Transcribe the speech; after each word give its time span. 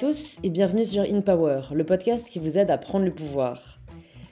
tous 0.00 0.38
et 0.42 0.48
bienvenue 0.48 0.86
sur 0.86 1.02
In 1.02 1.20
Power, 1.20 1.60
le 1.74 1.84
podcast 1.84 2.30
qui 2.30 2.38
vous 2.38 2.56
aide 2.56 2.70
à 2.70 2.78
prendre 2.78 3.04
le 3.04 3.10
pouvoir. 3.10 3.78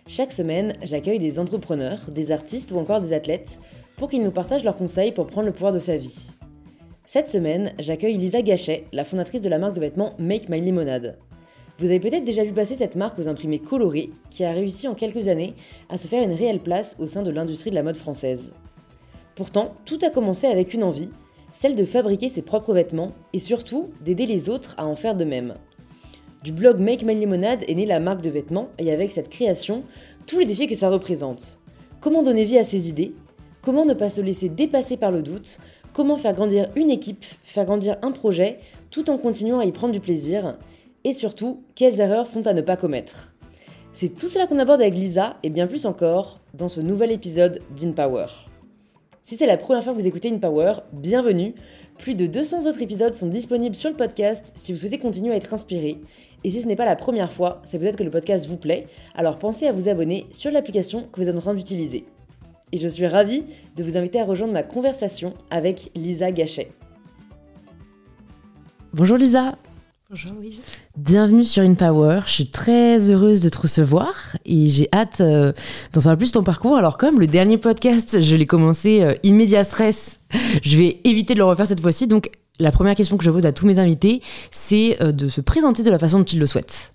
Chaque 0.06 0.33
semaine, 0.33 0.72
j'accueille 0.83 1.19
des 1.19 1.38
entrepreneurs, 1.38 2.01
des 2.09 2.33
artistes 2.33 2.71
ou 2.71 2.79
encore 2.79 3.03
des 3.03 3.13
athlètes 3.13 3.60
pour 3.99 4.09
qu'ils 4.09 4.23
nous 4.23 4.31
partagent 4.31 4.65
leurs 4.65 4.78
conseils 4.78 5.13
pour 5.13 5.27
prendre 5.27 5.46
le 5.46 5.53
pouvoir 5.53 5.74
de 5.74 5.78
sa 5.78 5.99
vie. 5.99 6.31
Cette 7.04 7.28
semaine, 7.28 7.74
j'accueille 7.78 8.17
Lisa 8.17 8.41
Gachet, 8.41 8.87
la 8.95 9.04
fondatrice 9.04 9.42
de 9.42 9.51
la 9.51 9.59
marque 9.59 9.74
de 9.74 9.81
vêtements 9.81 10.15
Make 10.19 10.49
My 10.49 10.59
Limonade. 10.59 11.19
Vous 11.78 11.85
avez 11.85 12.00
peut-être 12.00 12.24
déjà 12.24 12.45
vu 12.45 12.53
passer 12.53 12.74
cette 12.74 12.96
marque 12.96 13.19
aux 13.19 13.28
imprimés 13.28 13.59
colorés 13.59 14.09
qui 14.31 14.45
a 14.45 14.53
réussi 14.53 14.88
en 14.88 14.95
quelques 14.95 15.28
années 15.28 15.55
à 15.91 15.99
se 15.99 16.09
faire 16.09 16.24
une 16.24 16.32
réelle 16.32 16.60
place 16.60 16.96
au 16.98 17.06
sein 17.06 17.20
de 17.20 17.30
l'industrie 17.30 17.69
de 17.69 17.74
la 17.74 17.82
mode 17.82 17.98
française. 17.98 18.52
Pourtant, 19.34 19.74
tout 19.84 19.98
a 20.00 20.09
commencé 20.09 20.46
avec 20.46 20.73
une 20.73 20.82
envie, 20.82 21.10
celle 21.52 21.77
de 21.77 21.84
fabriquer 21.84 22.29
ses 22.29 22.43
propres 22.43 22.75
vêtements 22.75 23.12
et 23.33 23.38
surtout 23.38 23.91
d'aider 24.05 24.27
les 24.27 24.48
autres 24.48 24.75
à 24.79 24.87
en 24.87 24.97
faire 24.97 25.15
de 25.15 25.25
même. 25.25 25.55
Du 26.45 26.52
blog 26.52 26.79
Make 26.79 27.02
My 27.02 27.19
Lemonade 27.19 27.65
est 27.66 27.74
née 27.74 27.87
la 27.87 28.01
marque 28.01 28.23
de 28.23 28.30
vêtements 28.30 28.69
et 28.79 28.93
avec 28.93 29.11
cette 29.11 29.29
création, 29.29 29.83
tous 30.27 30.38
les 30.38 30.47
défis 30.47 30.69
que 30.69 30.74
ça 30.74 30.88
représente. 30.88 31.59
Comment 32.01 32.23
donner 32.23 32.45
vie 32.45 32.59
à 32.59 32.62
ses 32.62 32.88
idées? 32.88 33.12
Comment 33.61 33.84
ne 33.84 33.95
pas 33.95 34.09
se 34.09 34.21
laisser 34.21 34.48
dépasser 34.48 34.97
par 34.97 35.11
le 35.11 35.23
doute? 35.23 35.59
Comment 35.93 36.16
faire 36.16 36.34
grandir 36.34 36.71
une 36.77 36.91
équipe, 36.91 37.24
faire 37.43 37.65
grandir 37.65 37.96
un 38.02 38.12
projet 38.12 38.59
tout 38.91 39.10
en 39.10 39.19
continuant 39.19 39.59
à 39.59 39.65
y 39.65 39.73
prendre 39.73 39.93
du 39.93 40.01
plaisir? 40.01 40.57
Et 41.02 41.12
surtout, 41.12 41.62
quelles 41.74 42.01
erreurs 42.01 42.27
sont 42.27 42.46
à 42.46 42.55
ne 42.55 42.60
pas 42.60 42.77
commettre? 42.77 43.33
C'est 43.93 44.15
tout 44.15 44.29
cela 44.29 44.46
qu'on 44.46 44.60
aborde 44.60 44.80
avec 44.80 44.95
Lisa 44.95 45.37
et 45.43 45.51
bien 45.51 45.66
plus 45.66 45.87
encore 45.87 46.38
dans 46.55 46.69
ce 46.69 46.80
nouvel 46.80 47.10
épisode 47.10 47.60
d'InPower. 47.77 48.27
Si 49.28 49.37
c'est 49.37 49.45
la 49.45 49.59
première 49.59 49.84
fois 49.84 49.92
que 49.92 49.98
vous 49.98 50.06
écoutez 50.06 50.30
InPower, 50.30 50.73
bienvenue. 50.91 51.54
Plus 51.98 52.15
de 52.15 52.26
200 52.26 52.65
autres 52.65 52.80
épisodes 52.80 53.15
sont 53.15 53.26
disponibles 53.26 53.76
sur 53.76 53.90
le 53.90 53.95
podcast 53.95 54.52
si 54.54 54.73
vous 54.73 54.79
souhaitez 54.79 54.96
continuer 54.96 55.34
à 55.34 55.37
être 55.37 55.52
inspiré. 55.52 56.01
Et 56.45 56.48
si 56.48 56.62
ce 56.62 56.66
n'est 56.66 56.76
pas 56.76 56.87
la 56.87 56.96
première 56.96 57.30
fois, 57.30 57.60
c'est 57.62 57.79
peut-être 57.79 57.99
que 57.99 58.04
le 58.04 58.10
podcast 58.10 58.49
vous 58.49 58.56
plaît, 58.56 58.87
alors 59.15 59.38
pensez 59.38 59.66
à 59.66 59.73
vous 59.73 59.90
abonner 59.90 60.24
sur 60.30 60.51
l'application 60.51 61.09
que 61.12 61.21
vous 61.21 61.29
êtes 61.29 61.37
en 61.37 61.40
train 61.40 61.52
d'utiliser. 61.52 62.06
Et 62.73 62.79
je 62.79 62.88
suis 62.88 63.06
ravie 63.06 63.45
de 63.76 63.84
vous 63.84 63.99
inviter 63.99 64.19
à 64.19 64.25
rejoindre 64.25 64.55
ma 64.55 64.62
conversation 64.62 65.34
avec 65.51 65.91
Lisa 65.95 66.33
Gachet. 66.33 66.71
Bonjour 68.95 69.19
Lisa 69.19 69.59
Bonjour 70.11 70.33
Louise. 70.33 70.62
Bienvenue 70.97 71.45
sur 71.45 71.62
InPower. 71.62 72.20
Je 72.25 72.31
suis 72.31 72.51
très 72.51 73.11
heureuse 73.11 73.42
de 73.42 73.51
te 73.51 73.59
recevoir 73.59 74.39
et 74.47 74.67
j'ai 74.69 74.89
hâte 74.91 75.20
euh, 75.20 75.53
d'en 75.92 76.00
savoir 76.00 76.17
plus 76.17 76.33
ton 76.33 76.42
parcours. 76.42 76.78
Alors 76.78 76.97
comme 76.97 77.20
le 77.20 77.27
dernier 77.27 77.59
podcast, 77.59 78.23
je 78.23 78.34
l'ai 78.34 78.47
commencé 78.47 79.03
euh, 79.03 79.12
in 79.23 79.65
stress, 79.65 80.20
je 80.62 80.78
vais 80.78 81.03
éviter 81.05 81.34
de 81.34 81.41
le 81.41 81.45
refaire 81.45 81.67
cette 81.67 81.83
fois-ci. 81.83 82.06
Donc 82.06 82.31
la 82.59 82.73
première 82.73 82.95
question 82.95 83.19
que 83.19 83.25
je 83.25 83.31
pose 83.31 83.45
à 83.45 83.53
tous 83.53 83.67
mes 83.67 83.78
invités, 83.81 84.23
c'est 84.50 84.97
euh, 85.03 85.12
de 85.12 85.28
se 85.28 85.42
présenter 85.42 85.83
de 85.83 85.91
la 85.91 85.98
façon 85.98 86.20
dont 86.20 86.25
ils 86.25 86.39
le 86.39 86.47
souhaitent. 86.47 86.91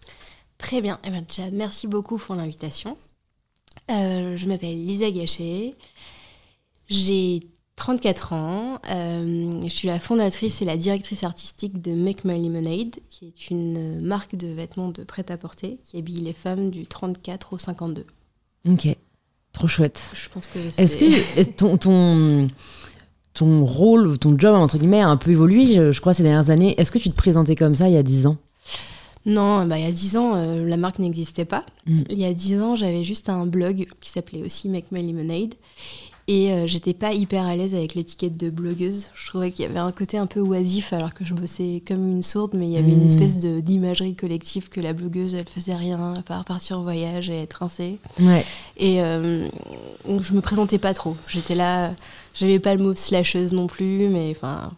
Très 0.57 0.81
bien. 0.81 0.97
Eh 1.05 1.11
déjà, 1.11 1.51
merci 1.51 1.85
beaucoup 1.85 2.17
pour 2.17 2.33
l'invitation. 2.33 2.97
je 3.89 4.47
m'appelle 4.47 4.73
Lisa 4.73 5.11
Gachet. 5.11 5.75
J'ai 6.89 7.47
34 7.75 8.33
ans. 8.33 8.79
Euh, 8.91 9.49
je 9.63 9.69
suis 9.69 9.87
la 9.87 9.99
fondatrice 9.99 10.61
et 10.61 10.65
la 10.65 10.77
directrice 10.77 11.23
artistique 11.23 11.81
de 11.81 11.93
Make 11.93 12.23
My 12.23 12.41
Lemonade, 12.41 12.95
qui 13.09 13.27
est 13.27 13.49
une 13.49 14.01
marque 14.01 14.35
de 14.35 14.47
vêtements 14.47 14.89
de 14.89 15.03
prêt-à-porter 15.03 15.79
qui 15.83 15.97
habille 15.97 16.21
les 16.21 16.33
femmes 16.33 16.69
du 16.69 16.85
34 16.85 17.53
au 17.53 17.57
52. 17.57 18.05
Ok, 18.69 18.87
trop 19.51 19.67
chouette. 19.67 19.99
Je 20.13 20.29
pense 20.29 20.47
que 20.47 20.59
Est-ce 20.81 20.97
que 20.97 21.43
ton, 21.57 21.77
ton, 21.77 22.47
ton 23.33 23.63
rôle 23.63 24.17
ton 24.17 24.37
job, 24.37 24.55
entre 24.55 24.77
guillemets, 24.77 25.01
a 25.01 25.09
un 25.09 25.17
peu 25.17 25.31
évolué, 25.31 25.91
je 25.91 25.99
crois, 25.99 26.13
ces 26.13 26.23
dernières 26.23 26.49
années? 26.49 26.79
Est-ce 26.79 26.91
que 26.91 26.99
tu 26.99 27.09
te 27.09 27.15
présentais 27.15 27.55
comme 27.55 27.75
ça 27.75 27.89
il 27.89 27.93
y 27.95 27.97
a 27.97 28.03
10 28.03 28.27
ans? 28.27 28.37
Non, 29.25 29.65
bah, 29.65 29.77
il 29.77 29.85
y 29.85 29.87
a 29.87 29.91
10 29.91 30.17
ans, 30.17 30.35
euh, 30.35 30.67
la 30.67 30.77
marque 30.77 30.99
n'existait 30.99 31.45
pas. 31.45 31.65
Mm. 31.85 32.01
Il 32.09 32.19
y 32.19 32.25
a 32.25 32.33
10 32.33 32.61
ans, 32.61 32.75
j'avais 32.75 33.03
juste 33.03 33.29
un 33.29 33.45
blog 33.45 33.87
qui 33.99 34.09
s'appelait 34.09 34.41
aussi 34.41 34.67
Make 34.69 34.91
My 34.91 35.05
Lemonade. 35.05 35.53
Et 36.27 36.53
euh, 36.53 36.67
j'étais 36.67 36.93
pas 36.93 37.11
hyper 37.11 37.45
à 37.45 37.55
l'aise 37.55 37.75
avec 37.75 37.95
l'étiquette 37.95 38.37
de 38.37 38.49
blogueuse. 38.49 39.09
Je 39.13 39.27
trouvais 39.27 39.51
qu'il 39.51 39.65
y 39.65 39.67
avait 39.67 39.79
un 39.79 39.91
côté 39.91 40.17
un 40.17 40.25
peu 40.25 40.39
oisif 40.39 40.93
alors 40.93 41.13
que 41.13 41.25
je 41.25 41.33
bossais 41.33 41.83
comme 41.85 42.09
une 42.09 42.23
sourde, 42.23 42.51
mais 42.53 42.67
il 42.67 42.71
y 42.71 42.77
avait 42.77 42.91
une 42.91 43.03
hmm. 43.03 43.07
espèce 43.07 43.39
d'imagerie 43.39 44.15
collective 44.15 44.69
que 44.69 44.79
la 44.79 44.93
blogueuse, 44.93 45.33
elle 45.33 45.47
faisait 45.47 45.75
rien 45.75 46.13
à 46.13 46.21
part 46.21 46.45
partir 46.45 46.79
en 46.79 46.83
voyage 46.83 47.29
et 47.29 47.41
être 47.41 47.55
rincée. 47.55 47.99
Ouais. 48.21 48.45
Et 48.77 49.01
euh, 49.01 49.49
je 50.07 50.33
me 50.33 50.39
présentais 50.39 50.77
pas 50.77 50.93
trop. 50.93 51.17
J'étais 51.27 51.55
là, 51.55 51.93
j'avais 52.33 52.59
pas 52.59 52.73
le 52.73 52.81
mot 52.81 52.93
slasheuse 52.93 53.51
non 53.51 53.67
plus, 53.67 54.07
mais 54.07 54.31
enfin, 54.31 54.71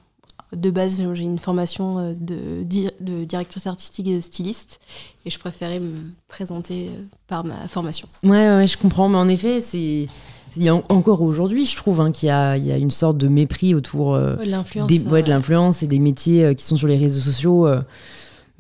de 0.55 0.69
base, 0.69 1.01
j'ai 1.13 1.23
une 1.23 1.39
formation 1.39 1.99
euh, 1.99 2.13
de, 2.15 2.63
de, 2.99 3.23
directrice 3.23 3.67
artistique 3.67 4.07
et 4.07 4.15
de 4.15 4.21
styliste, 4.21 4.79
et 5.25 5.29
je 5.29 5.39
préférais 5.39 5.79
me 5.79 6.11
présenter 6.27 6.87
euh, 6.87 7.03
par 7.27 7.43
ma 7.43 7.67
formation. 7.67 8.07
Ouais, 8.23 8.49
ouais, 8.49 8.67
je 8.67 8.77
comprends, 8.77 9.09
mais 9.09 9.17
en 9.17 9.27
effet, 9.27 9.61
c'est 9.61 10.07
il 10.57 10.63
y 10.63 10.69
a 10.69 10.75
encore 10.75 11.21
aujourd'hui, 11.21 11.65
je 11.65 11.75
trouve, 11.75 12.01
hein, 12.01 12.11
qu'il 12.11 12.27
y, 12.27 12.31
a, 12.31 12.55
une 12.55 12.91
sorte 12.91 13.17
de 13.17 13.27
mépris 13.27 13.75
autour 13.75 14.15
euh, 14.15 14.35
de 14.35 15.29
l'influence 15.29 15.83
et 15.83 15.87
des 15.87 15.99
métiers 15.99 16.45
euh, 16.45 16.53
qui 16.53 16.63
sont 16.63 16.75
sur 16.75 16.87
les 16.87 16.97
réseaux 16.97 17.21
sociaux. 17.21 17.67
Euh. 17.67 17.81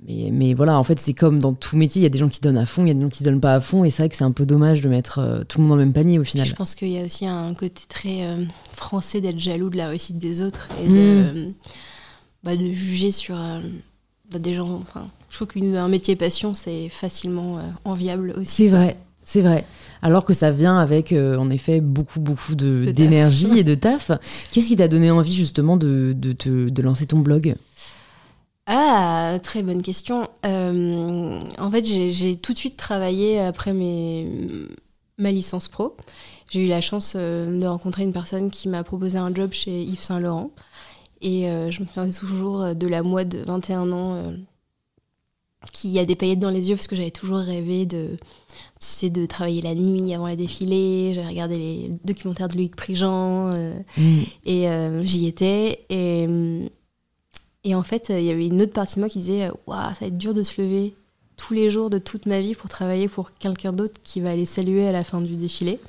mais, 0.07 0.53
voilà, 0.53 0.77
en 0.77 0.83
fait, 0.83 0.99
c'est 0.99 1.13
comme 1.13 1.39
dans 1.39 1.53
tout 1.53 1.77
métier, 1.77 2.01
il 2.01 2.03
y 2.03 2.05
a 2.05 2.09
des 2.09 2.17
gens 2.17 2.27
qui 2.27 2.41
donnent 2.41 2.57
à 2.57 2.65
fond, 2.65 2.83
il 2.83 2.89
y 2.89 2.91
a 2.91 2.93
des 2.93 3.01
gens 3.01 3.09
qui 3.09 3.23
ne 3.23 3.29
donnent 3.29 3.41
pas 3.41 3.55
à 3.55 3.61
fond, 3.61 3.85
et 3.85 3.89
c'est 3.89 4.03
vrai 4.03 4.09
que 4.09 4.15
c'est 4.15 4.23
un 4.23 4.31
peu 4.31 4.45
dommage 4.45 4.81
de 4.81 4.89
mettre 4.89 5.43
tout 5.47 5.59
le 5.59 5.63
monde 5.63 5.69
dans 5.69 5.75
le 5.77 5.85
même 5.85 5.93
panier 5.93 6.19
au 6.19 6.23
final. 6.23 6.45
Je 6.45 6.53
pense 6.53 6.75
qu'il 6.75 6.89
y 6.89 6.99
a 6.99 7.03
aussi 7.03 7.25
un 7.25 7.53
côté 7.53 7.83
très 7.87 8.27
français 8.73 9.21
d'être 9.21 9.39
jaloux 9.39 9.69
de 9.69 9.77
la 9.77 9.87
réussite 9.87 10.17
des 10.17 10.41
autres 10.41 10.67
et 10.83 10.87
de, 10.87 11.47
mm. 11.47 11.53
bah, 12.43 12.55
de 12.55 12.71
juger 12.71 13.11
sur 13.11 13.35
bah, 14.31 14.39
des 14.39 14.53
gens. 14.53 14.81
Enfin, 14.81 15.07
je 15.29 15.35
trouve 15.37 15.47
qu'un 15.47 15.87
métier 15.87 16.15
passion, 16.15 16.53
c'est 16.53 16.89
facilement 16.89 17.59
enviable 17.85 18.33
aussi. 18.37 18.51
C'est 18.51 18.69
vrai, 18.69 18.97
c'est 19.25 19.41
vrai. 19.41 19.65
Alors 20.03 20.23
que 20.23 20.33
ça 20.33 20.51
vient 20.51 20.77
avec, 20.77 21.11
euh, 21.11 21.35
en 21.37 21.49
effet, 21.49 21.81
beaucoup, 21.81 22.19
beaucoup 22.19 22.53
d'énergie 22.53 23.57
et 23.57 23.63
de 23.63 23.73
taf. 23.75 24.11
Qu'est-ce 24.51 24.67
qui 24.67 24.75
t'a 24.75 24.87
donné 24.87 25.09
envie, 25.09 25.33
justement, 25.33 25.77
de, 25.77 26.15
de, 26.15 26.81
lancer 26.81 27.07
ton 27.07 27.19
blog? 27.19 27.55
Ah, 28.67 29.37
très 29.41 29.63
bonne 29.63 29.81
question. 29.81 30.27
Euh, 30.45 31.39
en 31.57 31.71
fait, 31.71 31.85
j'ai 31.85 32.35
tout 32.35 32.53
de 32.53 32.57
suite 32.57 32.77
travaillé 32.77 33.39
après 33.39 33.73
mes, 33.73 34.27
ma 35.17 35.31
licence 35.31 35.67
pro. 35.67 35.97
J'ai 36.51 36.63
eu 36.63 36.67
la 36.67 36.81
chance 36.81 37.13
euh, 37.15 37.59
de 37.59 37.65
rencontrer 37.65 38.03
une 38.03 38.13
personne 38.13 38.51
qui 38.51 38.69
m'a 38.69 38.83
proposé 38.83 39.17
un 39.17 39.33
job 39.33 39.53
chez 39.53 39.81
Yves 39.81 40.01
Saint 40.01 40.19
Laurent. 40.19 40.51
Et 41.21 41.47
je 41.71 41.81
me 41.81 41.87
souviens 41.87 42.09
toujours 42.11 42.75
de 42.75 42.87
la 42.87 43.01
moi 43.01 43.23
de 43.23 43.39
21 43.39 43.91
ans 43.91 44.21
qui 45.71 45.99
a 45.99 46.05
des 46.05 46.15
paillettes 46.15 46.39
dans 46.39 46.49
les 46.49 46.69
yeux 46.69 46.75
parce 46.75 46.87
que 46.87 46.95
j'avais 46.95 47.11
toujours 47.11 47.37
rêvé 47.37 47.85
de 47.85 48.17
c'est 48.79 49.09
de 49.09 49.25
travailler 49.25 49.61
la 49.61 49.75
nuit 49.75 50.13
avant 50.13 50.27
les 50.27 50.35
défilés. 50.35 51.13
J'ai 51.13 51.25
regardé 51.25 51.57
les 51.57 51.91
documentaires 52.03 52.47
de 52.47 52.55
Loïc 52.55 52.75
Prigent 52.75 53.51
euh, 53.55 53.79
mm. 53.97 54.21
et 54.45 54.69
euh, 54.69 55.03
j'y 55.03 55.27
étais. 55.27 55.85
Et, 55.89 56.27
et 57.63 57.75
en 57.75 57.83
fait, 57.83 58.07
il 58.09 58.23
y 58.23 58.31
avait 58.31 58.47
une 58.47 58.61
autre 58.61 58.73
partie 58.73 58.95
de 58.95 58.99
moi 59.01 59.09
qui 59.09 59.19
disait 59.19 59.49
Waouh, 59.67 59.93
ça 59.93 60.01
va 60.01 60.07
être 60.07 60.17
dur 60.17 60.33
de 60.33 60.43
se 60.43 60.61
lever 60.61 60.93
tous 61.37 61.53
les 61.53 61.69
jours 61.69 61.89
de 61.89 61.97
toute 61.97 62.25
ma 62.25 62.39
vie 62.39 62.55
pour 62.55 62.69
travailler 62.69 63.07
pour 63.07 63.31
quelqu'un 63.37 63.73
d'autre 63.73 63.99
qui 64.03 64.21
va 64.21 64.31
aller 64.31 64.45
saluer 64.45 64.87
à 64.87 64.91
la 64.91 65.03
fin 65.03 65.21
du 65.21 65.35
défilé. 65.35 65.79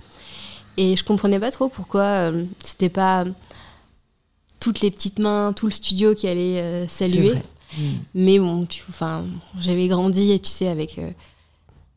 Et 0.76 0.97
je 0.97 1.04
comprenais 1.04 1.38
pas 1.38 1.50
trop 1.50 1.69
pourquoi 1.69 2.31
euh, 2.31 2.44
c'était 2.62 2.88
pas 2.88 3.25
toutes 4.60 4.81
les 4.81 4.91
petites 4.91 5.19
mains, 5.19 5.53
tout 5.54 5.66
le 5.66 5.72
studio 5.72 6.14
qui 6.14 6.28
allait 6.28 6.87
saluer. 6.88 7.34
Mm. 7.77 7.82
Mais 8.15 8.38
bon, 8.38 8.66
j'avais 9.60 9.88
grandi, 9.88 10.41
tu 10.41 10.50
sais, 10.50 10.69
avec 10.69 11.00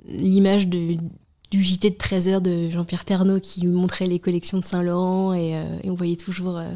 l'image 0.05 0.67
du 1.51 1.63
JT 1.63 1.89
de 1.89 1.95
13h 1.95 2.41
de 2.41 2.69
Jean-Pierre 2.69 3.05
Pernaud 3.05 3.39
qui 3.39 3.65
montrait 3.67 4.05
les 4.05 4.19
collections 4.19 4.59
de 4.59 4.65
Saint-Laurent 4.65 5.33
et, 5.33 5.55
euh, 5.55 5.79
on 5.85 5.93
voyait 5.93 6.15
toujours 6.15 6.57
euh, 6.57 6.69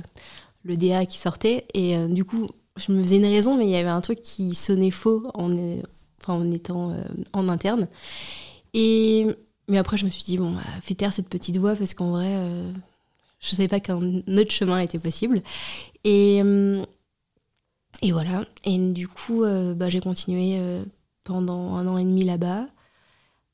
le 0.64 0.76
DA 0.76 1.06
qui 1.06 1.18
sortait. 1.18 1.66
Et 1.74 1.96
euh, 1.96 2.08
du 2.08 2.26
coup, 2.26 2.48
je 2.78 2.92
me 2.92 3.04
faisais 3.04 3.18
une 3.18 3.26
raison, 3.26 3.58
mais 3.58 3.66
il 3.66 3.72
y 3.72 3.76
avait 3.76 3.90
un 3.90 4.02
truc 4.02 4.22
qui 4.22 4.56
sonnait 4.56 4.92
faux 4.92 5.30
en, 5.36 5.50
en 6.28 6.52
étant 6.52 6.96
en 7.34 7.50
interne. 7.50 7.88
Et, 8.74 9.28
mais 9.68 9.78
après, 9.78 9.98
je 9.98 10.06
me 10.06 10.10
suis 10.10 10.24
dit, 10.24 10.38
bon, 10.38 10.52
bah, 10.52 10.62
fais 10.82 10.96
taire 10.96 11.14
cette 11.14 11.30
petite 11.30 11.58
voix 11.58 11.76
parce 11.76 11.94
qu'en 11.94 12.12
vrai, 12.12 12.36
je 13.40 13.52
ne 13.52 13.56
savais 13.56 13.68
pas 13.68 13.80
qu'un 13.80 14.02
autre 14.02 14.52
chemin 14.52 14.80
était 14.80 14.98
possible. 14.98 15.44
Et, 16.04 16.42
et 18.02 18.12
voilà. 18.12 18.46
Et 18.66 18.78
du 18.78 19.08
coup, 19.08 19.44
bah, 19.76 19.90
j'ai 19.90 20.02
continué 20.02 20.60
pendant 21.24 21.76
un 21.76 21.88
an 21.88 21.98
et 21.98 22.04
demi 22.04 22.24
là-bas. 22.24 22.68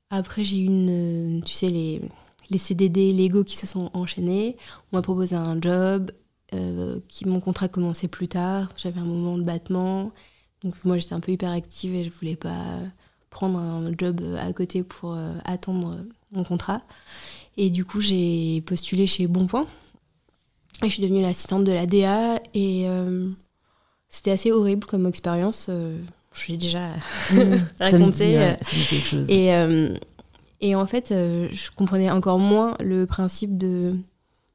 Après, 0.09 0.43
j'ai 0.43 0.57
eu 0.59 0.65
une, 0.65 1.37
euh, 1.37 1.41
tu 1.41 1.53
sais, 1.53 1.67
les, 1.67 2.01
les 2.49 2.57
CDD 2.57 3.13
Lego 3.13 3.43
qui 3.43 3.55
se 3.55 3.67
sont 3.67 3.91
enchaînés. 3.93 4.57
On 4.91 4.97
m'a 4.97 5.01
proposé 5.01 5.35
un 5.35 5.61
job, 5.61 6.11
euh, 6.53 6.99
qui 7.07 7.27
mon 7.27 7.39
contrat 7.39 7.67
commençait 7.67 8.07
plus 8.07 8.27
tard. 8.27 8.69
J'avais 8.75 8.99
un 8.99 9.05
moment 9.05 9.37
de 9.37 9.43
battement. 9.43 10.11
Donc 10.63 10.73
moi, 10.83 10.97
j'étais 10.97 11.13
un 11.13 11.19
peu 11.19 11.31
hyperactive 11.31 11.93
et 11.93 12.03
je 12.03 12.09
voulais 12.09 12.35
pas 12.35 12.79
prendre 13.29 13.59
un 13.59 13.91
job 13.95 14.21
à 14.39 14.51
côté 14.51 14.83
pour 14.83 15.13
euh, 15.13 15.31
attendre 15.45 15.97
mon 16.31 16.43
contrat. 16.43 16.81
Et 17.57 17.69
du 17.69 17.85
coup, 17.85 18.01
j'ai 18.01 18.61
postulé 18.61 19.05
chez 19.05 19.27
Bonpoint. 19.27 19.67
Et 20.81 20.85
je 20.85 20.93
suis 20.93 21.03
devenue 21.03 21.21
l'assistante 21.21 21.65
de 21.65 21.71
la 21.71 21.85
DA. 21.85 22.41
Et 22.55 22.87
c'était 24.09 24.31
assez 24.31 24.51
horrible 24.51 24.85
comme 24.85 25.05
expérience. 25.05 25.69
je 25.69 26.01
je 26.33 26.51
l'ai 26.51 26.57
déjà 26.57 26.89
raconté. 27.79 28.55
quelque 28.89 28.95
chose. 28.95 29.29
Et, 29.29 29.49
et 30.61 30.75
en 30.75 30.85
fait, 30.85 31.09
je 31.09 31.69
comprenais 31.75 32.09
encore 32.11 32.39
moins 32.39 32.75
le 32.79 33.05
principe 33.05 33.57
de 33.57 33.95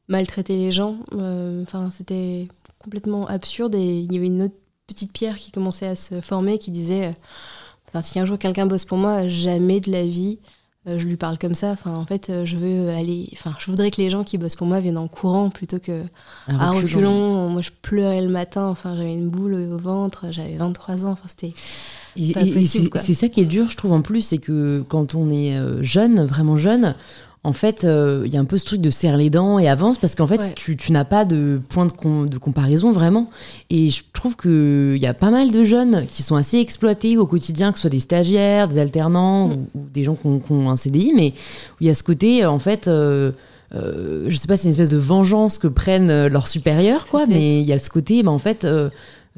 maltraiter 0.09 0.57
les 0.57 0.73
gens. 0.73 0.99
Enfin, 1.13 1.91
c'était 1.91 2.49
complètement 2.79 3.27
absurde 3.27 3.75
et 3.75 3.99
il 4.01 4.13
y 4.13 4.17
avait 4.17 4.27
une 4.27 4.43
autre 4.43 4.55
petite 4.87 5.13
pierre 5.13 5.37
qui 5.37 5.51
commençait 5.51 5.87
à 5.87 5.97
se 5.97 6.21
former 6.21 6.59
qui 6.59 6.71
disait 6.71 7.15
si 8.03 8.19
un 8.19 8.25
jour 8.25 8.39
quelqu'un 8.39 8.67
bosse 8.67 8.85
pour 8.85 8.99
moi, 8.99 9.29
jamais 9.29 9.81
de 9.81 9.91
la 9.91 10.03
vie 10.03 10.39
euh, 10.43 10.49
je 10.87 11.07
lui 11.07 11.17
parle 11.17 11.39
comme 11.39 11.55
ça. 11.55 11.71
Enfin, 11.71 11.95
en 11.95 12.05
fait, 12.05 12.29
euh, 12.29 12.45
je 12.45 12.57
veux 12.57 12.91
aller. 12.91 13.29
Enfin, 13.33 13.55
je 13.59 13.71
voudrais 13.71 13.91
que 13.91 14.01
les 14.01 14.11
gens 14.11 14.23
qui 14.23 14.37
bossent 14.37 14.57
pour 14.57 14.67
moi 14.67 14.81
viennent 14.81 14.99
en 14.99 15.09
courant 15.09 15.49
plutôt 15.51 15.79
que 15.79 16.03
à 16.47 16.71
reculons. 16.71 17.49
Moi, 17.49 17.63
je 17.63 17.71
pleurais 17.83 18.21
le 18.21 18.29
matin. 18.29 18.69
Enfin, 18.69 18.95
j'avais 18.95 19.15
une 19.15 19.31
boule 19.31 19.55
au 19.55 19.79
ventre. 19.79 20.27
J'avais 20.31 20.57
23 20.57 21.07
ans. 21.07 21.13
Enfin, 21.13 21.27
c'était. 21.27 21.55
c'est 23.01 23.15
ça 23.15 23.29
qui 23.29 23.41
est 23.41 23.47
dur, 23.47 23.71
je 23.71 23.77
trouve, 23.77 23.93
en 23.93 24.03
plus, 24.03 24.23
c'est 24.23 24.39
que 24.39 24.85
quand 24.89 25.15
on 25.15 25.31
est 25.31 25.57
euh, 25.57 25.83
jeune, 25.83 26.25
vraiment 26.25 26.59
jeune, 26.59 26.95
en 27.47 27.53
fait, 27.53 27.81
il 27.83 27.89
euh, 27.91 28.27
y 28.27 28.39
a 28.39 28.41
un 28.41 28.47
peu 28.47 28.57
ce 28.57 28.65
truc 28.65 28.81
de 28.81 28.89
serre 28.89 29.19
les 29.19 29.29
dents 29.29 29.59
et 29.59 29.69
avance 29.69 29.99
parce 29.99 30.15
qu'en 30.15 30.27
fait, 30.27 30.55
tu, 30.55 30.77
n'as 30.91 31.05
pas 31.05 31.27
de 31.27 31.61
point 31.69 31.87
de, 31.87 32.39
comparaison 32.39 32.91
vraiment. 32.91 33.29
Et 33.69 33.91
je 33.91 34.03
trouve 34.15 34.35
qu'il 34.35 34.97
y 34.97 35.07
a 35.07 35.13
pas 35.13 35.31
mal 35.31 35.53
de 35.53 35.63
jeunes 35.63 36.07
qui 36.07 36.23
sont 36.23 36.37
assez 36.37 36.59
exploités 36.59 37.19
au 37.19 37.27
quotidien, 37.27 37.71
que 37.71 37.77
ce 37.77 37.83
soit 37.83 37.91
des 37.91 37.99
stagiaires, 37.99 38.67
des 38.67 38.79
alternants 38.79 39.49
mm. 39.49 39.53
ou, 39.75 39.81
des 39.93 40.05
gens 40.05 40.15
qui 40.15 40.27
ont, 40.27 40.71
un 40.71 40.77
CDI, 40.77 41.13
mais 41.15 41.35
où 41.73 41.77
il 41.83 41.87
y 41.87 41.91
a 41.91 41.95
ce 41.95 42.03
côté, 42.03 42.47
en 42.47 42.59
fait. 42.59 42.89
Euh, 42.89 43.33
euh, 43.75 44.25
je 44.29 44.37
sais 44.37 44.47
pas, 44.47 44.57
c'est 44.57 44.65
une 44.65 44.71
espèce 44.71 44.89
de 44.89 44.97
vengeance 44.97 45.59
que 45.59 45.67
prennent 45.67 46.29
leurs 46.29 46.49
supérieurs, 46.49 47.07
quoi, 47.09 47.27
mais 47.27 47.61
il 47.61 47.67
y 47.67 47.73
a 47.75 47.79
ce 47.79 47.91
côté, 47.91 48.23
bah, 48.23 48.31
en 48.31 48.39
fait, 48.39 48.67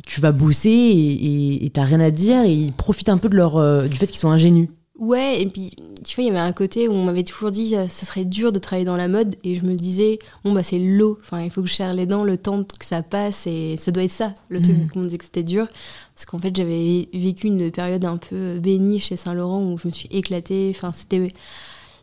tu 0.04 0.20
vas 0.20 0.30
bosser 0.30 0.68
et 0.70 1.70
t'as 1.70 1.84
rien 1.84 2.00
à 2.00 2.12
dire 2.12 2.42
et 2.42 2.52
ils 2.52 2.72
profitent 2.72 3.08
un 3.08 3.18
peu 3.18 3.28
de 3.28 3.36
leur, 3.36 3.88
du 3.88 3.96
fait 3.96 4.06
qu'ils 4.06 4.18
sont 4.18 4.30
ingénus. 4.30 4.68
Ouais, 4.98 5.42
et 5.42 5.46
puis 5.46 5.72
tu 6.04 6.16
vois, 6.16 6.24
il 6.24 6.28
y 6.28 6.30
avait 6.30 6.38
un 6.38 6.52
côté 6.52 6.88
où 6.88 6.92
on 6.92 7.04
m'avait 7.04 7.22
toujours 7.22 7.50
dit 7.50 7.70
ça 7.70 8.06
serait 8.06 8.24
dur 8.24 8.50
de 8.50 8.58
travailler 8.58 8.86
dans 8.86 8.96
la 8.96 9.08
mode, 9.08 9.36
et 9.44 9.54
je 9.54 9.62
me 9.62 9.74
disais, 9.74 10.18
bon, 10.42 10.52
bah 10.52 10.62
c'est 10.62 10.78
l'eau, 10.78 11.18
enfin, 11.20 11.42
il 11.42 11.50
faut 11.50 11.60
que 11.60 11.68
je 11.68 11.74
serre 11.74 11.92
les 11.92 12.06
dents 12.06 12.24
le 12.24 12.38
temps 12.38 12.64
que 12.64 12.84
ça 12.84 13.02
passe, 13.02 13.46
et 13.46 13.76
ça 13.76 13.90
doit 13.90 14.04
être 14.04 14.10
ça, 14.10 14.34
le 14.48 14.60
truc 14.60 14.76
mmh. 14.76 14.88
qu'on 14.88 15.00
me 15.00 15.04
disait 15.04 15.18
que 15.18 15.24
c'était 15.24 15.42
dur. 15.42 15.66
Parce 16.14 16.24
qu'en 16.24 16.38
fait, 16.38 16.56
j'avais 16.56 17.08
vécu 17.12 17.48
une 17.48 17.70
période 17.70 18.06
un 18.06 18.16
peu 18.16 18.58
bénie 18.58 18.98
chez 18.98 19.16
Saint-Laurent 19.16 19.62
où 19.62 19.76
je 19.76 19.86
me 19.86 19.92
suis 19.92 20.08
éclatée, 20.10 20.72
enfin, 20.74 20.92
c'était. 20.94 21.28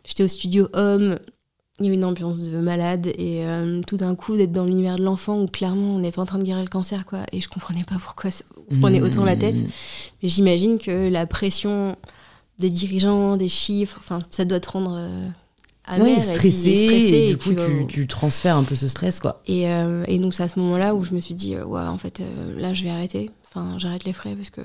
J'étais 0.04 0.22
au 0.22 0.28
studio 0.28 0.68
Homme, 0.74 1.16
il 1.80 1.86
y 1.86 1.88
avait 1.88 1.96
une 1.96 2.04
ambiance 2.04 2.42
de 2.42 2.58
malade, 2.58 3.08
et 3.18 3.44
euh, 3.44 3.80
tout 3.86 3.96
d'un 3.96 4.14
coup, 4.14 4.36
d'être 4.36 4.52
dans 4.52 4.66
l'univers 4.66 4.98
de 4.98 5.02
l'enfant 5.02 5.40
où 5.40 5.46
clairement 5.46 5.96
on 5.96 5.98
n'est 5.98 6.12
pas 6.12 6.22
en 6.22 6.26
train 6.26 6.38
de 6.38 6.44
guérir 6.44 6.62
le 6.62 6.68
cancer, 6.68 7.06
quoi, 7.06 7.20
et 7.32 7.40
je 7.40 7.48
comprenais 7.48 7.82
pas 7.82 7.96
pourquoi 8.00 8.30
on 8.68 8.74
se 8.74 8.78
prenait 8.78 9.00
autant 9.00 9.24
la 9.24 9.34
tête. 9.34 9.56
Mmh. 9.56 9.68
Mais 10.22 10.28
j'imagine 10.28 10.78
que 10.78 11.08
la 11.08 11.26
pression 11.26 11.96
des 12.58 12.70
dirigeants, 12.70 13.36
des 13.36 13.48
chiffres. 13.48 13.96
Enfin, 13.98 14.20
ça 14.30 14.44
doit 14.44 14.60
te 14.60 14.70
rendre 14.70 14.96
euh, 14.96 15.28
amer 15.84 16.18
stressé, 16.18 16.70
et, 16.70 17.28
du 17.28 17.36
coup, 17.36 17.54
tu, 17.88 18.06
transfères 18.06 18.56
un 18.56 18.64
peu 18.64 18.74
ce 18.74 18.88
stress, 18.88 19.20
quoi. 19.20 19.42
Et, 19.46 19.68
euh, 19.68 20.04
et 20.06 20.18
donc, 20.18 20.34
c'est 20.34 20.42
à 20.42 20.48
ce 20.48 20.58
moment-là 20.60 20.94
où 20.94 21.04
je 21.04 21.12
me 21.14 21.20
suis 21.20 21.34
dit, 21.34 21.54
euh, 21.54 21.64
ouais, 21.64 21.82
en 21.82 21.98
fait, 21.98 22.22
là, 22.56 22.72
je 22.72 22.84
vais 22.84 22.90
arrêter. 22.90 23.30
Enfin, 23.48 23.76
j'arrête 23.78 24.04
les 24.04 24.12
frais 24.12 24.34
parce 24.34 24.50
que. 24.50 24.62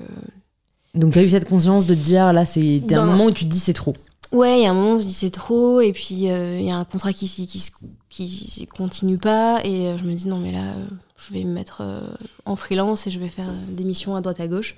Donc, 0.94 1.12
tu 1.12 1.18
as 1.18 1.22
eu 1.22 1.30
cette 1.30 1.48
conscience 1.48 1.86
de 1.86 1.94
te 1.94 2.00
dire, 2.00 2.32
là, 2.32 2.44
c'est 2.44 2.82
un 2.92 3.06
moment 3.06 3.26
où 3.26 3.30
tu 3.30 3.44
te 3.44 3.50
dis, 3.50 3.60
c'est 3.60 3.72
trop. 3.72 3.94
Ouais, 4.32 4.60
il 4.60 4.62
y 4.62 4.66
a 4.66 4.70
un 4.70 4.74
moment 4.74 4.94
où 4.94 5.00
je 5.00 5.06
dis 5.06 5.12
c'est 5.12 5.30
trop, 5.30 5.80
et 5.80 5.92
puis 5.92 6.14
il 6.14 6.62
y 6.62 6.70
a 6.70 6.76
un 6.76 6.84
contrat 6.84 7.12
qui, 7.12 7.26
qui, 7.26 7.72
qui, 8.08 8.66
continue 8.68 9.18
pas, 9.18 9.58
et 9.64 9.98
je 9.98 10.04
me 10.04 10.14
dis 10.14 10.28
non, 10.28 10.38
mais 10.38 10.52
là, 10.52 10.74
je 11.16 11.32
vais 11.32 11.42
me 11.42 11.52
mettre 11.52 11.82
en 12.44 12.54
freelance 12.54 13.08
et 13.08 13.10
je 13.10 13.18
vais 13.18 13.28
faire 13.28 13.48
des 13.70 13.82
missions 13.82 14.14
à 14.14 14.20
droite 14.20 14.38
à 14.38 14.46
gauche. 14.46 14.76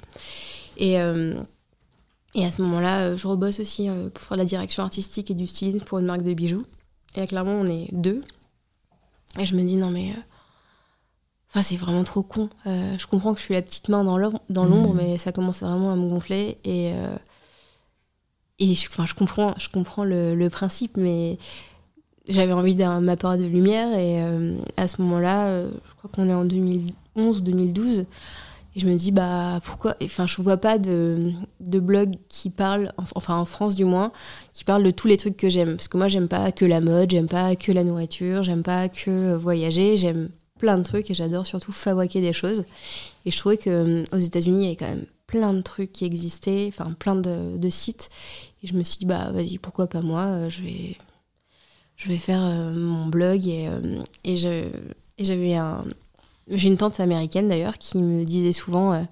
Et, 0.79 0.97
et 2.35 2.45
à 2.45 2.51
ce 2.51 2.63
moment-là, 2.63 3.01
euh, 3.01 3.17
je 3.17 3.27
rebosse 3.27 3.61
aussi 3.61 3.89
euh, 3.89 4.09
pour 4.09 4.23
faire 4.23 4.39
la 4.39 4.45
direction 4.45 4.83
artistique 4.83 5.31
et 5.31 5.35
du 5.35 5.47
stylisme 5.47 5.81
pour 5.81 5.99
une 5.99 6.07
marque 6.07 6.23
de 6.23 6.33
bijoux. 6.33 6.65
Et 7.15 7.27
clairement, 7.27 7.53
on 7.53 7.67
est 7.67 7.89
deux. 7.93 8.23
Et 9.39 9.45
je 9.45 9.55
me 9.55 9.63
dis, 9.63 9.77
non, 9.77 9.91
mais. 9.91 10.11
Euh, 10.11 10.21
enfin, 11.51 11.63
c'est 11.63 11.77
vraiment 11.77 12.05
trop 12.05 12.23
con. 12.23 12.49
je 12.65 13.07
comprends 13.07 13.35
que 13.35 13.41
je 13.41 13.45
suis 13.45 13.55
la 13.55 13.63
petite 13.63 13.89
main 13.91 14.03
dans 14.05 14.17
l'ombre, 14.17 14.95
mmh. 14.95 14.97
mais 14.97 15.19
ça 15.19 15.33
commence 15.33 15.63
vraiment 15.63 15.93
à 15.93 15.97
me 15.97 16.09
gonfler. 16.09 16.59
Et, 16.65 16.93
et 18.59 18.75
je, 18.75 18.89
enfin, 18.89 19.05
je 19.05 19.15
comprends, 19.15 19.55
je 19.59 19.69
comprends 19.69 20.05
le, 20.05 20.49
principe, 20.49 20.97
mais 20.97 21.39
j'avais 22.29 22.55
envie 22.55 22.75
d'un 22.75 23.07
apport 23.09 23.37
de 23.37 23.45
lumière. 23.45 23.95
Et 23.99 24.23
à 24.79 24.89
ce 24.89 25.03
moment-là, 25.03 25.65
je 25.65 25.95
crois 25.99 26.11
qu'on 26.11 26.31
est 26.31 26.35
en 26.35 26.47
2011-2012. 26.47 28.07
Et 28.75 28.81
je 28.81 28.87
me 28.87 28.95
dis, 28.95 29.13
bah 29.13 29.61
pourquoi 29.65 29.95
Enfin, 30.03 30.27
je 30.27 30.41
vois 30.41 30.57
pas 30.57 30.79
de, 30.79 31.35
blog 31.61 32.15
qui 32.29 32.51
parle, 32.51 32.93
enfin 32.97 33.37
en 33.37 33.45
France 33.45 33.75
du 33.75 33.85
moins, 33.85 34.13
qui 34.55 34.65
parle 34.65 34.83
de 34.83 34.91
tous 34.91 35.09
les 35.09 35.17
trucs 35.17 35.37
que 35.37 35.49
j'aime. 35.49 35.77
Parce 35.77 35.89
que 35.89 35.99
moi, 35.99 36.09
j'aime 36.09 36.29
pas 36.29 36.53
que 36.53 36.65
la 36.65 36.81
mode, 36.81 37.11
j'aime 37.11 37.29
pas 37.29 37.55
que 37.57 37.71
la 37.71 37.85
nourriture, 37.85 38.43
j'aime 38.43 38.63
pas 38.63 38.89
que 38.89 39.35
voyager, 39.35 39.97
j'aime 39.97 40.31
plein 40.59 40.79
de 40.79 40.85
trucs 40.85 41.11
et 41.11 41.15
j'adore 41.15 41.45
surtout 41.45 41.73
fabriquer 41.73 42.21
des 42.21 42.33
choses. 42.33 42.65
Et 43.27 43.31
je 43.31 43.37
trouvais 43.37 43.59
qu'aux 43.59 44.17
États-Unis, 44.17 44.61
il 44.61 44.65
y 44.65 44.67
avait 44.69 44.77
quand 44.77 44.89
même 44.89 45.07
plein 45.27 45.53
de 45.53 45.61
trucs 45.61 45.93
qui 45.93 46.05
existaient, 46.05 46.67
enfin 46.69 46.93
plein 46.93 47.17
de, 47.17 47.69
sites. 47.69 48.09
Et 48.63 48.69
je 48.69 48.75
me 48.75 48.85
suis 48.85 48.99
dit, 48.99 49.07
bah 49.07 49.31
vas-y, 49.33 49.59
pourquoi 49.59 49.87
pas 49.87 50.03
moi 50.03 50.49
Je 50.49 50.63
vais, 50.63 50.97
je 51.97 52.09
vais 52.09 52.19
faire 52.19 52.43
euh, 52.43 52.73
mon 52.75 53.07
blog 53.07 53.47
et, 53.47 53.69
euh, 53.69 54.03
et 54.25 54.37
j'avais 54.37 55.55
un, 55.55 55.85
j'ai 56.49 56.69
une 56.69 56.77
tante 56.77 57.01
américaine 57.01 57.49
d'ailleurs 57.49 57.79
qui 57.79 58.03
me 58.03 58.25
disait 58.25 58.53
souvent 58.53 58.93
euh, 58.93 59.03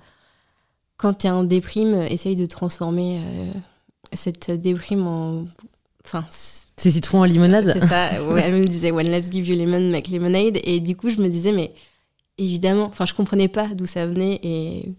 quand 0.96 1.14
tu 1.14 1.26
es 1.26 1.30
en 1.30 1.44
déprime, 1.44 2.02
essaye 2.02 2.36
de 2.36 2.46
transformer 2.46 3.20
euh, 3.24 3.52
cette 4.12 4.50
déprime 4.50 5.06
en. 5.06 5.44
Enfin, 6.04 6.24
c'est 6.76 6.90
citron 6.90 7.20
en 7.20 7.24
limonade 7.24 7.70
C'est 7.72 7.86
ça. 7.86 8.10
elle 8.38 8.54
me 8.54 8.64
disait 8.64 8.90
When 8.90 9.10
lives 9.10 9.30
give 9.30 9.48
you 9.48 9.56
lemon, 9.56 9.90
make 9.90 10.08
lemonade. 10.08 10.58
Et 10.64 10.80
du 10.80 10.96
coup, 10.96 11.10
je 11.10 11.20
me 11.20 11.28
disais, 11.28 11.52
mais 11.52 11.72
évidemment, 12.38 12.84
enfin, 12.84 13.06
je 13.06 13.14
comprenais 13.14 13.48
pas 13.48 13.68
d'où 13.68 13.86
ça 13.86 14.06
venait. 14.06 14.40
Et 14.42 14.94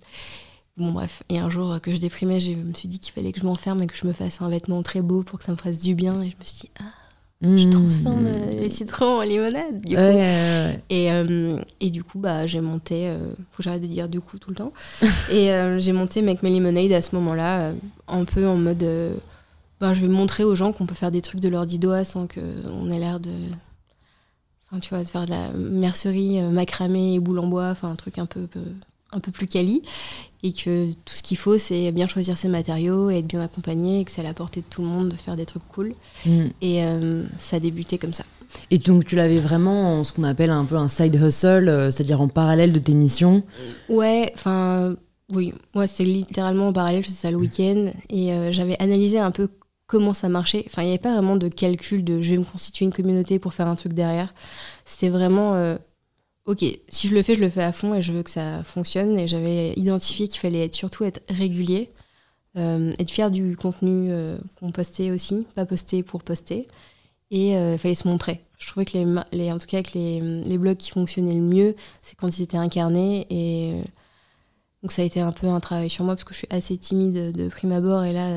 bon, 0.77 0.91
bref. 0.91 1.23
Et 1.29 1.39
un 1.39 1.49
jour 1.49 1.79
que 1.81 1.93
je 1.93 1.97
déprimais, 1.97 2.39
je 2.39 2.51
me 2.51 2.73
suis 2.73 2.87
dit 2.87 2.99
qu'il 2.99 3.13
fallait 3.13 3.31
que 3.31 3.39
je 3.39 3.45
m'enferme 3.45 3.81
et 3.81 3.87
que 3.87 3.95
je 3.95 4.05
me 4.07 4.13
fasse 4.13 4.41
un 4.41 4.49
vêtement 4.49 4.81
très 4.83 5.01
beau 5.01 5.23
pour 5.23 5.39
que 5.39 5.45
ça 5.45 5.51
me 5.51 5.57
fasse 5.57 5.79
du 5.79 5.95
bien. 5.95 6.21
Et 6.21 6.31
je 6.31 6.37
me 6.37 6.43
suis 6.43 6.61
dit, 6.61 6.69
ah 6.79 7.00
je 7.41 7.65
mmh. 7.65 7.69
transforme 7.71 8.27
euh, 8.27 8.59
les 8.59 8.69
citrons 8.69 9.17
en 9.17 9.21
limonade. 9.21 9.81
Du 9.81 9.95
coup. 9.95 10.01
Et, 10.01 11.11
euh, 11.11 11.57
et, 11.79 11.89
du 11.89 12.03
coup, 12.03 12.19
bah, 12.19 12.45
j'ai 12.45 12.61
monté, 12.61 13.07
euh, 13.07 13.17
faut 13.51 13.57
que 13.57 13.63
j'arrête 13.63 13.81
de 13.81 13.87
dire 13.87 14.07
du 14.09 14.21
coup 14.21 14.37
tout 14.37 14.51
le 14.51 14.55
temps. 14.55 14.73
et 15.31 15.49
j'ai 15.79 15.91
monté 15.91 16.21
Make 16.21 16.43
My 16.43 16.55
Lemonade 16.55 16.91
à 16.91 17.01
ce 17.01 17.15
moment-là, 17.15 17.73
un 18.07 18.25
peu 18.25 18.47
en 18.47 18.57
mode, 18.57 18.85
bah, 19.79 19.93
je 19.95 20.01
vais 20.01 20.07
montrer 20.07 20.43
aux 20.43 20.53
gens 20.53 20.71
qu'on 20.71 20.85
peut 20.85 20.95
faire 20.95 21.11
des 21.11 21.21
trucs 21.21 21.41
de 21.41 21.49
leur 21.49 21.65
doigts 21.65 22.03
sans 22.03 22.27
qu'on 22.27 22.91
ait 22.91 22.99
l'air 22.99 23.19
de. 23.19 23.31
Enfin, 24.69 24.79
tu 24.79 24.89
vois, 24.89 25.03
de 25.03 25.09
faire 25.09 25.25
de 25.25 25.31
la 25.31 25.49
mercerie, 25.51 26.41
macramé 26.43 27.15
et 27.15 27.19
boule 27.19 27.39
en 27.39 27.47
bois, 27.47 27.69
enfin, 27.71 27.89
un 27.89 27.95
truc 27.95 28.19
un 28.19 28.27
peu, 28.27 28.41
peu 28.41 28.61
un 29.11 29.19
peu 29.19 29.31
plus 29.31 29.47
quali 29.47 29.81
et 30.43 30.53
que 30.53 30.91
tout 31.05 31.13
ce 31.13 31.23
qu'il 31.23 31.37
faut 31.37 31.57
c'est 31.57 31.91
bien 31.91 32.07
choisir 32.07 32.37
ses 32.37 32.47
matériaux 32.47 33.09
et 33.09 33.19
être 33.19 33.27
bien 33.27 33.41
accompagné 33.41 33.99
et 33.99 34.03
que 34.03 34.11
c'est 34.11 34.21
à 34.21 34.23
la 34.23 34.33
portée 34.33 34.61
de 34.61 34.65
tout 34.69 34.81
le 34.81 34.87
monde 34.87 35.09
de 35.09 35.15
faire 35.15 35.35
des 35.35 35.45
trucs 35.45 35.67
cool. 35.67 35.93
Mm. 36.25 36.45
et 36.61 36.83
euh, 36.83 37.23
ça 37.37 37.57
a 37.57 37.59
débuté 37.59 37.97
comme 37.97 38.13
ça. 38.13 38.23
Et 38.69 38.79
donc 38.79 39.05
tu 39.05 39.15
l'avais 39.15 39.39
vraiment 39.39 39.99
en 39.99 40.03
ce 40.03 40.11
qu'on 40.13 40.23
appelle 40.23 40.49
un 40.49 40.65
peu 40.65 40.75
un 40.75 40.87
side 40.87 41.15
hustle 41.15 41.69
euh, 41.69 41.91
c'est-à-dire 41.91 42.21
en 42.21 42.27
parallèle 42.27 42.73
de 42.73 42.79
tes 42.79 42.93
missions? 42.93 43.43
Ouais 43.89 44.31
enfin 44.33 44.95
oui. 45.33 45.53
Moi 45.73 45.87
c'est 45.87 46.03
littéralement 46.03 46.69
en 46.69 46.73
parallèle 46.73 47.03
je 47.03 47.07
faisais 47.09 47.19
ça 47.19 47.31
le 47.31 47.37
week-end 47.37 47.91
et 48.09 48.33
euh, 48.33 48.51
j'avais 48.51 48.81
analysé 48.81 49.19
un 49.19 49.31
peu 49.31 49.49
comment 49.87 50.13
ça 50.13 50.29
marchait. 50.29 50.63
Enfin 50.67 50.81
il 50.81 50.85
n'y 50.85 50.91
avait 50.91 50.99
pas 50.99 51.13
vraiment 51.13 51.35
de 51.35 51.47
calcul 51.47 52.03
de 52.03 52.21
je 52.21 52.31
vais 52.31 52.37
me 52.37 52.43
constituer 52.43 52.85
une 52.85 52.93
communauté 52.93 53.39
pour 53.39 53.53
faire 53.53 53.67
un 53.67 53.75
truc 53.75 53.93
derrière. 53.93 54.33
C'était 54.85 55.09
vraiment 55.09 55.77
ok, 56.51 56.65
si 56.89 57.07
je 57.07 57.15
le 57.15 57.23
fais, 57.23 57.35
je 57.35 57.39
le 57.39 57.49
fais 57.49 57.63
à 57.63 57.71
fond 57.71 57.93
et 57.93 58.01
je 58.01 58.11
veux 58.11 58.23
que 58.23 58.29
ça 58.29 58.63
fonctionne. 58.63 59.17
Et 59.17 59.27
j'avais 59.27 59.73
identifié 59.73 60.27
qu'il 60.27 60.39
fallait 60.39 60.65
être, 60.65 60.75
surtout 60.75 61.05
être 61.05 61.21
régulier, 61.29 61.89
euh, 62.57 62.91
être 62.99 63.09
fier 63.09 63.31
du 63.31 63.55
contenu 63.55 64.09
euh, 64.11 64.37
qu'on 64.59 64.71
postait 64.71 65.11
aussi, 65.11 65.47
pas 65.55 65.65
poster 65.65 66.03
pour 66.03 66.23
poster. 66.23 66.67
Et 67.31 67.55
euh, 67.55 67.73
il 67.73 67.79
fallait 67.79 67.95
se 67.95 68.07
montrer. 68.07 68.41
Je 68.57 68.67
trouvais 68.67 68.85
que 68.85 68.97
les, 69.31 69.51
en 69.51 69.57
tout 69.57 69.67
cas 69.67 69.81
que 69.81 69.91
les, 69.95 70.57
blogs 70.57 70.77
qui 70.77 70.91
fonctionnaient 70.91 71.33
le 71.33 71.39
mieux, 71.39 71.75
c'est 72.01 72.15
quand 72.15 72.37
ils 72.37 72.43
étaient 72.43 72.57
incarnés. 72.57 73.25
Et 73.29 73.81
donc 74.83 74.91
ça 74.91 75.01
a 75.01 75.05
été 75.05 75.21
un 75.21 75.31
peu 75.31 75.47
un 75.47 75.61
travail 75.61 75.89
sur 75.89 76.03
moi 76.03 76.15
parce 76.15 76.25
que 76.25 76.33
je 76.33 76.39
suis 76.39 76.47
assez 76.49 76.75
timide 76.77 77.31
de, 77.31 77.47
prime 77.47 77.71
abord. 77.71 78.03
Et 78.03 78.11
là, 78.11 78.27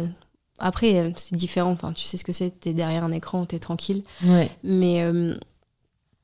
après, 0.61 1.13
c'est 1.17 1.35
différent. 1.35 1.73
Enfin, 1.73 1.93
tu 1.93 2.05
sais 2.05 2.17
ce 2.17 2.25
que 2.25 2.33
c'est. 2.33 2.61
T'es 2.61 2.73
derrière 2.73 3.03
un 3.03 3.13
écran, 3.13 3.45
t'es 3.45 3.59
tranquille. 3.59 4.05
Ouais. 4.23 4.49
Mais 4.63 5.03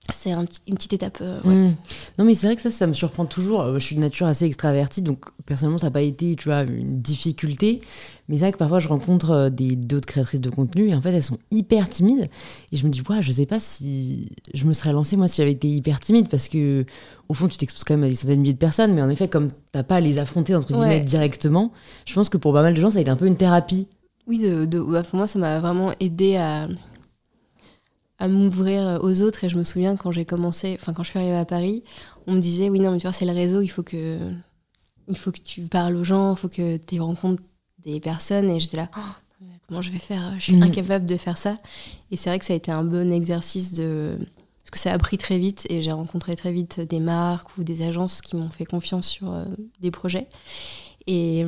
c'est 0.09 0.31
une 0.31 0.75
petite 0.75 0.95
étape. 0.95 1.19
Euh, 1.21 1.41
mmh. 1.45 1.77
Non, 2.19 2.25
mais 2.25 2.35
c'est 2.35 2.47
vrai 2.47 2.57
que 2.57 2.63
ça, 2.63 2.71
ça 2.71 2.87
me 2.87 2.95
surprend 2.95 3.27
toujours. 3.27 3.63
Euh, 3.63 3.75
je 3.75 3.85
suis 3.85 3.97
de 3.97 4.01
nature 4.01 4.27
assez 4.27 4.45
extravertie, 4.45 5.03
donc 5.03 5.27
personnellement, 5.47 5.79
ça 5.79 5.87
n'a 5.87 5.91
pas 5.91 6.03
été, 6.03 6.35
tu 6.37 6.49
vois, 6.49 6.63
une 6.63 7.01
difficulté. 7.01 7.81
Mais 8.29 8.37
c'est 8.37 8.45
vrai 8.45 8.53
que 8.53 8.59
parfois, 8.59 8.79
je 8.79 8.89
rencontre 8.89 9.31
euh, 9.31 9.51
des 9.51 9.77
d'autres 9.77 10.07
créatrices 10.07 10.41
de 10.41 10.51
contenu 10.51 10.89
et 10.89 10.95
en 10.95 11.03
fait, 11.03 11.11
elles 11.11 11.23
sont 11.23 11.39
hyper 11.51 11.89
timides. 11.89 12.29
Et 12.73 12.77
je 12.77 12.87
me 12.87 12.91
dis, 12.91 13.03
ouais, 13.09 13.23
je 13.23 13.31
sais 13.31 13.47
pas 13.47 13.61
si 13.61 14.31
je 14.55 14.65
me 14.65 14.73
serais 14.73 14.93
lancée 14.93 15.17
moi 15.17 15.29
si 15.29 15.37
j'avais 15.37 15.53
été 15.53 15.69
hyper 15.69 16.01
timide 16.01 16.29
parce 16.29 16.49
que 16.49 16.85
au 17.29 17.35
fond, 17.35 17.49
tu 17.49 17.59
t'exposes 17.59 17.85
quand 17.85 17.95
même 17.95 18.05
à 18.05 18.09
des 18.09 18.15
centaines 18.15 18.37
de 18.37 18.43
milliers 18.43 18.55
de 18.55 18.59
personnes. 18.59 18.95
Mais 18.95 19.03
en 19.03 19.11
effet, 19.11 19.29
comme 19.29 19.51
t'as 19.73 19.83
pas 19.83 19.97
à 19.97 20.01
les 20.01 20.19
affronter 20.19 20.55
entre 20.55 20.69
guillemets 20.69 21.01
directement, 21.01 21.73
je 22.07 22.15
pense 22.15 22.29
que 22.29 22.39
pour 22.39 22.53
pas 22.53 22.63
mal 22.63 22.75
de 22.75 22.81
gens, 22.81 22.91
ça 22.91 22.99
a 22.99 23.03
été 23.03 23.11
un 23.11 23.17
peu 23.17 23.27
une 23.27 23.37
thérapie. 23.37 23.87
Oui, 24.27 24.39
de, 24.39 24.65
de 24.65 24.81
bah, 24.81 25.03
pour 25.03 25.17
moi, 25.17 25.27
ça 25.27 25.39
m'a 25.39 25.59
vraiment 25.59 25.93
aidé 26.01 26.37
à 26.37 26.69
à 28.21 28.29
m'ouvrir 28.29 29.01
aux 29.03 29.23
autres. 29.23 29.43
Et 29.45 29.49
je 29.49 29.59
me 29.59 29.65
souviens 29.65 29.97
quand 29.97 30.13
j'ai 30.13 30.25
commencé, 30.25 30.77
enfin 30.81 30.93
quand 30.93 31.03
je 31.03 31.11
suis 31.11 31.19
arrivée 31.19 31.37
à 31.37 31.45
Paris, 31.45 31.83
on 32.27 32.33
me 32.33 32.41
disait 32.41 32.69
oui 32.69 32.79
non 32.79 32.93
mais 32.93 32.99
tu 32.99 33.07
vois 33.07 33.13
c'est 33.13 33.27
le 33.27 33.33
réseau, 33.33 33.63
il 33.63 33.69
faut 33.69 33.83
que 33.83 34.19
il 35.09 35.19
faut 35.19 35.33
que 35.33 35.41
tu 35.41 35.63
parles 35.63 35.97
aux 35.97 36.05
gens, 36.05 36.35
il 36.35 36.39
faut 36.39 36.49
que 36.49 36.77
tu 36.77 37.01
rencontres 37.01 37.43
des 37.85 38.01
personnes. 38.01 38.51
Et 38.51 38.61
j'étais 38.61 38.77
là, 38.77 38.89
oh, 38.97 39.45
comment 39.67 39.83
je 39.83 39.91
vais 39.91 39.99
faire? 39.99 40.35
Je 40.39 40.45
suis 40.45 40.57
mm. 40.57 40.63
incapable 40.63 41.07
de 41.07 41.17
faire 41.17 41.37
ça. 41.37 41.59
Et 42.11 42.17
c'est 42.17 42.31
vrai 42.31 42.39
que 42.39 42.45
ça 42.45 42.53
a 42.53 42.57
été 42.57 42.71
un 42.71 42.85
bon 42.85 43.11
exercice 43.11 43.73
de 43.73 44.17
parce 44.61 44.71
que 44.71 44.79
ça 44.79 44.93
a 44.93 44.99
pris 44.99 45.19
très 45.19 45.39
vite 45.39 45.67
et 45.69 45.83
j'ai 45.83 45.91
rencontré 45.91 46.37
très 46.37 46.53
vite 46.53 46.81
des 46.81 47.01
marques 47.01 47.57
ou 47.59 47.65
des 47.65 47.83
agences 47.83 48.21
qui 48.21 48.37
m'ont 48.37 48.51
fait 48.51 48.67
confiance 48.67 49.09
sur 49.09 49.33
euh, 49.33 49.45
des 49.81 49.91
projets. 49.91 50.29
Et 51.07 51.45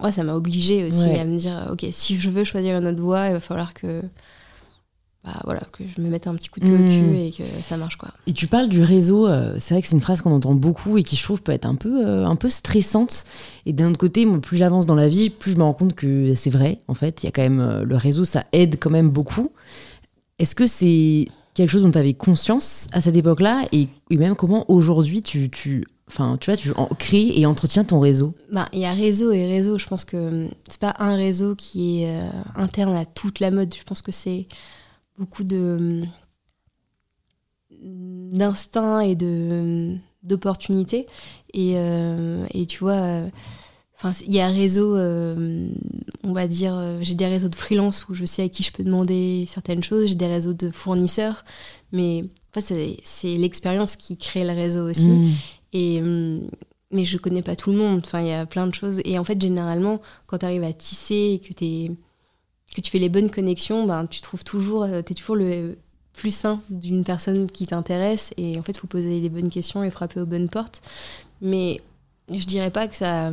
ouais, 0.00 0.12
ça 0.12 0.22
m'a 0.22 0.34
obligée 0.34 0.88
aussi 0.88 1.10
à 1.10 1.24
me 1.24 1.36
dire, 1.36 1.68
ok, 1.70 1.84
si 1.92 2.16
je 2.16 2.30
veux 2.30 2.44
choisir 2.44 2.78
une 2.78 2.86
autre 2.86 3.02
voie, 3.02 3.26
il 3.26 3.32
va 3.32 3.40
falloir 3.40 3.74
que 3.74 4.02
bah, 5.24 5.40
voilà, 5.44 5.62
que 5.72 5.84
je 5.86 6.02
me 6.02 6.10
mette 6.10 6.26
un 6.26 6.34
petit 6.34 6.50
coup 6.50 6.60
de 6.60 6.66
pied 6.66 6.74
au 6.74 6.76
cul 6.76 7.00
hmm. 7.00 7.14
et 7.14 7.32
que 7.32 7.42
ça 7.62 7.78
marche. 7.78 7.96
quoi. 7.96 8.10
Et 8.26 8.34
tu 8.34 8.46
parles 8.46 8.68
du 8.68 8.82
réseau, 8.82 9.26
euh, 9.26 9.56
c'est 9.58 9.72
vrai 9.72 9.80
que 9.80 9.88
c'est 9.88 9.96
une 9.96 10.02
phrase 10.02 10.20
qu'on 10.20 10.32
entend 10.32 10.54
beaucoup 10.54 10.98
et 10.98 11.02
qui 11.02 11.16
je 11.16 11.22
trouve 11.22 11.42
peut 11.42 11.52
être 11.52 11.64
un 11.64 11.76
peu, 11.76 12.06
euh, 12.06 12.26
un 12.26 12.36
peu 12.36 12.50
stressante. 12.50 13.24
Et 13.64 13.72
d'un 13.72 13.88
autre 13.88 13.98
côté, 13.98 14.26
moi, 14.26 14.38
plus 14.38 14.58
j'avance 14.58 14.84
dans 14.84 14.94
la 14.94 15.08
vie, 15.08 15.30
plus 15.30 15.52
je 15.52 15.56
me 15.56 15.62
rends 15.62 15.72
compte 15.72 15.94
que 15.94 16.34
c'est 16.34 16.50
vrai. 16.50 16.80
En 16.88 16.94
fait, 16.94 17.22
il 17.22 17.26
y 17.26 17.28
a 17.28 17.32
quand 17.32 17.42
même 17.42 17.60
euh, 17.60 17.84
le 17.84 17.96
réseau, 17.96 18.26
ça 18.26 18.44
aide 18.52 18.76
quand 18.78 18.90
même 18.90 19.08
beaucoup. 19.08 19.50
Est-ce 20.38 20.54
que 20.54 20.66
c'est 20.66 21.26
quelque 21.54 21.70
chose 21.70 21.82
dont 21.82 21.90
tu 21.90 21.98
avais 21.98 22.12
conscience 22.12 22.88
à 22.92 23.00
cette 23.00 23.16
époque-là 23.16 23.62
et, 23.72 23.88
même 24.10 24.36
comment 24.36 24.70
aujourd'hui 24.70 25.22
tu, 25.22 25.48
tu, 25.48 25.86
enfin, 26.06 26.36
tu 26.38 26.50
vois, 26.50 26.58
tu 26.58 26.70
crées 26.98 27.32
et 27.34 27.46
entretiens 27.46 27.84
ton 27.84 27.98
réseau? 27.98 28.34
Bah, 28.52 28.68
Il 28.74 28.80
y 28.80 28.84
a 28.84 28.92
réseau 28.92 29.32
et 29.32 29.46
réseau. 29.46 29.78
Je 29.78 29.86
pense 29.86 30.04
que 30.04 30.18
hum, 30.18 30.48
c'est 30.68 30.80
pas 30.80 30.94
un 30.98 31.16
réseau 31.16 31.54
qui 31.54 32.02
est 32.02 32.18
interne 32.56 32.94
à 32.94 33.06
toute 33.06 33.40
la 33.40 33.50
mode. 33.50 33.74
Je 33.74 33.84
pense 33.84 34.02
que 34.02 34.12
c'est 34.12 34.48
beaucoup 35.18 35.44
de 35.44 36.04
d'instinct 37.70 39.00
et 39.00 39.14
de 39.14 39.96
d'opportunités 40.22 41.06
et, 41.52 41.74
euh, 41.76 42.46
et, 42.54 42.64
tu 42.64 42.78
vois 42.78 42.92
euh, 42.92 43.28
enfin 43.94 44.12
il 44.26 44.32
y 44.32 44.40
a 44.40 44.46
un 44.46 44.52
réseau 44.54 44.96
euh, 44.96 45.68
on 46.24 46.32
va 46.32 46.48
dire 46.48 46.80
j'ai 47.02 47.14
des 47.14 47.26
réseaux 47.26 47.50
de 47.50 47.56
freelance 47.56 48.08
où 48.08 48.14
je 48.14 48.24
sais 48.24 48.42
à 48.42 48.48
qui 48.48 48.62
je 48.62 48.72
peux 48.72 48.82
demander 48.82 49.44
certaines 49.46 49.82
choses 49.82 50.08
j'ai 50.08 50.14
des 50.14 50.26
réseaux 50.26 50.54
de 50.54 50.70
fournisseurs 50.70 51.44
mais 51.92 52.24
enfin, 52.56 52.74
c'est 53.02 53.36
l'expérience 53.36 53.96
qui 53.96 54.16
crée 54.16 54.44
le 54.44 54.52
réseau 54.52 54.88
aussi. 54.88 55.08
Mm. 55.08 55.32
et 55.74 56.02
mais 56.90 57.04
je 57.04 57.18
connais 57.18 57.42
pas 57.42 57.56
tout 57.56 57.70
le 57.70 57.76
monde 57.76 58.00
enfin 58.04 58.20
il 58.20 58.28
y 58.28 58.32
a 58.32 58.46
plein 58.46 58.66
de 58.66 58.74
choses. 58.74 59.00
Et 59.04 59.18
en 59.18 59.24
fait 59.24 59.38
généralement 59.40 60.00
quand 60.26 60.38
tu 60.38 60.46
arrives 60.46 60.64
à 60.64 60.72
tisser 60.72 61.34
et 61.34 61.46
que 61.46 61.52
tu 61.52 61.64
es 61.64 61.90
que 62.74 62.80
tu 62.80 62.90
fais 62.90 62.98
les 62.98 63.08
bonnes 63.08 63.30
connexions, 63.30 63.86
ben, 63.86 64.06
tu 64.06 64.20
trouves 64.20 64.44
toujours, 64.44 64.82
euh, 64.82 65.00
tu 65.00 65.12
es 65.12 65.14
toujours 65.14 65.36
le 65.36 65.78
plus 66.12 66.34
sain 66.34 66.60
d'une 66.68 67.04
personne 67.04 67.46
qui 67.50 67.66
t'intéresse. 67.66 68.34
Et 68.36 68.58
en 68.58 68.62
fait, 68.62 68.72
il 68.72 68.78
faut 68.78 68.86
poser 68.86 69.20
les 69.20 69.28
bonnes 69.28 69.48
questions 69.48 69.82
et 69.82 69.90
frapper 69.90 70.20
aux 70.20 70.26
bonnes 70.26 70.48
portes. 70.48 70.82
Mais 71.40 71.80
je 72.32 72.44
dirais 72.44 72.70
pas 72.70 72.88
que 72.88 72.94
ça, 72.94 73.30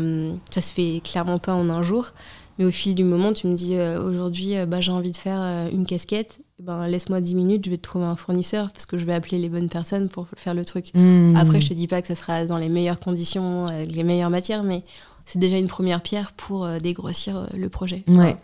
ça 0.51 0.61
se 0.61 0.73
fait 0.73 1.01
clairement 1.03 1.39
pas 1.39 1.53
en 1.53 1.69
un 1.69 1.83
jour. 1.83 2.13
Mais 2.59 2.65
au 2.65 2.71
fil 2.71 2.95
du 2.95 3.03
moment, 3.03 3.33
tu 3.33 3.47
me 3.47 3.55
dis 3.55 3.75
euh, 3.75 4.01
aujourd'hui, 4.01 4.57
euh, 4.57 4.65
bah, 4.65 4.81
j'ai 4.81 4.91
envie 4.91 5.11
de 5.11 5.17
faire 5.17 5.69
une 5.71 5.85
casquette. 5.85 6.39
Eh 6.59 6.63
ben, 6.63 6.87
laisse-moi 6.87 7.21
10 7.21 7.33
minutes, 7.35 7.65
je 7.65 7.71
vais 7.71 7.77
te 7.77 7.83
trouver 7.83 8.05
un 8.05 8.15
fournisseur 8.15 8.71
parce 8.71 8.85
que 8.85 8.97
je 8.97 9.05
vais 9.05 9.13
appeler 9.13 9.39
les 9.39 9.49
bonnes 9.49 9.69
personnes 9.69 10.09
pour 10.09 10.27
faire 10.35 10.53
le 10.53 10.65
truc. 10.65 10.91
Mmh. 10.93 11.35
Après, 11.35 11.61
je 11.61 11.69
te 11.69 11.73
dis 11.73 11.87
pas 11.87 12.01
que 12.01 12.07
ça 12.07 12.15
sera 12.15 12.45
dans 12.45 12.57
les 12.57 12.69
meilleures 12.69 12.99
conditions, 12.99 13.65
avec 13.65 13.91
les 13.91 14.03
meilleures 14.03 14.29
matières, 14.29 14.63
mais 14.63 14.83
c'est 15.25 15.39
déjà 15.39 15.57
une 15.57 15.67
première 15.67 16.01
pierre 16.01 16.33
pour 16.33 16.67
dégrossir 16.79 17.47
le 17.55 17.69
projet. 17.69 18.03
Ouais 18.07 18.37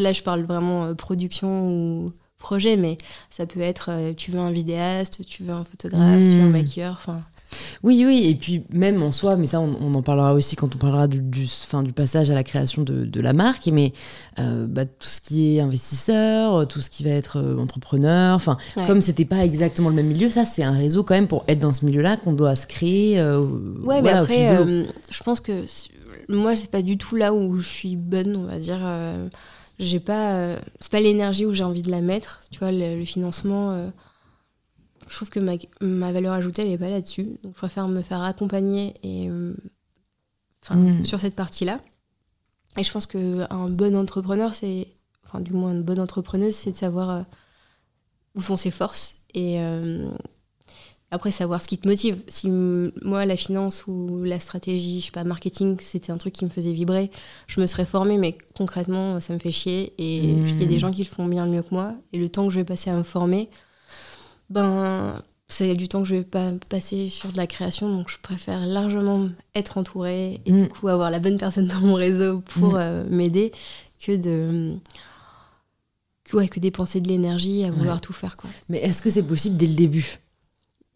là, 0.00 0.12
je 0.12 0.22
parle 0.22 0.42
vraiment 0.42 0.84
euh, 0.84 0.94
production 0.94 1.68
ou 1.68 2.12
projet, 2.38 2.76
mais 2.76 2.96
ça 3.30 3.46
peut 3.46 3.60
être 3.60 3.88
euh, 3.90 4.12
tu 4.14 4.30
veux 4.30 4.38
un 4.38 4.50
vidéaste, 4.50 5.24
tu 5.26 5.42
veux 5.42 5.52
un 5.52 5.64
photographe, 5.64 6.22
tu 6.24 6.36
veux 6.36 6.42
un 6.42 6.48
hmm. 6.48 6.52
maquilleur, 6.52 6.92
enfin. 6.92 7.22
Oui, 7.84 8.02
oui, 8.04 8.26
et 8.26 8.34
puis 8.34 8.64
même 8.72 9.00
en 9.02 9.12
soi, 9.12 9.36
mais 9.36 9.46
ça 9.46 9.60
on, 9.60 9.94
en 9.94 10.02
parlera 10.02 10.34
aussi 10.34 10.56
quand 10.56 10.74
on 10.74 10.78
parlera 10.78 11.06
du, 11.06 11.20
du, 11.20 11.46
fin, 11.46 11.84
du 11.84 11.92
passage 11.92 12.30
à 12.32 12.34
la 12.34 12.42
création 12.42 12.82
de, 12.82 13.04
de 13.04 13.20
la 13.20 13.32
marque, 13.32 13.68
mais 13.68 13.92
euh, 14.40 14.66
bah, 14.66 14.84
tout 14.84 15.06
ce 15.06 15.20
qui 15.20 15.56
est 15.56 15.60
investisseur, 15.60 16.66
tout 16.66 16.80
ce 16.80 16.90
qui 16.90 17.04
va 17.04 17.10
être 17.10 17.40
entrepreneur, 17.58 18.34
enfin, 18.34 18.56
comme 18.88 19.00
c'était 19.00 19.24
pas 19.24 19.44
exactement 19.44 19.88
le 19.88 19.94
même 19.94 20.08
milieu, 20.08 20.28
ça 20.30 20.44
c'est 20.44 20.64
un 20.64 20.72
réseau 20.72 21.04
quand 21.04 21.14
même 21.14 21.28
pour 21.28 21.44
être 21.46 21.60
dans 21.60 21.72
ce 21.72 21.86
milieu-là 21.86 22.16
qu'on 22.16 22.32
doit 22.32 22.56
se 22.56 22.66
créer. 22.66 23.22
ouais, 23.22 24.02
mais 24.02 24.10
après, 24.10 24.48
je 25.10 25.22
pense 25.22 25.38
que 25.38 25.52
moi 26.28 26.56
c'est 26.56 26.70
pas 26.70 26.82
du 26.82 26.98
tout 26.98 27.14
là 27.14 27.32
où 27.32 27.56
je 27.58 27.68
suis 27.68 27.94
bonne, 27.94 28.36
on 28.36 28.46
va 28.46 28.58
dire 28.58 28.80
j'ai 29.78 30.00
pas 30.00 30.34
euh, 30.34 30.58
c'est 30.80 30.90
pas 30.90 31.00
l'énergie 31.00 31.46
où 31.46 31.52
j'ai 31.52 31.64
envie 31.64 31.82
de 31.82 31.90
la 31.90 32.00
mettre 32.00 32.42
tu 32.50 32.58
vois 32.58 32.72
le, 32.72 33.04
financement 33.04 33.72
euh, 33.72 33.88
je 35.08 35.16
trouve 35.16 35.30
que 35.30 35.40
ma, 35.40 35.54
ma, 35.80 36.12
valeur 36.12 36.34
ajoutée 36.34 36.62
elle 36.62 36.72
est 36.72 36.78
pas 36.78 36.88
là-dessus 36.88 37.38
donc 37.42 37.52
je 37.54 37.58
préfère 37.58 37.88
me 37.88 38.02
faire 38.02 38.22
accompagner 38.22 38.94
et 39.02 39.28
euh, 39.28 39.54
mm. 40.70 41.04
sur 41.04 41.20
cette 41.20 41.34
partie 41.34 41.64
là 41.64 41.80
et 42.76 42.84
je 42.84 42.92
pense 42.92 43.06
que 43.06 43.46
un 43.52 43.68
bon 43.68 43.96
entrepreneur 43.96 44.54
c'est 44.54 44.88
enfin 45.24 45.40
du 45.40 45.52
moins 45.52 45.72
une 45.72 45.82
bonne 45.82 46.00
entrepreneuse 46.00 46.54
c'est 46.54 46.70
de 46.70 46.76
savoir 46.76 47.24
où 48.34 48.42
sont 48.42 48.56
ses 48.56 48.70
forces 48.70 49.16
et 49.34 49.58
après, 51.14 51.30
savoir 51.30 51.62
ce 51.62 51.68
qui 51.68 51.78
te 51.78 51.86
motive. 51.86 52.24
Si 52.26 52.50
moi, 52.50 53.24
la 53.24 53.36
finance 53.36 53.86
ou 53.86 54.24
la 54.24 54.40
stratégie, 54.40 55.00
je 55.00 55.06
sais 55.06 55.12
pas, 55.12 55.22
marketing, 55.22 55.76
c'était 55.78 56.10
un 56.10 56.18
truc 56.18 56.34
qui 56.34 56.44
me 56.44 56.50
faisait 56.50 56.72
vibrer, 56.72 57.12
je 57.46 57.60
me 57.60 57.68
serais 57.68 57.86
formée, 57.86 58.18
mais 58.18 58.36
concrètement, 58.56 59.20
ça 59.20 59.32
me 59.32 59.38
fait 59.38 59.52
chier. 59.52 59.92
Et 59.98 60.16
il 60.16 60.60
y 60.60 60.64
a 60.64 60.66
des 60.66 60.80
gens 60.80 60.90
qui 60.90 61.04
le 61.04 61.08
font 61.08 61.26
bien 61.26 61.46
mieux 61.46 61.62
que 61.62 61.72
moi. 61.72 61.94
Et 62.12 62.18
le 62.18 62.28
temps 62.28 62.46
que 62.46 62.52
je 62.52 62.58
vais 62.58 62.64
passer 62.64 62.90
à 62.90 62.94
me 62.94 63.04
former, 63.04 63.48
ben, 64.50 65.22
c'est 65.46 65.76
du 65.76 65.86
temps 65.86 66.02
que 66.02 66.08
je 66.08 66.16
vais 66.16 66.24
pas 66.24 66.50
passer 66.68 67.08
sur 67.10 67.30
de 67.30 67.36
la 67.36 67.46
création. 67.46 67.88
Donc, 67.88 68.10
je 68.10 68.18
préfère 68.20 68.66
largement 68.66 69.28
être 69.54 69.78
entourée 69.78 70.40
et 70.44 70.50
du 70.50 70.62
mmh. 70.62 70.68
coup 70.68 70.88
avoir 70.88 71.12
la 71.12 71.20
bonne 71.20 71.38
personne 71.38 71.68
dans 71.68 71.80
mon 71.80 71.94
réseau 71.94 72.40
pour 72.40 72.72
mmh. 72.72 72.76
euh, 72.76 73.04
m'aider 73.08 73.52
que 74.04 74.16
de. 74.16 74.74
Que, 76.24 76.38
ouais, 76.38 76.48
que 76.48 76.58
dépenser 76.58 77.00
de 77.00 77.08
l'énergie 77.08 77.64
à 77.64 77.70
vouloir 77.70 78.00
tout 78.00 78.14
faire. 78.14 78.36
Quoi. 78.36 78.50
Mais 78.68 78.78
est-ce 78.78 79.00
que 79.00 79.10
c'est 79.10 79.22
possible 79.22 79.56
dès 79.56 79.66
le 79.66 79.74
début? 79.74 80.18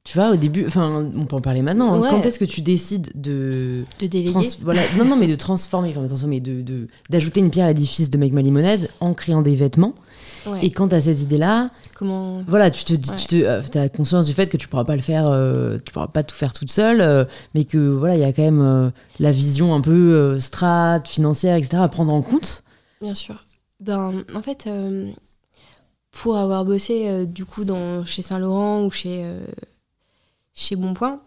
Tu 0.04 0.16
vois, 0.16 0.30
au 0.30 0.36
début, 0.36 0.66
enfin, 0.66 1.10
on 1.14 1.26
peut 1.26 1.36
en 1.36 1.40
parler 1.40 1.60
maintenant. 1.60 1.92
Hein. 1.92 2.08
Quand 2.08 2.22
est-ce 2.22 2.38
que 2.38 2.44
tu 2.46 2.62
décides 2.62 3.10
de. 3.14 3.84
De 4.00 4.06
déléguer 4.06 4.48
voilà, 4.62 4.80
Non, 4.96 5.04
non, 5.04 5.16
mais 5.16 5.26
de 5.26 5.34
transformer, 5.34 5.90
enfin, 5.90 6.06
transformer, 6.06 6.40
de, 6.40 6.86
d'ajouter 7.10 7.40
une 7.40 7.50
pierre 7.50 7.66
à 7.66 7.68
l'édifice 7.68 8.08
de 8.08 8.16
Make 8.16 8.32
My 8.32 8.42
Limonade 8.42 8.88
en 9.00 9.12
créant 9.12 9.42
des 9.42 9.54
vêtements. 9.54 9.94
Et 10.62 10.70
quand 10.70 10.88
tu 10.88 10.94
as 10.94 11.02
cette 11.02 11.20
idée-là, 11.20 11.70
comment 11.94 12.42
Voilà, 12.46 12.70
tu 12.70 12.84
te, 12.84 12.94
tu 12.94 13.26
te, 13.26 13.36
euh, 13.36 13.60
as 13.74 13.88
conscience 13.90 14.26
du 14.26 14.32
fait 14.32 14.48
que 14.48 14.56
tu 14.56 14.66
pourras 14.66 14.84
pas 14.84 14.96
le 14.96 15.02
faire, 15.02 15.26
euh, 15.28 15.78
tu 15.84 15.92
pourras 15.92 16.08
pas 16.08 16.22
tout 16.22 16.34
faire 16.34 16.54
toute 16.54 16.70
seule, 16.70 17.02
euh, 17.02 17.24
mais 17.54 17.64
que 17.64 17.76
voilà, 17.76 18.16
il 18.16 18.20
y 18.20 18.24
a 18.24 18.32
quand 18.32 18.42
même 18.42 18.92
la 19.20 19.32
vision 19.32 19.74
un 19.74 19.80
peu 19.80 20.40
strat, 20.40 21.02
financière, 21.04 21.56
etc. 21.56 21.82
à 21.82 21.88
prendre 21.88 22.12
en 22.12 22.22
compte. 22.22 22.64
Bien 23.02 23.14
sûr. 23.14 23.44
Ben, 23.80 24.24
en 24.34 24.40
fait, 24.42 24.68
pour 26.12 26.36
avoir 26.36 26.64
bossé 26.64 27.26
du 27.26 27.44
coup 27.44 27.64
dans, 27.64 28.04
chez 28.04 28.22
Saint 28.22 28.38
Laurent 28.38 28.84
ou 28.84 28.90
chez 28.90 29.22
chez 30.58 30.74
Bonpoint, 30.74 31.20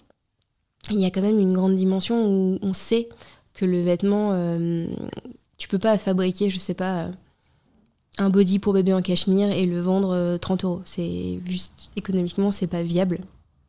il 0.89 0.99
y 0.99 1.05
a 1.05 1.09
quand 1.09 1.21
même 1.21 1.39
une 1.39 1.53
grande 1.53 1.75
dimension 1.75 2.27
où 2.27 2.59
on 2.61 2.73
sait 2.73 3.07
que 3.53 3.65
le 3.65 3.81
vêtement, 3.81 4.31
euh, 4.33 4.87
tu 5.57 5.67
peux 5.69 5.79
pas 5.79 5.97
fabriquer, 5.97 6.49
je 6.49 6.59
sais 6.59 6.73
pas, 6.73 7.09
un 8.17 8.29
body 8.29 8.59
pour 8.59 8.73
bébé 8.73 8.93
en 8.93 9.01
cachemire 9.01 9.49
et 9.51 9.65
le 9.65 9.79
vendre 9.79 10.37
30 10.37 10.63
euh, 10.63 10.67
euros. 10.67 10.81
C'est 10.85 11.39
juste 11.45 11.91
économiquement, 11.95 12.51
c'est 12.51 12.67
pas 12.67 12.83
viable. 12.83 13.19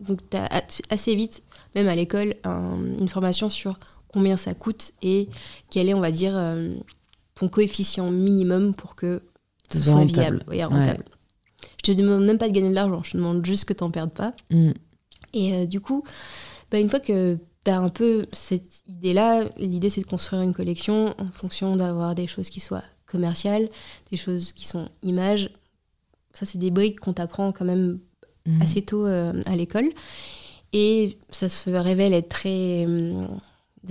Donc 0.01 0.19
tu 0.29 0.37
as 0.37 0.65
assez 0.91 1.15
vite, 1.15 1.45
même 1.77 1.87
à 1.87 1.95
l'école, 1.95 2.35
une 2.45 3.09
formation 3.09 3.49
sur 3.49 3.79
combien 4.13 4.37
ça 4.37 4.55
coûte 4.55 4.93
et 5.01 5.29
quel 5.71 5.89
est, 5.89 5.95
on 5.95 6.01
va 6.01 6.11
dire, 6.11 6.33
euh, 6.35 6.75
ton 7.37 7.49
coefficient 7.49 8.11
minimum 8.11 8.75
pour 8.75 8.97
que 8.97 9.23
ce 9.73 9.81
soit 9.81 10.05
viable 10.05 10.45
et 10.51 10.65
rentable. 10.65 11.05
Je 11.85 11.93
te 11.93 11.97
demande 11.97 12.25
même 12.25 12.39
pas 12.39 12.49
de 12.49 12.53
gagner 12.53 12.71
de 12.71 12.75
l'argent, 12.75 13.03
je 13.05 13.13
te 13.13 13.17
demande 13.17 13.47
juste 13.47 13.65
que 13.65 13.73
tu 13.73 13.85
n'en 13.85 13.91
perdes 13.91 14.11
pas. 14.11 14.35
Mm. 14.51 14.73
Et 15.33 15.55
euh, 15.55 15.67
du 15.67 15.81
coup, 15.81 16.05
bah, 16.71 16.79
une 16.79 16.89
fois 16.89 17.01
que 17.01 17.39
tu 17.65 17.71
as 17.71 17.79
un 17.79 17.89
peu 17.89 18.27
cette 18.33 18.83
idée-là, 18.89 19.45
l'idée 19.59 19.91
c'est 19.91 20.01
de 20.01 20.07
construire 20.07 20.43
une 20.43 20.55
collection 20.55 21.15
en 21.19 21.31
fonction 21.31 21.77
d'avoir 21.77 22.15
des 22.15 22.27
choses 22.27 22.51
qui 22.51 22.61
soient 22.61 22.83
commerciales, 23.07 23.69
des 24.11 24.17
choses 24.17 24.53
qui 24.53 24.67
sont 24.67 24.89
images. 25.03 25.51
Ça, 26.33 26.47
c'est 26.47 26.59
des 26.59 26.71
briques 26.71 27.01
qu'on 27.01 27.13
t'apprend 27.13 27.53
quand 27.53 27.67
même 27.67 27.99
mmh. 28.47 28.63
assez 28.63 28.83
tôt 28.83 29.05
à 29.05 29.57
l'école. 29.57 29.91
Et 30.73 31.19
ça 31.29 31.51
se 31.51 31.69
révèle 31.69 32.15
être 32.15 32.31
très 32.31 32.87
hum, 32.87 33.39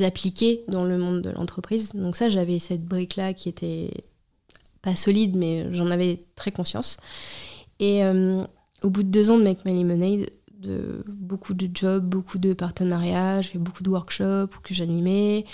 appliqué 0.02 0.64
dans 0.68 0.84
le 0.84 0.98
monde 0.98 1.22
de 1.22 1.30
l'entreprise. 1.30 1.94
Donc 1.94 2.16
ça, 2.16 2.30
j'avais 2.30 2.58
cette 2.58 2.84
brique-là 2.84 3.34
qui 3.34 3.48
était 3.48 3.92
pas 4.82 4.96
solide, 4.96 5.36
mais 5.36 5.72
j'en 5.72 5.92
avais 5.92 6.26
très 6.36 6.52
conscience. 6.52 6.98
Et 7.80 8.02
au 8.84 8.90
bout 8.90 9.04
de 9.04 9.10
deux 9.10 9.30
ans 9.30 9.38
de 9.38 9.44
Make 9.44 9.66
My 9.66 9.74
Lemonade, 9.74 10.30
de 10.62 11.04
beaucoup 11.08 11.54
de 11.54 11.70
jobs, 11.74 12.06
beaucoup 12.06 12.38
de 12.38 12.54
partenariats, 12.54 13.42
j'ai 13.42 13.50
fait 13.50 13.58
beaucoup 13.58 13.84
de 13.84 13.90
workshops 13.90 14.60
que 14.64 14.74
j'animais, 14.74 15.46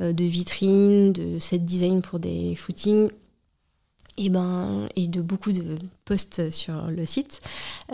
euh, 0.00 0.12
de 0.12 0.24
vitrines, 0.24 1.12
de 1.12 1.38
set 1.38 1.64
design 1.64 2.00
pour 2.00 2.18
des 2.18 2.54
footings, 2.54 3.10
et, 4.18 4.28
ben, 4.28 4.88
et 4.94 5.08
de 5.08 5.20
beaucoup 5.22 5.52
de 5.52 5.76
posts 6.04 6.50
sur 6.50 6.86
le 6.86 7.04
site, 7.06 7.40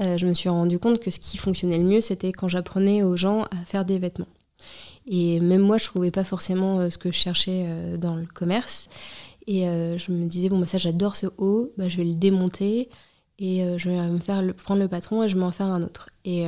euh, 0.00 0.16
je 0.16 0.26
me 0.26 0.34
suis 0.34 0.48
rendu 0.48 0.78
compte 0.78 1.00
que 1.00 1.10
ce 1.10 1.18
qui 1.18 1.38
fonctionnait 1.38 1.78
le 1.78 1.84
mieux, 1.84 2.00
c'était 2.00 2.32
quand 2.32 2.48
j'apprenais 2.48 3.02
aux 3.02 3.16
gens 3.16 3.44
à 3.44 3.56
faire 3.66 3.84
des 3.84 3.98
vêtements. 3.98 4.28
Et 5.06 5.40
même 5.40 5.62
moi, 5.62 5.78
je 5.78 5.84
trouvais 5.84 6.10
pas 6.10 6.24
forcément 6.24 6.80
euh, 6.80 6.90
ce 6.90 6.98
que 6.98 7.10
je 7.10 7.16
cherchais 7.16 7.66
dans 7.98 8.16
le 8.16 8.26
commerce. 8.26 8.88
Et 9.46 9.62
je 9.62 10.12
me 10.12 10.26
disais, 10.26 10.50
bon, 10.50 10.58
bah, 10.58 10.66
ça, 10.66 10.76
j'adore 10.76 11.16
ce 11.16 11.26
haut, 11.38 11.72
bah, 11.78 11.88
je 11.88 11.96
vais 11.96 12.04
le 12.04 12.12
démonter 12.12 12.90
et 13.38 13.78
je 13.78 13.88
vais 13.88 14.08
me 14.08 14.18
faire 14.18 14.42
prendre 14.54 14.80
le 14.80 14.88
patron 14.88 15.22
et 15.22 15.28
je 15.28 15.34
vais 15.34 15.40
m'en 15.40 15.50
faire 15.50 15.66
un 15.66 15.82
autre. 15.82 16.08
Et 16.24 16.46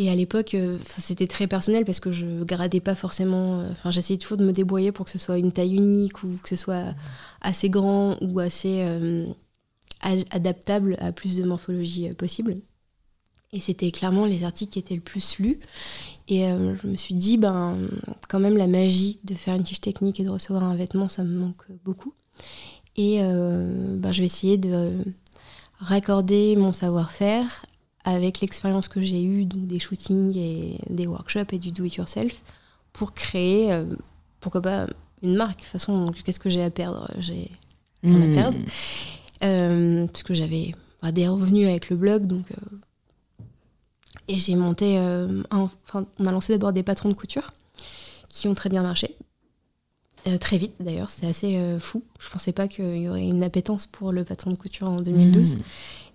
et 0.00 0.08
à 0.08 0.14
l'époque, 0.14 0.54
euh, 0.54 0.78
c'était 0.98 1.26
très 1.26 1.46
personnel 1.46 1.84
parce 1.84 2.00
que 2.00 2.10
je 2.10 2.42
gradais 2.42 2.80
pas 2.80 2.94
forcément. 2.94 3.60
Euh, 3.60 3.70
enfin, 3.70 3.90
j'essayais 3.90 4.16
toujours 4.16 4.38
de 4.38 4.46
me 4.46 4.52
débrouiller 4.52 4.92
pour 4.92 5.04
que 5.04 5.10
ce 5.10 5.18
soit 5.18 5.36
une 5.36 5.52
taille 5.52 5.74
unique 5.74 6.22
ou 6.22 6.38
que 6.42 6.48
ce 6.48 6.56
soit 6.56 6.94
assez 7.42 7.68
grand 7.68 8.16
ou 8.22 8.40
assez 8.40 8.80
euh, 8.80 9.26
adaptable 10.00 10.96
à 11.00 11.12
plus 11.12 11.36
de 11.36 11.44
morphologie 11.44 12.08
possible. 12.14 12.56
Et 13.52 13.60
c'était 13.60 13.90
clairement 13.90 14.24
les 14.24 14.42
articles 14.42 14.72
qui 14.72 14.78
étaient 14.78 14.94
le 14.94 15.02
plus 15.02 15.38
lus. 15.38 15.60
Et 16.28 16.48
je 16.48 16.86
me 16.86 16.96
suis 16.96 17.16
dit, 17.16 17.36
ben, 17.36 17.76
quand 18.28 18.38
même, 18.38 18.56
la 18.56 18.68
magie 18.68 19.18
de 19.24 19.34
faire 19.34 19.56
une 19.56 19.66
fiche 19.66 19.80
technique 19.80 20.20
et 20.20 20.24
de 20.24 20.30
recevoir 20.30 20.62
un 20.62 20.76
vêtement, 20.76 21.08
ça 21.08 21.24
me 21.24 21.36
manque 21.36 21.64
beaucoup. 21.84 22.14
Et 22.96 23.18
ben, 23.20 24.12
je 24.12 24.20
vais 24.20 24.26
essayer 24.26 24.56
de 24.56 24.92
raccorder 25.80 26.56
mon 26.56 26.72
savoir-faire 26.72 27.64
avec 28.04 28.40
l'expérience 28.40 28.88
que 28.88 29.02
j'ai 29.02 29.22
eue, 29.22 29.44
donc 29.44 29.66
des 29.66 29.78
shootings 29.78 30.36
et 30.36 30.78
des 30.88 31.06
workshops 31.06 31.52
et 31.52 31.58
du 31.58 31.70
do-it-yourself, 31.70 32.42
pour 32.92 33.12
créer, 33.12 33.72
euh, 33.72 33.84
pourquoi 34.40 34.62
pas, 34.62 34.86
une 35.22 35.36
marque. 35.36 35.58
De 35.58 35.62
toute 35.62 35.72
façon, 35.72 36.12
qu'est-ce 36.24 36.40
que 36.40 36.48
j'ai 36.48 36.62
à 36.62 36.70
perdre? 36.70 37.10
J'ai 37.18 37.50
rien 38.02 38.22
à 38.22 38.26
hmm. 38.26 38.34
perdre. 38.34 38.58
Euh, 39.42 40.06
puisque 40.06 40.32
j'avais 40.32 40.72
des 41.12 41.28
revenus 41.28 41.68
avec 41.68 41.90
le 41.90 41.96
blog, 41.96 42.26
donc. 42.26 42.50
Euh, 42.52 42.76
et 44.28 44.38
j'ai 44.38 44.54
monté. 44.54 44.98
enfin, 45.50 46.06
on 46.18 46.24
a 46.24 46.32
lancé 46.32 46.52
d'abord 46.52 46.72
des 46.72 46.82
patrons 46.82 47.08
de 47.08 47.14
couture 47.14 47.52
qui 48.28 48.48
ont 48.48 48.54
très 48.54 48.68
bien 48.68 48.82
marché. 48.82 49.16
Très 50.40 50.58
vite 50.58 50.76
d'ailleurs, 50.80 51.10
c'est 51.10 51.26
assez 51.26 51.58
fou. 51.78 52.02
Je 52.18 52.28
pensais 52.28 52.52
pas 52.52 52.68
qu'il 52.68 52.98
y 52.98 53.08
aurait 53.08 53.24
une 53.24 53.42
appétence 53.42 53.86
pour 53.86 54.12
le 54.12 54.24
patron 54.24 54.50
de 54.50 54.56
couture 54.56 54.88
en 54.88 54.96
2012. 54.96 55.56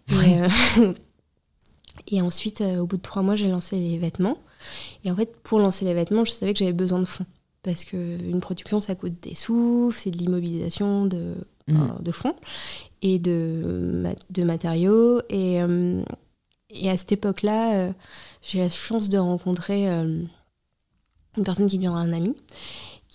Hmm. 0.10 0.94
Et 2.08 2.22
ensuite, 2.22 2.62
euh, 2.62 2.80
au 2.80 2.86
bout 2.86 2.98
de 2.98 3.02
trois 3.02 3.22
mois, 3.22 3.36
j'ai 3.36 3.48
lancé 3.48 3.78
les 3.78 3.98
vêtements. 3.98 4.38
Et 5.04 5.12
en 5.12 5.16
fait, 5.16 5.36
pour 5.44 5.60
lancer 5.60 5.86
les 5.86 5.94
vêtements, 5.94 6.26
je 6.26 6.32
savais 6.32 6.54
que 6.54 6.60
j'avais 6.60 6.74
besoin 6.74 7.00
de 7.00 7.06
fonds. 7.06 7.26
Parce 7.64 7.84
qu'une 7.84 8.40
production, 8.42 8.80
ça 8.80 8.96
coûte 8.96 9.16
des 9.24 9.34
sous, 9.34 9.92
c'est 9.92 10.12
de 10.12 10.18
l'immobilisation 10.18 11.06
de, 11.06 11.34
mmh. 11.68 12.04
de 12.04 12.12
fonds 12.12 12.36
et 13.02 13.18
de, 13.18 14.04
de 14.30 14.44
matériaux. 14.44 15.20
Et, 15.30 15.62
euh, 15.62 16.04
et 16.70 16.90
à 16.90 16.98
cette 16.98 17.12
époque-là, 17.12 17.74
euh, 17.74 17.92
j'ai 18.44 18.60
la 18.60 18.70
chance 18.70 19.10
de 19.10 19.18
rencontrer 19.18 19.88
une 19.88 20.30
personne 21.44 21.68
qui 21.68 21.78
deviendra 21.78 22.02
un 22.02 22.14
ami 22.14 22.36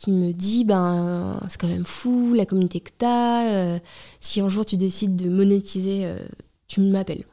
qui 0.01 0.13
me 0.13 0.33
dit 0.33 0.65
ben 0.65 1.41
c'est 1.49 1.61
quand 1.61 1.69
même 1.69 1.85
fou 1.85 2.33
la 2.33 2.47
communauté 2.47 2.81
que 2.81 2.91
tu 2.99 3.05
as 3.05 3.81
si 4.21 4.41
un 4.41 4.49
jour 4.49 4.65
tu 4.65 4.77
décides 4.77 5.17
de 5.17 5.29
monétiser 5.29 6.11
tu 6.69 6.81
m'appelles 6.81 7.25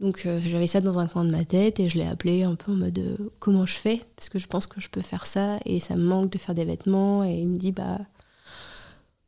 donc 0.00 0.22
euh, 0.26 0.40
j'avais 0.44 0.68
ça 0.68 0.80
dans 0.80 0.98
un 0.98 1.08
coin 1.08 1.24
de 1.24 1.30
ma 1.30 1.44
tête 1.44 1.80
et 1.80 1.88
je 1.88 1.98
l'ai 1.98 2.06
appelé 2.06 2.44
un 2.44 2.54
peu 2.54 2.72
en 2.72 2.76
mode 2.76 2.98
euh, 2.98 3.16
comment 3.40 3.66
je 3.66 3.74
fais? 3.74 4.00
Parce 4.14 4.28
que 4.28 4.38
je 4.38 4.46
pense 4.46 4.66
que 4.66 4.80
je 4.80 4.88
peux 4.88 5.00
faire 5.00 5.26
ça 5.26 5.58
et 5.64 5.80
ça 5.80 5.96
me 5.96 6.04
manque 6.04 6.30
de 6.30 6.38
faire 6.38 6.54
des 6.54 6.64
vêtements 6.64 7.24
et 7.24 7.34
il 7.34 7.48
me 7.48 7.58
dit 7.58 7.72
bah 7.72 7.98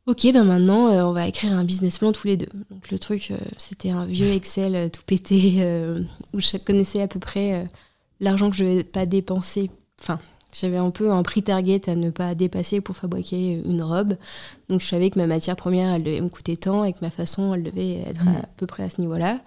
ok 0.07 0.33
ben 0.33 0.44
maintenant 0.44 0.88
euh, 0.88 1.03
on 1.03 1.12
va 1.12 1.26
écrire 1.26 1.53
un 1.53 1.64
business 1.64 1.98
plan 1.98 2.12
tous 2.12 2.29
les 2.29 2.37
deux. 2.37 2.48
Donc 2.70 2.90
le 2.90 3.00
truc 3.00 3.33
c'était 3.57 3.90
un 3.90 4.05
vieux 4.05 4.31
Excel 4.31 4.90
tout 4.92 5.03
pété 5.05 5.64
où 6.33 6.40
je 6.40 6.57
connaissais 6.59 7.03
à 7.03 7.09
peu 7.09 7.18
près 7.18 7.66
l'argent 8.20 8.48
que 8.48 8.57
je 8.57 8.64
vais 8.64 8.85
pas 8.85 9.07
dépenser. 9.07 9.70
Enfin 10.00 10.20
j'avais 10.52 10.78
un 10.78 10.90
peu 10.90 11.10
un 11.10 11.22
prix 11.22 11.42
target 11.42 11.88
à 11.88 11.94
ne 11.94 12.10
pas 12.10 12.34
dépasser 12.34 12.80
pour 12.80 12.96
fabriquer 12.96 13.60
une 13.64 13.82
robe. 13.82 14.16
Donc 14.68 14.80
je 14.80 14.86
savais 14.86 15.10
que 15.10 15.18
ma 15.18 15.26
matière 15.26 15.56
première 15.56 15.94
elle 15.94 16.02
devait 16.02 16.20
me 16.20 16.28
coûter 16.28 16.56
tant 16.56 16.84
et 16.84 16.92
que 16.92 16.98
ma 17.02 17.10
façon 17.10 17.54
elle 17.54 17.62
devait 17.62 18.02
être 18.06 18.22
à 18.22 18.46
peu 18.56 18.66
près 18.66 18.82
à 18.82 18.90
ce 18.90 19.00
niveau-là 19.00 19.40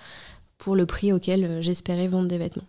pour 0.64 0.76
le 0.76 0.86
prix 0.86 1.12
auquel 1.12 1.44
euh, 1.44 1.62
j'espérais 1.62 2.08
vendre 2.08 2.30
des 2.30 2.38
vêtements. 2.38 2.64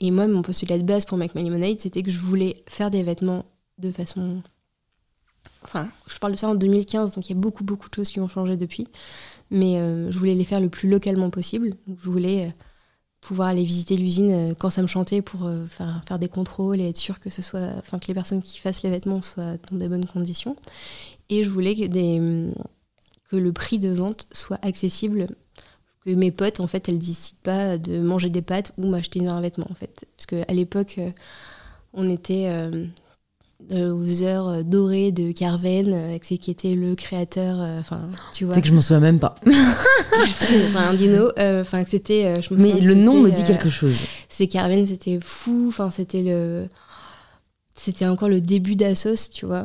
Et 0.00 0.10
moi, 0.10 0.26
mon 0.26 0.42
postulat 0.42 0.78
de 0.78 0.84
base 0.84 1.04
pour 1.04 1.18
Make 1.18 1.34
My 1.34 1.44
Lemonade, 1.44 1.80
c'était 1.80 2.02
que 2.02 2.10
je 2.10 2.18
voulais 2.18 2.62
faire 2.66 2.90
des 2.90 3.02
vêtements 3.02 3.44
de 3.78 3.90
façon. 3.90 4.42
Enfin, 5.62 5.88
je 6.06 6.18
parle 6.18 6.32
de 6.32 6.38
ça 6.38 6.48
en 6.48 6.54
2015, 6.54 7.12
donc 7.12 7.28
il 7.28 7.34
y 7.34 7.36
a 7.36 7.40
beaucoup, 7.40 7.64
beaucoup 7.64 7.90
de 7.90 7.94
choses 7.94 8.10
qui 8.10 8.20
ont 8.20 8.28
changé 8.28 8.56
depuis. 8.56 8.86
Mais 9.50 9.78
euh, 9.78 10.10
je 10.10 10.18
voulais 10.18 10.34
les 10.34 10.44
faire 10.44 10.60
le 10.60 10.68
plus 10.68 10.88
localement 10.88 11.28
possible. 11.30 11.70
Donc, 11.86 11.98
je 12.00 12.08
voulais 12.08 12.46
euh, 12.46 12.50
pouvoir 13.20 13.48
aller 13.48 13.64
visiter 13.64 13.96
l'usine 13.96 14.54
quand 14.58 14.70
ça 14.70 14.82
me 14.82 14.86
chantait 14.86 15.20
pour 15.22 15.50
faire, 15.68 16.00
faire, 16.06 16.18
des 16.18 16.28
contrôles 16.28 16.80
et 16.80 16.88
être 16.88 16.96
sûr 16.96 17.18
que 17.18 17.28
ce 17.28 17.42
soit, 17.42 17.68
enfin 17.78 17.98
que 17.98 18.06
les 18.06 18.14
personnes 18.14 18.42
qui 18.42 18.58
fassent 18.58 18.82
les 18.82 18.90
vêtements 18.90 19.20
soient 19.20 19.56
dans 19.70 19.78
des 19.78 19.88
bonnes 19.88 20.06
conditions. 20.06 20.56
Et 21.28 21.44
je 21.44 21.50
voulais 21.50 21.74
que, 21.74 22.52
le 23.32 23.52
prix 23.52 23.78
de 23.78 23.88
vente 23.88 24.26
soit 24.32 24.58
accessible 24.62 25.26
que 26.04 26.10
mes 26.10 26.30
potes, 26.30 26.60
en 26.60 26.66
fait, 26.66 26.88
elles 26.88 26.98
décident 26.98 27.40
pas 27.42 27.78
de 27.78 27.98
manger 27.98 28.30
des 28.30 28.42
pâtes 28.42 28.72
ou 28.78 28.86
m'acheter 28.86 29.26
un 29.26 29.40
vêtement, 29.40 29.66
en 29.70 29.74
fait. 29.74 30.06
Parce 30.16 30.26
qu'à 30.26 30.52
l'époque, 30.52 30.96
euh, 30.98 31.10
on 31.92 32.08
était 32.08 32.46
euh, 32.48 32.86
aux 33.72 34.22
heures 34.22 34.64
dorées 34.64 35.12
de 35.12 35.32
Carven, 35.32 35.92
euh, 35.92 36.18
qui 36.18 36.50
était 36.50 36.74
le 36.74 36.94
créateur, 36.94 37.58
enfin, 37.80 38.08
tu 38.32 38.44
vois. 38.44 38.54
C'est 38.54 38.62
que 38.62 38.68
je 38.68 38.74
m'en 38.74 38.80
souviens 38.80 39.00
même 39.00 39.18
pas. 39.18 39.34
enfin, 39.46 40.88
un 40.90 40.94
dino, 40.94 41.30
enfin, 41.38 41.84
c'était... 41.86 42.34
Mais 42.50 42.80
le 42.80 42.94
nom 42.94 43.20
me 43.20 43.30
dit 43.30 43.44
quelque 43.44 43.70
chose. 43.70 43.98
C'est 44.28 44.46
Carven, 44.46 44.86
c'était 44.86 45.18
fou, 45.20 45.66
enfin, 45.68 45.90
c'était 45.90 46.22
le 46.22 46.68
c'était 47.78 48.06
encore 48.06 48.30
le 48.30 48.40
début 48.40 48.74
d'Assos, 48.74 49.30
tu 49.32 49.44
vois. 49.46 49.64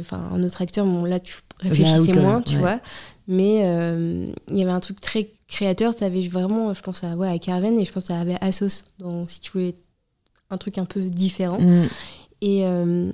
Enfin, 0.00 0.30
un 0.32 0.42
autre 0.42 0.62
acteur, 0.62 0.86
bon, 0.86 1.04
là, 1.04 1.20
tu 1.20 1.36
réfléchissais 1.60 2.14
moins, 2.14 2.40
tu 2.42 2.56
vois. 2.56 2.80
Mais 3.28 3.62
euh, 3.64 4.26
il 4.50 4.56
y 4.56 4.62
avait 4.62 4.72
un 4.72 4.80
truc 4.80 5.00
très 5.00 5.30
créateur. 5.48 5.94
Tu 5.96 6.04
avais 6.04 6.26
vraiment, 6.28 6.72
je 6.74 6.80
pense 6.80 7.02
à, 7.02 7.16
ouais, 7.16 7.28
à 7.28 7.38
Carven 7.38 7.78
et 7.78 7.84
je 7.84 7.92
pense 7.92 8.10
à 8.10 8.22
Asos, 8.40 8.84
donc 8.98 9.30
si 9.30 9.40
tu 9.40 9.50
voulais 9.52 9.74
un 10.50 10.58
truc 10.58 10.78
un 10.78 10.84
peu 10.84 11.00
différent. 11.02 11.60
Mm. 11.60 11.86
Et, 12.40 12.66
euh, 12.66 13.10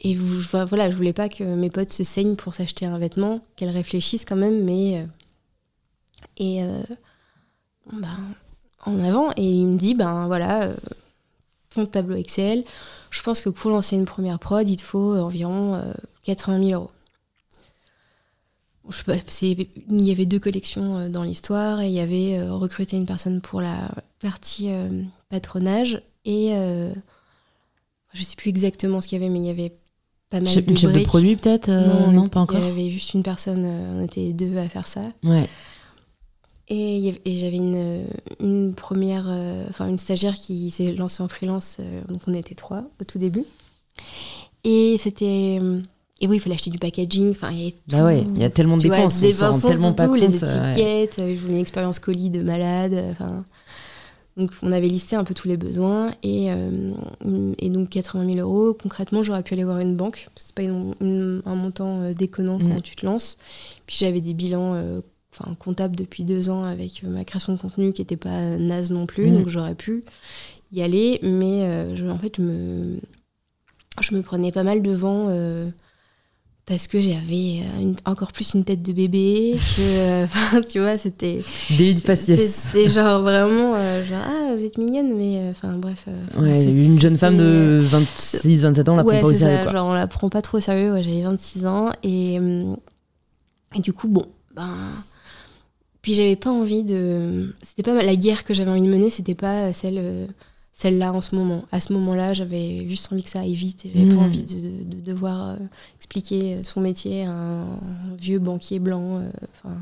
et 0.00 0.14
voilà, 0.14 0.90
je 0.90 0.96
voulais 0.96 1.12
pas 1.12 1.28
que 1.28 1.44
mes 1.44 1.70
potes 1.70 1.92
se 1.92 2.04
saignent 2.04 2.36
pour 2.36 2.54
s'acheter 2.54 2.86
un 2.86 2.98
vêtement, 2.98 3.40
qu'elles 3.56 3.70
réfléchissent 3.70 4.24
quand 4.24 4.36
même, 4.36 4.64
mais. 4.64 5.00
Euh, 5.00 5.06
et. 6.38 6.62
ben, 7.92 8.18
en 8.84 9.00
avant. 9.00 9.30
Et 9.36 9.44
il 9.44 9.66
me 9.66 9.78
dit, 9.78 9.94
ben 9.94 10.26
voilà, 10.26 10.70
ton 11.70 11.86
tableau 11.86 12.16
Excel. 12.16 12.64
Je 13.10 13.22
pense 13.22 13.40
que 13.40 13.48
pour 13.48 13.70
lancer 13.70 13.96
une 13.96 14.04
première 14.04 14.38
prod, 14.38 14.68
il 14.68 14.76
te 14.76 14.82
faut 14.82 15.16
environ 15.16 15.82
80 16.24 16.64
000 16.64 16.80
euros 16.80 16.90
il 19.40 20.06
y 20.06 20.10
avait 20.10 20.26
deux 20.26 20.38
collections 20.38 20.98
euh, 20.98 21.08
dans 21.08 21.22
l'histoire 21.22 21.80
et 21.80 21.86
il 21.86 21.92
y 21.92 22.00
avait 22.00 22.38
euh, 22.38 22.52
recruté 22.52 22.96
une 22.96 23.06
personne 23.06 23.40
pour 23.40 23.60
la 23.60 23.90
partie 24.20 24.70
euh, 24.70 25.02
patronage 25.28 26.02
et 26.24 26.54
je 28.16 28.22
sais 28.22 28.36
plus 28.36 28.48
exactement 28.48 29.00
ce 29.00 29.08
qu'il 29.08 29.20
y 29.20 29.24
avait 29.24 29.32
mais 29.32 29.40
il 29.40 29.46
y 29.46 29.50
avait 29.50 29.72
pas 30.30 30.40
mal 30.40 30.54
de 30.54 30.70
une 30.70 30.76
chef 30.76 30.92
de 30.92 31.04
produit 31.04 31.36
peut-être 31.36 31.70
non, 31.70 32.26
pas 32.28 32.40
encore 32.40 32.58
il 32.58 32.66
y 32.66 32.70
avait 32.70 32.90
juste 32.90 33.14
une 33.14 33.22
personne 33.22 33.64
on 33.64 34.02
était 34.04 34.32
deux 34.32 34.56
à 34.58 34.68
faire 34.68 34.86
ça 34.86 35.02
ouais 35.24 35.48
et, 36.68 37.20
j'avais 37.24 37.58
une, 37.58 38.06
une, 38.40 38.74
première 38.74 39.28
enfin 39.70 39.86
une 39.86 39.98
stagiaire 39.98 40.34
qui 40.34 40.70
s'est 40.70 40.92
lancée 40.92 41.22
en 41.22 41.28
freelance 41.28 41.78
donc 42.08 42.22
on 42.26 42.34
était 42.34 42.56
trois 42.56 42.84
au 43.00 43.04
tout 43.04 43.18
début 43.18 43.44
et 44.64 44.96
c'était 44.98 45.60
et 46.20 46.26
oui, 46.26 46.36
il 46.36 46.40
fallait 46.40 46.54
acheter 46.54 46.70
du 46.70 46.78
packaging. 46.78 47.30
Enfin, 47.30 47.50
il 47.52 47.64
y 47.64 47.68
a 47.68 47.72
bah 47.88 48.04
ouais, 48.04 48.22
il 48.22 48.40
y 48.40 48.44
a 48.44 48.48
tellement 48.48 48.78
de 48.78 48.82
dépenses, 48.82 49.20
des 49.20 49.42
on 49.42 49.58
tellement 49.58 49.92
pas 49.92 50.06
tout, 50.06 50.14
les 50.14 50.34
étiquettes. 50.34 51.18
Euh, 51.18 51.34
je 51.34 51.38
voulais 51.38 51.54
une 51.54 51.60
expérience 51.60 51.98
colis 51.98 52.30
de 52.30 52.42
malade. 52.42 52.94
Enfin, 53.10 53.44
donc, 54.36 54.50
on 54.62 54.70
avait 54.70 54.88
listé 54.88 55.16
un 55.16 55.24
peu 55.24 55.32
tous 55.32 55.48
les 55.48 55.56
besoins 55.56 56.12
et, 56.22 56.50
euh, 56.50 56.92
et 57.58 57.70
donc 57.70 57.88
80 57.88 58.34
000 58.34 58.46
euros. 58.46 58.74
Concrètement, 58.74 59.22
j'aurais 59.22 59.42
pu 59.42 59.54
aller 59.54 59.64
voir 59.64 59.78
une 59.78 59.96
banque. 59.96 60.28
C'est 60.36 60.54
pas 60.54 60.62
un 60.62 61.54
montant 61.54 62.02
euh, 62.02 62.12
déconnant 62.12 62.58
quand 62.58 62.82
tu 62.82 62.96
te 62.96 63.06
lances. 63.06 63.38
Puis 63.86 63.96
j'avais 63.98 64.20
des 64.20 64.34
bilans 64.34 65.00
enfin, 65.32 65.54
comptable 65.54 65.96
depuis 65.96 66.22
deux 66.22 66.50
ans 66.50 66.64
avec 66.64 67.02
ma 67.02 67.24
création 67.24 67.54
de 67.54 67.58
contenu 67.58 67.92
qui 67.94 68.02
n'était 68.02 68.16
pas 68.16 68.56
naze 68.58 68.90
non 68.90 69.06
plus, 69.06 69.30
donc 69.30 69.48
j'aurais 69.48 69.74
pu 69.74 70.04
y 70.72 70.82
aller, 70.82 71.18
mais 71.22 71.94
je, 71.94 72.06
en 72.06 72.18
fait, 72.18 72.36
je 72.36 72.42
me, 72.42 72.96
je 74.00 74.14
me 74.14 74.22
prenais 74.22 74.52
pas 74.52 74.64
mal 74.64 74.82
devant 74.82 75.28
parce 76.66 76.88
que 76.88 77.00
j'avais 77.00 77.62
euh, 77.62 77.92
encore 78.04 78.32
plus 78.32 78.54
une 78.54 78.64
tête 78.64 78.82
de 78.82 78.92
bébé 78.92 79.54
que 79.76 79.80
euh, 79.80 80.26
tu 80.68 80.80
vois 80.80 80.96
c'était 80.96 81.42
délit 81.70 81.94
de 81.94 82.00
faciès. 82.00 82.70
c'est 82.72 82.88
genre 82.88 83.22
vraiment 83.22 83.74
euh, 83.76 84.04
genre 84.04 84.22
ah 84.24 84.54
vous 84.56 84.64
êtes 84.64 84.76
mignonne 84.76 85.16
mais 85.16 85.48
enfin 85.50 85.74
bref 85.74 86.06
ouais 86.38 86.64
une 86.64 87.00
jeune 87.00 87.16
femme 87.16 87.36
de 87.36 87.78
26 87.82 88.62
27 88.62 88.88
ans 88.88 88.94
on 88.94 88.96
la 88.96 89.04
prend 89.04 89.20
pas 89.20 89.26
au 89.26 89.32
sérieux 89.32 89.56
ça, 89.64 89.70
genre 89.70 89.86
on 89.86 89.92
la 89.92 90.06
prend 90.08 90.28
pas 90.28 90.42
trop 90.42 90.58
au 90.58 90.60
sérieux 90.60 90.92
ouais, 90.92 91.04
j'avais 91.04 91.22
26 91.22 91.66
ans 91.66 91.92
et, 92.02 92.34
et 92.34 93.80
du 93.80 93.92
coup 93.92 94.08
bon 94.08 94.26
ben 94.54 94.74
puis 96.02 96.14
j'avais 96.14 96.36
pas 96.36 96.50
envie 96.50 96.82
de 96.82 97.54
c'était 97.62 97.84
pas 97.84 97.94
la 97.94 98.16
guerre 98.16 98.42
que 98.42 98.54
j'avais 98.54 98.72
envie 98.72 98.82
de 98.82 98.88
mener 98.88 99.08
c'était 99.08 99.36
pas 99.36 99.72
celle 99.72 100.28
celle-là 100.76 101.10
en 101.14 101.22
ce 101.22 101.34
moment. 101.34 101.64
À 101.72 101.80
ce 101.80 101.94
moment-là, 101.94 102.34
j'avais 102.34 102.86
juste 102.86 103.10
envie 103.10 103.22
que 103.22 103.30
ça 103.30 103.40
aille 103.40 103.54
vite 103.54 103.86
j'avais 103.86 104.10
pas 104.10 104.14
hmm. 104.16 104.18
envie 104.18 104.44
de, 104.44 105.00
devoir 105.00 105.48
euh, 105.48 105.56
expliquer 105.96 106.58
son 106.64 106.82
métier 106.82 107.24
à 107.24 107.30
un 107.30 107.78
vieux 108.18 108.38
banquier 108.38 108.78
blanc. 108.78 109.20
Euh, 109.20 109.30
enfin, 109.54 109.74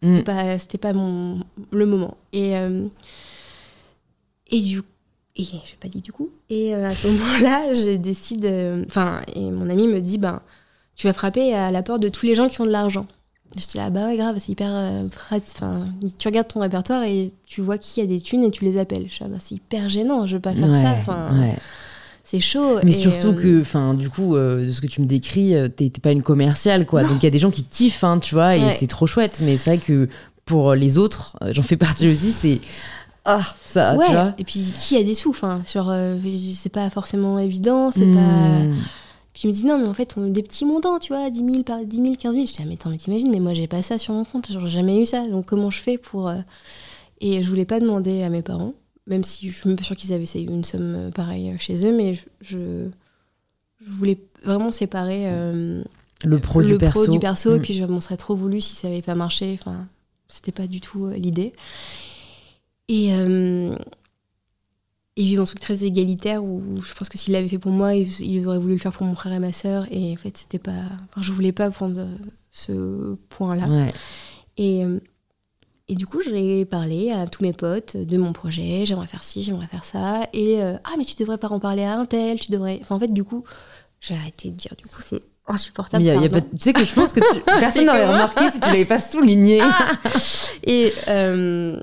c'était 0.00 0.20
hmm. 0.20 0.22
pas, 0.22 0.58
c'était 0.60 0.78
pas 0.78 0.92
mon, 0.92 1.40
le 1.72 1.84
moment. 1.84 2.16
Et, 2.32 2.56
euh, 2.56 2.86
et 4.52 4.60
du 4.60 4.82
et 5.34 5.44
j'ai 5.44 5.76
pas 5.80 5.88
dit 5.88 6.00
du 6.00 6.12
coup. 6.12 6.30
Et 6.48 6.74
à 6.74 6.94
ce 6.94 7.08
moment-là, 7.08 7.74
j'ai 7.74 7.98
décidé. 7.98 8.84
Enfin, 8.86 9.22
et 9.34 9.50
mon 9.50 9.68
ami 9.68 9.88
me 9.88 10.00
dit 10.00 10.18
ben, 10.18 10.42
tu 10.94 11.08
vas 11.08 11.12
frapper 11.12 11.54
à 11.54 11.72
la 11.72 11.82
porte 11.82 12.02
de 12.02 12.08
tous 12.08 12.26
les 12.26 12.36
gens 12.36 12.48
qui 12.48 12.60
ont 12.60 12.66
de 12.66 12.70
l'argent. 12.70 13.08
J'étais 13.56 13.78
là, 13.78 13.90
bah 13.90 14.06
ouais, 14.06 14.16
grave, 14.16 14.36
c'est 14.38 14.52
hyper. 14.52 14.70
Euh, 14.70 15.08
enfin, 15.32 15.88
tu 16.18 16.28
regardes 16.28 16.46
ton 16.46 16.60
répertoire 16.60 17.02
et 17.02 17.32
tu 17.46 17.60
vois 17.60 17.78
qui 17.78 18.00
a 18.00 18.06
des 18.06 18.20
thunes 18.20 18.44
et 18.44 18.50
tu 18.50 18.64
les 18.64 18.78
appelles. 18.78 19.06
Je 19.10 19.24
bah, 19.24 19.38
c'est 19.40 19.56
hyper 19.56 19.88
gênant, 19.88 20.26
je 20.26 20.36
veux 20.36 20.40
pas 20.40 20.54
faire 20.54 20.74
ça. 20.74 20.92
Enfin, 20.92 21.30
C'est 22.22 22.38
chaud. 22.38 22.78
Mais 22.84 22.92
surtout 22.92 23.30
euh, 23.30 23.42
que, 23.42 23.60
enfin, 23.60 23.94
du 23.94 24.08
coup, 24.08 24.36
euh, 24.36 24.66
de 24.66 24.70
ce 24.70 24.80
que 24.80 24.86
tu 24.86 25.00
me 25.00 25.06
décris, 25.06 25.54
t'es 25.76 25.90
pas 25.90 26.12
une 26.12 26.22
commerciale, 26.22 26.86
quoi. 26.86 27.02
Donc 27.02 27.22
il 27.22 27.24
y 27.24 27.26
a 27.26 27.30
des 27.30 27.40
gens 27.40 27.50
qui 27.50 27.64
kiffent, 27.64 28.04
hein, 28.04 28.20
tu 28.20 28.34
vois, 28.34 28.56
et 28.56 28.70
c'est 28.78 28.86
trop 28.86 29.06
chouette. 29.06 29.40
Mais 29.42 29.56
c'est 29.56 29.70
vrai 29.70 29.78
que 29.78 30.08
pour 30.44 30.74
les 30.74 30.96
autres, 30.96 31.36
j'en 31.50 31.62
fais 31.62 31.76
partie 31.76 32.08
aussi, 32.08 32.30
c'est. 32.30 32.60
Ah, 33.24 33.42
ça, 33.68 33.96
tu 34.06 34.12
vois. 34.12 34.32
Et 34.38 34.44
puis, 34.44 34.64
qui 34.78 34.96
a 34.96 35.02
des 35.02 35.14
sous 35.14 35.30
Enfin, 35.30 35.60
genre, 35.72 35.92
c'est 36.54 36.72
pas 36.72 36.88
forcément 36.88 37.38
évident, 37.40 37.90
c'est 37.90 38.00
pas 38.00 38.06
hmm. 38.06 38.74
Puis 39.32 39.42
il 39.44 39.48
me 39.48 39.52
dit 39.52 39.64
non, 39.64 39.78
mais 39.78 39.86
en 39.86 39.94
fait, 39.94 40.14
on 40.16 40.26
des 40.26 40.42
petits 40.42 40.64
montants, 40.64 40.98
tu 40.98 41.12
vois, 41.12 41.30
10 41.30 41.38
000, 41.38 41.62
par 41.62 41.84
10 41.84 41.96
000, 41.96 42.14
15 42.18 42.34
000. 42.34 42.46
Je 42.46 42.52
dis, 42.52 42.58
ah, 42.60 42.64
mais 42.66 42.74
attends, 42.74 42.90
mais 42.90 42.96
t'imagines, 42.96 43.30
mais 43.30 43.40
moi, 43.40 43.54
j'ai 43.54 43.68
pas 43.68 43.82
ça 43.82 43.96
sur 43.96 44.12
mon 44.12 44.24
compte, 44.24 44.48
j'aurais 44.50 44.68
jamais 44.68 45.00
eu 45.00 45.06
ça. 45.06 45.26
Donc, 45.28 45.46
comment 45.46 45.70
je 45.70 45.80
fais 45.80 45.98
pour. 45.98 46.28
Euh, 46.28 46.38
et 47.20 47.42
je 47.42 47.48
voulais 47.48 47.64
pas 47.64 47.80
demander 47.80 48.22
à 48.22 48.30
mes 48.30 48.42
parents, 48.42 48.74
même 49.06 49.22
si 49.22 49.48
je 49.48 49.56
suis 49.56 49.68
même 49.68 49.78
pas 49.78 49.84
sûre 49.84 49.96
qu'ils 49.96 50.12
avaient 50.12 50.24
une 50.24 50.64
somme 50.64 50.94
euh, 50.94 51.10
pareille 51.10 51.50
euh, 51.50 51.58
chez 51.58 51.86
eux, 51.86 51.94
mais 51.94 52.14
je, 52.14 52.24
je, 52.40 52.88
voulais 53.86 54.18
vraiment 54.42 54.72
séparer. 54.72 55.30
le 56.24 56.38
pro 56.38 56.62
du 56.62 56.76
perso. 56.76 57.06
du 57.06 57.18
perso, 57.18 57.54
et 57.54 57.58
mm. 57.58 57.62
puis 57.62 57.74
je 57.74 57.84
m'en 57.84 58.00
serais 58.00 58.16
trop 58.16 58.34
voulu 58.34 58.60
si 58.60 58.74
ça 58.74 58.88
avait 58.88 59.02
pas 59.02 59.14
marché. 59.14 59.56
Enfin, 59.60 59.86
c'était 60.28 60.52
pas 60.52 60.66
du 60.66 60.80
tout 60.80 61.08
l'idée. 61.10 61.52
Et 62.88 63.10
il 63.10 63.76
vit 65.26 65.36
dans 65.36 65.42
un 65.42 65.46
truc 65.46 65.60
très 65.60 65.84
égalitaire 65.84 66.42
où 66.44 66.62
je 66.84 66.94
pense 66.94 67.08
que 67.08 67.18
s'il 67.18 67.32
l'avait 67.32 67.48
fait 67.48 67.58
pour 67.58 67.72
moi, 67.72 67.94
il, 67.94 68.46
aurait 68.46 68.58
voulu 68.58 68.74
le 68.74 68.80
faire 68.80 68.92
pour 68.92 69.06
mon 69.06 69.14
frère 69.14 69.32
et 69.32 69.38
ma 69.38 69.52
sœur. 69.52 69.86
Et 69.90 70.12
en 70.12 70.16
fait, 70.16 70.36
c'était 70.36 70.58
pas. 70.58 70.70
Enfin, 70.70 71.22
je 71.22 71.32
voulais 71.32 71.52
pas 71.52 71.70
prendre 71.70 72.06
ce 72.50 73.16
point-là. 73.28 73.88
Et, 74.56 74.84
et 75.90 75.94
du 75.96 76.06
coup, 76.06 76.20
j'ai 76.22 76.64
parlé 76.64 77.10
à 77.10 77.26
tous 77.26 77.42
mes 77.42 77.52
potes 77.52 77.96
de 77.96 78.16
mon 78.16 78.32
projet. 78.32 78.86
J'aimerais 78.86 79.08
faire 79.08 79.24
ci, 79.24 79.42
j'aimerais 79.42 79.66
faire 79.66 79.84
ça. 79.84 80.28
Et 80.32 80.62
euh, 80.62 80.74
ah, 80.84 80.90
mais 80.96 81.04
tu 81.04 81.16
devrais 81.16 81.36
pas 81.36 81.48
en 81.48 81.58
parler 81.58 81.82
à 81.82 81.98
un 81.98 82.06
tel, 82.06 82.38
tu 82.38 82.52
devrais. 82.52 82.78
Enfin, 82.80 82.94
en 82.94 83.00
fait, 83.00 83.12
du 83.12 83.24
coup, 83.24 83.42
j'ai 84.00 84.14
arrêté 84.14 84.52
de 84.52 84.56
dire. 84.56 84.72
Du 84.78 84.86
coup, 84.86 85.02
c'est 85.02 85.20
insupportable. 85.48 86.04
Y 86.04 86.10
a, 86.10 86.28
pas... 86.28 86.42
Tu 86.42 86.48
sais 86.58 86.72
que 86.72 86.84
je 86.84 86.94
pense 86.94 87.12
que 87.12 87.20
personne 87.58 87.86
n'aurait 87.86 88.06
remarqué 88.06 88.52
si 88.52 88.60
tu 88.60 88.68
l'avais 88.68 88.84
pas 88.84 89.00
souligné. 89.00 89.60
Ah 89.62 89.88
et. 90.62 90.92
Euh, 91.08 91.80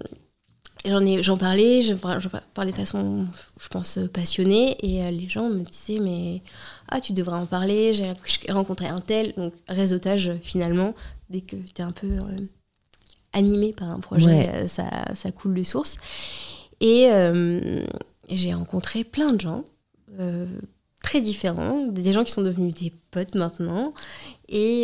j'en 0.85 1.05
ai 1.05 1.23
j'en 1.23 1.37
parlais 1.37 1.81
je 1.81 1.93
parlais 1.93 2.71
de 2.71 2.75
façon 2.75 3.25
je 3.59 3.67
pense 3.67 3.99
passionnée. 4.13 4.77
Et 4.81 5.03
euh, 5.03 5.11
les 5.11 5.29
gens 5.29 5.49
me 5.49 5.63
disaient 5.63 5.99
mais 5.99 6.41
ah 6.89 7.01
tu 7.01 7.13
devrais 7.13 7.37
en 7.37 7.45
parler 7.45 7.93
j'ai 7.93 8.13
rencontré 8.51 8.87
un 8.87 8.99
tel. 8.99 9.33
Donc 9.35 9.53
réseautage 9.67 10.31
finalement 10.41 10.93
dès 11.29 11.41
que 11.41 11.55
tu 11.55 11.81
es 11.81 11.83
un 11.83 11.91
peu 11.91 12.07
euh, 12.07 12.47
animé 13.33 13.73
par 13.73 13.89
un 13.89 13.99
projet 13.99 14.49
euh, 14.49 14.67
ça, 14.67 14.89
ça, 15.15 15.31
coule 15.31 15.53
de 15.53 15.63
source. 15.63 15.97
Et 16.79 17.09
j'ai 18.29 18.53
rencontré 18.53 19.03
plein 19.03 19.31
de 19.33 19.41
gens 19.41 19.63
très 21.01 21.21
différents 21.21 21.87
des 21.87 22.11
gens 22.11 22.23
qui 22.23 22.31
sont 22.31 22.41
devenus 22.41 22.73
des 22.75 22.93
potes 23.11 23.35
maintenant. 23.35 23.93
Et 24.49 24.83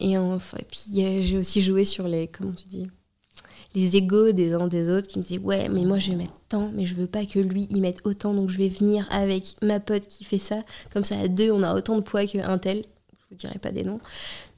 et, 0.00 0.18
enfin, 0.18 0.58
et 0.58 0.64
puis 0.64 1.22
j'ai 1.22 1.38
aussi 1.38 1.62
joué 1.62 1.84
sur 1.84 2.08
les 2.08 2.28
comment 2.28 2.52
tu 2.52 2.68
dis 2.68 2.88
les 3.74 3.96
égaux 3.96 4.32
des 4.32 4.54
uns 4.54 4.68
des 4.68 4.88
autres 4.88 5.08
qui 5.08 5.18
me 5.18 5.24
disaient 5.24 5.40
ouais 5.40 5.68
mais 5.68 5.84
moi 5.84 5.98
je 5.98 6.10
vais 6.10 6.16
mettre 6.16 6.38
tant 6.48 6.70
mais 6.74 6.86
je 6.86 6.94
veux 6.94 7.06
pas 7.06 7.26
que 7.26 7.40
lui 7.40 7.66
il 7.70 7.80
mette 7.80 8.00
autant 8.04 8.32
donc 8.32 8.48
je 8.50 8.58
vais 8.58 8.68
venir 8.68 9.06
avec 9.10 9.56
ma 9.62 9.80
pote 9.80 10.06
qui 10.06 10.24
fait 10.24 10.38
ça. 10.38 10.62
Comme 10.92 11.04
ça 11.04 11.18
à 11.18 11.28
deux 11.28 11.50
on 11.50 11.62
a 11.62 11.74
autant 11.74 11.96
de 11.96 12.02
poids 12.02 12.24
qu'un 12.26 12.58
tel. 12.58 12.84
Je 13.18 13.24
vous 13.30 13.36
dirai 13.36 13.58
pas 13.58 13.72
des 13.72 13.84
noms. 13.84 14.00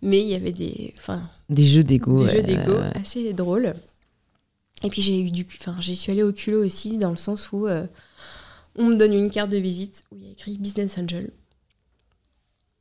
Mais 0.02 0.20
il 0.20 0.28
y 0.28 0.34
avait 0.34 0.52
des 0.52 0.94
enfin 0.98 1.28
des 1.48 1.64
jeux 1.64 1.84
d'ego 1.84 2.24
des 2.24 2.36
jeux 2.36 2.42
d'ego 2.42 2.74
assez 2.94 3.32
drôles. 3.32 3.74
Et 4.82 4.90
puis 4.90 5.00
j'ai 5.00 5.18
eu 5.18 5.30
du 5.30 5.46
enfin 5.58 5.76
j'y 5.80 5.96
suis 5.96 6.12
allée 6.12 6.22
au 6.22 6.32
culot 6.32 6.64
aussi 6.64 6.98
dans 6.98 7.10
le 7.10 7.16
sens 7.16 7.52
où 7.52 7.66
euh, 7.66 7.86
on 8.76 8.84
me 8.84 8.96
donne 8.96 9.14
une 9.14 9.30
carte 9.30 9.50
de 9.50 9.56
visite 9.56 10.04
où 10.12 10.16
il 10.16 10.24
y 10.24 10.28
a 10.28 10.32
écrit 10.32 10.58
business 10.58 10.98
angel. 10.98 11.30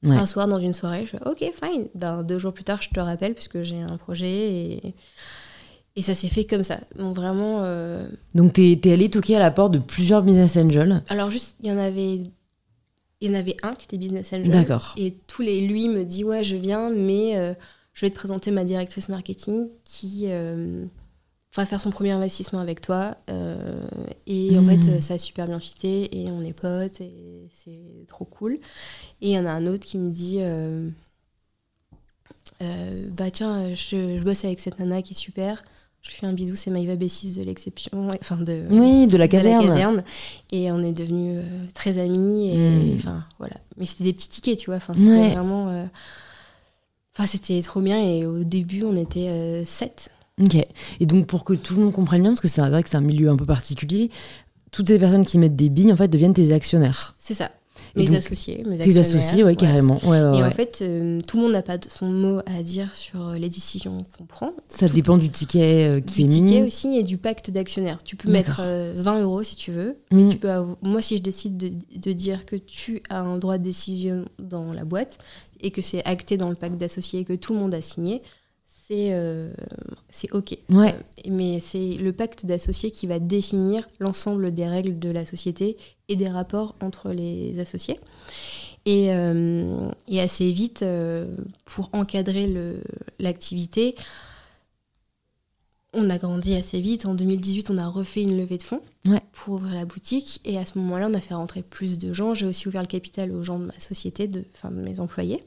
Un 0.03 0.27
soir 0.27 0.47
dans 0.47 0.59
une 0.59 0.73
soirée 0.73 1.05
je 1.05 1.11
fais 1.11 1.25
ok 1.25 1.51
fine. 1.53 1.87
Ben, 1.95 2.23
deux 2.23 2.37
jours 2.37 2.53
plus 2.53 2.65
tard 2.65 2.81
je 2.81 2.89
te 2.89 2.99
rappelle 2.99 3.33
puisque 3.33 3.61
j'ai 3.61 3.79
un 3.79 3.97
projet 3.97 4.51
et 4.51 4.95
et 5.95 6.01
ça 6.01 6.13
s'est 6.13 6.27
fait 6.27 6.45
comme 6.45 6.63
ça. 6.63 6.79
Donc 6.97 7.15
vraiment. 7.15 7.59
Euh... 7.63 8.07
Donc 8.33 8.53
t'es 8.53 8.79
es 8.83 8.91
allé 8.91 9.09
toquer 9.09 9.37
à 9.37 9.39
la 9.39 9.51
porte 9.51 9.73
de 9.73 9.79
plusieurs 9.79 10.23
business 10.23 10.57
angels. 10.57 11.01
Alors 11.07 11.29
juste, 11.29 11.55
il 11.61 11.69
y 11.69 11.71
en 11.71 11.77
avait, 11.77 12.15
il 12.15 12.31
y 13.21 13.29
en 13.29 13.33
avait 13.33 13.55
un 13.63 13.73
qui 13.73 13.85
était 13.85 13.97
business 13.97 14.33
angel. 14.33 14.51
D'accord. 14.51 14.93
Et 14.97 15.13
tous 15.27 15.41
les, 15.41 15.65
lui 15.65 15.87
me 15.87 16.03
dit 16.03 16.23
ouais, 16.23 16.43
je 16.43 16.57
viens, 16.57 16.89
mais 16.89 17.37
euh, 17.37 17.53
je 17.93 18.05
vais 18.05 18.09
te 18.09 18.15
présenter 18.15 18.51
ma 18.51 18.65
directrice 18.65 19.07
marketing 19.07 19.69
qui 19.85 20.25
euh, 20.25 20.83
va 21.55 21.65
faire 21.65 21.79
son 21.79 21.91
premier 21.91 22.11
investissement 22.11 22.59
avec 22.59 22.81
toi. 22.81 23.15
Et 24.27 24.57
en 24.57 24.65
fait, 24.65 24.97
hmm. 24.97 25.01
ça 25.01 25.13
a 25.13 25.17
super 25.17 25.47
bien 25.47 25.61
fité 25.61 26.23
et 26.23 26.29
on 26.29 26.41
est 26.41 26.51
potes 26.51 26.99
et 26.99 27.47
c'est 27.51 28.05
trop 28.09 28.25
cool. 28.25 28.55
Et 29.21 29.29
il 29.29 29.31
y 29.31 29.39
en 29.39 29.45
a 29.45 29.51
un 29.51 29.65
autre 29.65 29.85
qui 29.85 29.97
me 29.97 30.09
dit. 30.11 30.41
bah 32.59 33.31
tiens, 33.31 33.73
je, 33.73 34.17
je, 34.17 34.23
bosse 34.23 34.43
avec 34.43 34.59
cette 34.59 34.77
nana 34.77 35.01
qui 35.01 35.13
est 35.13 35.17
super 35.17 35.63
je 36.05 36.11
lui 36.11 36.17
fais 36.19 36.27
un 36.27 36.33
bisou, 36.33 36.55
c'est 36.55 36.69
Maïva 36.69 36.95
Bessis 36.95 37.33
de 37.33 37.41
l'exception, 37.41 38.09
enfin 38.21 38.37
de, 38.37 38.63
oui, 38.69 39.07
de 39.07 39.17
la 39.17 39.27
caserne. 39.27 40.03
Et 40.51 40.71
on 40.71 40.83
est 40.83 40.91
devenus 40.91 41.39
euh, 41.39 41.65
très 41.73 41.97
amis. 41.97 42.51
Et, 42.51 42.57
hmm. 42.57 42.99
voilà. 43.39 43.55
Mais 43.77 43.87
c'était 43.87 44.03
des 44.03 44.13
petits 44.13 44.29
tickets, 44.29 44.59
tu 44.59 44.67
vois. 44.67 44.75
Enfin, 44.75 44.93
c'était 44.95 45.29
vraiment. 45.29 45.69
Euh, 45.69 45.85
enfin, 47.17 47.25
c'était 47.25 47.59
trop 47.63 47.81
bien. 47.81 47.99
Et 47.99 48.25
au 48.25 48.43
début, 48.43 48.83
on 48.83 48.95
était 48.95 49.29
euh, 49.29 49.65
sept. 49.65 50.11
Ok. 50.39 50.55
Et 50.99 51.05
donc, 51.07 51.25
pour 51.25 51.43
que 51.43 51.53
tout 51.53 51.75
le 51.75 51.81
monde 51.81 51.93
comprenne 51.93 52.21
bien, 52.21 52.31
parce 52.31 52.41
que 52.41 52.47
c'est 52.47 52.61
vrai 52.61 52.83
que 52.83 52.89
c'est 52.89 52.97
un 52.97 53.01
milieu 53.01 53.29
un 53.31 53.37
peu 53.37 53.45
particulier, 53.45 54.11
toutes 54.71 54.87
ces 54.87 54.99
personnes 54.99 55.25
qui 55.25 55.39
mettent 55.39 55.55
des 55.55 55.69
billes, 55.69 55.91
en 55.91 55.97
fait, 55.97 56.07
deviennent 56.07 56.33
tes 56.33 56.51
actionnaires. 56.51 57.15
C'est 57.17 57.33
ça. 57.33 57.49
Mes 57.95 58.15
associés, 58.15 58.63
mes 58.67 58.77
Tes 58.77 58.97
associés, 58.97 59.43
oui, 59.43 59.55
carrément. 59.55 59.99
et 60.33 60.43
en 60.43 60.51
fait, 60.51 60.79
euh, 60.81 61.19
tout 61.27 61.37
le 61.37 61.43
monde 61.43 61.53
n'a 61.53 61.61
pas 61.61 61.77
son 61.87 62.07
mot 62.07 62.39
à 62.45 62.63
dire 62.63 62.93
sur 62.93 63.29
euh, 63.29 63.35
les 63.35 63.49
décisions 63.49 64.05
qu'on 64.17 64.25
prend. 64.25 64.51
Ça 64.67 64.87
dépend 64.87 65.17
du 65.17 65.29
ticket 65.29 65.87
euh, 65.87 66.01
qui 66.01 66.23
est 66.23 66.25
mis. 66.25 66.41
Du 66.41 66.45
ticket 66.45 66.63
aussi 66.63 66.97
et 66.97 67.03
du 67.03 67.17
pacte 67.17 67.51
d'actionnaire. 67.51 68.03
Tu 68.03 68.15
peux 68.15 68.29
mettre 68.29 68.61
20 68.97 69.21
euros 69.21 69.43
si 69.43 69.55
tu 69.55 69.71
veux. 69.71 69.97
Mais 70.11 70.29
tu 70.29 70.37
peux 70.37 70.49
moi, 70.81 71.01
si 71.01 71.17
je 71.17 71.21
décide 71.21 71.57
de, 71.57 71.71
de, 71.95 72.13
dire 72.13 72.45
que 72.45 72.55
tu 72.55 73.01
as 73.09 73.19
un 73.19 73.37
droit 73.37 73.57
de 73.57 73.63
décision 73.63 74.25
dans 74.39 74.73
la 74.73 74.85
boîte 74.85 75.17
et 75.61 75.71
que 75.71 75.81
c'est 75.81 76.03
acté 76.05 76.37
dans 76.37 76.49
le 76.49 76.55
pacte 76.55 76.77
d'associés 76.77 77.21
et 77.21 77.23
que 77.23 77.33
tout 77.33 77.53
le 77.53 77.59
monde 77.59 77.73
a 77.73 77.81
signé, 77.81 78.21
c'est 78.87 79.13
euh, 79.13 79.51
c'est 80.11 80.31
OK. 80.31 80.57
Ouais. 80.69 80.93
Euh, 80.93 81.29
mais 81.29 81.59
c'est 81.59 81.95
le 81.95 82.13
pacte 82.13 82.45
d'associés 82.45 82.91
qui 82.91 83.07
va 83.07 83.19
définir 83.19 83.87
l'ensemble 83.99 84.53
des 84.53 84.67
règles 84.67 84.99
de 84.99 85.09
la 85.09 85.25
société 85.25 85.77
et 86.07 86.15
des 86.15 86.29
rapports 86.29 86.75
entre 86.81 87.09
les 87.09 87.59
associés. 87.59 87.99
Et, 88.85 89.11
euh, 89.11 89.89
et 90.07 90.21
assez 90.21 90.51
vite, 90.51 90.85
pour 91.65 91.89
encadrer 91.93 92.47
l'activité, 93.17 93.95
on 95.93 96.11
a 96.11 96.19
grandi 96.19 96.53
assez 96.53 96.79
vite. 96.79 97.07
En 97.07 97.15
2018, 97.15 97.71
on 97.71 97.77
a 97.77 97.87
refait 97.87 98.21
une 98.21 98.37
levée 98.37 98.59
de 98.59 98.63
fonds 98.63 98.81
pour 99.31 99.55
ouvrir 99.55 99.73
la 99.73 99.85
boutique. 99.85 100.41
Et 100.45 100.59
à 100.59 100.65
ce 100.67 100.77
moment-là, 100.77 101.07
on 101.09 101.15
a 101.15 101.21
fait 101.21 101.33
rentrer 101.33 101.63
plus 101.63 101.97
de 101.97 102.13
gens. 102.13 102.35
J'ai 102.35 102.45
aussi 102.45 102.67
ouvert 102.67 102.81
le 102.81 102.87
capital 102.87 103.31
aux 103.31 103.41
gens 103.41 103.57
de 103.57 103.65
ma 103.65 103.79
société, 103.79 104.27
de, 104.27 104.43
enfin, 104.53 104.69
de 104.69 104.79
mes 104.79 104.99
employés 104.99 105.41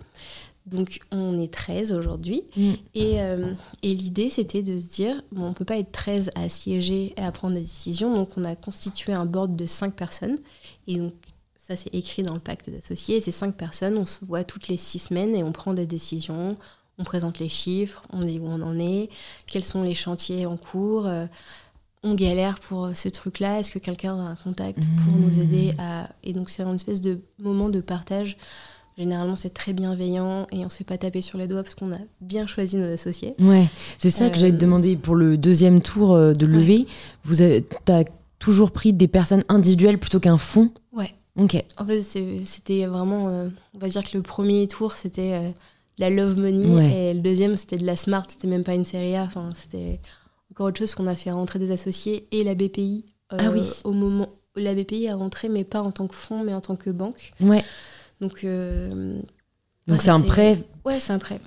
Donc 0.70 1.00
on 1.10 1.38
est 1.38 1.52
13 1.52 1.92
aujourd'hui. 1.92 2.42
Mm. 2.56 2.72
Et, 2.94 3.22
euh, 3.22 3.52
et 3.82 3.94
l'idée, 3.94 4.30
c'était 4.30 4.62
de 4.62 4.78
se 4.78 4.86
dire, 4.86 5.22
bon, 5.32 5.46
on 5.46 5.52
peut 5.54 5.64
pas 5.64 5.78
être 5.78 5.92
13 5.92 6.30
à 6.34 6.48
siéger 6.48 7.14
et 7.16 7.20
à 7.22 7.32
prendre 7.32 7.54
des 7.54 7.60
décisions. 7.62 8.14
Donc 8.14 8.30
on 8.36 8.44
a 8.44 8.54
constitué 8.56 9.12
un 9.12 9.24
board 9.26 9.56
de 9.56 9.66
5 9.66 9.94
personnes. 9.94 10.36
Et 10.86 10.96
donc 10.98 11.14
ça, 11.56 11.76
c'est 11.76 11.94
écrit 11.94 12.22
dans 12.22 12.34
le 12.34 12.40
pacte 12.40 12.70
d'associés. 12.70 13.20
Ces 13.20 13.30
5 13.32 13.54
personnes, 13.54 13.96
on 13.98 14.06
se 14.06 14.24
voit 14.24 14.44
toutes 14.44 14.68
les 14.68 14.76
6 14.76 14.98
semaines 14.98 15.34
et 15.36 15.42
on 15.42 15.52
prend 15.52 15.74
des 15.74 15.86
décisions. 15.86 16.56
On 16.98 17.04
présente 17.04 17.38
les 17.38 17.48
chiffres, 17.48 18.02
on 18.12 18.22
dit 18.24 18.40
où 18.40 18.46
on 18.46 18.60
en 18.60 18.76
est, 18.78 19.08
quels 19.46 19.64
sont 19.64 19.82
les 19.84 19.94
chantiers 19.94 20.46
en 20.46 20.56
cours. 20.56 21.06
euh, 21.06 21.26
on 22.04 22.14
galère 22.14 22.60
pour 22.60 22.90
ce 22.94 23.08
truc-là. 23.08 23.58
Est-ce 23.60 23.72
que 23.72 23.78
quelqu'un 23.80 24.16
a 24.18 24.22
un 24.30 24.36
contact 24.36 24.78
pour 25.04 25.12
Mmh. 25.14 25.20
nous 25.20 25.40
aider 25.40 25.74
à... 25.78 26.08
Et 26.22 26.32
donc 26.32 26.48
c'est 26.48 26.62
une 26.62 26.74
espèce 26.76 27.00
de 27.00 27.20
moment 27.40 27.68
de 27.68 27.80
partage. 27.80 28.36
Généralement, 28.98 29.36
c'est 29.36 29.54
très 29.54 29.72
bienveillant 29.72 30.48
et 30.50 30.64
on 30.66 30.68
se 30.68 30.78
fait 30.78 30.84
pas 30.84 30.98
taper 30.98 31.22
sur 31.22 31.38
les 31.38 31.46
doigts 31.46 31.62
parce 31.62 31.76
qu'on 31.76 31.92
a 31.92 31.98
bien 32.20 32.48
choisi 32.48 32.76
nos 32.76 32.92
associés. 32.92 33.34
Ouais, 33.38 33.66
c'est 33.98 34.10
ça 34.10 34.28
que 34.28 34.34
Euh, 34.36 34.40
j'allais 34.40 34.52
te 34.52 34.58
demander 34.60 34.96
pour 34.96 35.14
le 35.14 35.38
deuxième 35.38 35.80
tour 35.80 36.14
euh, 36.14 36.32
de 36.32 36.44
levée. 36.46 36.86
Vous 37.22 37.40
avez, 37.40 37.64
t'as 37.84 38.02
toujours 38.40 38.72
pris 38.72 38.92
des 38.92 39.06
personnes 39.06 39.44
individuelles 39.48 39.98
plutôt 39.98 40.18
qu'un 40.18 40.36
fonds. 40.36 40.72
Ouais. 40.92 41.14
Ok. 41.36 41.64
En 41.76 41.86
fait, 41.86 42.02
c'était 42.44 42.86
vraiment... 42.86 43.28
euh, 43.28 43.48
on 43.74 43.78
va 43.78 43.88
dire 43.88 44.02
que 44.02 44.16
le 44.16 44.22
premier 44.24 44.66
tour, 44.66 44.92
c'était 44.94 45.34
euh, 45.34 45.50
la 45.98 46.10
love 46.10 46.36
money 46.36 46.66
Ouais. 46.66 47.10
et 47.10 47.14
le 47.14 47.20
deuxième, 47.20 47.54
c'était 47.56 47.76
de 47.78 47.86
la 47.86 47.94
smart. 47.94 48.24
C'était 48.28 48.48
même 48.48 48.64
pas 48.64 48.74
une 48.74 48.84
série 48.84 49.14
A. 49.14 49.22
Enfin, 49.22 49.50
c'était 49.54 50.00
encore 50.50 50.66
autre 50.66 50.78
chose 50.78 50.88
parce 50.88 50.96
qu'on 50.96 51.06
a 51.06 51.14
fait 51.14 51.30
rentrer 51.30 51.60
des 51.60 51.70
associés 51.70 52.26
et 52.32 52.42
la 52.42 52.56
BPI 52.56 53.04
euh, 53.32 53.36
Ah 53.38 53.50
oui. 53.52 53.62
au 53.84 53.92
moment... 53.92 54.28
La 54.56 54.74
BPI 54.74 55.06
a 55.06 55.14
rentré, 55.14 55.48
mais 55.48 55.62
pas 55.62 55.82
en 55.82 55.92
tant 55.92 56.08
que 56.08 56.16
fonds, 56.16 56.42
mais 56.42 56.52
en 56.52 56.60
tant 56.60 56.74
que 56.74 56.90
banque. 56.90 57.30
Ouais. 57.40 57.62
Donc, 58.20 58.44
euh, 58.44 58.90
Donc 59.86 59.96
Ouais, 59.96 59.96
c'est 59.98 60.10
un 60.10 60.20
prêt 60.20 60.58
ouais, 60.84 60.98
c'est 61.00 61.12
un 61.12 61.18
prêt. 61.18 61.40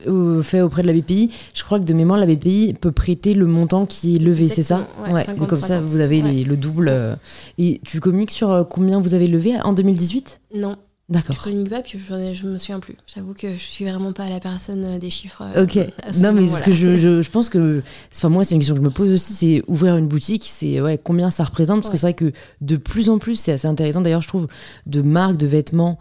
fait 0.43 0.62
auprès 0.62 0.81
de 0.81 0.88
la 0.88 0.93
BPI. 0.93 1.29
Je 1.53 1.63
crois 1.63 1.79
que 1.79 1.86
de 1.86 1.93
mémoire, 1.93 2.17
la 2.19 2.25
BPI 2.25 2.73
peut 2.79 2.91
prêter 2.91 3.34
le 3.34 3.45
montant 3.45 3.86
qui 3.86 4.15
est 4.15 4.19
levé, 4.19 4.49
c'est 4.49 4.63
ça 4.63 4.79
Exactement, 4.79 5.13
ouais, 5.13 5.23
50, 5.23 5.39
Donc 5.39 5.49
comme 5.49 5.60
ça, 5.62 5.67
50. 5.67 5.89
vous 5.89 5.99
avez 5.99 6.21
les- 6.21 6.39
Ouais. 6.39 6.43
le 6.43 6.57
double. 6.57 6.88
euh, 6.89 7.15
Et 7.57 7.81
tu 7.86 7.99
communiques 7.99 8.31
sur 8.31 8.51
euh, 8.51 8.63
combien 8.63 8.99
vous 9.01 9.13
avez 9.13 9.27
levé 9.27 9.60
en 9.62 9.73
2018 9.73 10.41
Non, 10.55 10.75
je 11.10 11.13
D'accord. 11.15 11.38
communique 11.43 11.69
pas, 11.69 11.81
puis 11.81 11.99
je, 11.99 12.34
je 12.34 12.45
me 12.47 12.57
souviens 12.57 12.79
plus. 12.79 12.95
J'avoue 13.13 13.34
que 13.34 13.51
je 13.53 13.62
suis 13.63 13.86
vraiment 13.86 14.12
pas 14.13 14.27
la 14.29 14.39
personne 14.39 14.97
des 14.97 15.10
chiffres. 15.10 15.43
Ok. 15.57 15.75
Non, 16.21 16.31
mais 16.34 16.47
ce 16.47 16.63
que 16.63 16.71
je, 16.71 16.95
je, 16.97 17.21
je 17.21 17.29
pense 17.29 17.49
que, 17.49 17.84
enfin 18.12 18.29
moi, 18.29 18.43
c'est 18.43 18.55
une 18.55 18.60
question 18.62 18.75
que 18.75 18.79
je 18.81 18.86
me 18.86 18.91
pose 18.91 19.12
aussi, 19.12 19.34
c'est 19.34 19.63
ouvrir 19.67 19.97
une 19.97 20.07
boutique, 20.07 20.43
c'est 20.45 20.81
ouais, 20.81 20.97
combien 20.97 21.29
ça 21.29 21.43
représente? 21.43 21.81
Parce 21.81 21.89
que 21.89 21.93
Ouais. 21.93 21.97
c'est 21.97 22.07
vrai 22.07 22.31
que 22.31 22.31
de 22.62 22.77
plus 22.77 23.10
en 23.10 23.19
plus, 23.19 23.36
c'est 23.36 23.51
assez 23.51 23.67
intéressant. 23.67 24.01
D'ailleurs, 24.01 24.21
je 24.23 24.27
trouve 24.29 24.47
de 24.88 25.01
marques 25.01 25.38
de 25.38 25.47
vêtements 25.47 25.99